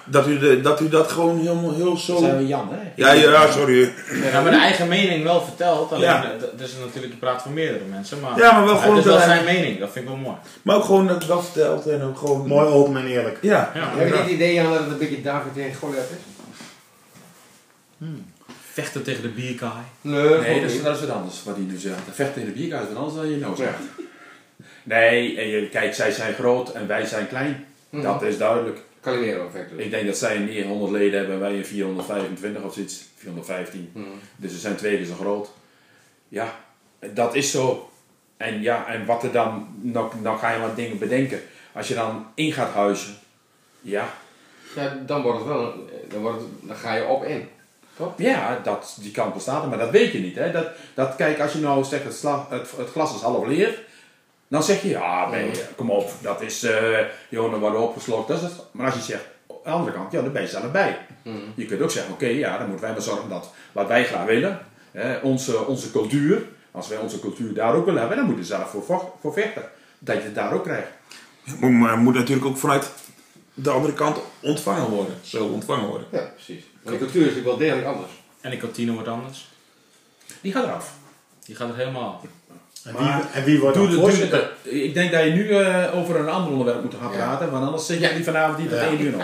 dat, 0.06 0.28
u 0.28 0.40
de, 0.40 0.62
dat 0.62 0.82
u 0.82 0.90
dat 0.90 1.12
gewoon 1.12 1.40
helemaal 1.40 1.74
heel 1.76 1.98
zo. 1.98 2.18
zijn 2.18 2.38
we 2.38 2.48
Jan, 2.48 2.70
hè? 2.72 2.92
Ja, 2.96 3.12
ja, 3.12 3.52
sorry. 3.52 3.94
Ja, 4.32 4.42
maar 4.42 4.52
de 4.52 4.58
eigen 4.58 4.88
mening 4.88 5.24
wel 5.24 5.42
verteld. 5.42 5.92
Alleen, 5.92 6.10
Ja. 6.10 6.24
eh, 6.24 6.30
d- 6.38 6.58
dus 6.60 6.72
natuurlijk, 6.86 7.14
je 7.14 7.20
praat 7.20 7.42
voor 7.42 7.52
meerdere 7.52 7.86
mensen. 7.90 8.20
Maar 8.20 8.38
Ja, 8.40 8.52
maar 8.52 8.66
wel 8.66 8.78
gewoon 8.78 8.96
het 8.96 9.06
is 9.06 9.12
wel 9.12 9.20
dat 9.20 9.28
zijn 9.30 9.46
mening. 9.46 9.80
Dat 9.80 9.92
vind 9.92 10.06
ik 10.06 10.12
wel 10.12 10.20
mooi. 10.20 10.36
Maar 10.62 10.76
ook 10.76 10.84
gewoon 10.84 11.08
dat 11.08 11.24
dat 11.28 11.44
verteld 11.44 11.88
en 11.88 12.02
ook 12.02 12.18
gewoon. 12.18 12.48
Mooi 12.48 12.68
open 12.68 12.98
en 12.98 13.06
eerlijk. 13.08 13.38
Ja. 13.42 13.72
Ja. 13.74 13.90
Heb 13.96 14.08
je 14.08 14.14
niet 14.14 14.22
het 14.24 14.30
idee 14.32 14.62
aan 14.62 14.72
dat 14.72 14.80
het 14.80 14.90
een 14.92 14.98
beetje 14.98 15.22
David 15.22 15.54
tegen 15.54 15.76
Goliath 15.76 16.10
is? 16.10 18.08
Vechten 18.74 19.04
tegen 19.04 19.22
de 19.22 19.30
bierkaai. 19.30 19.84
Nee, 20.02 20.38
Nee, 20.40 20.62
dat 20.62 20.72
is, 20.72 20.84
dat 20.84 20.96
is 20.96 21.02
wat 21.02 21.10
anders 21.16 21.44
wat 21.44 21.56
hij 21.56 21.64
nu 21.66 21.78
zegt. 21.78 21.96
Dat 22.06 22.16
vecht 22.16 22.34
tegen 22.34 22.54
de 22.54 22.60
bierkaart 22.60 22.88
wat 22.88 22.98
anders 22.98 23.16
dan 23.16 23.30
je 23.30 23.38
nou 23.38 23.56
zegt. 23.56 23.80
Nee, 24.90 25.70
kijk, 25.70 25.94
zij 25.94 26.12
zijn 26.12 26.34
groot 26.34 26.72
en 26.72 26.88
wij 26.88 27.06
zijn 27.06 27.28
klein. 27.28 27.66
Mhm. 27.90 28.04
Dat 28.04 28.22
is 28.22 28.38
duidelijk. 28.38 28.80
Calimero-effect 29.02 29.70
dus. 29.70 29.86
Ik 29.86 29.92
denk 29.92 30.06
dat 30.06 30.18
zij 30.18 30.36
een 30.36 30.46
900 30.46 30.92
leden 30.92 31.18
hebben 31.18 31.36
en 31.36 31.42
wij 31.42 31.58
een 31.58 31.66
425 31.66 32.64
of 32.64 32.74
zoiets. 32.74 33.06
415. 33.16 33.90
Mhm. 33.94 34.06
Dus 34.36 34.52
ze 34.52 34.58
zijn 34.58 34.76
twee 34.76 34.98
keer 34.98 35.06
zo 35.06 35.14
groot. 35.14 35.50
Ja, 36.28 36.60
dat 37.14 37.36
is 37.36 37.52
zo. 37.52 37.90
En 38.38 38.62
ja, 38.62 38.88
en 38.88 39.06
wat 39.06 39.24
er 39.24 39.32
dan, 39.32 39.68
nog, 39.82 40.22
nog 40.22 40.40
ga 40.40 40.52
je 40.52 40.60
wat 40.60 40.76
dingen 40.76 40.98
bedenken. 40.98 41.42
Als 41.72 41.88
je 41.88 41.94
dan 41.94 42.26
in 42.36 42.52
gaat 42.52 42.74
huizen, 42.74 43.18
ja, 43.82 44.14
Ja, 44.76 44.98
dan 45.06 45.22
wordt 45.22 45.38
het 45.40 45.48
wel, 45.48 45.74
dan, 46.08 46.22
wordt 46.22 46.40
het, 46.40 46.48
dan 46.62 46.76
ga 46.76 46.96
je 46.96 47.06
op 47.06 47.24
in. 47.24 47.48
ja 48.18 48.60
dat, 48.64 48.98
die 49.02 49.12
kant 49.12 49.34
bestaat 49.34 49.64
er, 49.64 49.70
maar 49.70 49.78
dat 49.78 49.90
weet 49.90 50.12
je 50.12 50.20
niet. 50.20 50.36
Hè? 50.36 50.52
Dat, 50.52 50.68
dat, 50.94 51.16
kijk, 51.16 51.40
als 51.40 51.54
je 51.54 51.60
nou 51.60 51.84
zegt 51.84 52.04
het, 52.04 52.22
het, 52.50 52.72
het 52.78 52.90
glas 52.90 53.16
is 53.16 53.22
half 53.22 53.48
leeg, 53.48 53.88
dan 54.50 54.64
zeg 54.64 54.82
je 54.82 54.88
ja, 54.90 55.30
nee, 55.30 55.52
kom 55.76 55.92
op, 55.92 56.12
dat 56.22 56.42
is, 56.42 56.64
eh 56.64 57.00
joh, 57.30 57.52
dan 57.52 57.60
worden 57.60 57.80
we 57.80 57.86
opgeslokt. 57.86 58.28
Dat 58.28 58.38
is 58.38 58.44
het. 58.44 58.54
Maar 58.72 58.86
als 58.86 58.96
je 58.96 59.02
zegt, 59.02 59.24
aan 59.50 59.58
de 59.64 59.70
andere 59.70 59.92
kant, 59.98 60.12
ja, 60.12 60.22
dan 60.22 60.32
ben 60.32 60.42
je 60.42 60.48
zelf 60.48 60.72
bij. 60.72 60.98
Mhm. 61.24 61.38
Je 61.56 61.66
kunt 61.66 61.82
ook 61.82 61.92
zeggen, 61.92 62.14
oké, 62.14 62.26
ja, 62.28 62.58
dan 62.58 62.68
moeten 62.68 62.86
wij 62.86 62.92
maar 62.94 63.02
zorgen 63.02 63.30
dat 63.30 63.52
wat 63.72 63.88
wij 63.88 64.06
graag 64.06 64.26
willen, 64.26 64.60
hè, 64.92 65.18
onze, 65.18 65.66
onze 65.66 65.92
cultuur, 65.92 66.42
als 66.72 66.88
wij 66.88 66.98
onze 66.98 67.20
cultuur 67.20 67.54
daar 67.54 67.74
ook 67.76 67.86
willen 67.86 68.00
hebben, 68.00 68.18
dan 68.18 68.26
moeten 68.26 68.44
we 68.44 68.50
zelf 68.50 68.70
voor, 68.70 68.84
vo- 68.84 69.18
voor 69.22 69.34
vechten. 69.34 69.64
Dat 70.00 70.16
je 70.16 70.22
het 70.22 70.36
daar 70.36 70.54
ook 70.54 70.64
krijgt. 70.64 70.88
Maar, 71.60 71.72
maar 71.72 71.98
moet 71.98 72.14
natuurlijk 72.14 72.46
ook 72.48 72.58
vanuit 72.58 72.92
de 73.54 73.70
andere 73.70 73.94
kant 73.94 74.18
ontvangen 74.40 74.90
worden. 74.90 75.16
Zo 75.22 75.46
ontvangen 75.46 75.88
worden. 75.88 76.08
Ja, 76.12 76.32
precies. 76.36 76.64
Maar 76.84 76.94
de 76.94 77.00
cultuur 77.00 77.22
is 77.22 77.28
natuurlijk 77.28 77.58
wel 77.58 77.68
degelijk 77.68 77.88
anders. 77.88 78.12
En 78.42 78.50
de 78.52 78.58
kantine 78.58 78.94
wordt 78.94 79.08
anders. 79.08 79.50
Die 80.42 80.52
gaat 80.52 80.64
eraf. 80.64 80.94
Die 81.46 81.56
gaat 81.56 81.70
er 81.70 81.76
helemaal 81.76 82.14
af. 82.14 82.22
En 82.90 82.96
wie, 82.98 83.14
en 83.34 83.44
wie 83.44 83.60
wordt 83.60 83.76
Doe 83.78 83.86
dan 83.88 83.96
de, 83.96 84.02
doe 84.02 84.10
voorzitter? 84.10 84.50
de- 84.64 84.84
ik 84.84 84.94
denk 84.94 85.12
dat 85.12 85.24
je 85.24 85.30
nu 85.30 85.50
eh, 85.56 85.98
over 85.98 86.16
een 86.20 86.30
ander 86.30 86.52
onderwerp 86.52 86.84
moet 86.84 86.96
gaan 87.02 87.12
praten, 87.12 87.52
want 87.52 87.66
anders 87.66 87.86
zit 87.86 88.00
jij 88.00 88.14
die 88.14 88.24
vanavond 88.24 88.58
niet 88.58 88.70
tot 88.70 88.80
Ja. 88.80 88.86
één 88.86 89.02
uur 89.02 89.12
nog. 89.12 89.24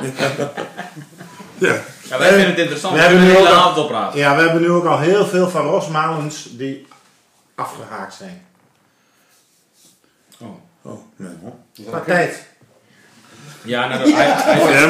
Ja. 1.58 1.76
Ja, 2.10 2.18
wij 2.18 2.28
vinden 2.30 2.48
het 2.50 2.58
interessant. 2.58 2.94
we 2.94 3.00
We 3.00 3.06
hebben 3.08 3.24
nu 3.26 3.38
ook 3.38 3.48
al- 3.48 3.54
avond 3.54 3.78
op 3.78 3.88
praten. 3.88 4.20
Ja, 4.20 4.36
we 4.36 4.42
hebben 4.42 4.62
nu 4.62 4.70
ook 4.70 4.86
al 4.86 5.00
heel 5.00 5.26
veel 5.26 5.50
van 5.50 5.66
Rosmalens 5.66 6.48
die 6.52 6.88
afgehaakt 7.56 8.14
zijn. 8.14 8.46
Oh. 10.40 10.48
Oh, 10.82 11.00
nee. 11.16 11.30
Qua 11.88 12.00
tijd. 12.00 12.44
Ja, 13.64 13.88
nou, 13.88 14.00
dat, 14.04 14.14
hij, 14.14 14.26
hij, 14.28 14.88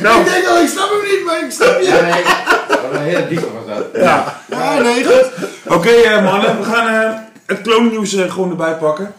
nou, 0.00 0.20
Ik 0.20 0.26
denk 0.26 0.46
al, 0.46 0.60
ik 0.60 0.68
snap 0.68 0.88
hem 0.90 1.10
niet, 1.16 1.24
maar 1.26 1.44
ik 1.44 1.50
snap 1.50 1.78
je. 1.80 1.84
Ja, 1.86 2.00
nee, 2.00 2.22
wat 2.82 2.92
een 2.94 3.02
hele 3.02 3.28
diepe 3.28 3.46
was 3.52 3.76
dat. 3.76 4.02
Ja. 4.02 4.40
Ah, 4.50 4.80
nee, 4.80 5.04
goed. 5.04 5.30
Oké 5.66 5.88
eh, 5.90 6.24
mannen, 6.24 6.58
we 6.58 6.64
gaan 6.64 6.88
eh, 7.02 7.18
het 7.50 7.60
kloonnieuws 7.62 8.14
eh, 8.14 8.32
gewoon 8.32 8.50
erbij 8.50 8.76
pakken. 8.76 9.14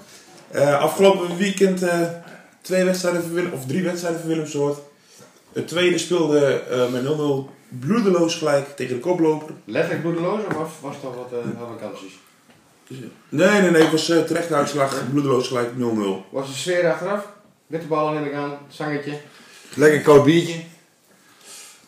Eh, 0.51 0.79
afgelopen 0.79 1.37
weekend 1.37 1.83
eh, 1.83 1.99
twee 2.61 2.83
wedstrijden 2.83 3.21
voor 3.21 3.33
Willem, 3.33 3.51
of 3.53 3.65
drie 3.65 3.83
wedstrijden 3.83 4.19
voor 4.19 4.29
Willemsoort. 4.29 4.77
Het 5.53 5.67
tweede 5.67 5.97
speelde 5.97 6.61
eh, 6.69 6.91
met 6.91 7.03
0-0 7.03 7.07
bloedeloos 7.79 8.35
gelijk 8.35 8.75
tegen 8.75 8.95
de 8.95 9.01
koploper. 9.01 9.49
Letterlijk 9.65 10.01
bloedeloos 10.01 10.45
of 10.45 10.53
was, 10.53 10.69
was 10.81 10.95
het 10.95 11.05
al 11.05 11.15
wat 11.15 11.31
uh, 11.45 11.69
vakanties? 11.79 12.19
Nee, 13.29 13.61
nee, 13.61 13.71
nee, 13.71 13.81
het 13.81 13.91
was 13.91 14.09
eh, 14.09 14.21
terecht 14.21 14.51
uitslag, 14.51 15.09
bloedeloos 15.09 15.47
gelijk 15.47 15.69
0-0. 15.77 15.79
Was 16.29 16.47
de 16.47 16.53
sfeer 16.53 16.91
achteraf? 16.91 17.27
Witte 17.67 17.87
ballen 17.87 18.13
neem 18.13 18.25
ik 18.25 18.33
aan, 18.33 18.57
zangetje. 18.67 19.17
Lekker 19.75 20.01
koud 20.01 20.23
biertje. 20.23 20.59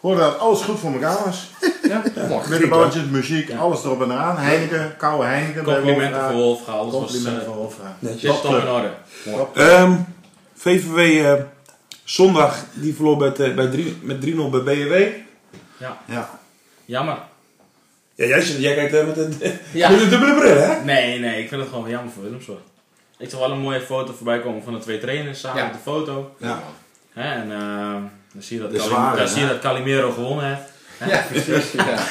Hoorde 0.03 0.21
dat 0.21 0.39
alles 0.39 0.61
goed 0.61 0.79
voor 0.79 0.93
elkaar 0.93 1.17
was. 1.25 1.49
Ja, 1.87 2.03
mooi. 2.29 2.49
Middenballetjes, 2.49 3.03
muziek, 3.03 3.51
alles 3.59 3.83
erop 3.83 4.01
en 4.01 4.11
eraan. 4.11 4.37
Heineken, 4.37 4.97
koude 4.97 5.25
Heineken. 5.27 5.63
complimenten 5.63 6.11
Wolfra. 6.19 6.27
voor 6.31 6.37
Wolfga. 6.41 6.71
Alles 6.71 6.93
was 6.93 7.01
Complimenten 7.01 7.41
uh, 7.41 7.47
voor 7.47 7.55
Wolfra. 7.55 7.95
Netjes. 7.99 8.41
top 8.41 8.55
in 8.55 8.67
orde. 8.67 8.91
Ehm, 9.53 9.93
VVW 10.55 10.97
eh, 11.25 11.33
zondag, 12.03 12.63
die 12.73 12.93
verloor 12.95 13.17
met, 13.17 13.39
eh, 13.39 13.53
bij 13.53 13.67
drie- 13.67 13.97
met 14.01 14.21
3-0 14.21 14.49
bij 14.49 14.61
BW. 14.61 14.93
Ja. 16.07 16.29
Jammer. 16.85 17.17
Ja, 18.15 18.25
jij, 18.25 18.41
jij 18.43 18.75
kijkt 18.75 18.93
eh, 18.93 19.05
met, 19.07 19.17
een, 19.17 19.33
Ja. 19.73 19.89
met 19.89 20.01
een 20.01 20.09
dubbele 20.09 20.33
bril, 20.39 20.57
hè? 20.57 20.83
Nee, 20.83 21.19
nee, 21.19 21.41
ik 21.41 21.49
vind 21.49 21.61
het 21.61 21.69
gewoon 21.69 21.89
jammer 21.89 22.13
voor 22.13 22.23
Willemshoort. 22.23 22.61
ik 23.17 23.29
zag 23.29 23.39
wel 23.39 23.51
een 23.51 23.59
mooie 23.59 23.81
foto 23.81 24.13
voorbij 24.13 24.39
komen 24.39 24.63
van 24.63 24.73
de 24.73 24.79
twee 24.79 24.99
trainers 24.99 25.39
samen 25.39 25.57
Ja. 25.61 25.65
met 25.67 25.73
de 25.73 25.79
foto. 25.91 26.35
Ja. 26.37 26.59
Hè, 27.13 27.21
en 27.41 27.51
eh, 27.51 27.95
dan 28.33 28.41
zie 28.43 28.57
je 28.57 28.61
dat, 28.63 28.71
De 28.71 28.77
Calim- 28.77 28.91
zware, 28.93 29.17
dan 29.17 29.27
zie 29.27 29.41
je 29.41 29.47
dat 29.47 29.59
Calimero 29.59 30.11
gewonnen 30.11 30.45
heeft. 30.47 30.71
Ja, 31.11 31.23
precies. 31.31 31.71
Ja. 31.71 31.97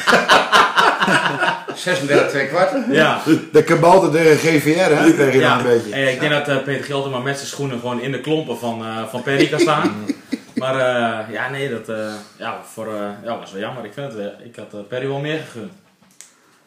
36, 1.77 2.29
2 2.29 2.47
kwart. 2.49 2.71
Ja. 2.91 3.21
De 3.53 3.63
kabouter 3.65 4.11
tegen 4.11 4.37
GVR, 4.61 4.69
hè? 4.69 5.05
Ja. 5.39 5.57
een 5.59 5.63
beetje. 5.63 5.93
Hey, 5.95 6.13
ik 6.13 6.21
denk 6.21 6.33
dat 6.33 6.49
eh, 6.49 6.63
Peter 6.63 6.85
Giltema 6.85 7.19
met 7.19 7.37
zijn 7.37 7.49
schoenen 7.49 7.79
gewoon 7.81 8.01
in 8.01 8.13
de 8.13 8.21
klompen 8.21 8.59
van, 8.59 8.85
eh 8.85 9.09
van 9.11 9.23
Perry 9.23 9.49
kan 9.49 9.61
staan. 9.61 10.07
maar 10.55 10.75
eh, 10.75 11.33
ja, 11.33 11.51
nee, 11.51 11.71
dat 11.71 11.89
eh, 11.89 12.13
ja, 12.37 12.61
voor, 12.73 12.87
eh, 12.95 13.09
ja, 13.25 13.39
was 13.39 13.53
wel 13.53 13.61
jammer. 13.61 13.85
Ik, 13.85 13.93
vind 13.93 14.13
het, 14.13 14.33
ik 14.45 14.57
had 14.57 14.75
eh, 14.75 14.81
Perry 14.89 15.07
wel 15.09 15.19
meer 15.19 15.39
gegund. 15.39 15.73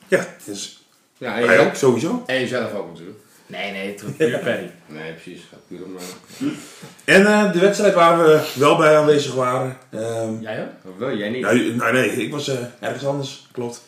Ja, 0.07 0.25
dus 0.45 0.83
Ja, 1.17 1.35
en 1.37 1.51
je 1.51 1.59
ook. 1.59 1.75
sowieso. 1.75 2.23
En 2.25 2.39
jezelf 2.39 2.73
ook 2.73 2.87
natuurlijk. 2.91 3.17
Nee, 3.47 3.71
nee, 3.71 3.91
het 3.91 4.01
was 4.01 4.11
puur 4.17 4.39
Perry. 4.39 4.71
Nee, 4.87 5.11
precies. 5.13 5.39
Het 5.41 5.49
gaat 5.51 5.67
puur 5.67 5.83
om... 5.83 5.97
eh, 5.97 7.15
En 7.15 7.25
eh, 7.25 7.51
de 7.51 7.59
wedstrijd 7.59 7.93
waar 7.93 8.17
we 8.23 8.51
wel 8.55 8.77
bij 8.77 8.97
aanwezig 8.97 9.33
waren. 9.33 9.77
ehm, 9.89 10.41
Jij 10.41 10.61
ook? 10.61 10.91
Of 10.91 10.97
wil 10.97 11.17
jij 11.17 11.29
niet? 11.29 11.41
nee, 11.41 11.71
nee, 11.71 11.91
nee, 11.91 12.09
ik 12.09 12.31
was 12.31 12.47
eh, 12.47 12.57
ergens 12.79 13.05
anders, 13.05 13.47
klopt. 13.51 13.81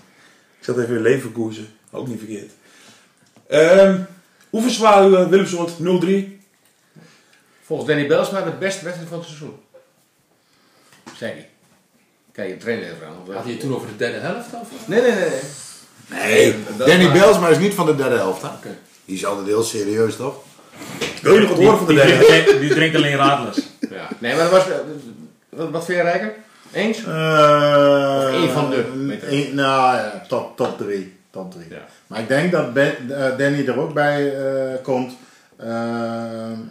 Ik 0.60 0.64
zat 0.66 0.78
even 0.78 0.96
in 0.96 1.02
Leverkusen, 1.02 1.68
ook 1.92 2.08
niet 2.08 2.18
verkeerd. 2.20 2.52
Ehm 3.48 4.02
hoe 4.50 4.62
verzwaar 4.62 5.08
u 5.08 5.12
uh, 5.12 5.28
Willemsoort 5.28 5.72
0-3? 5.72 5.76
Volgens 7.64 7.88
Danny 7.90 8.08
Belsma 8.08 8.42
de 8.42 8.52
beste 8.52 8.84
wedstrijd 8.84 9.10
van 9.10 9.18
het 9.18 9.28
seizoen. 9.28 9.60
Zei 11.18 11.32
hij. 11.32 11.50
Kijk, 12.32 12.50
je 12.50 12.58
trainer 12.58 12.86
even 12.86 13.08
aan. 13.08 13.34
Had 13.36 13.44
hij 13.44 13.52
het 13.52 13.62
toen 13.62 13.76
over 13.76 13.88
de 13.88 13.96
derde 13.96 14.18
helft 14.20 14.54
of? 14.54 14.88
Nee, 14.88 15.02
nee, 15.02 15.12
nee. 15.12 15.30
nee. 16.10 16.54
Nee, 16.54 16.56
Danny 16.78 17.04
maar- 17.04 17.14
Belsma 17.14 17.48
is 17.48 17.58
niet 17.58 17.74
van 17.74 17.86
de 17.86 17.96
derde 17.96 18.16
helft, 18.16 18.42
hè? 18.42 18.48
Oké. 18.48 18.78
Die 19.08 19.16
is 19.16 19.26
altijd 19.26 19.48
heel 19.48 19.64
serieus, 19.64 20.16
toch? 20.16 20.36
Wil 21.22 21.34
je 21.34 21.40
nog 21.40 21.50
wat 21.50 21.58
horen 21.58 21.78
van 21.78 21.88
de 21.88 21.94
Die, 21.94 22.02
drinkt, 22.02 22.28
alleen- 22.50 22.60
die 22.60 22.70
drinkt 22.70 22.96
alleen 22.96 23.16
radlers. 23.16 23.58
Ja. 23.90 24.08
Nee, 24.18 24.36
maar 24.36 24.44
dat 24.44 24.52
was... 24.52 24.64
Wat, 25.50 25.70
wat 25.70 25.86
vind 25.86 25.98
je 25.98 26.04
rijker? 26.04 26.34
Eens? 26.72 27.04
Eh, 27.04 28.34
één 28.34 28.50
van 28.52 28.70
de, 28.70 29.18
één- 29.30 29.56
nou 29.56 29.96
ja, 29.96 30.24
top, 30.28 30.58
top 30.58 30.78
drie. 30.78 31.18
Top 31.32 31.52
drie. 31.52 31.66
Ja. 31.70 31.86
Maar 32.08 32.20
ik 32.20 32.28
denk 32.28 32.52
dat 32.52 32.74
Ben- 32.74 32.96
eh, 33.12 33.38
Danny 33.38 33.68
er 33.68 33.80
ook 33.80 33.94
bij 33.94 34.36
eh, 34.38 34.74
komt. 34.84 35.14
omdat 35.58 35.68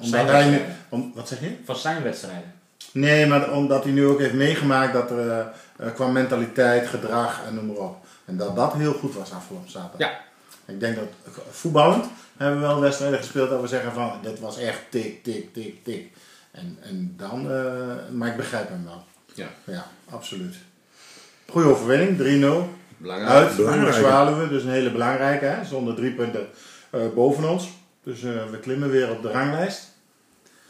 Zijn 0.01 0.27
hij 0.27 0.49
nu, 0.49 0.61
om, 0.89 1.13
wat 1.15 1.29
zeg 1.29 1.41
je? 1.41 1.51
Van 1.65 1.77
zijn 1.77 2.03
wedstrijden. 2.03 2.53
Nee, 2.93 3.27
maar 3.27 3.51
omdat 3.53 3.83
hij 3.85 3.93
nu 3.93 4.07
ook 4.07 4.19
heeft 4.21 4.33
meegemaakt 4.33 4.93
dat 4.93 5.11
er 5.11 5.47
qua 5.95 6.07
mentaliteit, 6.07 6.87
gedrag 6.89 7.41
en 7.49 7.55
noem 7.55 7.67
maar 7.67 7.77
op. 7.77 7.97
En 8.25 8.37
dat 8.37 8.57
dat 8.57 8.73
heel 8.75 8.93
goed 8.93 9.15
was 9.15 9.33
afgelopen 9.33 9.71
zaterdag. 9.71 10.09
Ja. 10.09 10.21
Ik 10.73 10.81
denk 10.81 10.97
dat 10.97 11.05
eh, 11.25 11.33
voetballend 12.37 12.39
hebben 12.39 12.61
we 12.61 12.67
wel 12.67 12.81
wedstrijden 12.81 13.19
gespeeld 13.19 13.51
dat 13.51 13.61
we 13.61 13.67
zeggen 13.67 13.93
van 13.93 14.13
dit 14.23 14.41
was 14.41 14.59
echt 14.59 14.81
tik, 14.91 15.23
tik, 15.23 15.53
tik, 15.53 15.85
tik. 15.85 16.11
En, 16.51 16.79
en 16.83 17.15
dan, 17.17 17.51
eh, 17.51 18.13
maar 18.13 18.29
ik 18.29 18.37
begrijp 18.37 18.69
hem 18.69 18.85
wel. 18.85 19.05
Ja. 19.35 19.49
Ja, 19.65 19.87
absoluut. 20.11 20.55
Goeie 21.51 21.69
overwinning, 21.69 22.17
3-0. 22.19 22.69
Belangrijk. 22.97 23.31
Uit, 23.33 23.57
Belangrijke. 23.57 23.99
Zwaluwe, 23.99 24.49
dus 24.49 24.63
een 24.63 24.71
hele 24.71 24.91
belangrijke, 24.91 25.45
hè? 25.45 25.65
zonder 25.65 25.95
drie 25.95 26.13
punten 26.13 26.47
eh, 26.91 27.01
boven 27.15 27.51
ons. 27.51 27.69
Dus 28.03 28.23
eh, 28.23 28.31
we 28.51 28.59
klimmen 28.59 28.91
weer 28.91 29.11
op 29.11 29.23
de 29.23 29.31
ranglijst. 29.31 29.95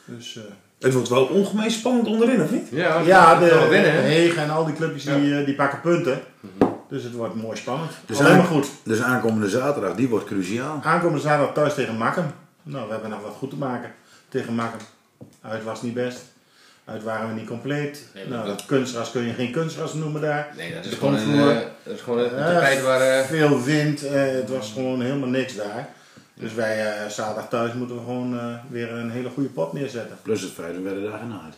Dus, 0.05 0.37
eh, 0.37 0.43
Het 0.81 0.93
wordt 0.93 1.09
wel 1.09 1.25
ongemeen 1.25 1.71
spannend 1.71 2.07
onderin, 2.07 2.43
of 2.43 2.51
niet? 2.51 2.69
Ja, 2.71 3.01
ja, 3.01 3.39
de, 3.39 3.67
winnen? 3.71 3.93
Hegen 3.93 4.43
en 4.43 4.51
al 4.51 4.65
die 4.65 4.75
clubjes 4.75 5.05
die, 5.05 5.23
Ja. 5.27 5.45
die 5.45 5.55
pakken 5.55 5.81
punten. 5.81 6.21
Dus 6.89 7.03
het 7.03 7.13
wordt 7.13 7.35
mooi 7.35 7.57
spannend. 7.57 7.91
Dus 8.07 8.19
Alleen 8.21 8.37
maar 8.37 8.47
goed. 8.47 8.67
Dus 8.83 9.01
aankomende 9.03 9.49
zaterdag, 9.49 9.95
die 9.95 10.09
wordt 10.09 10.25
cruciaal. 10.27 10.81
Aankomende 10.83 11.21
zaterdag 11.23 11.55
thuis 11.55 11.75
tegen 11.75 11.97
Makkum. 11.97 12.25
Nou, 12.63 12.87
we 12.87 12.93
hebben 12.93 13.11
nog 13.11 13.23
wat 13.23 13.35
goed 13.39 13.51
te 13.51 13.57
maken 13.57 13.93
tegen 14.29 14.55
Makkum. 14.55 14.81
Uit 15.43 15.65
was 15.65 15.83
niet 15.83 15.95
best. 15.95 16.25
Uit 16.85 17.03
waren 17.03 17.29
we 17.29 17.35
niet 17.35 17.47
compleet. 17.49 18.09
Nee, 18.15 18.29
nou, 18.29 18.47
dat- 18.47 18.67
kunstgras 18.67 19.11
kun 19.11 19.23
je 19.23 19.33
geen 19.33 19.53
kunstgras 19.53 19.95
noemen 19.95 20.21
daar. 20.21 20.49
Nee, 20.57 20.75
dat 20.75 20.85
is 20.85 20.91
De 20.91 20.97
gewoon 20.97 21.15
een, 21.15 21.39
eh, 21.51 21.57
dat 21.83 21.95
is 21.95 22.01
gewoon 22.01 22.19
een 22.19 22.37
Ja. 22.39 22.53
tapijt 22.53 22.83
waar... 22.83 23.01
eh, 23.01 23.25
Veel 23.25 23.63
wind, 23.63 24.03
eh, 24.07 24.23
het 24.23 24.51
was 24.51 24.73
gewoon 24.73 25.01
helemaal 25.01 25.29
niks 25.29 25.57
daar. 25.57 25.89
Dus 26.35 26.55
wij 26.55 26.87
eh, 26.87 27.09
zaterdag 27.11 27.49
thuis 27.49 27.73
moeten 27.73 27.97
we 27.97 28.03
gewoon 28.03 28.39
eh, 28.39 28.55
weer 28.71 28.93
een 28.93 29.11
hele 29.11 29.29
goede 29.29 29.49
pot 29.49 29.73
neerzetten. 29.73 30.17
Plus 30.23 30.41
het 30.41 30.51
feit, 30.53 30.75
we 30.77 30.81
werden 30.83 31.03
daar 31.11 31.19
genaaid. 31.19 31.55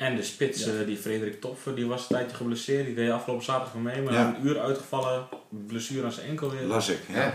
En 0.00 0.16
de 0.16 0.22
spits, 0.22 0.66
eh, 0.66 0.72
die 0.86 0.96
Frederik 0.96 1.40
Toffer, 1.40 1.74
die 1.74 1.86
was 1.86 2.00
een 2.00 2.06
tijdje 2.16 2.36
geblesseerd. 2.36 2.86
Die 2.86 2.94
deed 2.94 3.10
afgelopen 3.10 3.44
zaterdag 3.44 3.72
van 3.72 3.82
mee, 3.82 4.02
maar 4.02 4.12
Ja. 4.12 4.26
een 4.26 4.46
uur 4.46 4.60
uitgevallen. 4.60 5.26
Blessure 5.48 6.04
aan 6.04 6.12
zijn 6.12 6.28
enkel 6.28 6.50
weer. 6.50 6.62
Las 6.62 6.88
ik. 6.88 6.98
Ja. 7.08 7.14
hè? 7.14 7.30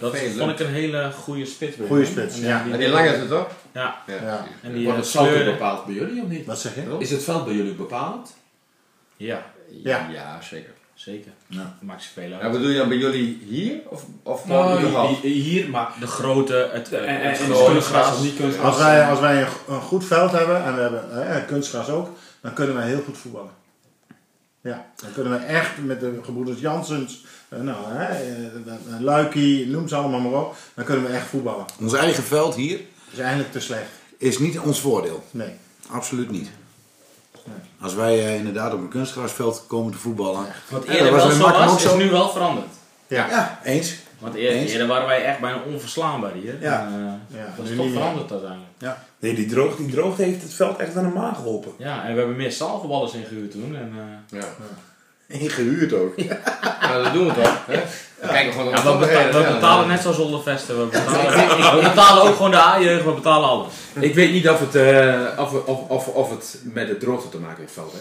Dat 0.00 0.10
Vervelend. 0.10 0.38
vond 0.38 0.50
ik 0.50 0.58
een 0.66 0.72
hele 0.72 1.10
goede 1.12 1.44
spits. 1.46 1.76
Goeie 1.88 2.04
spits, 2.06 2.36
En 2.40 2.46
ja. 2.46 2.64
Maar 2.64 2.78
die 2.78 2.88
lang 2.88 3.08
is 3.08 3.18
het 3.18 3.28
toch? 3.28 3.48
Ja, 3.72 4.02
Ja. 4.06 4.46
en 4.62 4.72
die 4.72 4.84
Wordt 4.84 4.98
eh, 5.14 5.22
het 5.22 5.30
veld 5.32 5.44
bepaald 5.44 5.86
bij 5.86 5.94
jullie 5.94 6.22
of 6.22 6.28
niet? 6.28 6.46
Wat 6.46 6.58
zeg 6.60 6.74
je? 6.74 6.96
Is 6.98 7.10
het 7.10 7.22
veld 7.24 7.44
bij 7.44 7.54
jullie 7.54 7.74
bepaald? 7.74 8.34
Ja, 9.16 9.52
Ja. 9.82 10.08
Ja, 10.12 10.40
zeker. 10.42 10.72
Zeker. 10.96 11.32
Ja. 11.46 11.58
Dat 11.58 11.66
maakt 11.80 12.02
ze 12.02 12.08
veel 12.08 12.32
uit. 12.32 12.52
Bedoel 12.52 12.68
je 12.68 12.78
dan 12.78 12.88
bij 12.88 12.96
jullie 12.96 13.38
hier? 13.48 13.80
Of, 13.88 14.04
of 14.22 14.42
gewoon 14.42 14.82
Nou, 14.92 15.16
hier, 15.28 15.70
maar... 15.70 15.92
De 16.00 16.06
grote, 16.06 16.70
het, 16.72 16.92
En, 16.92 17.06
en, 17.06 17.30
het 17.30 17.40
en 17.40 17.46
grote 17.46 17.72
kunstgras 17.72 18.06
gras. 18.06 18.16
of 18.16 18.22
niet 18.22 18.36
kunstgras? 18.36 18.66
Als 18.66 18.78
wij, 18.78 19.08
als 19.08 19.20
wij 19.20 19.42
een, 19.42 19.48
een 19.68 19.80
goed 19.80 20.04
veld 20.04 20.32
hebben 20.32 20.64
en 20.64 20.74
we 20.74 20.80
hebben 20.80 21.28
eh, 21.28 21.46
kunstgras 21.46 21.88
ook, 21.88 22.08
dan 22.40 22.52
kunnen 22.52 22.76
wij 22.76 22.86
heel 22.86 23.02
goed 23.02 23.18
voetballen. 23.18 23.50
Ja, 24.66 24.86
dan 24.96 25.12
kunnen 25.12 25.32
we 25.32 25.38
echt 25.38 25.70
met 25.84 26.00
de 26.00 26.20
gebroeders 26.22 26.60
Jansens, 26.60 27.24
eh, 27.48 27.60
nou, 27.60 27.92
hè, 27.92 28.04
eh, 28.04 28.46
eh, 28.46 29.00
Luikie, 29.00 29.66
noem 29.66 29.88
ze 29.88 29.96
allemaal 29.96 30.20
maar 30.20 30.40
op, 30.40 30.56
dan 30.74 30.84
kunnen 30.84 31.04
we 31.04 31.12
echt 31.12 31.26
voetballen. 31.26 31.64
Ons 31.80 31.92
eigen 31.92 32.22
veld 32.22 32.54
hier 32.54 32.80
is 33.12 33.18
eigenlijk 33.18 33.52
te 33.52 33.60
slecht. 33.60 33.90
is 34.18 34.38
niet 34.38 34.58
ons 34.58 34.80
voordeel. 34.80 35.24
Nee. 35.30 35.50
Absoluut 35.88 36.30
niet. 36.30 36.48
Nee. 37.46 37.56
Als 37.80 37.94
wij 37.94 38.18
eh, 38.18 38.34
inderdaad 38.36 38.72
op 38.72 38.80
een 38.80 38.88
kunstgrasveld 38.88 39.64
komen 39.66 39.92
te 39.92 39.98
voetballen. 39.98 40.46
Wat 40.70 40.84
Ja, 40.86 40.92
eerder 40.92 41.12
dat 41.12 41.22
was 41.22 41.36
wel 41.36 41.48
zo 41.48 41.58
was, 41.58 41.70
ook 41.70 41.76
is 41.76 41.82
zo. 41.82 41.96
nu 41.96 42.10
wel 42.10 42.28
veranderd. 42.28 42.66
Ja. 43.06 43.28
Ja, 43.28 43.60
eens. 43.64 43.94
Want 44.18 44.34
Eens. 44.34 44.70
eerder 44.72 44.86
waren 44.86 45.06
wij 45.06 45.24
echt 45.24 45.40
bijna 45.40 45.60
onverslaanbaar 45.66 46.32
hier. 46.32 46.60
Ja. 46.60 46.80
En, 46.86 47.20
eh, 47.30 47.38
Ja, 47.38 47.46
dat 47.56 47.66
is 47.68 47.76
toch 47.76 47.90
veranderd 47.92 48.30
uiteindelijk. 48.32 48.70
Nee, 49.18 49.34
die 49.34 49.46
droogte, 49.46 49.82
die 49.86 49.94
droogte 49.94 50.22
heeft 50.22 50.42
het 50.42 50.54
veld 50.54 50.78
echt 50.78 50.96
aan 50.96 51.04
de 51.04 51.14
maag 51.14 51.36
geholpen. 51.36 51.72
Ja, 51.78 52.04
en 52.04 52.12
we 52.12 52.18
hebben 52.18 52.36
meer 52.36 52.52
zaalvoetballers 52.52 53.12
ingehuurd 53.12 53.50
toen. 53.50 53.76
En, 53.76 53.92
eh, 54.30 54.38
Ja. 54.40 54.46
Ingehuurd 55.28 55.92
ook. 55.92 56.16
Nou, 56.80 57.02
dat 57.04 57.12
doen 57.12 57.26
we 57.26 57.34
toch? 57.34 57.66
Hè? 57.66 57.82
We 58.20 58.26
kijken 58.28 58.52
gewoon 58.52 58.68
ja, 58.68 58.82
naar 58.82 58.98
we, 58.98 59.06
beta- 59.06 59.38
we 59.46 59.52
betalen 59.54 59.88
net 59.88 60.00
zoals 60.00 60.16
Zoldervesten. 60.16 60.78
We 60.78 60.86
betalen, 60.86 61.76
we 61.76 61.88
betalen 61.88 62.22
ook 62.22 62.36
gewoon 62.36 62.50
de 62.50 62.56
A-jeugd, 62.56 63.04
we 63.04 63.12
betalen 63.12 63.48
alles. 63.48 63.72
Ik 64.00 64.14
weet 64.14 64.32
niet 64.32 64.48
of 64.48 64.60
het, 64.60 64.74
eh, 64.74 65.38
of, 65.38 65.52
of, 65.52 65.88
of, 65.88 66.08
of 66.08 66.30
het 66.30 66.60
met 66.64 66.86
de 66.88 66.96
droogte 66.96 67.28
te 67.28 67.38
maken 67.38 67.60
heeft, 67.60 67.72
veld, 67.72 67.92
hè? 67.92 67.98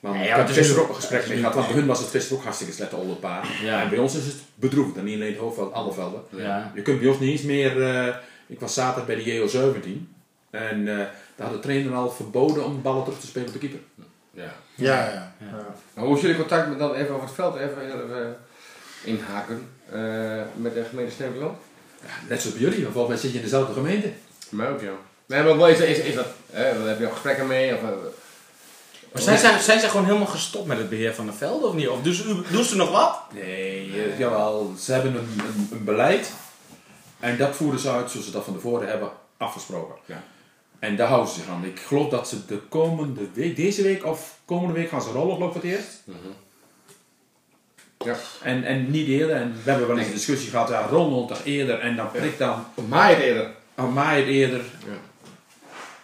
Nee, 0.00 0.12
ja, 0.12 0.20
ik 0.22 0.28
maar 0.28 0.38
heb 0.38 0.46
het 0.46 0.56
is 0.56 0.56
gisteren 0.56 0.82
ook 0.82 0.88
een 0.88 0.94
gesprek 0.94 1.20
het 1.20 1.28
mee 1.28 1.38
gehad, 1.38 1.54
want 1.54 1.66
bij 1.66 1.76
hun 1.76 1.86
was 1.86 1.98
het 1.98 2.08
gisteren 2.08 2.38
ook 2.38 2.44
hartstikke 2.44 2.72
slecht 2.74 2.94
onder 2.94 3.10
een 3.10 3.18
paar. 3.18 3.46
Ja. 3.62 3.82
En 3.82 3.88
bij 3.88 3.98
ons 3.98 4.14
is 4.14 4.24
het 4.24 4.36
bedroevend, 4.54 4.96
en 4.96 5.04
niet 5.04 5.14
alleen 5.14 5.30
het 5.32 5.40
hoofdveld, 5.40 5.72
alle 5.72 5.92
velden. 5.92 6.20
Ja. 6.30 6.72
Je 6.74 6.82
kunt 6.82 6.98
bij 7.00 7.08
ons 7.08 7.18
niet 7.18 7.30
eens 7.30 7.42
meer, 7.42 7.82
eh, 7.82 8.14
ik 8.46 8.60
was 8.60 8.74
zaterdag 8.74 9.06
bij 9.06 9.14
de 9.16 9.24
JO17 9.24 10.14
en 10.50 10.88
eh, 10.88 10.96
daar 11.36 11.46
had 11.46 11.52
de 11.52 11.58
trainer 11.60 11.94
al 11.94 12.10
verboden 12.10 12.64
om 12.64 12.82
ballen 12.82 13.04
terug 13.04 13.20
te 13.20 13.26
spelen 13.26 13.46
op 13.46 13.52
de 13.52 13.58
keeper. 13.58 13.80
Ja. 14.36 14.54
Ja, 14.74 15.32
ja. 15.44 16.02
hoe 16.02 16.14
is 16.16 16.20
jullie 16.20 16.36
contact 16.36 16.68
met 16.68 16.78
dan 16.78 16.94
even 16.94 17.14
over 17.14 17.26
het 17.26 17.34
veld 17.34 17.56
even, 17.56 17.82
even 17.82 18.36
inhaken 19.04 19.68
eh, 19.92 20.42
met 20.54 20.74
de 20.74 20.84
gemeente 20.88 21.12
Sneeuwland? 21.12 21.58
Ja, 22.00 22.28
net 22.28 22.40
zoals 22.40 22.56
bij 22.56 22.64
jullie, 22.64 22.82
want 22.82 22.94
volgens 22.94 23.12
mij 23.12 23.22
zit 23.22 23.30
je 23.30 23.36
in 23.36 23.44
dezelfde 23.44 23.72
gemeente. 23.72 24.12
Maar 24.48 24.70
ook 24.70 24.80
ja. 24.80 24.92
Nee, 25.26 25.42
maar 25.42 25.56
wel 25.56 25.68
is, 25.68 25.78
is, 25.78 25.98
is 25.98 26.14
dat, 26.14 26.26
hè, 26.50 26.62
heb 26.62 26.98
je 26.98 27.06
al 27.06 27.12
gesprekken 27.12 27.46
mee? 27.46 27.74
Of, 27.74 27.82
eh, 27.82 27.88
Maar 29.12 29.22
zijn, 29.22 29.38
zij, 29.38 29.58
zijn 29.58 29.80
ze 29.80 29.88
gewoon 29.88 30.06
helemaal 30.06 30.26
gestopt 30.26 30.66
met 30.66 30.78
het 30.78 30.88
beheer 30.88 31.14
van 31.14 31.26
de 31.26 31.32
velden 31.32 31.68
of 31.68 31.74
niet? 31.74 31.88
Of 31.88 32.02
doen 32.02 32.14
ze, 32.14 32.42
doen 32.50 32.64
ze 32.64 32.76
nog 32.76 32.90
wat? 32.90 33.18
Nee, 33.32 33.92
eh, 33.92 34.18
jawel, 34.18 34.74
ze 34.78 34.92
hebben 34.92 35.14
een, 35.14 35.40
een, 35.46 35.68
een 35.72 35.84
beleid 35.84 36.32
en 37.20 37.36
dat 37.36 37.56
voeren 37.56 37.80
ze 37.80 37.90
uit 37.90 38.10
zoals 38.10 38.26
ze 38.26 38.32
dat 38.32 38.44
van 38.44 38.54
tevoren 38.54 38.88
hebben 38.88 39.10
afgesproken. 39.36 39.94
Ja. 40.04 40.22
En 40.78 40.96
daar 40.96 41.08
houden 41.08 41.28
ze 41.32 41.40
zich 41.40 41.48
aan. 41.48 41.64
Ik 41.64 41.80
geloof 41.80 42.08
dat 42.08 42.28
ze 42.28 42.46
de 42.46 42.58
komende 42.68 43.20
week, 43.34 43.56
deze 43.56 43.82
week 43.82 44.04
of 44.04 44.38
komende 44.44 44.72
week 44.74 44.88
gaan 44.88 45.02
ze 45.02 45.10
rollen, 45.10 45.34
geloof 45.34 45.54
ik 45.54 45.60
voor 45.60 45.70
het 45.70 45.78
eerst. 45.78 46.02
Ja. 48.04 48.16
En, 48.42 48.64
en 48.64 48.90
niet 48.90 49.08
eerder. 49.08 49.36
En 49.36 49.54
we 49.64 49.70
hebben 49.70 49.88
wel 49.88 49.98
eens 49.98 50.06
een 50.06 50.12
discussie 50.12 50.50
gehad, 50.50 50.68
ja, 50.68 50.86
rollen 50.90 51.26
toch 51.26 51.44
eerder 51.44 51.78
en 51.80 51.96
dan 51.96 52.10
prikt 52.10 52.38
dan, 52.38 52.64
maai 52.88 53.14
het 53.14 53.24
eerder? 53.24 53.50
oh, 53.76 53.94
maai 53.94 54.20
het 54.20 54.28
eerder. 54.28 54.60
Ja. 54.60 54.92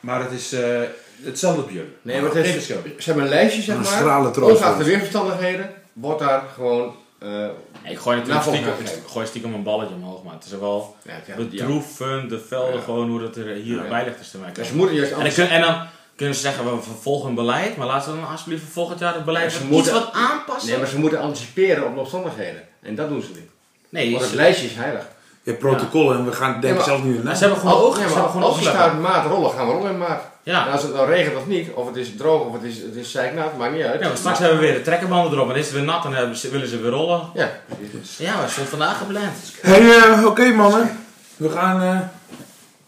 Maar 0.01 0.21
het 0.23 0.33
is 0.33 0.53
eh, 0.53 0.81
hetzelfde 1.23 1.63
bij 1.63 1.73
jullie. 1.73 1.97
Nee, 2.03 2.21
maar 2.21 2.31
het 2.35 2.39
is- 2.39 2.45
Geen 2.45 2.53
verschil. 2.53 2.83
Ze 2.99 3.05
hebben 3.05 3.25
een 3.25 3.31
lijstje, 3.31 3.63
zeg 3.63 3.77
Een 3.77 3.83
maar. 4.05 4.43
Ongeacht 4.43 4.79
de 4.79 4.85
weersomstandigheden, 4.85 5.71
wordt 5.93 6.21
daar 6.21 6.43
gewoon... 6.55 6.95
eh 7.23 7.91
ik 7.93 7.99
gooi 7.99 8.17
natuurlijk 8.17 8.45
stiekem, 8.45 8.73
ik 8.85 9.11
gooi 9.11 9.27
stiekem 9.27 9.55
een 9.55 9.63
balletje 9.63 9.95
omhoog, 9.95 10.23
maar 10.23 10.35
het 10.35 10.45
is 10.45 10.51
wel 10.59 10.97
ja, 11.03 11.35
bedroevend, 11.37 12.31
de 12.31 12.39
velden, 12.39 12.75
Ja. 12.77 12.81
gewoon 12.83 13.09
hoe 13.11 13.21
dat 13.21 13.37
er 13.37 13.47
hier 13.47 13.85
Ja. 13.89 14.03
ligt 14.05 14.21
is 14.21 14.31
te 14.31 14.39
maken. 14.39 14.65
Ze 14.65 14.77
moeten 14.77 14.97
juist 14.97 15.13
En 15.13 15.19
dan, 15.37 15.47
en 15.49 15.61
dan 15.61 15.87
kunnen 16.17 16.35
ze 16.35 16.41
zeggen, 16.41 16.77
we 16.77 16.83
vervolgen 16.83 17.29
een 17.29 17.35
beleid, 17.35 17.77
maar 17.77 17.87
laten 17.87 18.13
we 18.15 18.21
dan 18.21 18.29
alsjeblieft 18.31 18.65
volgend 18.73 18.99
jaar 18.99 19.15
het 19.15 19.25
beleid 19.25 19.61
moeten- 19.61 19.79
iets 19.79 19.91
wat 19.91 20.13
aanpassen. 20.13 20.71
Nee, 20.71 20.79
maar 20.79 20.89
ze 20.89 20.99
moeten 20.99 21.21
anticiperen 21.21 21.87
op 21.87 21.95
de 21.95 22.01
omstandigheden. 22.01 22.63
En 22.83 22.95
dat 22.95 23.09
doen 23.09 23.23
ze 23.23 23.29
niet. 23.29 23.51
Nee, 23.89 24.11
Want 24.13 24.25
het 24.25 24.35
lijstje 24.35 24.67
is 24.67 24.75
heilig. 24.75 25.07
Je 25.43 25.51
hebt 25.51 25.63
protocollen 25.63 26.19
en 26.19 26.25
we 26.25 26.33
gaan 26.33 26.61
denk 26.61 26.73
ik 26.75 26.79
Ja, 26.79 26.85
zelf 26.87 27.03
niet 27.03 27.17
in. 27.17 27.23
Maar 27.23 27.35
ze 27.37 27.41
hebben 27.41 27.59
gewoon 27.61 27.75
Als, 27.75 27.83
oog, 27.85 27.99
ja, 28.01 28.07
ze 28.09 28.13
hebben 28.13 28.31
gewoon 28.31 28.47
als 28.47 28.59
je 28.61 28.67
oogkleppen. 28.69 28.91
staat 29.01 29.01
maat 29.15 29.27
rollen, 29.27 29.51
gaan 29.51 29.67
we 29.67 29.73
rollen 29.73 29.91
in 29.91 29.99
maat. 29.99 30.21
Ja. 30.43 30.67
En 30.67 30.73
als 30.73 30.83
het 30.83 30.95
nou 30.95 31.09
regent 31.09 31.37
of 31.37 31.47
niet, 31.47 31.71
of 31.75 31.87
het 31.87 31.97
is 31.97 32.17
droog 32.17 32.47
of 32.47 32.53
het 32.53 32.63
is, 32.63 32.77
het 32.79 32.95
is 32.95 33.11
zeiknat, 33.11 33.57
maakt 33.59 33.73
niet 33.75 33.83
uit. 33.85 34.01
Ja, 34.01 34.09
maar 34.09 34.17
straks 34.17 34.39
hebben 34.39 34.59
we 34.59 34.65
weer 34.67 34.75
de 34.75 34.83
trekkerbanden 34.83 35.33
erop 35.33 35.51
en 35.51 35.57
is 35.57 35.65
het 35.65 35.75
weer 35.75 35.85
nat 35.85 36.05
en 36.05 36.13
hebben 36.13 36.37
ze- 36.37 36.49
willen 36.51 36.69
ze 36.69 36.81
weer 36.81 36.91
rollen. 36.91 37.21
Ja, 37.35 37.51
precies. 37.91 38.17
Ja, 38.17 38.43
we 38.45 38.49
stond 38.51 38.69
vandaag 38.69 38.99
gepland. 38.99 39.33
Hey, 39.61 39.97
eh, 39.99 40.27
oké 40.27 40.45
mannen. 40.45 40.99
We 41.37 41.51
gaan, 41.51 41.83
eh, 41.83 41.99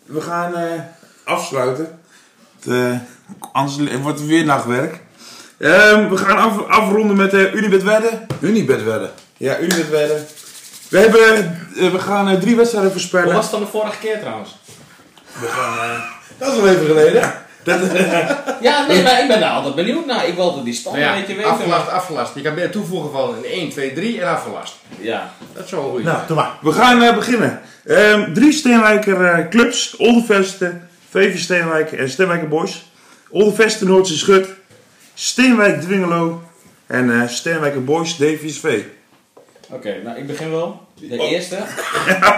we 0.06 0.20
gaan 0.20 0.54
eh, 0.56 0.80
afsluiten. 1.24 1.98
Eh, 2.68 2.90
anders 3.52 3.76
wordt 4.02 4.18
het 4.18 4.28
weer 4.28 4.44
nachtwerk. 4.44 5.00
Ehm, 5.58 6.08
we 6.08 6.16
gaan 6.16 6.36
af, 6.38 6.66
afronden 6.68 7.16
met 7.16 7.30
de 7.30 7.50
Unibet 7.52 7.82
wedden. 7.82 8.26
Unibet 8.40 8.84
wedden. 8.84 9.10
Ja, 9.36 9.58
Unibet 9.58 9.90
wedden. 9.90 10.26
We, 10.94 11.00
hebben, 11.00 11.58
eh, 11.76 11.90
we 11.90 11.98
gaan 11.98 12.28
eh, 12.28 12.40
drie 12.40 12.56
wedstrijden 12.56 12.90
Hoe 12.90 13.00
voorspellen. 13.00 13.34
was 13.34 13.42
het 13.42 13.52
dan 13.52 13.60
de 13.60 13.66
vorige 13.66 13.98
keer 13.98 14.20
trouwens? 14.20 14.56
We 15.40 15.46
gaan, 15.46 15.78
eh, 15.78 16.00
dat 16.38 16.52
is 16.52 16.60
wel 16.60 16.68
even 16.68 16.86
geleden. 16.86 17.32
Dat, 17.62 17.80
Ja, 18.60 18.86
nee, 18.86 19.02
maar 19.02 19.20
ik 19.22 19.28
ben 19.28 19.40
daar 19.40 19.50
altijd 19.50 19.74
benieuwd 19.74 20.06
naar. 20.06 20.28
Ik 20.28 20.34
wilde 20.34 20.62
die 20.62 20.74
stand 20.74 20.96
Nou 20.96 21.08
een 21.08 21.14
ja, 21.14 21.20
beetje 21.20 21.36
weten. 21.36 21.50
afgelast, 21.50 21.88
afgelast. 21.88 22.34
Je 22.34 22.40
kan 22.40 22.54
binnen 22.54 22.72
toevoegen 22.72 23.10
van 23.10 23.34
een 23.34 23.44
1, 23.44 23.70
2, 23.70 23.92
3 23.92 24.20
en 24.20 24.28
afgelast. 24.28 24.74
Ja. 25.00 25.32
Dat 25.52 25.64
is 25.64 25.70
wel 25.70 25.82
goeie. 25.82 26.04
Nou, 26.04 26.18
doe 26.26 26.36
maar. 26.36 26.50
we 26.60 26.72
gaan 26.72 27.14
beginnen. 27.14 27.60
Ehm, 27.86 28.32
drie 28.32 28.52
Steenwijker 28.52 29.24
eh, 29.24 29.48
clubs. 29.48 29.96
Oldenvesten, 29.96 30.88
VV 31.10 31.38
Steenwijk 31.38 31.92
en 31.92 32.10
Steenwijker 32.10 32.48
Boys. 32.48 32.90
Oldenvesten 33.30 33.86
Noordse 33.86 34.18
Schut. 34.18 34.48
Steenwijk 35.14 35.80
Dwingelo. 35.80 36.42
En 36.86 37.20
eh 37.20 37.28
Steenwijker 37.28 37.84
Boys 37.84 38.16
Davies 38.16 38.60
Oké, 39.70 40.00
nou 40.04 40.18
ik 40.18 40.26
begin 40.26 40.50
wel. 40.50 40.86
De 40.94 41.18
Oh. 41.18 41.30
eerste. 41.30 41.56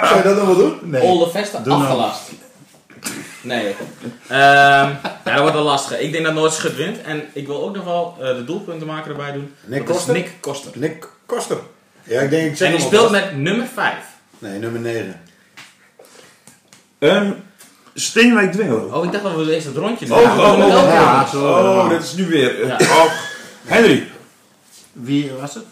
Zou 0.02 0.16
je 0.16 0.20
dat 0.24 0.36
nog 0.36 0.46
wel 0.46 0.56
doen? 0.56 0.78
Nee. 0.82 1.02
Olde 1.02 1.30
Doe 1.32 1.60
nou. 1.64 1.82
afgelast. 1.82 2.30
Nee. 3.40 3.74
Ehm 4.28 4.38
ja, 4.38 5.00
dat 5.24 5.38
wordt 5.38 5.54
wel 5.54 5.62
lastig. 5.64 5.98
Ik 6.00 6.12
denk 6.12 6.24
dat 6.24 6.34
Noord 6.34 6.52
Schut 6.52 6.76
wint. 6.76 7.02
En 7.02 7.24
ik 7.32 7.46
wil 7.46 7.62
ook 7.62 7.74
nog 7.76 7.84
wel 7.84 8.16
eh, 8.20 8.36
de 8.36 8.44
doelpuntenmaker 8.44 9.10
erbij 9.10 9.32
doen. 9.32 9.54
Nick 9.64 9.86
Dat 9.86 9.88
is 9.88 9.94
Koster? 9.96 10.14
Nick 10.14 10.30
Koster. 10.40 10.70
Nick 10.74 11.08
Koster. 11.26 11.58
Ja, 12.02 12.20
ik 12.20 12.30
denk 12.30 12.50
ik 12.50 12.56
zeg 12.56 12.68
En 12.68 12.74
die 12.76 12.80
hem 12.86 12.94
speelt 12.94 13.10
met 13.10 13.36
nummer 13.36 13.66
5. 13.74 13.94
Nee, 14.38 14.58
nummer 14.58 14.80
9. 14.80 15.20
Ehm 16.98 17.30
Steenwijk 17.94 18.52
Dwingelo. 18.52 18.90
Oh, 18.92 19.04
ik 19.04 19.12
dacht 19.12 19.24
dat 19.24 19.34
we 19.34 19.54
eerst 19.54 19.66
het 19.66 19.76
rondje 19.76 20.06
doen. 20.06 20.16
Oh, 20.16 20.22
Ja, 20.22 20.36
oh, 20.36 20.58
oh, 20.58 20.66
oh, 20.66 20.92
ja. 20.92 21.28
Oh, 21.34 21.90
dat 21.90 22.02
is 22.02 22.12
nu 22.12 22.26
weer. 22.26 22.66
Ja. 22.66 22.76
Oh. 22.80 23.10
Henry. 23.64 24.08
Wie 24.92 25.32
was 25.40 25.54
het? 25.54 25.64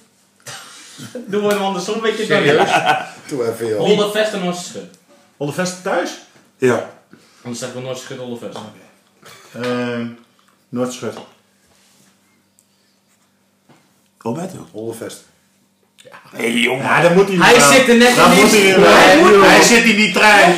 Doen 1.31 1.43
we 1.47 1.53
hem 1.55 1.63
andersom, 1.63 2.01
weet 2.01 2.17
je 2.19 2.25
Serieus? 2.25 2.57
dan? 2.71 2.97
Toe 3.27 3.47
even, 3.53 3.67
joh. 3.69 3.81
Olde 3.81 4.11
Vesten 4.11 4.41
Noord 4.45 4.57
Schut. 4.57 4.85
Oldevest 5.37 5.83
thuis? 5.83 6.11
Ja. 6.59 6.91
Anders 7.43 7.61
zeggen 7.63 7.79
we 7.81 7.85
Noord 7.87 7.99
Schut 7.99 8.19
Olde 8.19 8.37
Vesten. 8.47 8.63
Ehm 9.63 10.07
Noordschut. 10.69 11.15
Alberto. 14.19 14.67
Hollevest. 14.73 15.25
Hé 16.05 16.11
hey, 16.51 16.53
jongen. 16.53 16.83
Ja, 16.85 17.01
dan 17.03 17.15
moet 17.15 17.29
hij 17.29 17.37
Hij 17.37 17.59
wel. 17.59 17.73
zit 17.73 17.89
er 17.89 17.97
net 17.97 18.17
in. 18.17 18.23
moet 18.41 18.51
hij 18.51 18.61
Hij 18.61 19.21
wel. 19.21 19.33
moet 19.39 19.47
Hij 19.47 19.63
zit 19.63 19.85
in 19.85 19.97
die 19.97 20.13
trein. 20.13 20.55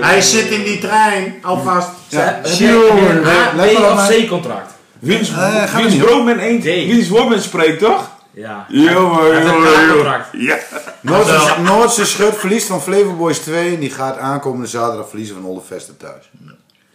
Hij 0.00 0.20
zit 0.20 0.46
in 0.50 0.62
die 0.62 0.78
trein. 0.78 1.38
Alvast. 1.42 1.88
Heb 2.08 2.20
Ja, 2.20 2.40
je- 2.42 2.64
heb 2.66 2.98
je 2.98 3.08
een 3.08 3.26
A, 3.26 3.52
let 3.56 3.74
B 3.74 3.78
maar 3.78 3.90
op 3.92 3.98
of 3.98 4.08
mij. 4.08 4.24
C 4.24 4.28
contract? 4.28 4.72
Wiens, 4.98 5.28
Eh, 5.30 5.36
gaan 5.36 5.66
we 5.66 5.76
wiens 5.76 5.92
niet, 5.92 6.02
broodman 6.02 6.38
eend, 6.38 6.62
D. 6.62 6.64
wiens 6.64 7.08
woordman 7.08 7.40
spreekt 7.40 7.78
toch? 7.78 8.10
Ja. 8.32 8.66
Jongen, 8.68 9.44
jongen, 9.46 9.86
jongen. 9.86 10.24
Ja. 10.32 10.58
Noordse, 11.00 11.60
Noordse 11.62 12.04
Schut 12.06 12.36
verliest 12.36 12.66
van 12.66 12.82
Flevo 12.82 13.12
Boys 13.12 13.38
2. 13.38 13.74
En 13.74 13.80
die 13.80 13.90
gaat 13.90 14.18
aankomende 14.18 14.66
zaterdag 14.66 15.08
verliezen 15.08 15.34
van 15.34 15.44
Hollevest 15.44 15.98
thuis. 15.98 16.30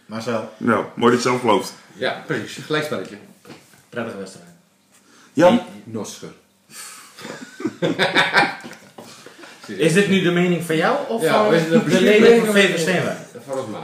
Marcel. 0.06 0.52
Nou, 0.56 0.84
mooi 0.94 1.12
dat 1.12 1.22
je 1.22 1.28
zelf 1.28 1.40
gelooft. 1.40 1.74
Ja, 1.92 2.22
precies. 2.26 2.64
Gelijkspelletje. 2.64 3.16
Prettige 3.88 4.18
wedstrijd. 4.18 4.46
Jan? 5.32 5.60
Noorschut. 5.84 6.30
Is 9.66 9.92
dit 9.92 10.08
nu 10.08 10.22
de 10.22 10.30
mening 10.30 10.64
van 10.64 10.76
jou 10.76 10.96
of 11.08 11.22
Ja, 11.22 11.44
van 11.44 11.54
is 11.54 11.62
het 11.62 11.84
de 11.90 12.00
leden 12.00 12.22
mening 12.22 12.44
van 12.46 12.54
VV 12.54 12.78
Steenwijk? 12.78 13.16
Volgens 13.46 13.66
mij. 13.70 13.80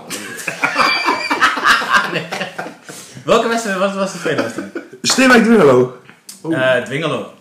Welke 3.24 3.48
wedstrijd 3.48 3.78
was, 3.78 3.94
was 3.94 4.12
de 4.12 4.18
tweede 4.18 4.42
wedstrijd? 4.42 4.78
Steenwijk 5.03 5.42
Dwingelo. 5.44 5.96
Eh 6.50 6.82
Dwingelo. 6.82 7.34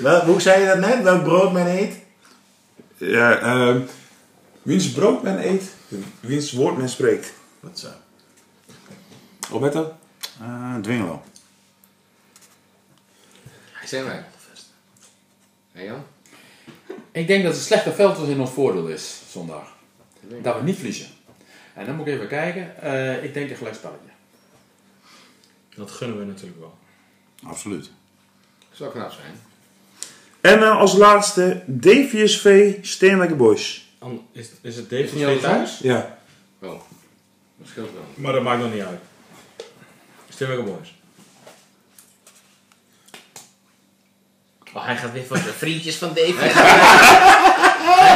Wel, 0.00 0.24
hoe 0.24 0.40
zei 0.40 0.60
je 0.60 0.66
dat 0.66 0.78
net? 0.78 1.02
Welk 1.02 1.22
brood 1.22 1.52
men 1.52 1.66
eet? 1.66 1.96
Ja, 2.96 3.38
ehm 3.38 3.80
wiens 4.62 4.92
broodman 4.92 5.38
eet, 5.38 5.74
wiens 6.20 6.52
woordman 6.52 6.88
spreekt. 6.88 7.32
Wat 7.60 7.78
zo. 7.78 7.88
Alberto? 9.50 9.96
Ah, 10.40 10.76
Dwingelo. 10.80 11.22
Zijn 13.84 14.04
wij. 14.04 14.24
En 15.72 15.84
Jan? 15.84 16.04
Ik 17.12 17.26
denk 17.26 17.44
dat 17.44 17.52
het 17.54 17.62
slechte 17.62 17.92
veld 17.92 18.28
in 18.28 18.40
ons 18.40 18.50
voordeel 18.50 18.86
is 18.86 19.20
zondag. 19.30 19.76
Dat 20.42 20.56
we 20.56 20.62
niet 20.62 20.74
verliezen. 20.74 21.06
En 21.74 21.86
dan 21.86 21.96
moet 21.96 22.06
ik 22.06 22.14
even 22.14 22.28
kijken. 22.28 22.82
Eh, 22.82 23.24
ik 23.24 23.34
denk 23.34 23.50
een 23.50 23.56
gelijkspelletje. 23.56 24.08
Dat 25.76 25.90
gunnen 25.90 26.18
we 26.18 26.24
natuurlijk 26.24 26.60
wel. 26.60 26.78
Absoluut. 27.42 27.90
Zou 28.74 28.90
knap 28.90 29.12
zijn. 29.12 29.40
En 30.40 30.62
eh, 30.62 30.78
als 30.78 30.92
laatste 30.92 31.62
Davies 31.66 32.40
V 32.40 32.74
Steenwijker 32.82 33.36
Boys. 33.36 33.88
An- 33.98 34.26
Is, 34.32 34.40
is 34.40 34.48
het 34.50 34.62
Is 34.62 34.76
het 34.76 34.90
niet 34.90 35.08
DVV 35.10 35.26
andersom? 35.26 35.50
thuis? 35.50 35.78
Ja. 35.82 36.18
Wel. 36.58 36.82
Dat 37.58 37.68
scheelt 37.68 37.90
wel. 37.92 38.04
Maar 38.14 38.32
dat 38.32 38.42
maakt 38.42 38.62
nog 38.62 38.72
niet 38.72 38.82
uit. 38.82 38.98
Steenwijker 40.28 40.64
Boys. 40.66 40.94
Oh, 44.74 44.84
hij 44.86 44.96
gaat 44.96 45.12
weer 45.12 45.24
voor 45.24 45.36
de 45.36 45.52
vriendjes 45.56 45.96
van 45.96 46.08
Davy. 46.08 46.32
hij 46.36 46.50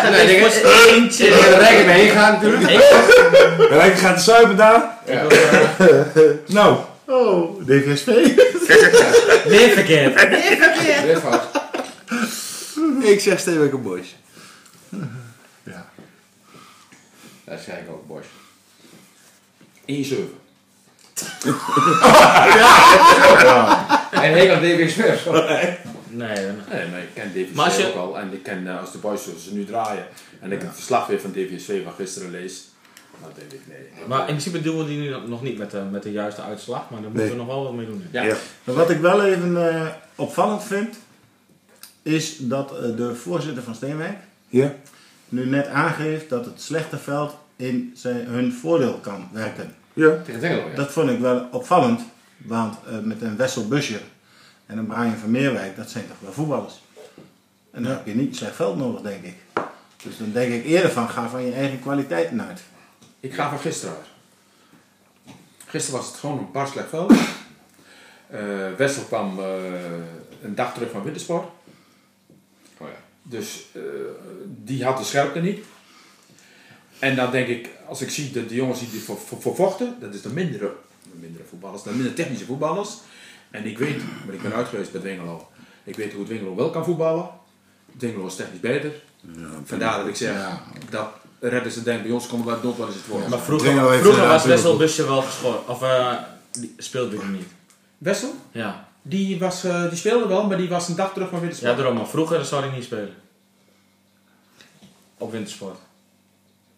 gaat 0.00 0.11
Nee, 0.11 0.26
weer 0.26 0.36
ik- 0.36 0.42
voor 0.42 0.50
zijn 0.50 0.88
eentje. 0.94 1.26
Ik 1.26 1.44
er 1.44 1.86
mee 1.86 2.00
heen 2.00 2.11
gaan 2.11 2.32
natuurlijk. 2.32 2.62
Ik- 2.62 3.68
hij 3.70 3.96
gaat 3.96 4.22
zuipen 4.22 4.56
daar. 4.56 4.98
Ja. 5.06 5.24
Nou, 6.46 6.78
Oh, 7.09 7.66
DVSV. 7.66 8.06
Weer 9.52 9.70
verkeerd. 9.70 10.28
Weer 11.02 11.20
fout. 11.20 11.42
Ik 13.02 13.20
zeg 13.20 13.40
Steenwijker 13.40 13.82
Boys. 13.82 14.16
Ja. 15.62 15.90
Dat 17.44 17.61
zei 17.61 17.78
ik 17.78 17.90
ook, 17.90 18.06
Bosch. 18.06 18.26
1-7. 19.86 20.38
En 24.11 24.34
heel 24.34 24.54
aan 24.54 24.61
DWS 24.61 24.92
Vers. 24.92 25.24
Nee, 25.24 26.34
nee. 26.34 26.52
Nee, 26.70 26.88
maar 26.88 27.00
ik 27.00 27.14
ken 27.14 27.32
DVSV 27.32 27.86
ook 27.86 27.94
al. 27.94 28.18
En 28.18 28.32
ik 28.32 28.42
ken 28.42 28.66
eh, 28.66 28.80
als 28.80 28.92
de 28.92 28.98
boys 28.98 29.22
zoals 29.22 29.44
ze 29.44 29.54
nu 29.54 29.64
draaien. 29.64 30.06
En 30.40 30.52
ik 30.52 30.60
het 30.60 30.74
verslag 30.74 31.06
weer 31.06 31.20
van 31.20 31.32
DVSV 31.32 31.85
van 31.85 31.93
gisteren 31.93 32.30
lees. 32.30 32.68
Nee. 33.69 34.07
Maar 34.07 34.19
in 34.19 34.24
principe 34.24 34.61
doen 34.62 34.78
we 34.78 34.86
die 34.86 34.99
nu 34.99 35.28
nog 35.28 35.43
niet 35.43 35.59
met 35.59 35.70
de, 35.70 35.81
met 35.90 36.03
de 36.03 36.12
juiste 36.12 36.43
uitslag, 36.43 36.90
maar 36.90 37.01
daar 37.01 37.11
moeten 37.11 37.20
Nee. 37.20 37.31
we 37.31 37.36
nog 37.36 37.47
wel 37.47 37.62
wat 37.62 37.73
mee 37.74 37.86
doen. 37.86 38.05
Ja. 38.11 38.23
Ja. 38.23 38.36
Maar 38.65 38.74
Wat 38.74 38.90
ik 38.90 38.99
wel 39.01 39.24
even 39.24 39.70
eh, 39.74 39.86
opvallend 40.15 40.65
vind, 40.65 40.97
is 42.03 42.36
dat 42.39 42.73
eh, 42.78 42.97
de 42.97 43.15
voorzitter 43.15 43.62
van 43.62 43.74
Steenwijk 43.74 44.16
ja. 44.49 44.74
nu 45.28 45.47
net 45.47 45.66
aangeeft 45.66 46.28
dat 46.28 46.45
het 46.45 46.61
slechte 46.61 46.99
veld 46.99 47.36
in 47.57 47.93
zijn, 47.95 48.27
hun 48.27 48.53
voordeel 48.53 48.95
kan 49.03 49.28
werken. 49.32 49.74
Ja. 49.93 50.23
Tegen 50.24 50.40
Tengelo, 50.40 50.69
ja. 50.69 50.74
Dat 50.74 50.90
vond 50.93 51.11
ik 51.11 51.19
wel 51.19 51.49
opvallend, 51.51 52.01
want 52.36 52.77
eh, 52.86 52.99
met 53.03 53.23
een 53.23 53.36
Wessel 53.36 53.69
Buscher 53.69 54.01
en 54.66 54.78
een 54.78 54.86
Brian 54.86 55.16
van 55.16 55.31
Meerwijk, 55.31 55.77
dat 55.77 55.90
zijn 55.90 56.05
toch 56.09 56.16
wel 56.20 56.32
voetballers. 56.32 56.82
En 57.70 57.82
dan 57.82 57.93
heb 57.93 58.07
je 58.07 58.15
niet 58.15 58.36
slecht 58.36 58.55
veld 58.55 58.77
nodig, 58.77 59.01
denk 59.01 59.24
ik. 59.24 59.35
Dus 60.03 60.19
dan 60.19 60.32
denk 60.32 60.53
ik 60.53 60.65
eerder 60.65 60.90
van, 60.90 61.09
ga 61.09 61.28
van 61.28 61.45
je 61.45 61.53
eigen 61.53 61.81
kwaliteiten 61.81 62.43
uit. 62.43 62.61
Ik 63.20 63.35
ga 63.35 63.49
van 63.49 63.59
gisteren 63.59 63.95
uit. 63.97 64.07
Gisteren 65.66 66.01
was 66.01 66.09
het 66.09 66.19
gewoon 66.19 66.39
een 66.39 66.53
bar 66.53 66.66
slecht 66.66 66.89
veld. 66.89 67.12
Eh, 68.27 68.74
Wessel 68.77 69.03
kwam 69.03 69.39
eh, 69.39 69.47
een 70.43 70.55
dag 70.55 70.74
terug 70.74 70.90
van 70.90 71.03
Wintersport. 71.03 71.49
Oh 72.78 72.89
ja. 72.89 72.97
Dus 73.23 73.65
eh, 73.73 73.82
die 74.47 74.85
had 74.85 74.99
de 74.99 75.05
scherpte 75.05 75.40
niet. 75.40 75.65
En 76.99 77.16
dan 77.16 77.31
denk 77.31 77.49
ik, 77.49 77.69
als 77.86 78.01
ik 78.01 78.11
zie 78.11 78.31
dat 78.31 78.49
de 78.49 78.55
jongens 78.55 78.90
die 78.90 79.01
voor, 79.01 79.19
voor, 79.19 79.40
voor 79.40 79.55
vochten, 79.55 79.97
dat 80.01 80.15
is 80.15 80.23
de 80.23 80.28
mindere, 80.28 80.73
de 81.03 81.19
mindere 81.20 81.45
voetballers, 81.45 81.82
de 81.82 81.90
minder 81.90 82.15
technische 82.15 82.45
voetballers. 82.45 82.97
En 83.51 83.65
ik 83.65 83.78
weet, 83.78 84.03
maar 84.24 84.35
ik 84.35 84.43
ben 84.43 84.53
uit 84.53 84.69
geweest 84.69 84.93
bij 84.93 85.01
Dwingelo. 85.01 85.49
Ik 85.85 85.97
weet 85.97 86.12
hoe 86.12 86.24
Dwingelo 86.24 86.55
wel 86.55 86.70
kan 86.70 86.85
voetballen. 86.85 87.31
Dwingelo 87.97 88.27
is 88.27 88.35
technisch 88.36 88.61
beter. 88.61 88.93
Vandaar 89.65 89.99
dat 89.99 90.09
ik 90.09 90.16
zeg, 90.16 90.61
dat 90.90 91.11
redden 91.40 91.73
ze 91.73 91.82
denk 91.82 92.02
bij 92.02 92.10
ons 92.12 92.27
komen 92.27 92.47
we 92.47 92.60
dood 92.62 92.77
wel 92.77 92.86
eens 92.86 92.97
het 92.97 93.06
worden. 93.06 93.31
Maar 93.31 93.39
vroeger, 93.39 93.98
vroeger 94.01 94.27
was 94.28 94.44
Wessel. 94.44 94.77
Busje 94.77 95.06
wel 95.06 95.23
geschorst, 95.23 95.59
of 95.66 95.82
eh, 95.82 96.12
die 96.52 96.74
speelde 96.78 97.16
hij 97.19 97.28
niet. 97.28 97.48
Wessel? 97.98 98.35
Ja. 98.52 98.86
die, 99.02 99.39
was, 99.39 99.65
eh, 99.65 99.89
die 99.89 99.98
speelde 99.98 100.28
wel, 100.28 100.47
maar 100.47 100.56
die 100.56 100.69
was 100.69 100.89
een 100.89 100.97
dag 100.97 101.12
terug 101.12 101.28
van 101.28 101.36
Ja, 101.39 101.43
wintersport. 101.44 101.77
daarom. 101.77 101.97
Maar 101.97 102.06
vroeger 102.06 102.44
zou 102.44 102.62
hij 102.65 102.70
niet 102.74 102.85
spelen. 102.85 103.15
Op 105.19 105.32
wintersport. 105.32 105.78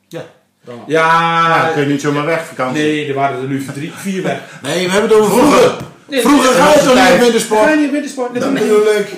Ja. 0.08 0.24
Dan. 0.64 0.84
Ja, 0.86 1.06
Ja, 1.48 1.64
dan 1.64 1.72
kun 1.72 1.82
je 1.82 1.88
niet 1.88 2.00
zomaar 2.00 2.26
weg, 2.26 2.46
vakantie. 2.46 2.82
nee, 2.82 3.08
er 3.08 3.14
waren 3.14 3.40
er 3.42 3.48
nu 3.48 3.64
drie, 3.64 3.92
vier 3.92 4.22
weg. 4.22 4.60
Nee, 4.62 4.86
we 4.86 4.92
hebben 4.92 5.10
het 5.10 5.18
over 5.18 5.38
vroeger. 5.38 5.76
Vroeger 6.10 6.52
ga 6.52 6.72
je 6.72 6.78
toch 6.78 6.94
niet 6.94 7.02
op 7.02 7.10
Ga 7.10 7.18
wintersport? 7.18 7.68
je 7.70 7.76
niet 7.76 7.86
op 7.86 7.92
wintersport? 7.92 8.34
Dat 8.40 8.52
Nee. 8.52 8.62
bedoel 8.62 8.94
ik. 8.94 9.08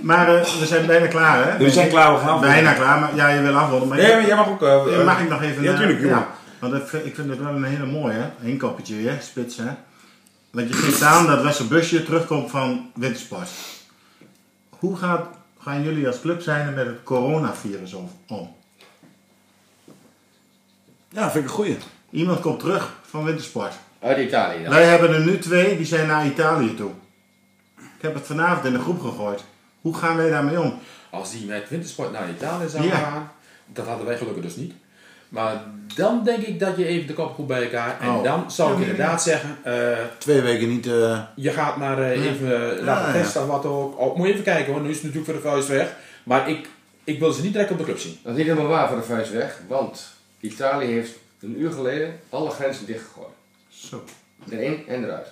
Maar 0.00 0.34
eh, 0.36 0.44
we 0.58 0.66
zijn 0.66 0.86
bijna 0.86 1.06
klaar, 1.06 1.50
hè? 1.52 1.58
We 1.58 1.70
zijn 1.70 1.88
klaar, 1.88 2.12
we 2.12 2.18
gaan. 2.18 2.40
Bijna 2.40 2.72
klaar, 2.72 3.00
maar 3.00 3.14
ja, 3.14 3.28
je 3.28 3.40
wil 3.42 3.56
afronden. 3.56 3.88
Maar 3.88 3.98
Nee, 3.98 4.12
maar 4.14 4.26
jij 4.26 4.36
mag 4.36 4.48
ook... 4.48 4.62
eh, 4.62 4.98
Eh, 4.98 5.04
Mag 5.04 5.20
ik 5.20 5.28
nog 5.28 5.42
even... 5.42 5.62
Ja, 5.62 5.72
eh, 5.72 5.78
tuurlijk, 5.78 6.00
jongen. 6.00 6.26
Want 6.58 6.74
ik 6.74 6.82
vind, 6.86 7.06
ik 7.06 7.14
vind 7.14 7.28
het 7.28 7.38
wel 7.38 7.52
een 7.54 7.64
hele 7.64 7.86
mooie, 7.86 8.14
hè? 8.14 8.48
Eén 8.48 8.58
koppetje, 8.58 8.94
hè? 9.08 9.16
Spits, 9.20 9.56
hè? 9.56 9.70
Want 10.50 10.68
je 10.68 10.74
geeft 10.74 11.02
aan 11.02 11.26
dat 11.26 11.42
Westerbusje 11.42 12.02
terugkomt 12.02 12.50
van 12.50 12.90
wintersport. 12.94 13.48
Hoe 14.78 14.96
gaat, 14.96 15.26
gaan 15.62 15.82
jullie 15.82 16.06
als 16.06 16.20
club 16.20 16.42
zijn 16.42 16.74
met 16.74 16.86
het 16.86 17.02
coronavirus 17.04 17.92
om? 17.92 18.10
om? 18.28 18.54
Ja, 21.08 21.22
vind 21.30 21.44
ik 21.44 21.50
een 21.50 21.56
goeie. 21.56 21.76
Iemand 22.10 22.40
komt 22.40 22.58
terug 22.60 22.92
van 23.10 23.24
wintersport. 23.24 23.72
Uit 24.02 24.18
Italië 24.18 24.62
dan. 24.62 24.72
Wij 24.72 24.84
hebben 24.84 25.14
er 25.14 25.20
nu 25.20 25.38
twee, 25.38 25.76
die 25.76 25.86
zijn 25.86 26.06
naar 26.06 26.26
Italië 26.26 26.74
toe. 26.74 26.90
Ik 27.78 28.08
heb 28.08 28.14
het 28.14 28.26
vanavond 28.26 28.64
in 28.66 28.72
de 28.72 28.78
groep 28.78 29.00
gegooid. 29.00 29.44
Hoe 29.80 29.94
gaan 29.96 30.16
wij 30.16 30.30
daarmee 30.30 30.60
om? 30.60 30.78
Als 31.10 31.30
die 31.32 31.46
met 31.46 31.68
wintersport 31.68 32.12
naar 32.12 32.28
Italië 32.30 32.68
zou 32.68 32.84
Ja. 32.84 32.94
gaan, 32.96 33.30
dat 33.66 33.86
hadden 33.86 34.06
wij 34.06 34.16
gelukkig 34.16 34.42
dus 34.42 34.56
niet. 34.56 34.72
Maar 35.28 35.62
dan 35.94 36.24
denk 36.24 36.42
ik 36.42 36.60
dat 36.60 36.76
je 36.76 36.86
even 36.86 37.06
de 37.06 37.12
kop 37.12 37.34
goed 37.34 37.46
bij 37.46 37.62
elkaar. 37.62 38.00
En 38.00 38.08
Oh. 38.08 38.22
dan 38.24 38.50
zou 38.50 38.72
ik 38.72 38.78
Ja, 38.78 38.84
ja, 38.84 38.90
inderdaad 38.90 39.22
zeggen, 39.22 39.56
eh, 39.62 39.98
Twee 40.18 40.40
weken 40.40 40.68
niet... 40.68 40.86
eh, 40.86 41.20
je 41.36 41.50
gaat 41.50 41.76
maar 41.76 41.98
eh, 42.02 42.24
even 42.26 42.46
uh, 42.48 42.82
laten 42.84 42.84
Ja, 42.84 43.06
ja. 43.06 43.22
testen 43.22 43.42
of 43.42 43.48
wat 43.48 43.64
ook. 43.66 43.98
Oh, 43.98 44.16
moet 44.16 44.26
je 44.26 44.32
even 44.32 44.44
kijken 44.44 44.72
hoor, 44.72 44.82
nu 44.82 44.88
is 44.90 44.94
het 45.02 45.04
natuurlijk 45.04 45.30
voor 45.32 45.40
de 45.42 45.48
vuist 45.48 45.68
weg. 45.68 45.94
Maar 46.24 46.48
ik, 46.48 46.68
ik 47.04 47.18
wil 47.18 47.32
ze 47.32 47.42
niet 47.42 47.52
direct 47.52 47.70
op 47.70 47.78
de 47.78 47.84
club 47.84 47.98
zien. 47.98 48.18
Dat 48.22 48.32
is 48.32 48.38
niet 48.38 48.46
helemaal 48.46 48.68
waar 48.70 48.88
voor 48.88 48.96
de 48.96 49.02
vuist 49.02 49.30
weg, 49.32 49.60
want 49.68 50.12
Italië 50.40 50.86
heeft 50.86 51.12
een 51.40 51.60
uur 51.60 51.72
geleden 51.72 52.20
alle 52.28 52.50
grenzen 52.50 52.86
dichtgegooid. 52.86 53.31
Zo. 53.92 54.04
Erin 54.50 54.84
en 54.88 55.04
eruit. 55.04 55.26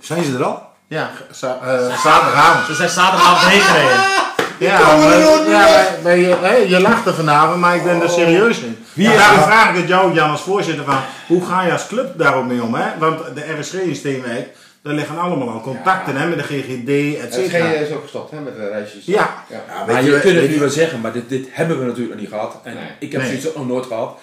Zijn 0.00 0.24
ze 0.24 0.34
er 0.34 0.44
al? 0.44 0.62
Ja, 0.86 1.10
za- 1.30 1.58
eh, 1.62 1.98
zaterdagavond. 2.02 2.66
Ze 2.66 2.74
zijn 2.74 2.88
zaterdagavond 2.88 3.52
heen 3.52 3.60
gereden. 3.60 4.04
Ja, 4.58 4.96
maar, 4.96 5.18
ja 5.48 5.86
maar, 6.02 6.16
je, 6.16 6.36
hè, 6.40 6.54
je 6.56 6.80
lacht 6.80 7.06
er 7.06 7.14
vanavond, 7.14 7.60
maar 7.60 7.76
ik 7.76 7.84
ben 7.84 8.02
er 8.02 8.08
serieus 8.08 8.58
in. 8.58 8.78
Wie 8.92 9.08
is 9.08 9.16
daarom 9.16 9.42
vraag 9.42 9.70
ik 9.70 9.76
het 9.76 9.88
jou, 9.88 10.12
Jan, 10.14 10.30
als 10.30 10.40
voorzitter 10.42 10.84
van, 10.84 10.98
hoe 11.26 11.44
ga 11.46 11.62
je 11.62 11.72
als 11.72 11.86
club 11.86 12.18
daar 12.18 12.34
ook 12.34 12.44
mee 12.46 12.62
om? 12.62 12.74
Hè? 12.74 12.98
Want 12.98 13.34
de 13.34 13.54
RSG 13.60 13.72
in 13.72 13.96
Steenwijk, 13.96 14.56
daar 14.82 14.94
liggen 14.94 15.18
allemaal 15.18 15.50
al 15.50 15.60
contacten 15.60 16.16
hè, 16.16 16.26
met 16.28 16.38
de 16.38 16.44
GGD, 16.44 17.16
et 17.16 17.22
Het 17.22 17.34
cetera. 17.34 17.66
is 17.66 17.90
ook 17.92 18.02
gestopt 18.02 18.30
hè, 18.30 18.40
met 18.40 18.56
de 18.56 18.68
reisjes. 18.68 19.04
Ja. 19.04 19.34
ja. 19.48 19.84
maar 19.86 20.04
je, 20.04 20.20
kunt 20.20 20.36
het 20.40 20.50
nu 20.50 20.58
wel 20.58 20.68
zeggen, 20.70 21.00
maar 21.00 21.12
dit, 21.12 21.28
dit 21.28 21.46
hebben 21.50 21.78
we 21.78 21.84
natuurlijk 21.84 22.10
nog 22.12 22.20
niet 22.20 22.30
gehad. 22.30 22.56
En 22.62 22.74
Nee. 22.74 22.84
ik 22.98 23.12
heb 23.12 23.20
Nee. 23.20 23.30
zoiets 23.30 23.48
ook 23.48 23.56
nog 23.56 23.66
nooit 23.66 23.86
gehad. 23.86 24.18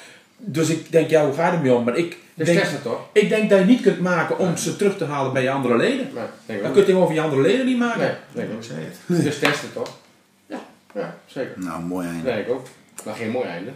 Dus 0.46 0.70
ik 0.70 0.92
denk, 0.92 1.10
ja, 1.10 1.26
hoe 1.26 1.34
ga 1.34 1.48
je 1.48 1.54
ermee 1.54 1.74
om? 1.74 1.84
Maar 1.84 1.98
ik 1.98 2.18
Dus 2.34 2.48
denk, 2.48 2.62
het 2.62 2.84
toch? 2.84 3.00
ik 3.12 3.30
denk 3.30 3.50
dat 3.50 3.60
je 3.60 3.66
niet 3.66 3.82
kunt 3.82 4.00
maken 4.00 4.38
om 4.38 4.58
ze 4.58 4.76
terug 4.76 4.98
te 4.98 5.06
halen 5.06 5.34
bij 5.34 5.42
je 5.44 5.52
andere 5.52 5.78
leden. 5.78 6.10
Nee, 6.46 6.62
Dan 6.62 6.72
kun 6.72 6.82
je 6.86 6.88
het 6.92 7.02
over 7.02 7.14
je 7.14 7.22
andere 7.22 7.42
leden 7.42 7.66
niet 7.66 7.78
maken. 7.78 8.18
Nee, 8.32 8.46
ik 8.46 8.52
zei 8.60 8.80
het. 8.80 9.24
Dus 9.24 9.40
test 9.40 9.62
het 9.62 9.74
toch? 9.74 9.90
Ja, 10.48 10.60
ja 10.94 11.16
zeker. 11.26 11.52
Nou, 11.56 11.82
mooi 11.82 12.08
einde. 12.08 12.32
Nee, 12.32 12.42
ik 12.42 12.50
ook. 12.50 12.68
Maar 13.06 13.16
geen 13.16 13.30
mooi 13.30 13.48
einde. 13.48 13.72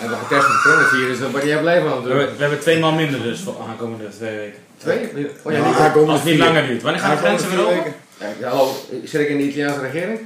en 0.00 0.08
we 0.10 0.16
getest 0.16 0.48
met 0.48 0.62
coronavirus, 0.62 1.18
dan 1.18 1.32
ben 1.32 1.46
jij 1.46 1.60
blij 1.60 1.80
van 1.80 2.02
We 2.02 2.14
we 2.14 2.34
hebben 2.38 2.60
twee 2.60 2.78
man 2.78 2.96
minder 2.96 3.22
dus 3.22 3.40
voor 3.40 3.56
aankomende 3.68 4.08
twee 4.08 4.36
weken. 4.36 4.58
Twee? 4.76 5.28
Oh 5.42 5.52
ja, 5.52 5.66
niet. 5.66 6.08
Als 6.08 6.20
het 6.20 6.30
niet 6.30 6.38
langer 6.38 6.66
duurt. 6.66 6.82
Wanneer 6.82 7.00
gaan 7.00 7.10
de 7.10 7.16
grenzen 7.22 7.50
weer 7.50 7.66
open? 7.66 7.94
Ja, 8.40 8.48
hallo, 8.48 8.72
zit 9.04 9.20
ik 9.20 9.28
in 9.28 9.36
de 9.36 9.42
Italiaanse 9.42 9.80
regering? 9.80 10.20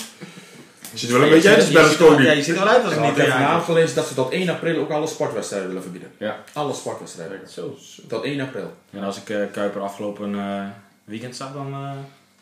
Zit 0.95 1.11
wel 1.11 1.23
een 1.23 1.29
beetje 1.31 1.49
uit 1.49 1.57
als 1.59 1.67
Je 1.69 1.73
ziet 1.73 1.81
er- 1.81 1.83
Ja, 1.83 1.97
Berlusconi. 2.07 2.37
je 2.37 2.43
ziet 2.43 2.55
er 2.57 2.65
wel 2.65 2.73
uit 2.73 2.85
als 2.85 2.93
ik 2.95 3.01
heb 3.17 3.31
vanavond 3.31 3.65
gelezen 3.65 3.95
dat 3.97 4.07
ze 4.07 4.15
tot 4.15 4.33
1 4.33 4.49
april 4.49 4.81
ook 4.81 4.91
alle 4.91 5.07
sportwedstrijden 5.07 5.69
willen 5.69 5.83
verbieden. 5.83 6.11
Ja. 6.19 6.37
Alle 6.53 6.75
sportwedstrijden. 6.75 7.41
Zo. 7.49 7.77
Tot 8.09 8.25
1 8.25 8.41
april. 8.41 8.75
En 8.91 9.03
als 9.03 9.17
ik 9.17 9.31
eh, 9.31 9.39
Kuiper 9.53 9.81
afgelopen 9.81 10.35
eh, 10.35 10.65
weekend 11.05 11.37
zag, 11.37 11.53
dan 11.53 11.73
eh 11.73 11.91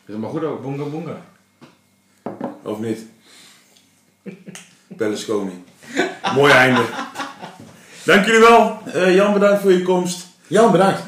Is 0.05 0.13
het 0.13 0.17
maar 0.21 0.29
goed 0.29 0.43
ook. 0.43 0.61
boonga 0.61 0.83
boonga. 0.83 1.17
Of 2.63 2.79
niet? 2.79 2.99
Berlusconi. 4.87 5.63
Mooi 6.35 6.51
einde. 6.53 6.81
Dank 8.03 8.25
jullie 8.25 8.39
wel. 8.41 8.77
Eh, 8.93 9.15
Jan, 9.15 9.33
bedankt 9.33 9.61
voor 9.61 9.71
je 9.73 9.81
komst. 9.81 10.25
Jan, 10.47 10.71
bedankt. 10.71 11.01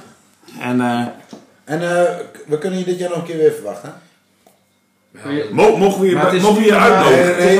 En 0.60 0.82
eh, 0.82 1.06
En 1.66 1.82
eh, 1.82 2.16
we 2.48 2.58
kunnen 2.58 2.80
je 2.80 2.86
dit 2.86 3.00
jaar 3.00 3.10
nog 3.10 3.18
een 3.18 3.24
keer 3.26 3.38
weer 3.38 3.52
verwachten. 3.54 4.02
Mo- 5.52 5.78
mogen 5.78 6.02
we 6.02 6.08
je, 6.10 6.16
Maar 6.16 6.34
mogen 6.42 6.62
we 6.62 6.66
je 6.68 6.76
uitnodigen? 6.76 7.26
Nee, 7.38 7.60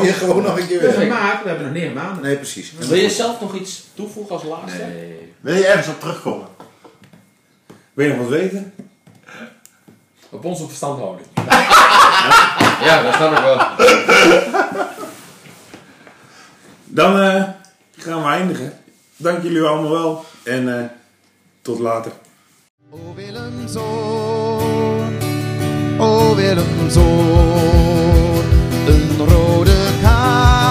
we 0.00 0.06
je 0.06 0.12
gewoon 0.12 0.42
nog 0.42 0.58
een 0.58 0.66
keer 0.66 0.82
Ja, 0.90 0.96
weer. 0.98 1.08
maar 1.08 1.40
we 1.42 1.48
hebben 1.48 1.66
nog 1.66 1.74
negen 1.74 1.92
maanden. 1.92 2.22
Nee, 2.22 2.36
precies. 2.36 2.72
Wil 2.78 2.98
je 2.98 3.10
zelf 3.10 3.40
nog 3.40 3.54
iets 3.54 3.84
toevoegen 3.94 4.34
als 4.34 4.44
laatste? 4.44 4.78
Nee. 4.84 5.32
Wil 5.40 5.54
je 5.54 5.66
ergens 5.66 5.88
op 5.88 6.00
terugkomen? 6.00 6.46
Wil 7.92 8.06
je 8.06 8.12
nog 8.12 8.20
wat 8.20 8.28
weten? 8.38 8.74
Op 10.30 10.44
onze 10.44 10.66
verstandhouding. 10.66 11.26
Ja, 12.84 13.02
dat 13.02 13.14
snap 13.14 13.32
ik 13.32 13.38
wel. 13.44 13.58
Dan 16.84 17.20
eh, 17.20 17.42
gaan 17.96 18.22
we 18.22 18.28
eindigen. 18.28 18.78
Dank 19.16 19.42
jullie 19.42 19.62
allemaal 19.62 19.90
wel. 19.90 20.24
En 20.42 20.78
eh, 20.78 20.84
tot 21.62 21.78
later. 21.78 22.12
O 22.90 22.98
Willemzoon, 23.14 24.43
oh 26.04 26.34
weer 26.36 26.58
een 26.58 26.90
zoon, 26.90 28.44
een 28.86 29.26
rode 29.28 29.76
kaart. 30.02 30.63